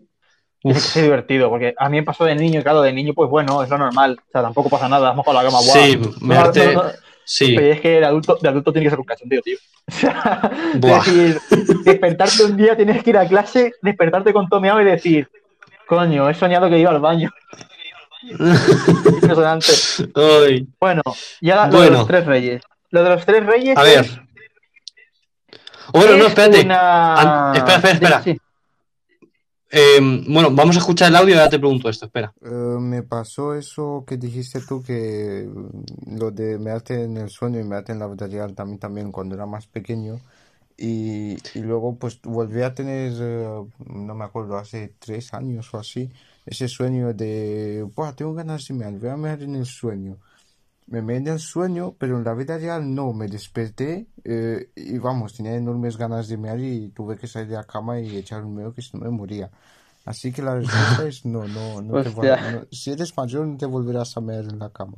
Ser 0.75 1.05
divertido, 1.05 1.49
porque 1.51 1.73
a 1.79 1.89
mí 1.89 1.99
me 1.99 2.03
pasó 2.03 2.25
de 2.25 2.35
niño, 2.35 2.61
y 2.61 2.63
claro, 2.63 2.83
de 2.83 2.93
niño, 2.93 3.15
pues 3.15 3.31
bueno, 3.31 3.63
es 3.63 3.69
lo 3.71 3.79
normal. 3.79 4.19
O 4.21 4.31
sea, 4.31 4.43
tampoco 4.43 4.69
pasa 4.69 4.89
nada, 4.89 5.11
has 5.11 5.17
mojado 5.17 5.37
la 5.41 5.45
cama, 5.49 5.59
guau. 5.61 5.77
Sí, 5.77 5.97
No, 5.97 6.27
mearte- 6.27 6.75
no, 6.75 6.83
no. 6.85 6.91
sí. 7.25 7.55
Pero 7.57 7.73
es 7.73 7.81
que 7.81 7.89
de 8.01 8.05
adulto, 8.05 8.39
de 8.41 8.49
adulto 8.49 8.73
tiene 8.73 8.87
que 8.87 8.91
ser 8.91 8.99
un 9.01 9.07
cachondeo, 9.07 9.41
tío. 9.43 9.57
O 9.89 9.93
sea, 9.93 10.51
es 10.75 10.81
decir, 11.05 11.41
despertarte 11.85 12.45
un 12.45 12.57
día, 12.57 12.77
tienes 12.77 13.03
que 13.03 13.11
ir 13.11 13.19
a 13.19 13.27
clase, 13.27 13.73
despertarte 13.83 14.33
con 14.33 14.49
tomeado 14.49 14.81
y 14.81 14.85
decir, 14.85 15.29
coño, 15.87 16.29
he 16.31 16.35
soñado 16.35 16.69
que 16.71 16.79
iba 16.79 16.91
al 16.91 17.01
baño. 17.01 17.31
Impresionante. 18.23 19.67
Ay. 20.15 20.69
Bueno, 20.81 21.03
y 21.41 21.51
ahora 21.51 21.67
lo 21.67 21.73
de 21.73 21.79
Bueno. 21.79 21.99
los 21.99 22.07
tres 22.09 22.27
reyes. 22.27 22.63
Lo 22.91 23.03
de 23.03 23.09
los 23.11 23.25
tres 23.27 23.47
reyes. 23.47 23.77
A 23.77 23.83
ver. 23.83 24.01
es- 24.05 24.19
Bueno, 25.93 26.17
no, 26.17 26.23
es 26.25 26.29
espérate. 26.29 26.61
una- 26.65 27.51
An- 27.51 27.57
espera, 27.57 27.77
espera, 27.77 27.93
espera. 27.95 28.23
Sí, 28.23 28.33
sí. 28.33 28.39
Eh, 29.75 30.01
bueno, 30.29 30.51
vamos 30.51 30.77
a 30.77 30.81
escuchar 30.81 31.09
el 31.09 31.17
audio 31.17 31.35
y 31.35 31.39
ahora 31.39 31.49
te 31.51 31.59
pregunto 31.59 31.89
esto, 31.89 32.05
espera. 32.07 32.33
Eh, 32.43 32.49
me 32.51 33.03
pasó 33.03 33.55
eso 33.55 34.05
que 34.07 34.19
dijiste 34.19 34.61
tú, 34.69 34.83
que 34.83 35.49
mm, 35.51 36.19
lo 36.19 36.31
de 36.31 36.59
mearte 36.59 37.05
en 37.05 37.17
el 37.17 37.31
sueño 37.31 37.59
y 37.59 37.65
mearte 37.65 37.93
en 37.93 37.99
la 37.99 38.07
vida 38.07 38.27
real 38.27 38.55
también, 38.55 38.79
también 38.79 39.11
cuando 39.13 39.35
era 39.35 39.47
más 39.47 39.67
pequeño. 39.67 40.21
Y, 40.77 41.37
y 41.55 41.61
luego 41.63 41.97
pues 41.97 42.21
volví 42.23 42.63
a 42.63 42.75
tener, 42.75 43.13
eh, 43.19 43.63
no 43.87 44.15
me 44.15 44.25
acuerdo, 44.25 44.59
hace 44.59 44.93
tres 44.99 45.33
años 45.33 45.73
o 45.73 45.79
así, 45.79 46.11
ese 46.45 46.69
sueño 46.69 47.13
de, 47.13 47.87
Buah, 47.95 48.15
tengo 48.15 48.35
ganas 48.35 48.67
de 48.67 48.75
mear, 48.75 48.93
voy 48.95 49.11
a 49.11 49.17
mear 49.17 49.43
en 49.43 49.57
el 49.57 49.67
sueño. 49.67 50.19
Me 50.87 51.01
meé 51.01 51.19
en 51.19 51.29
el 51.29 51.39
sueño, 51.39 51.95
pero 51.99 52.19
en 52.19 52.25
la 52.25 52.35
vida 52.35 52.59
real 52.59 52.95
no, 52.95 53.13
me 53.13 53.29
desperté 53.29 54.09
eh, 54.25 54.71
y 54.75 54.99
vamos, 54.99 55.35
tenía 55.35 55.55
enormes 55.55 55.97
ganas 55.97 56.29
de 56.29 56.37
mear 56.37 56.59
y 56.61 56.89
tuve 56.89 57.17
que 57.17 57.29
salir 57.29 57.49
de 57.49 57.57
la 57.57 57.65
cama 57.65 58.01
y 58.01 58.17
echar 58.17 58.45
un 58.45 58.57
meo 58.57 58.75
que 58.75 58.83
si 58.83 58.91
no 58.97 59.05
me 59.05 59.11
moría. 59.11 59.51
Así 60.05 60.33
que 60.33 60.43
la 60.43 60.57
respuesta 60.57 61.07
es 61.07 61.25
no, 61.25 61.47
no, 61.47 61.81
no 61.83 62.03
te 62.03 62.11
no. 62.11 62.67
Si 62.71 62.91
eres 62.91 63.17
mayor 63.17 63.47
no 63.47 63.57
te 63.57 63.67
volverás 63.67 64.17
a 64.17 64.21
mear 64.21 64.45
en 64.45 64.59
la 64.59 64.71
cama. 64.71 64.95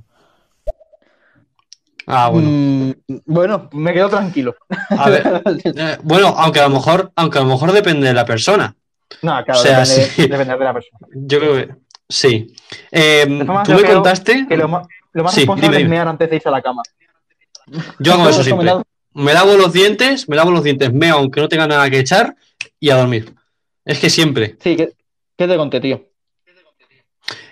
Ah, 2.06 2.28
bueno. 2.28 2.48
Mm, 2.50 2.92
bueno, 3.26 3.68
me 3.72 3.92
quedo 3.92 4.08
tranquilo. 4.08 4.54
A 4.90 5.08
ver, 5.08 5.42
eh, 5.64 5.98
bueno, 6.02 6.28
aunque 6.28 6.60
a 6.60 6.68
lo 6.68 6.74
mejor, 6.74 7.12
aunque 7.16 7.38
a 7.38 7.42
lo 7.42 7.48
mejor 7.48 7.72
depende 7.72 8.08
de 8.08 8.14
la 8.14 8.24
persona. 8.24 8.74
No, 9.22 9.44
claro, 9.44 9.60
O 9.60 9.62
sea, 9.62 9.80
depende, 9.84 10.10
sí. 10.10 10.22
depende 10.22 10.56
de 10.56 10.64
la 10.64 10.72
persona. 10.74 10.98
Yo 11.14 11.38
creo 11.38 11.54
que 11.54 11.74
sí. 12.08 12.54
Eh, 12.90 13.24
formas, 13.44 13.66
tú 13.68 13.74
me 13.74 13.84
contaste. 13.84 14.46
Que 14.48 14.56
lo 14.56 14.68
más, 14.68 14.86
lo 15.12 15.24
más 15.24 15.34
Sí, 15.34 15.40
responsable 15.40 15.76
dime, 15.78 15.82
es 15.84 15.90
mear 15.90 16.08
antes 16.08 16.30
de 16.30 16.36
irse 16.36 16.48
a 16.48 16.52
la 16.52 16.62
cama. 16.62 16.82
Yo 17.98 18.12
hago 18.14 18.28
eso 18.28 18.42
siempre. 18.44 18.72
Me 19.14 19.32
lavo 19.32 19.56
los 19.56 19.72
dientes, 19.72 20.28
me 20.28 20.36
lavo 20.36 20.50
los 20.50 20.64
dientes, 20.64 20.92
meo 20.92 21.16
aunque 21.16 21.40
no 21.40 21.48
tenga 21.48 21.66
nada 21.66 21.88
que 21.88 22.00
echar 22.00 22.34
y 22.80 22.90
a 22.90 22.96
dormir. 22.96 23.32
Es 23.84 23.98
que 23.98 24.10
siempre. 24.10 24.56
Sí, 24.60 24.76
¿qué, 24.76 24.92
qué 25.36 25.46
te 25.48 25.56
conté, 25.56 25.80
tío? 25.80 26.04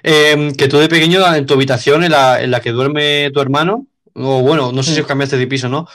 Eh, 0.03 0.53
que 0.59 0.69
tú 0.69 0.79
de 0.79 0.89
pequeño 0.89 1.35
en 1.35 1.47
tu 1.47 1.55
habitación, 1.55 2.05
en 2.05 2.11
la, 2.13 2.43
en 2.43 2.51
la 2.51 2.61
que 2.61 2.73
duerme 2.73 3.31
tu 3.33 3.41
hermano, 3.41 3.87
o 4.15 4.43
bueno, 4.43 4.73
no 4.73 4.83
sé 4.83 4.95
si 4.95 5.01
os 5.01 5.07
cambiaste 5.07 5.37
de 5.39 5.47
piso, 5.47 5.69
¿no? 5.69 5.87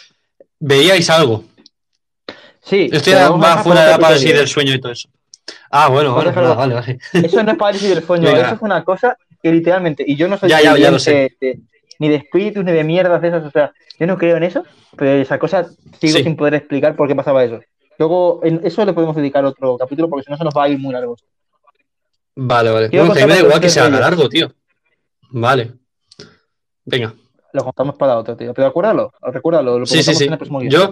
Veíais 0.60 1.10
algo. 1.10 1.44
Sí, 2.62 2.90
Esto 2.92 3.12
ya 3.12 3.30
va 3.30 3.58
fuera 3.64 3.84
de 3.86 3.92
la 3.92 4.00
parálisis 4.00 4.26
episodio. 4.26 4.40
del 4.40 4.48
sueño 4.48 4.74
y 4.74 4.82
todo 4.82 4.92
eso. 4.92 5.10
Ah, 5.72 5.90
bueno, 5.90 6.14
bueno, 6.14 6.32
vale, 6.56 6.74
vale. 6.76 7.00
Eso 7.14 7.44
no 7.44 7.52
es 7.52 7.58
parálisis 7.58 7.90
del 7.90 8.04
sueño, 8.04 8.26
Venga. 8.26 8.46
eso 8.46 8.56
es 8.56 8.62
una 8.62 8.84
cosa 8.84 9.18
que 9.42 9.52
literalmente, 9.52 10.04
y 10.08 10.16
yo 10.16 10.28
no 10.28 10.38
soy 10.38 10.50
Ya, 10.50 10.62
ya, 10.62 10.78
ya 10.78 10.92
lo 10.92 10.98
de- 10.98 11.60
ni 12.00 12.10
de 12.10 12.16
espíritus 12.16 12.64
ni 12.64 12.72
de 12.72 12.84
mierdas 12.84 13.22
de 13.22 13.28
esas, 13.30 13.44
o 13.44 13.52
sea, 13.52 13.72
yo 14.00 14.06
no 14.08 14.18
creo 14.18 14.38
en 14.38 14.44
eso, 14.44 14.64
pero 14.96 15.12
esa 15.22 15.40
cosa 15.40 15.66
sigo 16.00 16.18
Sí. 16.18 16.24
sin 16.24 16.36
poder 16.36 16.54
explicar 16.54 16.96
por 16.96 17.08
qué 17.08 17.16
pasaba 17.16 17.44
eso. 17.44 17.60
Luego, 17.98 18.40
en 18.44 18.62
eso 18.64 18.86
le 18.86 18.94
podemos 18.94 19.16
dedicar 19.16 19.44
otro 19.44 19.78
capítulo 19.78 20.08
porque 20.10 20.24
si 20.26 20.32
no 20.32 20.38
se 20.38 20.44
nos 20.44 20.54
va 20.56 20.66
a 20.66 20.70
ir 20.70 20.78
muy 20.80 20.94
largo. 20.94 21.16
Vale, 22.36 22.70
vale. 22.70 22.90
Bueno, 22.90 23.14
me 23.16 23.26
da 23.28 23.40
igual 23.40 23.60
que 23.60 23.70
se 23.70 23.80
haga 23.80 24.00
largo, 24.00 24.30
tío. 24.30 24.52
Vale. 25.32 25.74
Venga. 26.86 27.14
Lo 27.54 27.64
contamos 27.64 27.96
para 27.96 28.18
otro, 28.18 28.36
tío. 28.38 28.54
Pero 28.54 28.68
acuérdalo, 28.68 29.12
recuérdalo, 29.22 29.80
lo 29.80 29.86
Sí, 29.88 30.04
sí, 30.04 30.14
sí. 30.14 30.26
en 30.26 30.34
el 30.34 30.38
próximo. 30.38 30.62
Yo 30.64 30.92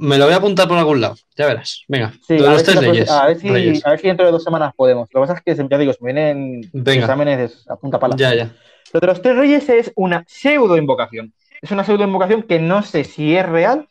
me 0.00 0.16
lo 0.16 0.24
voy 0.24 0.32
a 0.32 0.38
apuntar 0.38 0.66
por 0.66 0.78
algún 0.78 1.00
lado. 1.00 1.16
Ya 1.36 1.46
verás. 1.46 1.84
Venga. 1.86 2.14
Sí, 2.26 2.38
de 2.38 2.46
a 2.46 2.52
ver, 2.52 2.60
si 2.64 2.70
a, 2.70 3.26
ver 3.26 3.38
si, 3.38 3.48
Reyes. 3.50 3.86
a 3.86 3.90
ver 3.90 4.00
si 4.00 4.06
dentro 4.08 4.24
de 4.24 4.32
dos 4.32 4.42
semanas 4.42 4.72
podemos. 4.74 5.10
Lo 5.12 5.20
que 5.20 5.26
pasa 5.26 5.42
es 5.44 5.56
que, 5.56 5.68
ya 5.68 5.78
digo, 5.78 5.92
se 5.92 6.02
me 6.02 6.12
vienen 6.14 6.62
Venga. 6.72 7.02
exámenes 7.02 7.66
a 7.68 7.76
punta 7.76 7.98
pala. 7.98 8.16
Ya, 8.16 8.34
ya. 8.34 8.50
Lo 8.94 9.00
de 9.00 9.06
los 9.06 9.20
tres 9.20 9.36
reyes 9.36 9.68
es 9.68 9.92
una 9.96 10.24
pseudo 10.26 10.78
invocación. 10.78 11.34
Es 11.60 11.70
una 11.70 11.84
pseudo 11.84 12.04
invocación 12.04 12.44
que 12.44 12.58
no 12.58 12.82
sé 12.82 13.04
si 13.04 13.36
es 13.36 13.46
real 13.46 13.88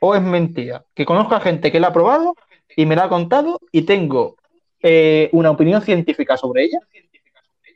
o 0.00 0.14
es 0.14 0.22
mentira. 0.22 0.84
Que 0.94 1.04
conozco 1.04 1.34
a 1.34 1.40
gente 1.40 1.70
que 1.70 1.80
la 1.80 1.88
ha 1.88 1.92
probado 1.92 2.34
y 2.74 2.86
me 2.86 2.96
la 2.96 3.04
ha 3.04 3.08
contado 3.10 3.60
y 3.70 3.82
tengo 3.82 4.36
eh, 4.82 5.28
una 5.32 5.50
opinión 5.50 5.82
científica 5.82 6.38
sobre 6.38 6.64
ella, 6.64 6.78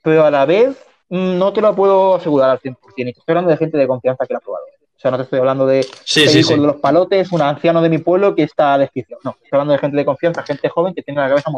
pero 0.02 0.24
a 0.24 0.30
la 0.30 0.46
vez 0.46 0.82
mm, 1.10 1.36
no 1.36 1.52
te 1.52 1.60
lo 1.60 1.76
puedo 1.76 2.14
asegurar 2.14 2.48
al 2.48 2.58
100%. 2.58 2.74
Y 2.96 3.08
estoy 3.10 3.22
hablando 3.28 3.50
de 3.50 3.58
gente 3.58 3.76
de 3.76 3.86
confianza 3.86 4.24
que 4.26 4.32
la 4.32 4.38
ha 4.38 4.40
probado. 4.40 4.64
O 4.96 4.98
sea, 4.98 5.10
no 5.10 5.18
te 5.18 5.24
estoy 5.24 5.38
hablando 5.40 5.66
de 5.66 5.82
Sí, 6.04 6.26
sí, 6.26 6.42
sí. 6.42 6.54
de 6.54 6.58
los 6.60 6.76
palotes, 6.76 7.30
un 7.30 7.42
anciano 7.42 7.82
de 7.82 7.88
mi 7.90 7.98
pueblo 7.98 8.34
que 8.34 8.44
está 8.44 8.78
desquiciado. 8.78 9.20
No, 9.24 9.30
estoy 9.32 9.48
hablando 9.52 9.72
de 9.74 9.78
gente 9.78 9.96
de 9.96 10.04
confianza, 10.06 10.42
gente 10.42 10.68
joven 10.70 10.94
que 10.94 11.02
tiene 11.02 11.20
la 11.20 11.28
cabeza. 11.28 11.50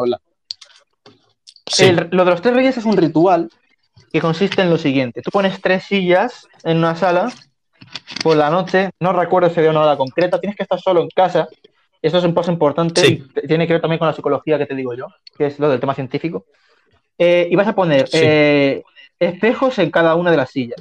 El- 1.78 2.09
lo 2.10 2.24
de 2.24 2.31
los 2.31 2.43
tres 2.43 2.55
reyes 2.55 2.77
es 2.77 2.85
un 2.85 2.97
ritual 2.97 3.51
que 4.12 4.20
consiste 4.20 4.62
en 4.62 4.70
lo 4.70 4.78
siguiente. 4.78 5.23
Tú 5.23 5.31
pones 5.31 5.60
tres 5.60 5.85
sillas 5.85 6.47
en 6.65 6.78
una 6.78 6.97
sala 6.97 7.31
por 8.23 8.36
la 8.36 8.51
noche, 8.51 8.90
no 9.01 9.12
recuerdo 9.12 9.51
si 9.51 9.59
había 9.60 9.70
una 9.70 9.82
hora 9.82 9.97
concreta, 9.97 10.40
tienes 10.40 10.56
que 10.56 10.62
estar 10.65 10.81
solo 10.81 11.02
en 11.02 11.09
casa. 11.15 11.48
Esto 12.01 12.19
es 12.19 12.24
un 12.24 12.35
paso 12.35 12.51
importante 12.51 13.01
Sí. 13.02 13.24
y 13.43 13.47
tiene 13.47 13.66
que 13.66 13.74
ver 13.74 13.82
también 13.82 13.98
con 13.98 14.09
la 14.09 14.15
psicología 14.15 14.56
que 14.59 14.66
te 14.66 14.74
digo 14.74 14.94
yo, 14.94 15.06
que 15.36 15.47
es 15.47 15.59
lo 15.59 15.69
del 15.69 15.81
tema 15.81 15.94
científico. 15.94 16.47
Eh, 17.19 17.48
y 17.51 17.56
vas 17.56 17.69
a 17.69 17.74
poner 17.74 18.09
Sí. 18.09 18.19
eh, 18.23 18.82
espejos 19.19 19.78
en 19.78 19.90
cada 19.90 20.15
una 20.15 20.31
de 20.31 20.36
las 20.36 20.51
sillas, 20.51 20.81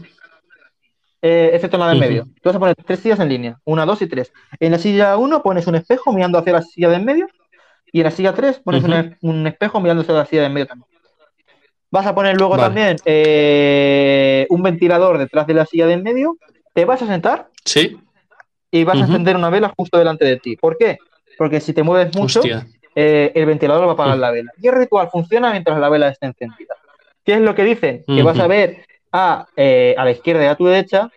eh, 1.28 1.50
excepto 1.54 1.76
en 1.76 1.82
la 1.82 1.88
de 1.88 1.92
en 1.94 1.98
Ujú. 2.00 2.08
medio. 2.10 2.24
Tú 2.42 2.50
vas 2.50 2.56
a 2.56 2.60
poner 2.60 2.76
tres 2.76 3.00
sillas 3.00 3.20
en 3.20 3.28
línea, 3.30 3.60
una, 3.66 3.86
dos 3.86 4.02
y 4.02 4.08
tres. 4.08 4.32
En 4.60 4.72
la 4.72 4.78
silla 4.80 5.18
uno 5.18 5.44
pones 5.44 5.68
un 5.68 5.76
espejo 5.76 6.14
mirando 6.14 6.38
hacia 6.38 6.54
la 6.54 6.62
silla 6.62 6.90
de 6.90 6.96
en 6.96 7.06
medio 7.06 7.28
y 7.92 8.00
en 8.00 8.04
la 8.06 8.12
silla 8.12 8.34
tres 8.34 8.60
pones 8.60 8.84
un, 8.84 9.18
un 9.22 9.48
espejo 9.48 9.82
mirando 9.82 10.02
hacia 10.04 10.14
la 10.14 10.26
silla 10.26 10.42
de 10.42 10.48
en 10.48 10.54
medio 10.54 10.68
también. 10.68 10.88
Vas 11.92 12.06
a 12.06 12.16
poner 12.16 12.36
luego 12.38 12.56
Vale. 12.58 12.64
también 12.64 12.96
eh, 13.06 14.46
un 14.50 14.62
ventilador 14.62 15.18
detrás 15.18 15.48
de 15.48 15.54
la 15.54 15.66
silla 15.66 15.88
de 15.88 15.94
en 15.94 16.04
medio. 16.04 16.38
Te 16.74 16.86
vas 16.86 17.02
a 17.02 17.08
sentar 17.08 17.50
Sí. 17.66 17.98
y 18.72 18.84
vas 18.84 18.98
a 19.02 19.06
encender 19.06 19.36
una 19.36 19.50
vela 19.50 19.74
justo 19.76 19.98
delante 19.98 20.26
de 20.26 20.38
ti. 20.38 20.56
¿Por 20.58 20.78
qué? 20.78 20.98
Porque 21.38 21.60
si 21.60 21.74
te 21.74 21.84
mueves 21.84 22.16
mucho, 22.16 22.42
eh, 22.96 23.32
el 23.36 23.46
ventilador 23.46 23.86
va 23.86 23.92
a 23.92 23.94
apagar 23.94 24.18
la 24.18 24.32
vela. 24.32 24.52
Y 24.62 24.68
el 24.68 24.76
ritual 24.76 25.10
funciona 25.10 25.52
mientras 25.52 25.80
la 25.80 25.90
vela 25.90 26.10
esté 26.10 26.28
encendida. 26.28 26.76
¿Qué 27.24 27.34
es 27.34 27.42
lo 27.42 27.56
que 27.56 27.64
dicen? 27.64 28.04
Que 28.06 28.24
vas 28.24 28.40
a 28.40 28.48
ver 28.48 28.86
a, 29.12 29.48
eh, 29.56 29.96
a 29.98 30.04
la 30.06 30.12
izquierda 30.12 30.44
y 30.44 30.48
a 30.48 30.56
tu 30.56 30.66
derecha 30.66 31.10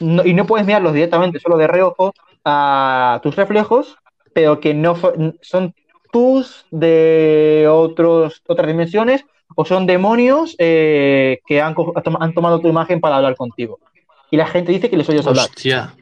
no- 0.00 0.24
y 0.24 0.34
no 0.34 0.46
puedes 0.46 0.66
mirarlos 0.66 0.92
directamente, 0.92 1.40
solo 1.40 1.56
de 1.56 1.66
reojo 1.66 2.12
a 2.44 3.20
tus 3.22 3.34
reflejos, 3.36 3.96
pero 4.32 4.60
que 4.60 4.74
no 4.74 4.96
son 5.42 5.74
tus 6.12 6.64
de 6.70 7.66
otros, 7.70 8.42
otras 8.46 8.66
dimensiones 8.68 9.24
o 9.54 9.64
son 9.64 9.86
demonios 9.86 10.54
eh, 10.58 11.40
que 11.46 11.60
han, 11.60 11.74
han 12.20 12.34
tomado 12.34 12.60
tu 12.60 12.68
imagen 12.68 13.00
para 13.00 13.16
hablar 13.16 13.36
contigo. 13.36 13.78
Y 14.30 14.36
la 14.36 14.46
gente 14.46 14.72
dice 14.72 14.90
que 14.90 14.96
les 14.96 15.08
oyes 15.08 15.26
hablar. 15.26 15.46
Hostia. 15.46 15.94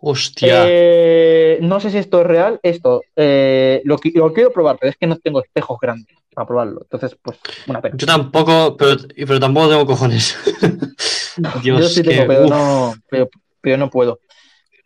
Hostia. 0.00 0.64
Eh, 0.66 1.58
no 1.62 1.80
sé 1.80 1.90
si 1.90 1.98
esto 1.98 2.20
es 2.20 2.26
real. 2.26 2.60
Esto 2.62 3.02
eh, 3.16 3.80
lo, 3.84 3.96
lo 4.14 4.32
quiero 4.32 4.52
probar, 4.52 4.76
pero 4.78 4.90
es 4.90 4.96
que 4.96 5.06
no 5.06 5.16
tengo 5.16 5.42
espejos 5.42 5.78
grandes 5.80 6.14
para 6.34 6.46
probarlo. 6.46 6.80
Entonces, 6.82 7.16
pues, 7.22 7.38
una 7.66 7.80
pena. 7.80 7.96
Yo 7.96 8.06
tampoco, 8.06 8.76
pero, 8.76 8.96
pero 9.14 9.40
tampoco 9.40 9.68
tengo 9.70 9.86
cojones. 9.86 10.36
Dios, 11.62 11.80
Yo 11.80 11.88
sí 11.88 12.02
que- 12.02 12.10
tengo, 12.10 12.26
pero 12.28 12.44
uf. 12.44 12.50
no, 12.50 12.94
pero, 13.08 13.28
pero 13.60 13.76
no 13.76 13.90
puedo. 13.90 14.18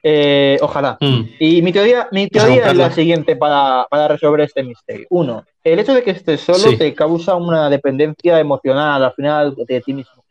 Eh, 0.03 0.57
ojalá. 0.63 0.97
Mm. 1.01 1.23
Y 1.41 1.61
mi 1.63 1.73
teoría, 1.73 2.09
mi 2.13 2.29
teoría 2.29 2.71
es 2.71 2.77
la 2.77 2.91
siguiente 2.93 3.35
para, 3.37 3.87
para 3.91 4.09
resolver 4.09 4.43
este 4.43 4.63
misterio. 4.63 5.07
Uno, 5.11 5.45
el 5.65 5.79
hecho 5.81 5.93
de 5.93 6.03
que 6.03 6.13
estés 6.13 6.41
solo 6.41 6.59
Sí. 6.71 6.77
te 6.77 6.95
causa 6.95 7.35
una 7.35 7.69
dependencia 7.69 8.39
emocional 8.39 9.03
al 9.05 9.13
final 9.15 9.55
de 9.57 9.81
ti 9.81 9.93
mismo. 9.93 10.25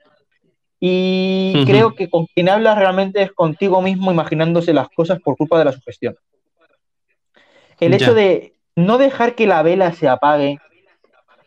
Y 0.80 1.64
creo 1.66 1.96
que 1.96 2.10
con 2.10 2.28
quien 2.28 2.50
hablas 2.50 2.78
realmente 2.78 3.22
es 3.24 3.32
contigo 3.34 3.82
mismo 3.82 4.12
imaginándose 4.12 4.74
las 4.74 4.88
cosas 4.90 5.20
por 5.20 5.36
culpa 5.36 5.58
de 5.60 5.66
la 5.66 5.72
sugestión. 5.74 6.16
El 7.80 7.94
hecho 7.94 8.14
de 8.14 8.54
no 8.76 8.98
dejar 8.98 9.36
que 9.36 9.48
la 9.48 9.64
vela 9.64 9.92
se 9.92 10.08
apague, 10.08 10.60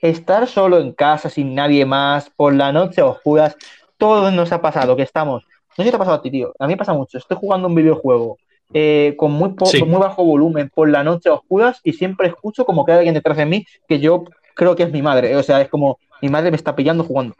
estar 0.02 0.46
solo 0.46 0.78
en 0.78 0.92
casa 0.92 1.30
sin 1.30 1.54
nadie 1.54 1.84
más, 1.86 2.30
por 2.30 2.54
la 2.54 2.72
noche 2.72 3.00
a 3.00 3.06
oscuras, 3.06 3.56
todo 4.00 4.30
nos 4.32 4.50
ha 4.50 4.60
pasado, 4.60 4.96
que 4.96 5.02
estamos. 5.02 5.44
No 5.44 5.76
sé 5.76 5.84
si 5.84 5.90
te 5.90 5.94
ha 5.96 5.98
pasado 6.00 6.16
a 6.16 6.22
ti, 6.22 6.30
tío. 6.32 6.52
A 6.58 6.66
mí 6.66 6.72
me 6.72 6.76
pasa 6.78 6.92
mucho. 6.92 7.16
Estoy 7.18 7.36
jugando 7.40 7.68
un 7.68 7.74
videojuego 7.76 8.38
eh, 8.74 9.14
con 9.16 9.30
muy, 9.32 9.50
po- 9.50 9.66
Sí. 9.66 9.78
con 9.78 9.88
muy 9.90 10.00
bajo 10.00 10.24
volumen 10.24 10.70
por 10.74 10.88
la 10.90 11.04
noche 11.04 11.28
a 11.28 11.34
oscuras 11.34 11.78
y 11.84 11.92
siempre 11.92 12.26
escucho 12.28 12.64
como 12.64 12.84
que 12.84 12.92
hay 12.92 12.98
alguien 12.98 13.14
detrás 13.14 13.36
de 13.36 13.46
mí 13.46 13.64
que 13.88 14.00
yo 14.00 14.24
creo 14.54 14.74
que 14.74 14.82
es 14.82 14.90
mi 14.92 15.02
madre. 15.02 15.36
O 15.36 15.42
sea, 15.44 15.60
es 15.60 15.68
como 15.68 15.98
mi 16.22 16.28
madre 16.28 16.50
me 16.50 16.56
está 16.56 16.74
pillando 16.74 17.04
jugando. 17.04 17.36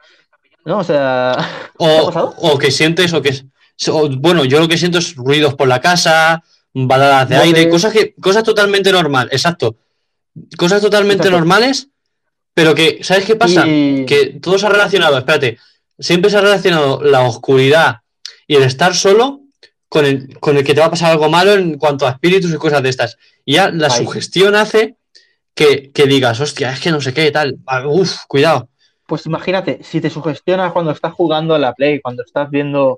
¿No? 0.65 0.79
O 0.79 0.85
sea, 0.85 1.33
¿te 1.79 1.85
ha 1.85 2.03
O, 2.03 2.07
pasado? 2.07 2.35
o 2.39 2.59
que 2.59 2.71
sientes, 2.71 3.13
o 3.15 3.23
que. 3.23 3.33
o, 3.91 4.09
bueno, 4.19 4.45
yo 4.45 4.61
lo 4.61 4.69
que 4.69 4.77
siento 4.79 4.99
es 4.99 5.17
ruidos 5.17 5.55
por 5.55 5.67
la 5.69 5.81
casa, 5.81 6.43
baladas 6.75 7.29
de 7.31 7.37
aire, 7.37 7.69
cosas 7.69 7.93
que 7.93 8.15
cosas 8.21 8.43
totalmente 8.45 8.93
normales, 8.93 9.33
exacto. 9.33 9.77
Cosas 10.57 10.81
totalmente 10.81 11.23
Exacto. 11.25 11.39
normales, 11.39 11.89
pero 12.55 12.75
que, 12.75 13.01
¿sabes 13.03 13.25
qué 13.25 13.37
pasa? 13.37 13.67
Y- 13.67 14.05
Que 14.07 14.39
todo 14.41 14.59
se 14.59 14.67
ha 14.67 14.69
relacionado, 14.71 15.17
espérate, 15.19 15.59
siempre 16.01 16.31
se 16.31 16.39
ha 16.39 16.41
relacionado 16.41 17.03
la 17.03 17.21
oscuridad 17.23 17.99
y 18.47 18.57
el 18.57 18.63
estar 18.65 18.95
solo 18.95 19.41
con 19.89 20.05
el, 20.05 20.39
con 20.39 20.57
el 20.57 20.65
que 20.65 20.75
te 20.75 20.81
va 20.81 20.87
a 20.87 20.91
pasar 20.91 21.11
algo 21.13 21.29
malo 21.29 21.53
en 21.55 21.77
cuanto 21.79 22.07
a 22.07 22.11
espíritus 22.11 22.53
y 22.53 22.57
cosas 22.57 22.83
de 22.83 22.89
estas. 22.89 23.17
Y 23.45 23.55
ya 23.55 23.71
la 23.71 23.91
sugestión 23.91 24.55
hace 24.55 24.97
que, 25.55 25.91
que 25.93 26.07
digas, 26.07 26.41
hostia, 26.41 26.73
es 26.73 26.81
que 26.81 26.91
no 26.91 27.01
sé 27.01 27.13
qué, 27.13 27.31
tal, 27.31 27.59
ah, 27.67 27.87
uf, 27.87 28.19
cuidado. 28.29 28.69
Pues 29.07 29.27
imagínate, 29.27 29.81
si 29.83 30.01
te 30.01 30.09
sugestionas 30.11 30.73
cuando 30.73 30.93
estás 30.93 31.13
jugando 31.13 31.55
a 31.55 31.59
la 31.59 31.75
Play, 31.75 32.01
cuando 32.01 32.23
estás 32.23 32.49
viendo 32.51 32.97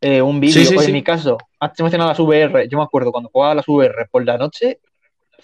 eh, 0.00 0.22
un 0.22 0.38
vídeo, 0.38 0.54
Sí, 0.62 0.66
sí, 0.66 0.76
o 0.76 0.80
en 0.80 0.86
sí. 0.86 0.92
mi 0.92 1.02
caso, 1.02 1.36
antes 1.58 1.80
mencionado 1.82 2.10
las 2.10 2.20
VR, 2.20 2.68
yo 2.68 2.78
me 2.78 2.84
acuerdo 2.84 3.10
cuando 3.10 3.30
jugaba 3.32 3.52
a 3.52 3.56
las 3.56 3.66
VR 3.66 4.06
por 4.10 4.24
la 4.24 4.38
noche, 4.38 4.78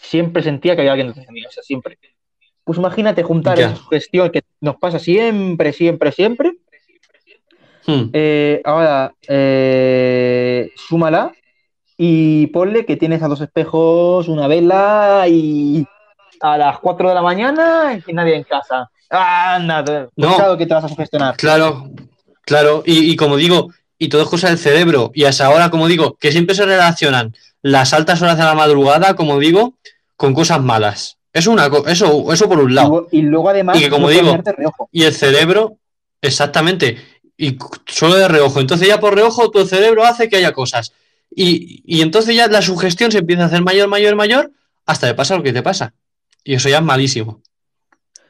siempre 0.00 0.42
sentía 0.44 0.74
que 0.76 0.82
había 0.82 0.92
alguien 0.92 1.08
detrás 1.08 1.26
de 1.26 1.32
mí, 1.32 1.44
o 1.44 1.50
sea, 1.50 1.62
siempre. 1.64 1.98
Pues 2.62 2.78
imagínate 2.78 3.24
juntar 3.24 3.58
Ya. 3.58 3.66
esa 3.66 3.76
sugestión 3.76 4.30
que 4.30 4.42
nos 4.60 4.76
pasa 4.76 5.00
siempre, 5.00 5.72
siempre, 5.72 6.12
siempre. 6.12 6.52
Hmm. 7.86 8.04
eh, 8.12 8.60
ahora, 8.64 9.12
eh, 9.28 10.70
súmala 10.76 11.32
y 11.96 12.46
ponle 12.48 12.84
que 12.86 12.96
tienes 12.96 13.22
a 13.22 13.28
dos 13.28 13.40
espejos, 13.40 14.28
una 14.28 14.46
vela 14.46 15.24
y 15.28 15.86
a 16.40 16.56
las 16.58 16.78
4 16.80 17.08
de 17.10 17.14
la 17.14 17.22
mañana 17.22 18.00
y 18.06 18.12
nadie 18.12 18.36
en 18.36 18.44
casa. 18.44 18.90
Anda, 19.10 20.08
No. 20.16 20.34
claro 20.36 20.56
que 20.56 20.66
te 20.66 20.74
vas 20.74 20.84
a 20.84 20.88
sugestionar. 20.88 21.36
Claro, 21.36 21.88
claro, 22.42 22.82
y, 22.86 23.10
y 23.12 23.16
como 23.16 23.36
digo, 23.36 23.68
y 23.98 24.08
todo 24.08 24.22
es 24.22 24.28
cosa 24.28 24.48
del 24.48 24.58
cerebro, 24.58 25.10
y 25.14 25.24
hasta 25.24 25.46
ahora, 25.46 25.70
como 25.70 25.86
digo, 25.86 26.16
que 26.18 26.32
siempre 26.32 26.54
se 26.56 26.64
relacionan 26.66 27.34
las 27.62 27.92
altas 27.92 28.20
horas 28.22 28.36
de 28.38 28.44
la 28.44 28.54
madrugada, 28.54 29.14
como 29.14 29.38
digo, 29.38 29.74
con 30.16 30.34
cosas 30.34 30.60
malas. 30.62 31.18
Eso, 31.32 31.50
una, 31.52 31.68
eso, 31.86 32.32
eso 32.32 32.48
por 32.48 32.60
un 32.60 32.70
Y, 32.70 32.74
lado. 32.74 32.88
luego- 32.88 33.08
y 33.12 33.22
luego 33.22 33.48
además 33.50 33.76
Y 33.76 33.80
que, 33.84 33.90
como 33.90 34.08
digo. 34.08 34.36
Y 34.90 35.04
el 35.04 35.14
cerebro, 35.14 35.76
exactamente, 36.22 36.96
y 37.36 37.58
solo 37.86 38.14
de 38.14 38.28
reojo. 38.28 38.60
Entonces 38.60 38.88
ya 38.88 39.00
por 39.00 39.14
reojo 39.14 39.50
tu 39.50 39.64
cerebro 39.66 40.04
hace 40.04 40.28
que 40.28 40.36
haya 40.36 40.52
cosas. 40.52 40.92
Y, 41.34 41.82
y 41.84 42.02
entonces 42.02 42.36
ya 42.36 42.46
la 42.48 42.62
sugestión 42.62 43.10
se 43.10 43.18
empieza 43.18 43.44
a 43.44 43.46
hacer 43.46 43.62
mayor, 43.62 43.88
mayor, 43.88 44.14
mayor, 44.14 44.52
hasta 44.86 45.08
te 45.08 45.14
pasa 45.14 45.36
lo 45.36 45.42
que 45.42 45.52
te 45.52 45.62
pasa. 45.62 45.94
Y 46.44 46.54
eso 46.54 46.68
ya 46.68 46.78
es 46.78 46.84
malísimo. 46.84 47.40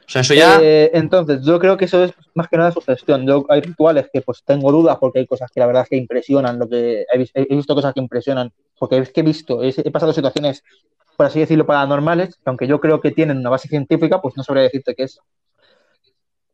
O 0.07 0.09
sea, 0.09 0.21
eso 0.21 0.33
ya... 0.33 0.59
Eh, 0.61 0.91
entonces, 0.93 1.41
yo 1.43 1.59
creo 1.59 1.77
que 1.77 1.85
eso 1.85 2.03
es 2.03 2.13
más 2.35 2.47
que 2.47 2.57
nada 2.57 2.71
sugestión. 2.71 3.25
Hay 3.49 3.61
rituales 3.61 4.07
que 4.13 4.21
pues 4.21 4.43
tengo 4.45 4.71
dudas 4.71 4.97
porque 4.99 5.19
hay 5.19 5.27
cosas 5.27 5.51
que 5.51 5.59
la 5.59 5.65
verdad 5.65 5.83
es 5.83 5.89
que 5.89 5.97
impresionan, 5.97 6.59
lo 6.59 6.69
que 6.69 7.05
he, 7.11 7.17
vis- 7.17 7.31
he 7.33 7.55
visto 7.55 7.73
cosas 7.75 7.93
que 7.93 7.99
impresionan, 7.99 8.51
porque 8.77 8.97
es 8.99 9.11
que 9.11 9.21
he 9.21 9.23
visto, 9.23 9.63
he, 9.63 9.73
pasado 9.91 10.13
situaciones, 10.13 10.63
por 11.17 11.25
así 11.25 11.39
decirlo, 11.39 11.65
paranormales, 11.65 12.35
que 12.35 12.41
aunque 12.45 12.67
yo 12.67 12.79
creo 12.79 13.01
que 13.01 13.11
tienen 13.11 13.37
una 13.37 13.49
base 13.49 13.67
científica, 13.67 14.21
pues 14.21 14.37
no 14.37 14.43
sabría 14.43 14.63
decirte 14.63 14.93
qué 14.95 15.03
es. 15.03 15.19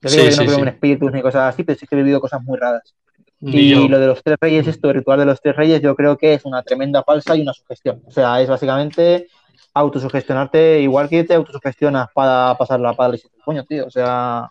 Yo 0.02 0.10
Sí, 0.10 0.18
digo 0.18 0.26
que 0.28 0.32
sí, 0.34 0.40
no 0.40 0.46
creo 0.46 0.56
sí. 0.56 0.62
en 0.62 0.68
espíritus 0.68 1.12
ni 1.12 1.22
cosas 1.22 1.54
así, 1.54 1.64
pero 1.64 1.78
sí 1.80 1.86
que 1.88 1.96
he 1.96 1.98
vivido 2.00 2.20
cosas 2.22 2.42
muy 2.44 2.58
raras. 2.58 2.94
Ni 3.40 3.58
Y 3.62 3.70
yo. 3.72 3.88
lo 3.88 4.00
de 4.00 4.08
los 4.08 4.24
tres 4.24 4.38
reyes, 4.40 4.68
esto, 4.68 4.90
el 4.90 4.96
ritual 4.98 5.20
de 5.20 5.26
los 5.26 5.42
tres 5.42 5.56
reyes, 5.56 5.82
yo 5.82 5.96
creo 5.96 6.18
que 6.18 6.34
es 6.36 6.46
una 6.46 6.62
tremenda 6.64 7.04
falsa 7.04 7.36
y 7.36 7.42
una 7.42 7.54
sugestión. 7.54 8.02
O 8.08 8.12
sea, 8.12 8.42
es 8.42 8.48
básicamente 8.50 9.28
autosugestionarte 9.74 10.82
igual 10.82 11.10
que 11.10 11.24
te 11.24 11.34
autosugestionas 11.34 12.08
para 12.14 12.56
pasar 12.58 12.80
la 12.80 12.94
pala 12.94 13.16
y 13.16 13.22
coño, 13.44 13.64
tío. 13.66 13.86
O 13.88 13.92
sea, 13.92 14.50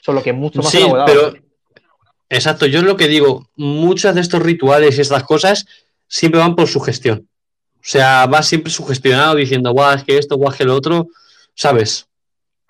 solo 0.00 0.22
que 0.22 0.32
mucho 0.32 0.60
más 0.62 0.70
Sí, 0.70 0.78
elaborado. 0.78 1.06
pero 1.06 1.34
exacto, 2.28 2.66
yo 2.66 2.80
es 2.80 2.84
lo 2.84 2.96
que 2.96 3.08
digo, 3.08 3.46
muchas 3.56 4.14
de 4.14 4.20
estos 4.20 4.42
rituales 4.42 4.98
y 4.98 5.00
estas 5.00 5.22
cosas 5.24 5.66
siempre 6.08 6.40
van 6.40 6.56
por 6.56 6.68
sugestión. 6.68 7.28
O 7.76 7.88
sea, 7.88 8.26
vas 8.26 8.46
siempre 8.48 8.70
sugestionado 8.72 9.36
diciendo, 9.36 9.70
guau, 9.72 9.94
es 9.94 10.04
que 10.04 10.18
esto, 10.18 10.36
guau, 10.36 10.50
es 10.50 10.58
que 10.58 10.64
lo 10.64 10.74
otro, 10.74 11.06
¿sabes? 11.54 12.08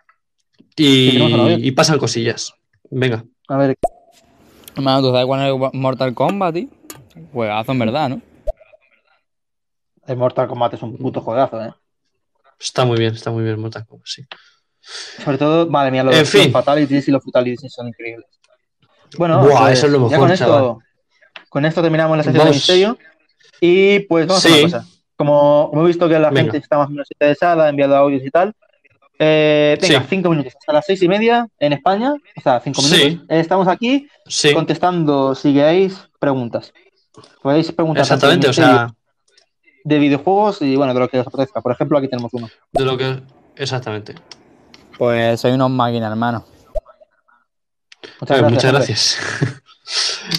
Sí, 0.08 0.14
tenemos 0.14 0.54
a 0.54 0.58
la 0.58 0.64
Y, 0.76 1.70
pasan 1.72 1.98
cosillas. 1.98 2.54
Venga. 2.90 3.24
A 3.48 3.56
ver, 3.56 3.76
Hermano, 4.76 5.00
¿tú 5.00 5.10
sabes 5.10 5.26
cuál 5.26 5.40
es 5.40 5.72
el 5.72 5.80
Mortal 5.80 6.14
Kombat, 6.14 6.54
tío? 6.54 6.68
Juegazo 7.32 7.72
en 7.72 7.78
verdad, 7.78 8.08
¿no? 8.10 8.20
el 10.06 10.16
Mortal 10.16 10.46
Kombat 10.46 10.74
es 10.74 10.82
un 10.82 10.96
puto 10.96 11.20
juegazo, 11.20 11.60
¿eh? 11.64 11.72
Está 12.60 12.84
muy 12.84 12.98
bien, 12.98 13.14
está 13.14 13.30
muy 13.30 13.42
bien 13.42 13.58
Mortal 13.60 13.86
Kombat, 13.86 14.06
sí. 14.06 14.22
Sobre 15.24 15.38
todo, 15.38 15.68
madre 15.68 15.90
mía, 15.90 16.04
los, 16.04 16.14
En 16.14 16.26
fin. 16.26 16.44
los 16.44 16.52
fatalities 16.52 17.08
y 17.08 17.10
los 17.10 17.24
fatalities 17.24 17.72
son 17.72 17.88
increíbles. 17.88 18.26
Bueno, 19.18 19.42
Buah, 19.42 19.62
pues, 19.62 19.78
eso 19.78 19.86
es 19.86 19.92
lo 19.92 19.98
ya 20.08 20.18
mejor, 20.18 20.18
con 20.18 20.30
esto, 20.30 20.78
con 21.48 21.64
esto 21.64 21.82
terminamos 21.82 22.16
la 22.16 22.22
sesión 22.22 22.38
Vamos. 22.38 22.52
de 22.52 22.56
misterio. 22.56 22.98
Y 23.60 24.00
pues 24.00 24.26
vamos 24.26 24.44
a 24.44 24.48
hacer 24.48 24.64
una 24.64 24.78
cosa. 24.78 24.90
Como, 25.16 25.68
como 25.70 25.82
he 25.82 25.86
visto 25.86 26.08
que 26.08 26.18
la 26.18 26.28
Venga. 26.28 26.42
gente 26.42 26.58
está 26.58 26.76
más 26.76 26.88
o 26.88 26.90
menos 26.90 27.08
interesada, 27.10 27.64
ha 27.64 27.68
enviado 27.70 27.96
audios 27.96 28.22
y 28.24 28.30
tal. 28.30 28.54
Eh, 29.18 29.78
venga, 29.80 30.00
Sí. 30.00 30.06
cinco 30.08 30.30
minutos 30.30 30.54
hasta 30.58 30.72
las 30.72 30.84
seis 30.86 31.02
y 31.02 31.08
media 31.08 31.48
en 31.58 31.72
España. 31.72 32.12
O 32.14 32.40
sea, 32.40 32.60
cinco 32.60 32.82
Sí. 32.82 33.04
minutos. 33.04 33.26
Eh, 33.30 33.40
estamos 33.40 33.68
aquí 33.68 34.08
Sí, 34.26 34.52
contestando, 34.52 35.34
si 35.34 35.54
queréis, 35.54 36.08
preguntas. 36.18 36.72
Podéis 37.42 37.72
preguntar 37.72 38.02
exactamente, 38.02 38.48
o 38.48 38.52
sea, 38.52 38.88
de 39.84 39.98
videojuegos 39.98 40.60
y 40.62 40.76
bueno, 40.76 40.92
de 40.92 41.00
lo 41.00 41.08
que 41.08 41.20
os 41.20 41.26
apetezca. 41.26 41.60
Por 41.60 41.72
ejemplo, 41.72 41.96
aquí 41.98 42.08
tenemos 42.08 42.32
uno. 42.34 42.48
de 42.72 42.84
lo 42.84 42.96
que... 42.98 43.22
Exactamente. 43.56 44.14
Pues 44.98 45.40
soy 45.40 45.52
unos 45.52 45.70
máquinas, 45.70 46.10
hermano. 46.10 46.44
Muchas 48.20 48.38
Eh, 48.38 48.40
gracias. 48.40 48.50
muchas 48.52 48.64
hombre. 48.64 48.78
gracias. 48.86 49.18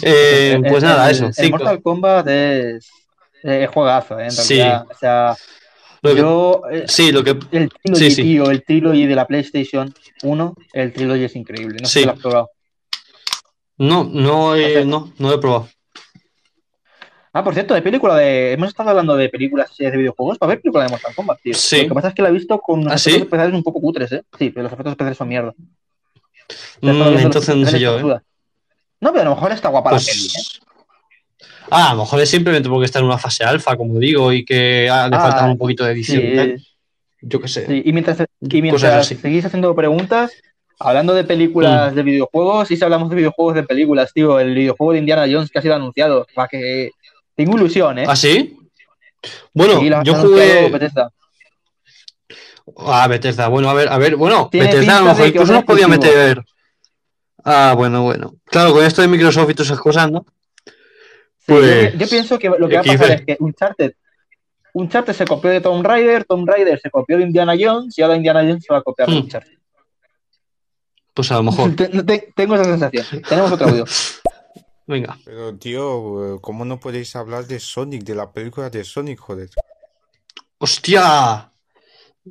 Eh, 0.02 0.58
pues 0.68 0.82
el- 0.82 0.88
nada, 0.90 1.06
el- 1.08 1.16
eso. 1.16 1.26
El 1.26 1.34
cinco. 1.34 1.56
Mortal 1.58 1.82
Kombat 1.82 2.28
es, 2.28 2.90
es 3.42 3.70
juegazo, 3.70 4.18
¿eh? 4.20 4.24
En 4.24 4.30
Sí. 4.30 4.56
realidad. 4.58 4.86
O 4.90 4.94
sea, 4.98 5.36
Lo 6.08 6.14
que- 6.14 6.20
yo. 6.20 6.62
eh, 6.70 6.84
Sí, 6.88 7.12
lo 7.12 7.22
que... 7.24 7.30
el 7.50 7.68
Trilogy, 7.70 8.04
Sí, 8.04 8.10
sí. 8.10 8.22
tío, 8.22 8.50
el 8.50 8.64
Trilogy 8.64 9.06
de 9.06 9.14
la 9.14 9.26
PlayStation 9.26 9.92
1, 10.22 10.54
el 10.72 10.92
Trilogy 10.92 11.24
es 11.24 11.36
increíble. 11.36 11.78
No 11.80 11.88
sé 11.88 12.00
si 12.00 12.06
lo 12.06 12.12
has 12.12 12.18
probado. 12.20 12.50
No, 13.78 14.04
no, 14.04 14.56
he- 14.56 14.84
no, 14.84 15.12
no 15.18 15.28
lo 15.28 15.34
he 15.34 15.38
probado. 15.38 15.68
Ah, 17.32 17.44
por 17.44 17.54
cierto, 17.54 17.74
de 17.74 17.82
película 17.82 18.16
de. 18.16 18.52
Hemos 18.52 18.68
estado 18.68 18.88
hablando 18.90 19.14
de 19.14 19.28
películas 19.28 19.70
y 19.78 19.84
de 19.84 19.96
videojuegos 19.96 20.38
para 20.38 20.48
ver 20.50 20.60
película 20.62 20.84
de 20.84 20.90
Mortal 20.90 21.14
Kombat, 21.14 21.38
tío. 21.42 21.54
Sí. 21.54 21.82
Lo 21.82 21.88
que 21.88 21.94
pasa 21.94 22.08
es 22.08 22.14
que 22.14 22.22
la 22.22 22.30
he 22.30 22.32
visto 22.32 22.58
con 22.58 22.80
unos 22.80 22.92
¿Ah, 22.92 22.96
efectos 22.96 23.12
sí? 23.14 23.20
especiales 23.22 23.54
un 23.54 23.62
poco 23.62 23.80
cutres, 23.80 24.10
¿eh? 24.12 24.22
Sí, 24.38 24.50
pero 24.50 24.64
los 24.64 24.72
efectos 24.72 24.92
especiales 24.92 25.18
son 25.18 25.28
mierda. 25.28 25.54
Mm, 26.80 27.18
entonces 27.18 27.54
no 27.54 27.66
sé 27.66 27.78
yo, 27.78 27.98
¿eh? 27.98 28.20
No, 29.00 29.12
pero 29.12 29.20
a 29.20 29.24
lo 29.26 29.34
mejor 29.34 29.52
está 29.52 29.68
guapa 29.68 29.92
la 29.92 29.98
peli, 29.98 30.26
¿eh? 30.26 30.57
Ah, 31.70 31.90
a 31.90 31.94
lo 31.94 32.00
mejor 32.02 32.20
es 32.20 32.30
simplemente 32.30 32.68
porque 32.68 32.86
está 32.86 32.98
en 32.98 33.04
una 33.04 33.18
fase 33.18 33.44
alfa, 33.44 33.76
como 33.76 33.98
digo, 33.98 34.32
y 34.32 34.44
que 34.44 34.88
ah, 34.90 35.08
le 35.08 35.16
Ah, 35.16 35.20
falta 35.20 35.44
un 35.44 35.58
poquito 35.58 35.84
de 35.84 35.92
edición. 35.92 36.56
Sí. 36.56 36.66
Yo 37.20 37.40
qué 37.40 37.48
sé. 37.48 37.66
Sí, 37.66 37.82
y 37.84 37.92
mientras, 37.92 38.18
y 39.10 39.14
seguís 39.16 39.44
haciendo 39.44 39.74
preguntas, 39.74 40.32
hablando 40.78 41.12
de 41.14 41.24
Mm. 41.24 41.26
películas 41.26 41.94
de 41.94 42.02
videojuegos, 42.02 42.70
y 42.70 42.76
si 42.76 42.84
hablamos 42.84 43.10
de 43.10 43.16
videojuegos 43.16 43.54
de 43.56 43.64
películas, 43.64 44.12
tío, 44.14 44.38
el 44.40 44.54
videojuego 44.54 44.92
de 44.92 44.98
Indiana 45.00 45.26
Jones 45.30 45.50
que 45.50 45.58
ha 45.58 45.62
sido 45.62 45.74
anunciado, 45.74 46.26
para 46.34 46.48
que 46.48 46.90
tengo 47.34 47.56
ilusión, 47.56 47.98
¿eh? 47.98 48.04
¿Ah, 48.08 48.16
sí? 48.16 48.56
Bueno, 49.52 49.80
Sí, 49.80 49.90
yo 50.04 50.14
jugué. 50.14 50.70
Bethesda. 50.70 51.10
Ah, 52.78 53.08
Bethesda. 53.08 53.48
Bueno, 53.48 53.68
a 53.70 53.74
ver, 53.74 53.88
a 53.88 53.98
ver. 53.98 54.16
Bueno, 54.16 54.48
Bethesda 54.52 54.98
a 54.98 55.00
lo 55.00 55.06
mejor 55.08 55.26
incluso 55.28 55.52
nos 55.52 55.64
podía 55.64 55.88
meter. 55.88 56.42
Ah, 57.44 57.74
bueno, 57.76 58.02
bueno. 58.02 58.34
Claro, 58.44 58.72
con 58.72 58.84
esto 58.84 59.02
de 59.02 59.08
Microsoft 59.08 59.50
y 59.50 59.54
todas 59.54 59.68
esas 59.68 59.80
cosas, 59.80 60.10
¿no? 60.10 60.24
Yo, 61.48 61.54
Pues. 61.56 61.98
yo 61.98 62.08
pienso 62.08 62.38
que 62.38 62.48
lo 62.50 62.68
que 62.68 62.74
va 62.76 62.80
a 62.82 62.84
pasar 62.84 63.10
es 63.12 63.22
que 63.22 63.36
Uncharted, 63.40 63.92
Uncharted 64.74 65.14
se 65.14 65.24
copió 65.26 65.50
de 65.50 65.60
Tomb 65.60 65.84
Raider, 65.84 66.24
Tomb 66.24 66.46
Raider 66.48 66.78
se 66.78 66.90
copió 66.90 67.16
de 67.16 67.24
Indiana 67.24 67.54
Jones, 67.58 67.98
y 67.98 68.02
ahora 68.02 68.16
Indiana 68.16 68.40
Jones 68.42 68.64
se 68.64 68.72
va 68.72 68.78
a 68.80 68.82
copiar 68.82 69.08
de 69.08 69.14
Hmm. 69.14 69.18
Uncharted. 69.24 69.52
Pues 71.14 71.32
a 71.32 71.36
lo 71.36 71.42
mejor. 71.44 71.74
Te- 71.74 71.88
te- 71.88 72.32
tengo 72.36 72.54
esa 72.54 72.64
sensación. 72.64 73.22
Tenemos 73.28 73.50
otro 73.50 73.68
audio. 73.68 73.84
Venga. 74.86 75.18
Pero 75.24 75.54
tío, 75.56 76.36
eh, 76.36 76.38
¿cómo 76.40 76.64
no 76.64 76.78
podéis 76.78 77.14
hablar 77.16 77.46
de 77.46 77.58
Sonic, 77.58 78.04
de 78.04 78.14
la 78.14 78.30
película 78.30 78.70
de 78.70 78.84
Sonic, 78.84 79.18
joder? 79.18 79.48
¡Hostia! 80.58 81.50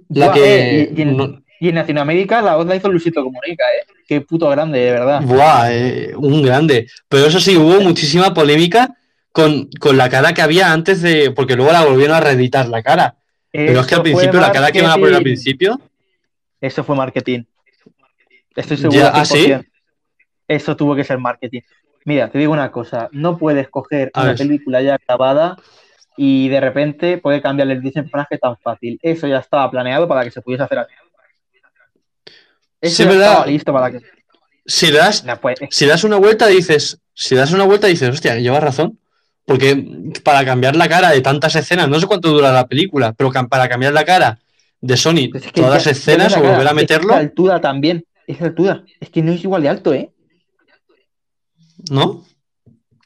La 0.10 0.26
Buah, 0.28 0.34
que. 0.34 0.82
eh, 0.82 0.90
y, 0.96 1.00
y 1.00 1.02
en, 1.02 1.18
no- 1.18 1.42
y 1.60 1.70
en 1.70 1.76
Latinoamérica 1.76 2.42
la 2.42 2.56
voz 2.56 2.66
la 2.68 2.76
hizo 2.76 2.90
Luisito 2.90 3.24
Comunica, 3.24 3.64
¿eh? 3.64 3.86
Qué 4.08 4.22
puto 4.22 4.48
grande, 4.50 4.80
de 4.80 4.92
verdad. 4.92 5.22
Buah, 5.24 5.72
eh, 5.74 6.14
un 6.16 6.42
grande. 6.42 6.88
Pero 7.10 7.26
eso 7.28 7.40
sí, 7.40 7.58
hubo 7.58 7.82
muchísima 7.82 8.34
polémica 8.34 8.96
con, 9.32 9.70
con 9.80 9.98
la 9.98 10.10
cara 10.10 10.34
que 10.34 10.42
había 10.42 10.72
antes 10.72 11.02
de. 11.02 11.32
Porque 11.32 11.56
luego 11.56 11.72
la 11.72 11.86
volvieron 11.86 12.16
a 12.16 12.20
reeditar 12.20 12.68
la 12.68 12.82
cara. 12.84 13.16
Pero 13.52 13.82
es 13.82 13.88
que 13.88 13.96
al 13.96 14.02
Eso 14.02 14.04
principio, 14.18 14.40
la 14.40 14.52
cara 14.52 14.72
que 14.72 14.80
iban 14.80 14.92
a 14.92 14.96
poner 14.96 15.16
al 15.16 15.24
principio. 15.24 15.80
Eso 16.62 16.84
fue 16.84 16.96
marketing. 16.96 17.44
Estoy 18.56 18.78
seguro 18.78 19.00
Ya, 19.00 19.10
¿ah, 19.10 19.26
sí? 19.26 19.46
100%. 19.48 19.66
Eso 20.48 20.76
tuvo 20.76 20.96
que 20.96 21.04
ser 21.04 21.18
marketing. 21.20 21.62
Mira, 22.06 22.30
te 22.30 22.38
digo 22.40 22.54
una 22.54 22.72
cosa, 22.72 23.10
no 23.12 23.38
puedes 23.38 23.68
coger 23.70 24.10
A 24.14 24.22
una 24.22 24.30
ver. 24.30 24.38
película 24.38 24.82
ya 24.82 24.98
grabada 25.08 25.58
y 26.16 26.48
de 26.50 26.60
repente 26.62 27.18
poder 27.18 27.42
cambiarle 27.42 27.74
el 27.74 27.82
personaje 27.84 28.38
tan 28.38 28.58
fácil. 28.58 28.98
Eso 29.02 29.28
ya 29.28 29.38
estaba 29.40 29.70
planeado 29.70 30.08
para 30.08 30.24
que 30.24 30.32
se 30.32 30.42
pudiese 30.42 30.64
hacer 30.64 30.80
así. 30.80 30.94
Eso 32.82 32.96
Sí, 32.96 33.04
ya 33.04 33.10
¿verdad? 33.10 33.28
estaba 33.32 33.46
listo 33.48 33.74
para 33.74 33.92
que. 33.92 34.00
Si 34.66 34.92
das, 34.92 35.24
No, 35.24 35.40
pues, 35.40 35.60
si 35.70 35.86
das 35.86 36.04
una 36.04 36.18
vuelta, 36.18 36.48
dices. 36.48 37.00
Si 37.14 37.36
das 37.36 37.52
una 37.52 37.64
vuelta, 37.66 37.88
dices, 37.88 38.10
hostia, 38.10 38.36
llevas 38.38 38.64
razón. 38.64 39.00
Porque 39.48 40.12
para 40.26 40.44
cambiar 40.44 40.76
la 40.76 40.90
cara 40.90 41.10
de 41.12 41.22
tantas 41.22 41.56
escenas, 41.56 41.88
no 41.88 41.98
sé 42.02 42.06
cuánto 42.06 42.28
dura 42.30 42.52
la 42.52 42.68
película, 42.68 43.14
pero 43.14 43.32
para 43.48 43.70
cambiar 43.70 43.94
la 43.94 44.04
cara 44.04 44.38
de 44.82 44.98
Sony, 44.98 45.30
pues 45.32 45.46
es 45.46 45.54
que 45.54 45.62
todas 45.62 45.84
ya- 45.86 45.90
las 45.92 45.98
escenas 45.98 46.36
o 46.36 46.42
volver 46.42 46.68
a 46.68 46.74
meterlo, 46.74 47.12
Esa 47.14 47.20
altura 47.22 47.62
también. 47.62 48.06
Esa 48.28 48.44
altura. 48.44 48.84
Es 49.00 49.10
que 49.10 49.22
no 49.22 49.32
es 49.32 49.42
igual 49.42 49.62
de 49.62 49.70
alto, 49.70 49.94
¿eh? 49.94 50.12
¿no? 51.90 52.26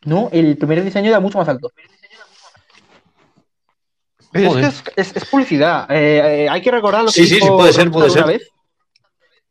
No, 0.04 0.30
el 0.32 0.58
primer 0.58 0.84
diseño 0.84 1.10
era 1.10 1.20
mucho 1.20 1.38
más 1.38 1.48
alto. 1.48 1.72
Es 4.34 4.54
que 4.56 4.62
es, 4.62 4.84
es- 4.96 5.16
es 5.18 5.26
publicidad. 5.26 5.92
Eh, 5.92 6.46
eh, 6.46 6.50
hay 6.50 6.62
que 6.62 6.72
recordar 6.72 7.02
lo 7.04 7.08
que 7.12 7.20
Sí, 7.22 7.28
sí, 7.28 7.36
dijo 7.36 7.46
sí, 7.48 7.52
puede 7.52 7.74
ser, 7.74 7.92
puede 7.92 8.06
una 8.12 8.14
ser. 8.14 8.26
vez. 8.26 8.48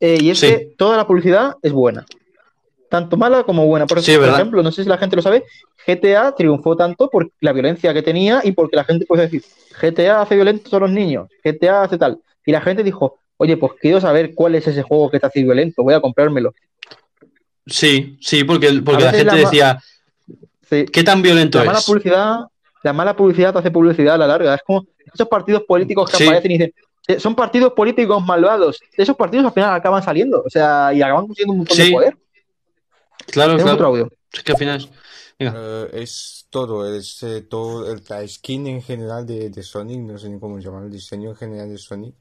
Eh, 0.00 0.18
y 0.20 0.30
es 0.30 0.40
Sí. 0.40 0.46
que 0.48 0.74
toda 0.76 0.96
la 0.96 1.06
publicidad 1.06 1.54
es 1.62 1.70
buena. 1.72 2.04
Tanto 2.90 3.16
mala 3.16 3.44
como 3.44 3.64
buena. 3.66 3.86
Por, 3.86 4.02
Sí, 4.02 4.16
por 4.16 4.28
ejemplo, 4.28 4.62
no 4.62 4.70
sé 4.72 4.82
si 4.82 4.88
la 4.88 4.98
gente 4.98 5.16
lo 5.16 5.22
sabe, 5.22 5.44
GTA 5.86 6.34
triunfó 6.34 6.76
tanto 6.76 7.08
por 7.08 7.30
la 7.40 7.52
violencia 7.52 7.94
que 7.94 8.02
tenía 8.02 8.40
y 8.44 8.52
porque 8.52 8.76
la 8.76 8.84
gente 8.84 9.06
puede 9.06 9.22
decir, 9.22 9.42
GTA 9.80 10.20
hace 10.22 10.34
violentos 10.34 10.74
a 10.74 10.80
los 10.80 10.90
niños, 10.90 11.28
GTA 11.44 11.82
hace 11.84 11.96
tal. 11.96 12.18
Y 12.44 12.50
la 12.52 12.60
gente 12.60 12.82
dijo, 12.82 13.20
oye, 13.36 13.56
pues 13.56 13.72
quiero 13.80 14.00
saber 14.00 14.34
cuál 14.34 14.56
es 14.56 14.66
ese 14.66 14.82
juego 14.82 15.08
que 15.10 15.20
te 15.20 15.26
hace 15.26 15.40
violento, 15.42 15.82
voy 15.84 15.94
a 15.94 16.00
comprármelo. 16.00 16.52
Sí, 17.66 18.16
sí, 18.20 18.44
porque, 18.44 18.82
porque 18.84 19.04
la 19.04 19.10
gente 19.12 19.24
la 19.24 19.34
decía, 19.34 19.78
Sí. 20.68 20.84
¿qué 20.92 21.02
tan 21.04 21.20
violento 21.22 21.58
La 21.58 21.64
mala 21.64 21.78
es? 21.78 21.84
publicidad, 21.86 22.38
la 22.82 22.92
mala 22.92 23.14
publicidad 23.16 23.52
te 23.52 23.58
hace 23.60 23.70
publicidad 23.70 24.14
a 24.14 24.18
la 24.18 24.26
larga. 24.26 24.54
Es 24.54 24.62
como 24.66 24.84
esos 25.12 25.28
partidos 25.28 25.62
políticos 25.62 26.10
que 26.10 26.16
Sí. 26.16 26.24
aparecen 26.24 26.50
y 26.50 26.54
dicen, 26.58 26.74
"Eh, 27.08 27.18
son 27.20 27.34
partidos 27.34 27.72
políticos 27.72 28.24
malvados. 28.24 28.80
Esos 28.96 29.16
partidos 29.16 29.46
al 29.46 29.52
final 29.52 29.74
acaban 29.74 30.02
saliendo. 30.02 30.42
O 30.44 30.50
sea, 30.50 30.92
y 30.92 31.02
acaban 31.02 31.26
consiguiendo 31.26 31.52
un 31.52 31.58
montón 31.58 31.76
Sí. 31.76 31.84
de 31.86 31.90
poder. 31.92 32.16
Claro, 33.26 33.54
otro 33.54 33.64
claro. 33.66 33.86
audio. 33.86 34.12
Es 34.32 34.42
que 34.42 34.52
al 34.52 34.58
final 34.58 34.90
Venga. 35.38 35.54
Eh, 35.56 35.90
es 36.02 36.46
todo, 36.50 36.94
es 36.94 37.22
eh, 37.22 37.40
todo, 37.42 37.94
la 38.08 38.28
skin 38.28 38.66
en 38.66 38.82
general 38.82 39.24
de, 39.26 39.48
de 39.48 39.62
Sonic, 39.62 40.00
no 40.00 40.18
sé 40.18 40.28
ni 40.28 40.38
cómo 40.38 40.58
llamar, 40.58 40.84
el 40.84 40.90
diseño 40.90 41.30
en 41.30 41.36
general 41.36 41.70
de 41.70 41.78
Sonic, 41.78 42.14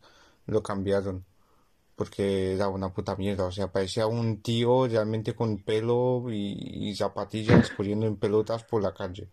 lo 0.48 0.64
cambiaron. 0.64 1.26
Porque 1.96 2.54
era 2.54 2.70
una 2.70 2.94
puta 2.94 3.18
mierda, 3.18 3.44
o 3.44 3.52
sea, 3.52 3.70
parecía 3.70 4.08
un 4.08 4.42
tío 4.42 4.88
realmente 4.88 5.36
con 5.36 5.58
pelo 5.64 6.24
y, 6.30 6.90
y 6.90 6.96
zapatillas 6.96 7.72
corriendo 7.72 8.08
en 8.08 8.16
pelotas 8.16 8.64
por 8.64 8.82
la 8.82 8.94
calle. 8.94 9.28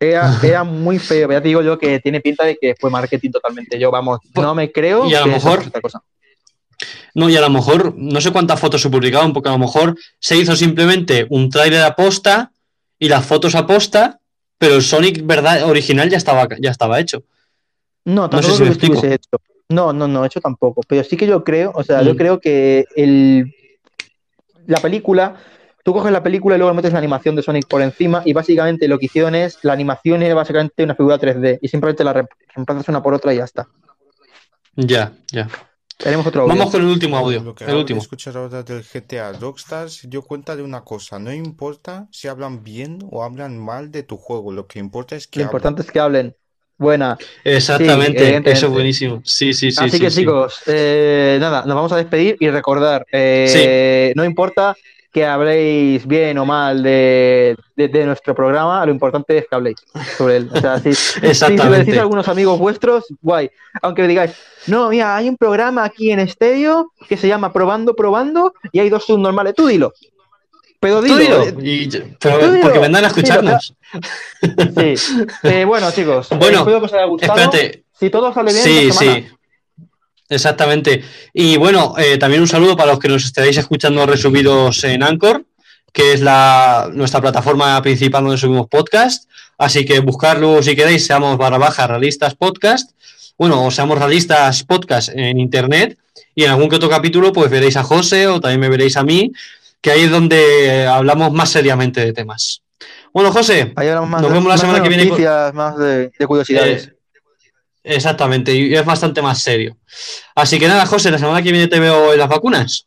Era, 0.00 0.38
era 0.42 0.64
muy 0.64 0.98
feo. 0.98 1.30
Ya 1.30 1.42
te 1.42 1.48
digo 1.48 1.60
yo 1.60 1.78
que 1.78 2.00
tiene 2.00 2.22
pinta 2.22 2.44
de 2.44 2.56
que 2.56 2.74
fue 2.80 2.88
marketing 2.90 3.30
totalmente. 3.30 3.78
Yo, 3.78 3.90
vamos, 3.90 4.20
no 4.34 4.54
me 4.54 4.72
creo 4.72 5.06
Y 5.06 5.14
a 5.14 5.20
lo 5.20 5.26
mejor- 5.26 5.70
cosa. 5.82 6.02
No, 7.18 7.30
y 7.30 7.36
a 7.36 7.40
lo 7.40 7.48
mejor, 7.48 7.94
no 7.96 8.20
sé 8.20 8.30
cuántas 8.30 8.60
fotos 8.60 8.82
se 8.82 8.90
publicaron, 8.90 9.32
porque 9.32 9.48
a 9.48 9.52
lo 9.52 9.58
mejor 9.58 9.96
se 10.20 10.36
hizo 10.36 10.54
simplemente 10.54 11.26
un 11.30 11.48
tráiler 11.48 11.82
aposta 11.82 12.52
y 12.98 13.08
las 13.08 13.24
fotos 13.24 13.54
aposta, 13.54 14.20
pero 14.58 14.74
el 14.74 14.82
Sonic 14.82 15.24
verdad 15.24 15.64
original 15.64 16.10
ya 16.10 16.18
estaba, 16.18 16.46
ya 16.60 16.70
estaba 16.70 17.00
hecho. 17.00 17.22
No, 18.04 18.22
No 18.22 18.28
tampoco 18.28 18.52
sé 18.52 18.58
si 18.58 18.64
que 18.64 18.70
estuviese 18.70 19.14
hecho. 19.14 19.30
No, 19.70 19.94
no, 19.94 20.06
no, 20.06 20.26
hecho 20.26 20.40
tampoco. 20.42 20.82
Pero 20.86 21.02
sí 21.04 21.16
que 21.16 21.26
yo 21.26 21.42
creo, 21.42 21.72
o 21.74 21.82
sea, 21.82 22.02
yo 22.02 22.12
Mm. 22.12 22.16
creo 22.18 22.38
que 22.38 22.84
el. 22.96 23.50
la 24.66 24.78
película, 24.80 25.36
tú 25.84 25.94
coges 25.94 26.12
la 26.12 26.22
película 26.22 26.56
y 26.56 26.58
luego 26.58 26.74
metes 26.74 26.92
la 26.92 26.98
animación 26.98 27.34
de 27.34 27.42
Sonic 27.42 27.66
por 27.66 27.80
encima 27.80 28.20
y 28.26 28.34
básicamente 28.34 28.88
lo 28.88 28.98
que 28.98 29.06
hicieron 29.06 29.34
es, 29.34 29.58
la 29.62 29.72
animación 29.72 30.22
es 30.22 30.34
básicamente 30.34 30.84
una 30.84 30.94
figura 30.94 31.18
3D 31.18 31.58
y 31.62 31.68
simplemente 31.68 32.04
la 32.04 32.12
re- 32.12 32.28
reemplazas 32.54 32.88
una 32.88 33.02
por 33.02 33.14
otra 33.14 33.32
y 33.32 33.38
ya 33.38 33.44
está. 33.44 33.66
Ya, 34.76 35.12
ya. 35.32 35.48
Tenemos 35.98 36.26
otro 36.26 36.42
audio. 36.42 36.56
Vamos 36.56 36.72
con 36.72 36.82
el 36.82 36.88
último 36.88 37.16
audio. 37.16 37.42
Lo 37.42 37.54
que 37.54 37.64
El 37.64 37.74
último. 37.76 38.00
escuchar 38.00 38.36
ahora 38.36 38.62
del 38.62 38.82
GTA 38.84 39.32
Rockstar 39.32 39.90
se 39.90 40.08
dio 40.08 40.22
cuenta 40.22 40.54
de 40.56 40.62
una 40.62 40.82
cosa. 40.84 41.18
No 41.18 41.32
importa 41.32 42.08
si 42.12 42.28
hablan 42.28 42.62
bien 42.62 42.98
o 43.10 43.24
hablan 43.24 43.58
mal 43.58 43.90
de 43.90 44.02
tu 44.02 44.16
juego. 44.16 44.52
Lo 44.52 44.66
que 44.66 44.78
importa 44.78 45.16
es 45.16 45.26
que 45.26 45.40
Lo 45.40 45.44
hablan. 45.44 45.52
importante 45.52 45.82
es 45.82 45.90
que 45.90 46.00
hablen. 46.00 46.36
Buena. 46.78 47.16
Exactamente, 47.44 48.36
Sí, 48.36 48.50
eso 48.50 48.66
es 48.66 48.72
buenísimo. 48.72 49.22
Sí, 49.24 49.54
sí, 49.54 49.70
sí. 49.72 49.84
Así 49.84 49.92
sí, 49.92 50.04
que 50.04 50.10
sí. 50.10 50.20
chicos, 50.20 50.62
eh, 50.66 51.38
nada, 51.40 51.64
nos 51.64 51.74
vamos 51.74 51.92
a 51.92 51.96
despedir 51.96 52.36
y 52.38 52.50
recordar, 52.50 53.06
eh, 53.12 54.12
no 54.14 54.24
importa 54.24 54.76
que 55.16 55.24
habléis 55.24 56.06
bien 56.06 56.36
o 56.36 56.44
mal 56.44 56.82
de, 56.82 57.56
de- 57.74 57.88
de 57.88 58.04
nuestro 58.04 58.34
programa, 58.34 58.84
lo 58.84 58.92
importante 58.92 59.38
es 59.38 59.44
que 59.48 59.54
habléis 59.54 59.76
sobre 60.18 60.36
él. 60.36 60.50
O 60.52 60.60
sea, 60.60 60.78
si, 60.78 60.92
si 60.94 61.34
se 61.34 61.56
lo 61.56 61.70
decís 61.70 61.96
a 61.96 62.02
algunos 62.02 62.28
amigos 62.28 62.58
vuestros, 62.58 63.06
guay. 63.22 63.50
Aunque 63.80 64.06
digáis, 64.06 64.32
no, 64.66 64.90
mira, 64.90 65.16
hay 65.16 65.30
un 65.30 65.38
programa 65.38 65.84
aquí 65.84 66.10
en 66.10 66.20
Estéreo 66.20 66.92
que 67.08 67.16
se 67.16 67.28
llama 67.28 67.50
Probando, 67.50 67.96
Probando 67.96 68.52
y 68.72 68.80
hay 68.80 68.90
dos 68.90 69.06
subnormales, 69.06 69.54
tú 69.54 69.66
dilo. 69.66 69.94
Pero 70.80 71.00
Tú 71.02 71.16
dilo. 71.16 71.42
eh, 71.44 71.54
y- 71.62 71.88
pero 72.20 72.38
tú 72.38 72.50
dilo, 72.50 72.60
porque 72.60 72.78
vendrán 72.78 73.04
a 73.04 73.06
escucharnos. 73.06 73.74
Sí. 74.42 74.94
Eh, 75.44 75.64
bueno, 75.64 75.90
chicos, 75.92 76.30
eh, 76.30 76.36
Bueno, 76.38 76.58
espero 76.58 76.80
que 76.80 76.84
os 76.86 76.92
haya 76.92 77.04
gustado. 77.06 77.32
espérate. 77.40 77.84
Si 77.98 78.10
todo 78.10 78.34
sale 78.34 78.52
bien, 78.52 78.62
Sí, 78.64 78.92
sí. 78.92 79.26
Exactamente. 80.28 81.04
Y 81.32 81.56
bueno, 81.56 81.94
eh, 81.98 82.18
también 82.18 82.42
un 82.42 82.48
saludo 82.48 82.76
para 82.76 82.90
los 82.92 82.98
que 82.98 83.08
nos 83.08 83.24
estéis 83.24 83.56
escuchando 83.56 84.06
resubidos 84.06 84.82
en 84.84 85.02
Anchor, 85.02 85.44
que 85.92 86.12
es 86.12 86.20
la, 86.20 86.90
nuestra 86.92 87.20
plataforma 87.20 87.80
principal 87.82 88.22
donde 88.24 88.38
subimos 88.38 88.66
podcast. 88.68 89.28
Así 89.58 89.84
que 89.84 90.00
buscarlo 90.00 90.62
si 90.62 90.74
queréis, 90.76 91.06
seamos 91.06 91.38
barra 91.38 91.58
baja 91.58 91.86
realistas 91.86 92.34
podcast. 92.34 92.90
Bueno, 93.38 93.64
o 93.66 93.70
seamos 93.70 93.98
realistas 93.98 94.64
podcast 94.64 95.10
en 95.14 95.38
internet. 95.38 95.96
Y 96.34 96.44
en 96.44 96.50
algún 96.50 96.68
que 96.68 96.76
otro 96.76 96.88
capítulo, 96.90 97.32
pues 97.32 97.50
veréis 97.50 97.76
a 97.76 97.82
José 97.82 98.26
o 98.26 98.40
también 98.40 98.60
me 98.60 98.68
veréis 98.68 98.96
a 98.96 99.02
mí, 99.02 99.32
que 99.80 99.90
ahí 99.90 100.02
es 100.02 100.10
donde 100.10 100.66
eh, 100.66 100.86
hablamos 100.86 101.32
más 101.32 101.50
seriamente 101.50 102.04
de 102.04 102.12
temas. 102.12 102.62
Bueno, 103.12 103.32
José, 103.32 103.72
Ahí 103.76 103.88
hablamos 103.88 104.10
más 104.10 104.20
nos 104.22 104.30
de- 104.30 104.34
vemos 104.36 104.50
la 104.52 104.58
semana 104.58 104.82
que 104.82 104.88
viene. 104.90 105.10
más 105.54 105.78
de, 105.78 106.10
de 106.18 106.26
curiosidades. 106.26 106.88
Eh, 106.88 106.95
exactamente, 107.86 108.52
y 108.54 108.74
es 108.74 108.84
bastante 108.84 109.22
más 109.22 109.38
serio. 109.40 109.76
Así 110.34 110.58
que 110.58 110.68
nada, 110.68 110.84
José, 110.86 111.10
la 111.10 111.18
semana 111.18 111.42
que 111.42 111.52
viene 111.52 111.68
te 111.68 111.80
veo 111.80 112.12
en 112.12 112.18
las 112.18 112.28
vacunas. 112.28 112.86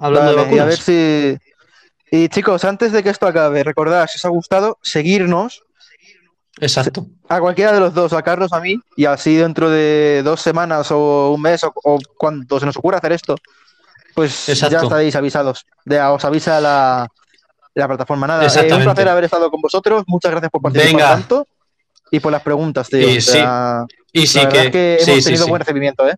Hablando 0.00 0.30
de 0.30 0.36
Vale, 0.36 0.56
y 0.56 0.58
a 0.58 0.64
ver 0.64 0.78
vacunas. 0.78 0.84
si. 0.84 1.36
Y 2.10 2.28
chicos, 2.28 2.64
antes 2.64 2.92
de 2.92 3.02
que 3.02 3.10
esto 3.10 3.26
acabe, 3.26 3.64
recordad, 3.64 4.06
si 4.06 4.18
os 4.18 4.24
ha 4.24 4.28
gustado, 4.28 4.78
seguirnos 4.82 5.62
Exacto. 6.60 7.06
a 7.28 7.40
cualquiera 7.40 7.72
de 7.72 7.80
los 7.80 7.92
dos, 7.92 8.12
a 8.12 8.22
Carlos, 8.22 8.52
a 8.52 8.60
mí, 8.60 8.76
y 8.96 9.06
así 9.06 9.34
dentro 9.34 9.68
de 9.68 10.22
dos 10.24 10.40
semanas 10.40 10.90
o 10.92 11.32
un 11.32 11.42
mes 11.42 11.64
o, 11.64 11.72
o 11.82 11.98
cuando 12.16 12.60
se 12.60 12.66
nos 12.66 12.76
ocurra 12.76 12.98
hacer 12.98 13.12
esto, 13.12 13.34
pues 14.14 14.48
Exacto. 14.48 14.76
ya 14.76 14.82
estaréis 14.82 15.16
avisados. 15.16 15.66
De, 15.84 16.00
os 16.00 16.24
avisa 16.24 16.60
la, 16.60 17.08
la 17.74 17.88
plataforma. 17.88 18.28
Nada, 18.28 18.46
eh, 18.46 18.74
un 18.74 18.84
placer 18.84 19.08
haber 19.08 19.24
estado 19.24 19.50
con 19.50 19.60
vosotros. 19.60 20.04
Muchas 20.06 20.30
gracias 20.30 20.50
por 20.52 20.62
participar 20.62 20.92
Venga. 20.92 21.08
tanto 21.08 21.48
y 22.14 22.20
por 22.20 22.32
las 22.32 22.42
preguntas, 22.42 22.88
tío. 22.88 23.00
Y 23.10 23.18
O 23.18 23.20
sea, 23.20 23.84
Y 24.12 24.26
sí 24.26 24.38
la 24.38 24.48
que, 24.48 24.60
es 24.66 24.70
que 24.70 24.98
sí, 25.00 25.10
hemos 25.10 25.24
sí, 25.24 25.28
tenido 25.30 25.44
sí. 25.44 25.50
buen 25.50 25.60
recibimiento, 25.60 26.08
¿eh? 26.08 26.14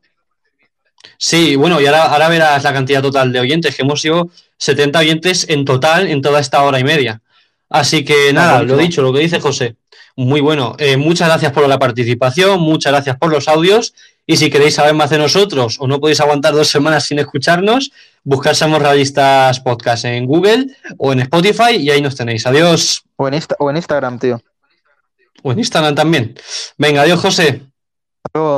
Sí, 1.18 1.56
bueno, 1.56 1.81
y 1.81 1.86
ahora, 1.86 2.05
ahora 2.05 2.28
verás 2.28 2.62
la 2.64 2.73
cantidad 2.73 3.01
total 3.02 3.32
de 3.32 3.40
oyentes, 3.40 3.74
que 3.74 3.82
hemos 3.82 4.01
sido 4.02 4.28
70 4.59 4.98
oyentes 4.98 5.47
en 5.48 5.64
total 5.64 6.06
en 6.09 6.20
toda 6.20 6.40
esta 6.40 6.62
hora 6.62 6.78
y 6.78 6.85
media. 6.85 7.23
Así 7.70 8.05
que 8.05 8.32
nada, 8.32 8.62
lo 8.62 8.77
dicho, 8.77 9.02
lo 9.02 9.12
que 9.12 9.20
dice 9.20 9.40
José. 9.40 9.77
Muy 10.14 10.40
bueno. 10.40 10.77
Eh, 10.78 10.97
muchas 10.97 11.28
gracias 11.28 11.52
por 11.52 11.66
la 11.68 11.78
participación, 11.78 12.60
muchas 12.60 12.93
gracias 12.93 13.16
por 13.16 13.31
los 13.31 13.48
audios. 13.48 13.94
Y 14.27 14.36
si 14.36 14.51
queréis 14.51 14.74
saber 14.74 14.94
más 14.94 15.10
de 15.10 15.18
nosotros 15.18 15.77
o 15.78 15.86
no 15.86 16.01
podéis 16.01 16.20
aguantar 16.20 16.52
dos 16.52 16.68
semanas 16.68 17.05
sin 17.05 17.18
escucharnos, 17.18 17.93
buscad 18.24 18.55
Somos 18.55 18.82
Realistas 18.82 19.60
Podcast 19.60 20.05
en 20.05 20.27
Google 20.27 20.66
o 20.98 21.12
en 21.12 21.20
Spotify 21.20 21.77
y 21.78 21.90
ahí 21.90 22.01
nos 22.02 22.16
tenéis. 22.16 22.44
Adiós. 22.47 23.05
O 23.16 23.28
en, 23.28 23.35
Insta- 23.35 23.55
o 23.59 23.70
en 23.70 23.77
Instagram, 23.77 24.18
tío. 24.18 24.43
O 25.47 25.52
en 25.52 25.60
Instagram 25.60 25.94
también. 25.94 26.35
Venga, 26.77 27.02
adiós, 27.02 27.20
José. 27.20 27.62
Hasta 28.24 28.31
luego. 28.35 28.55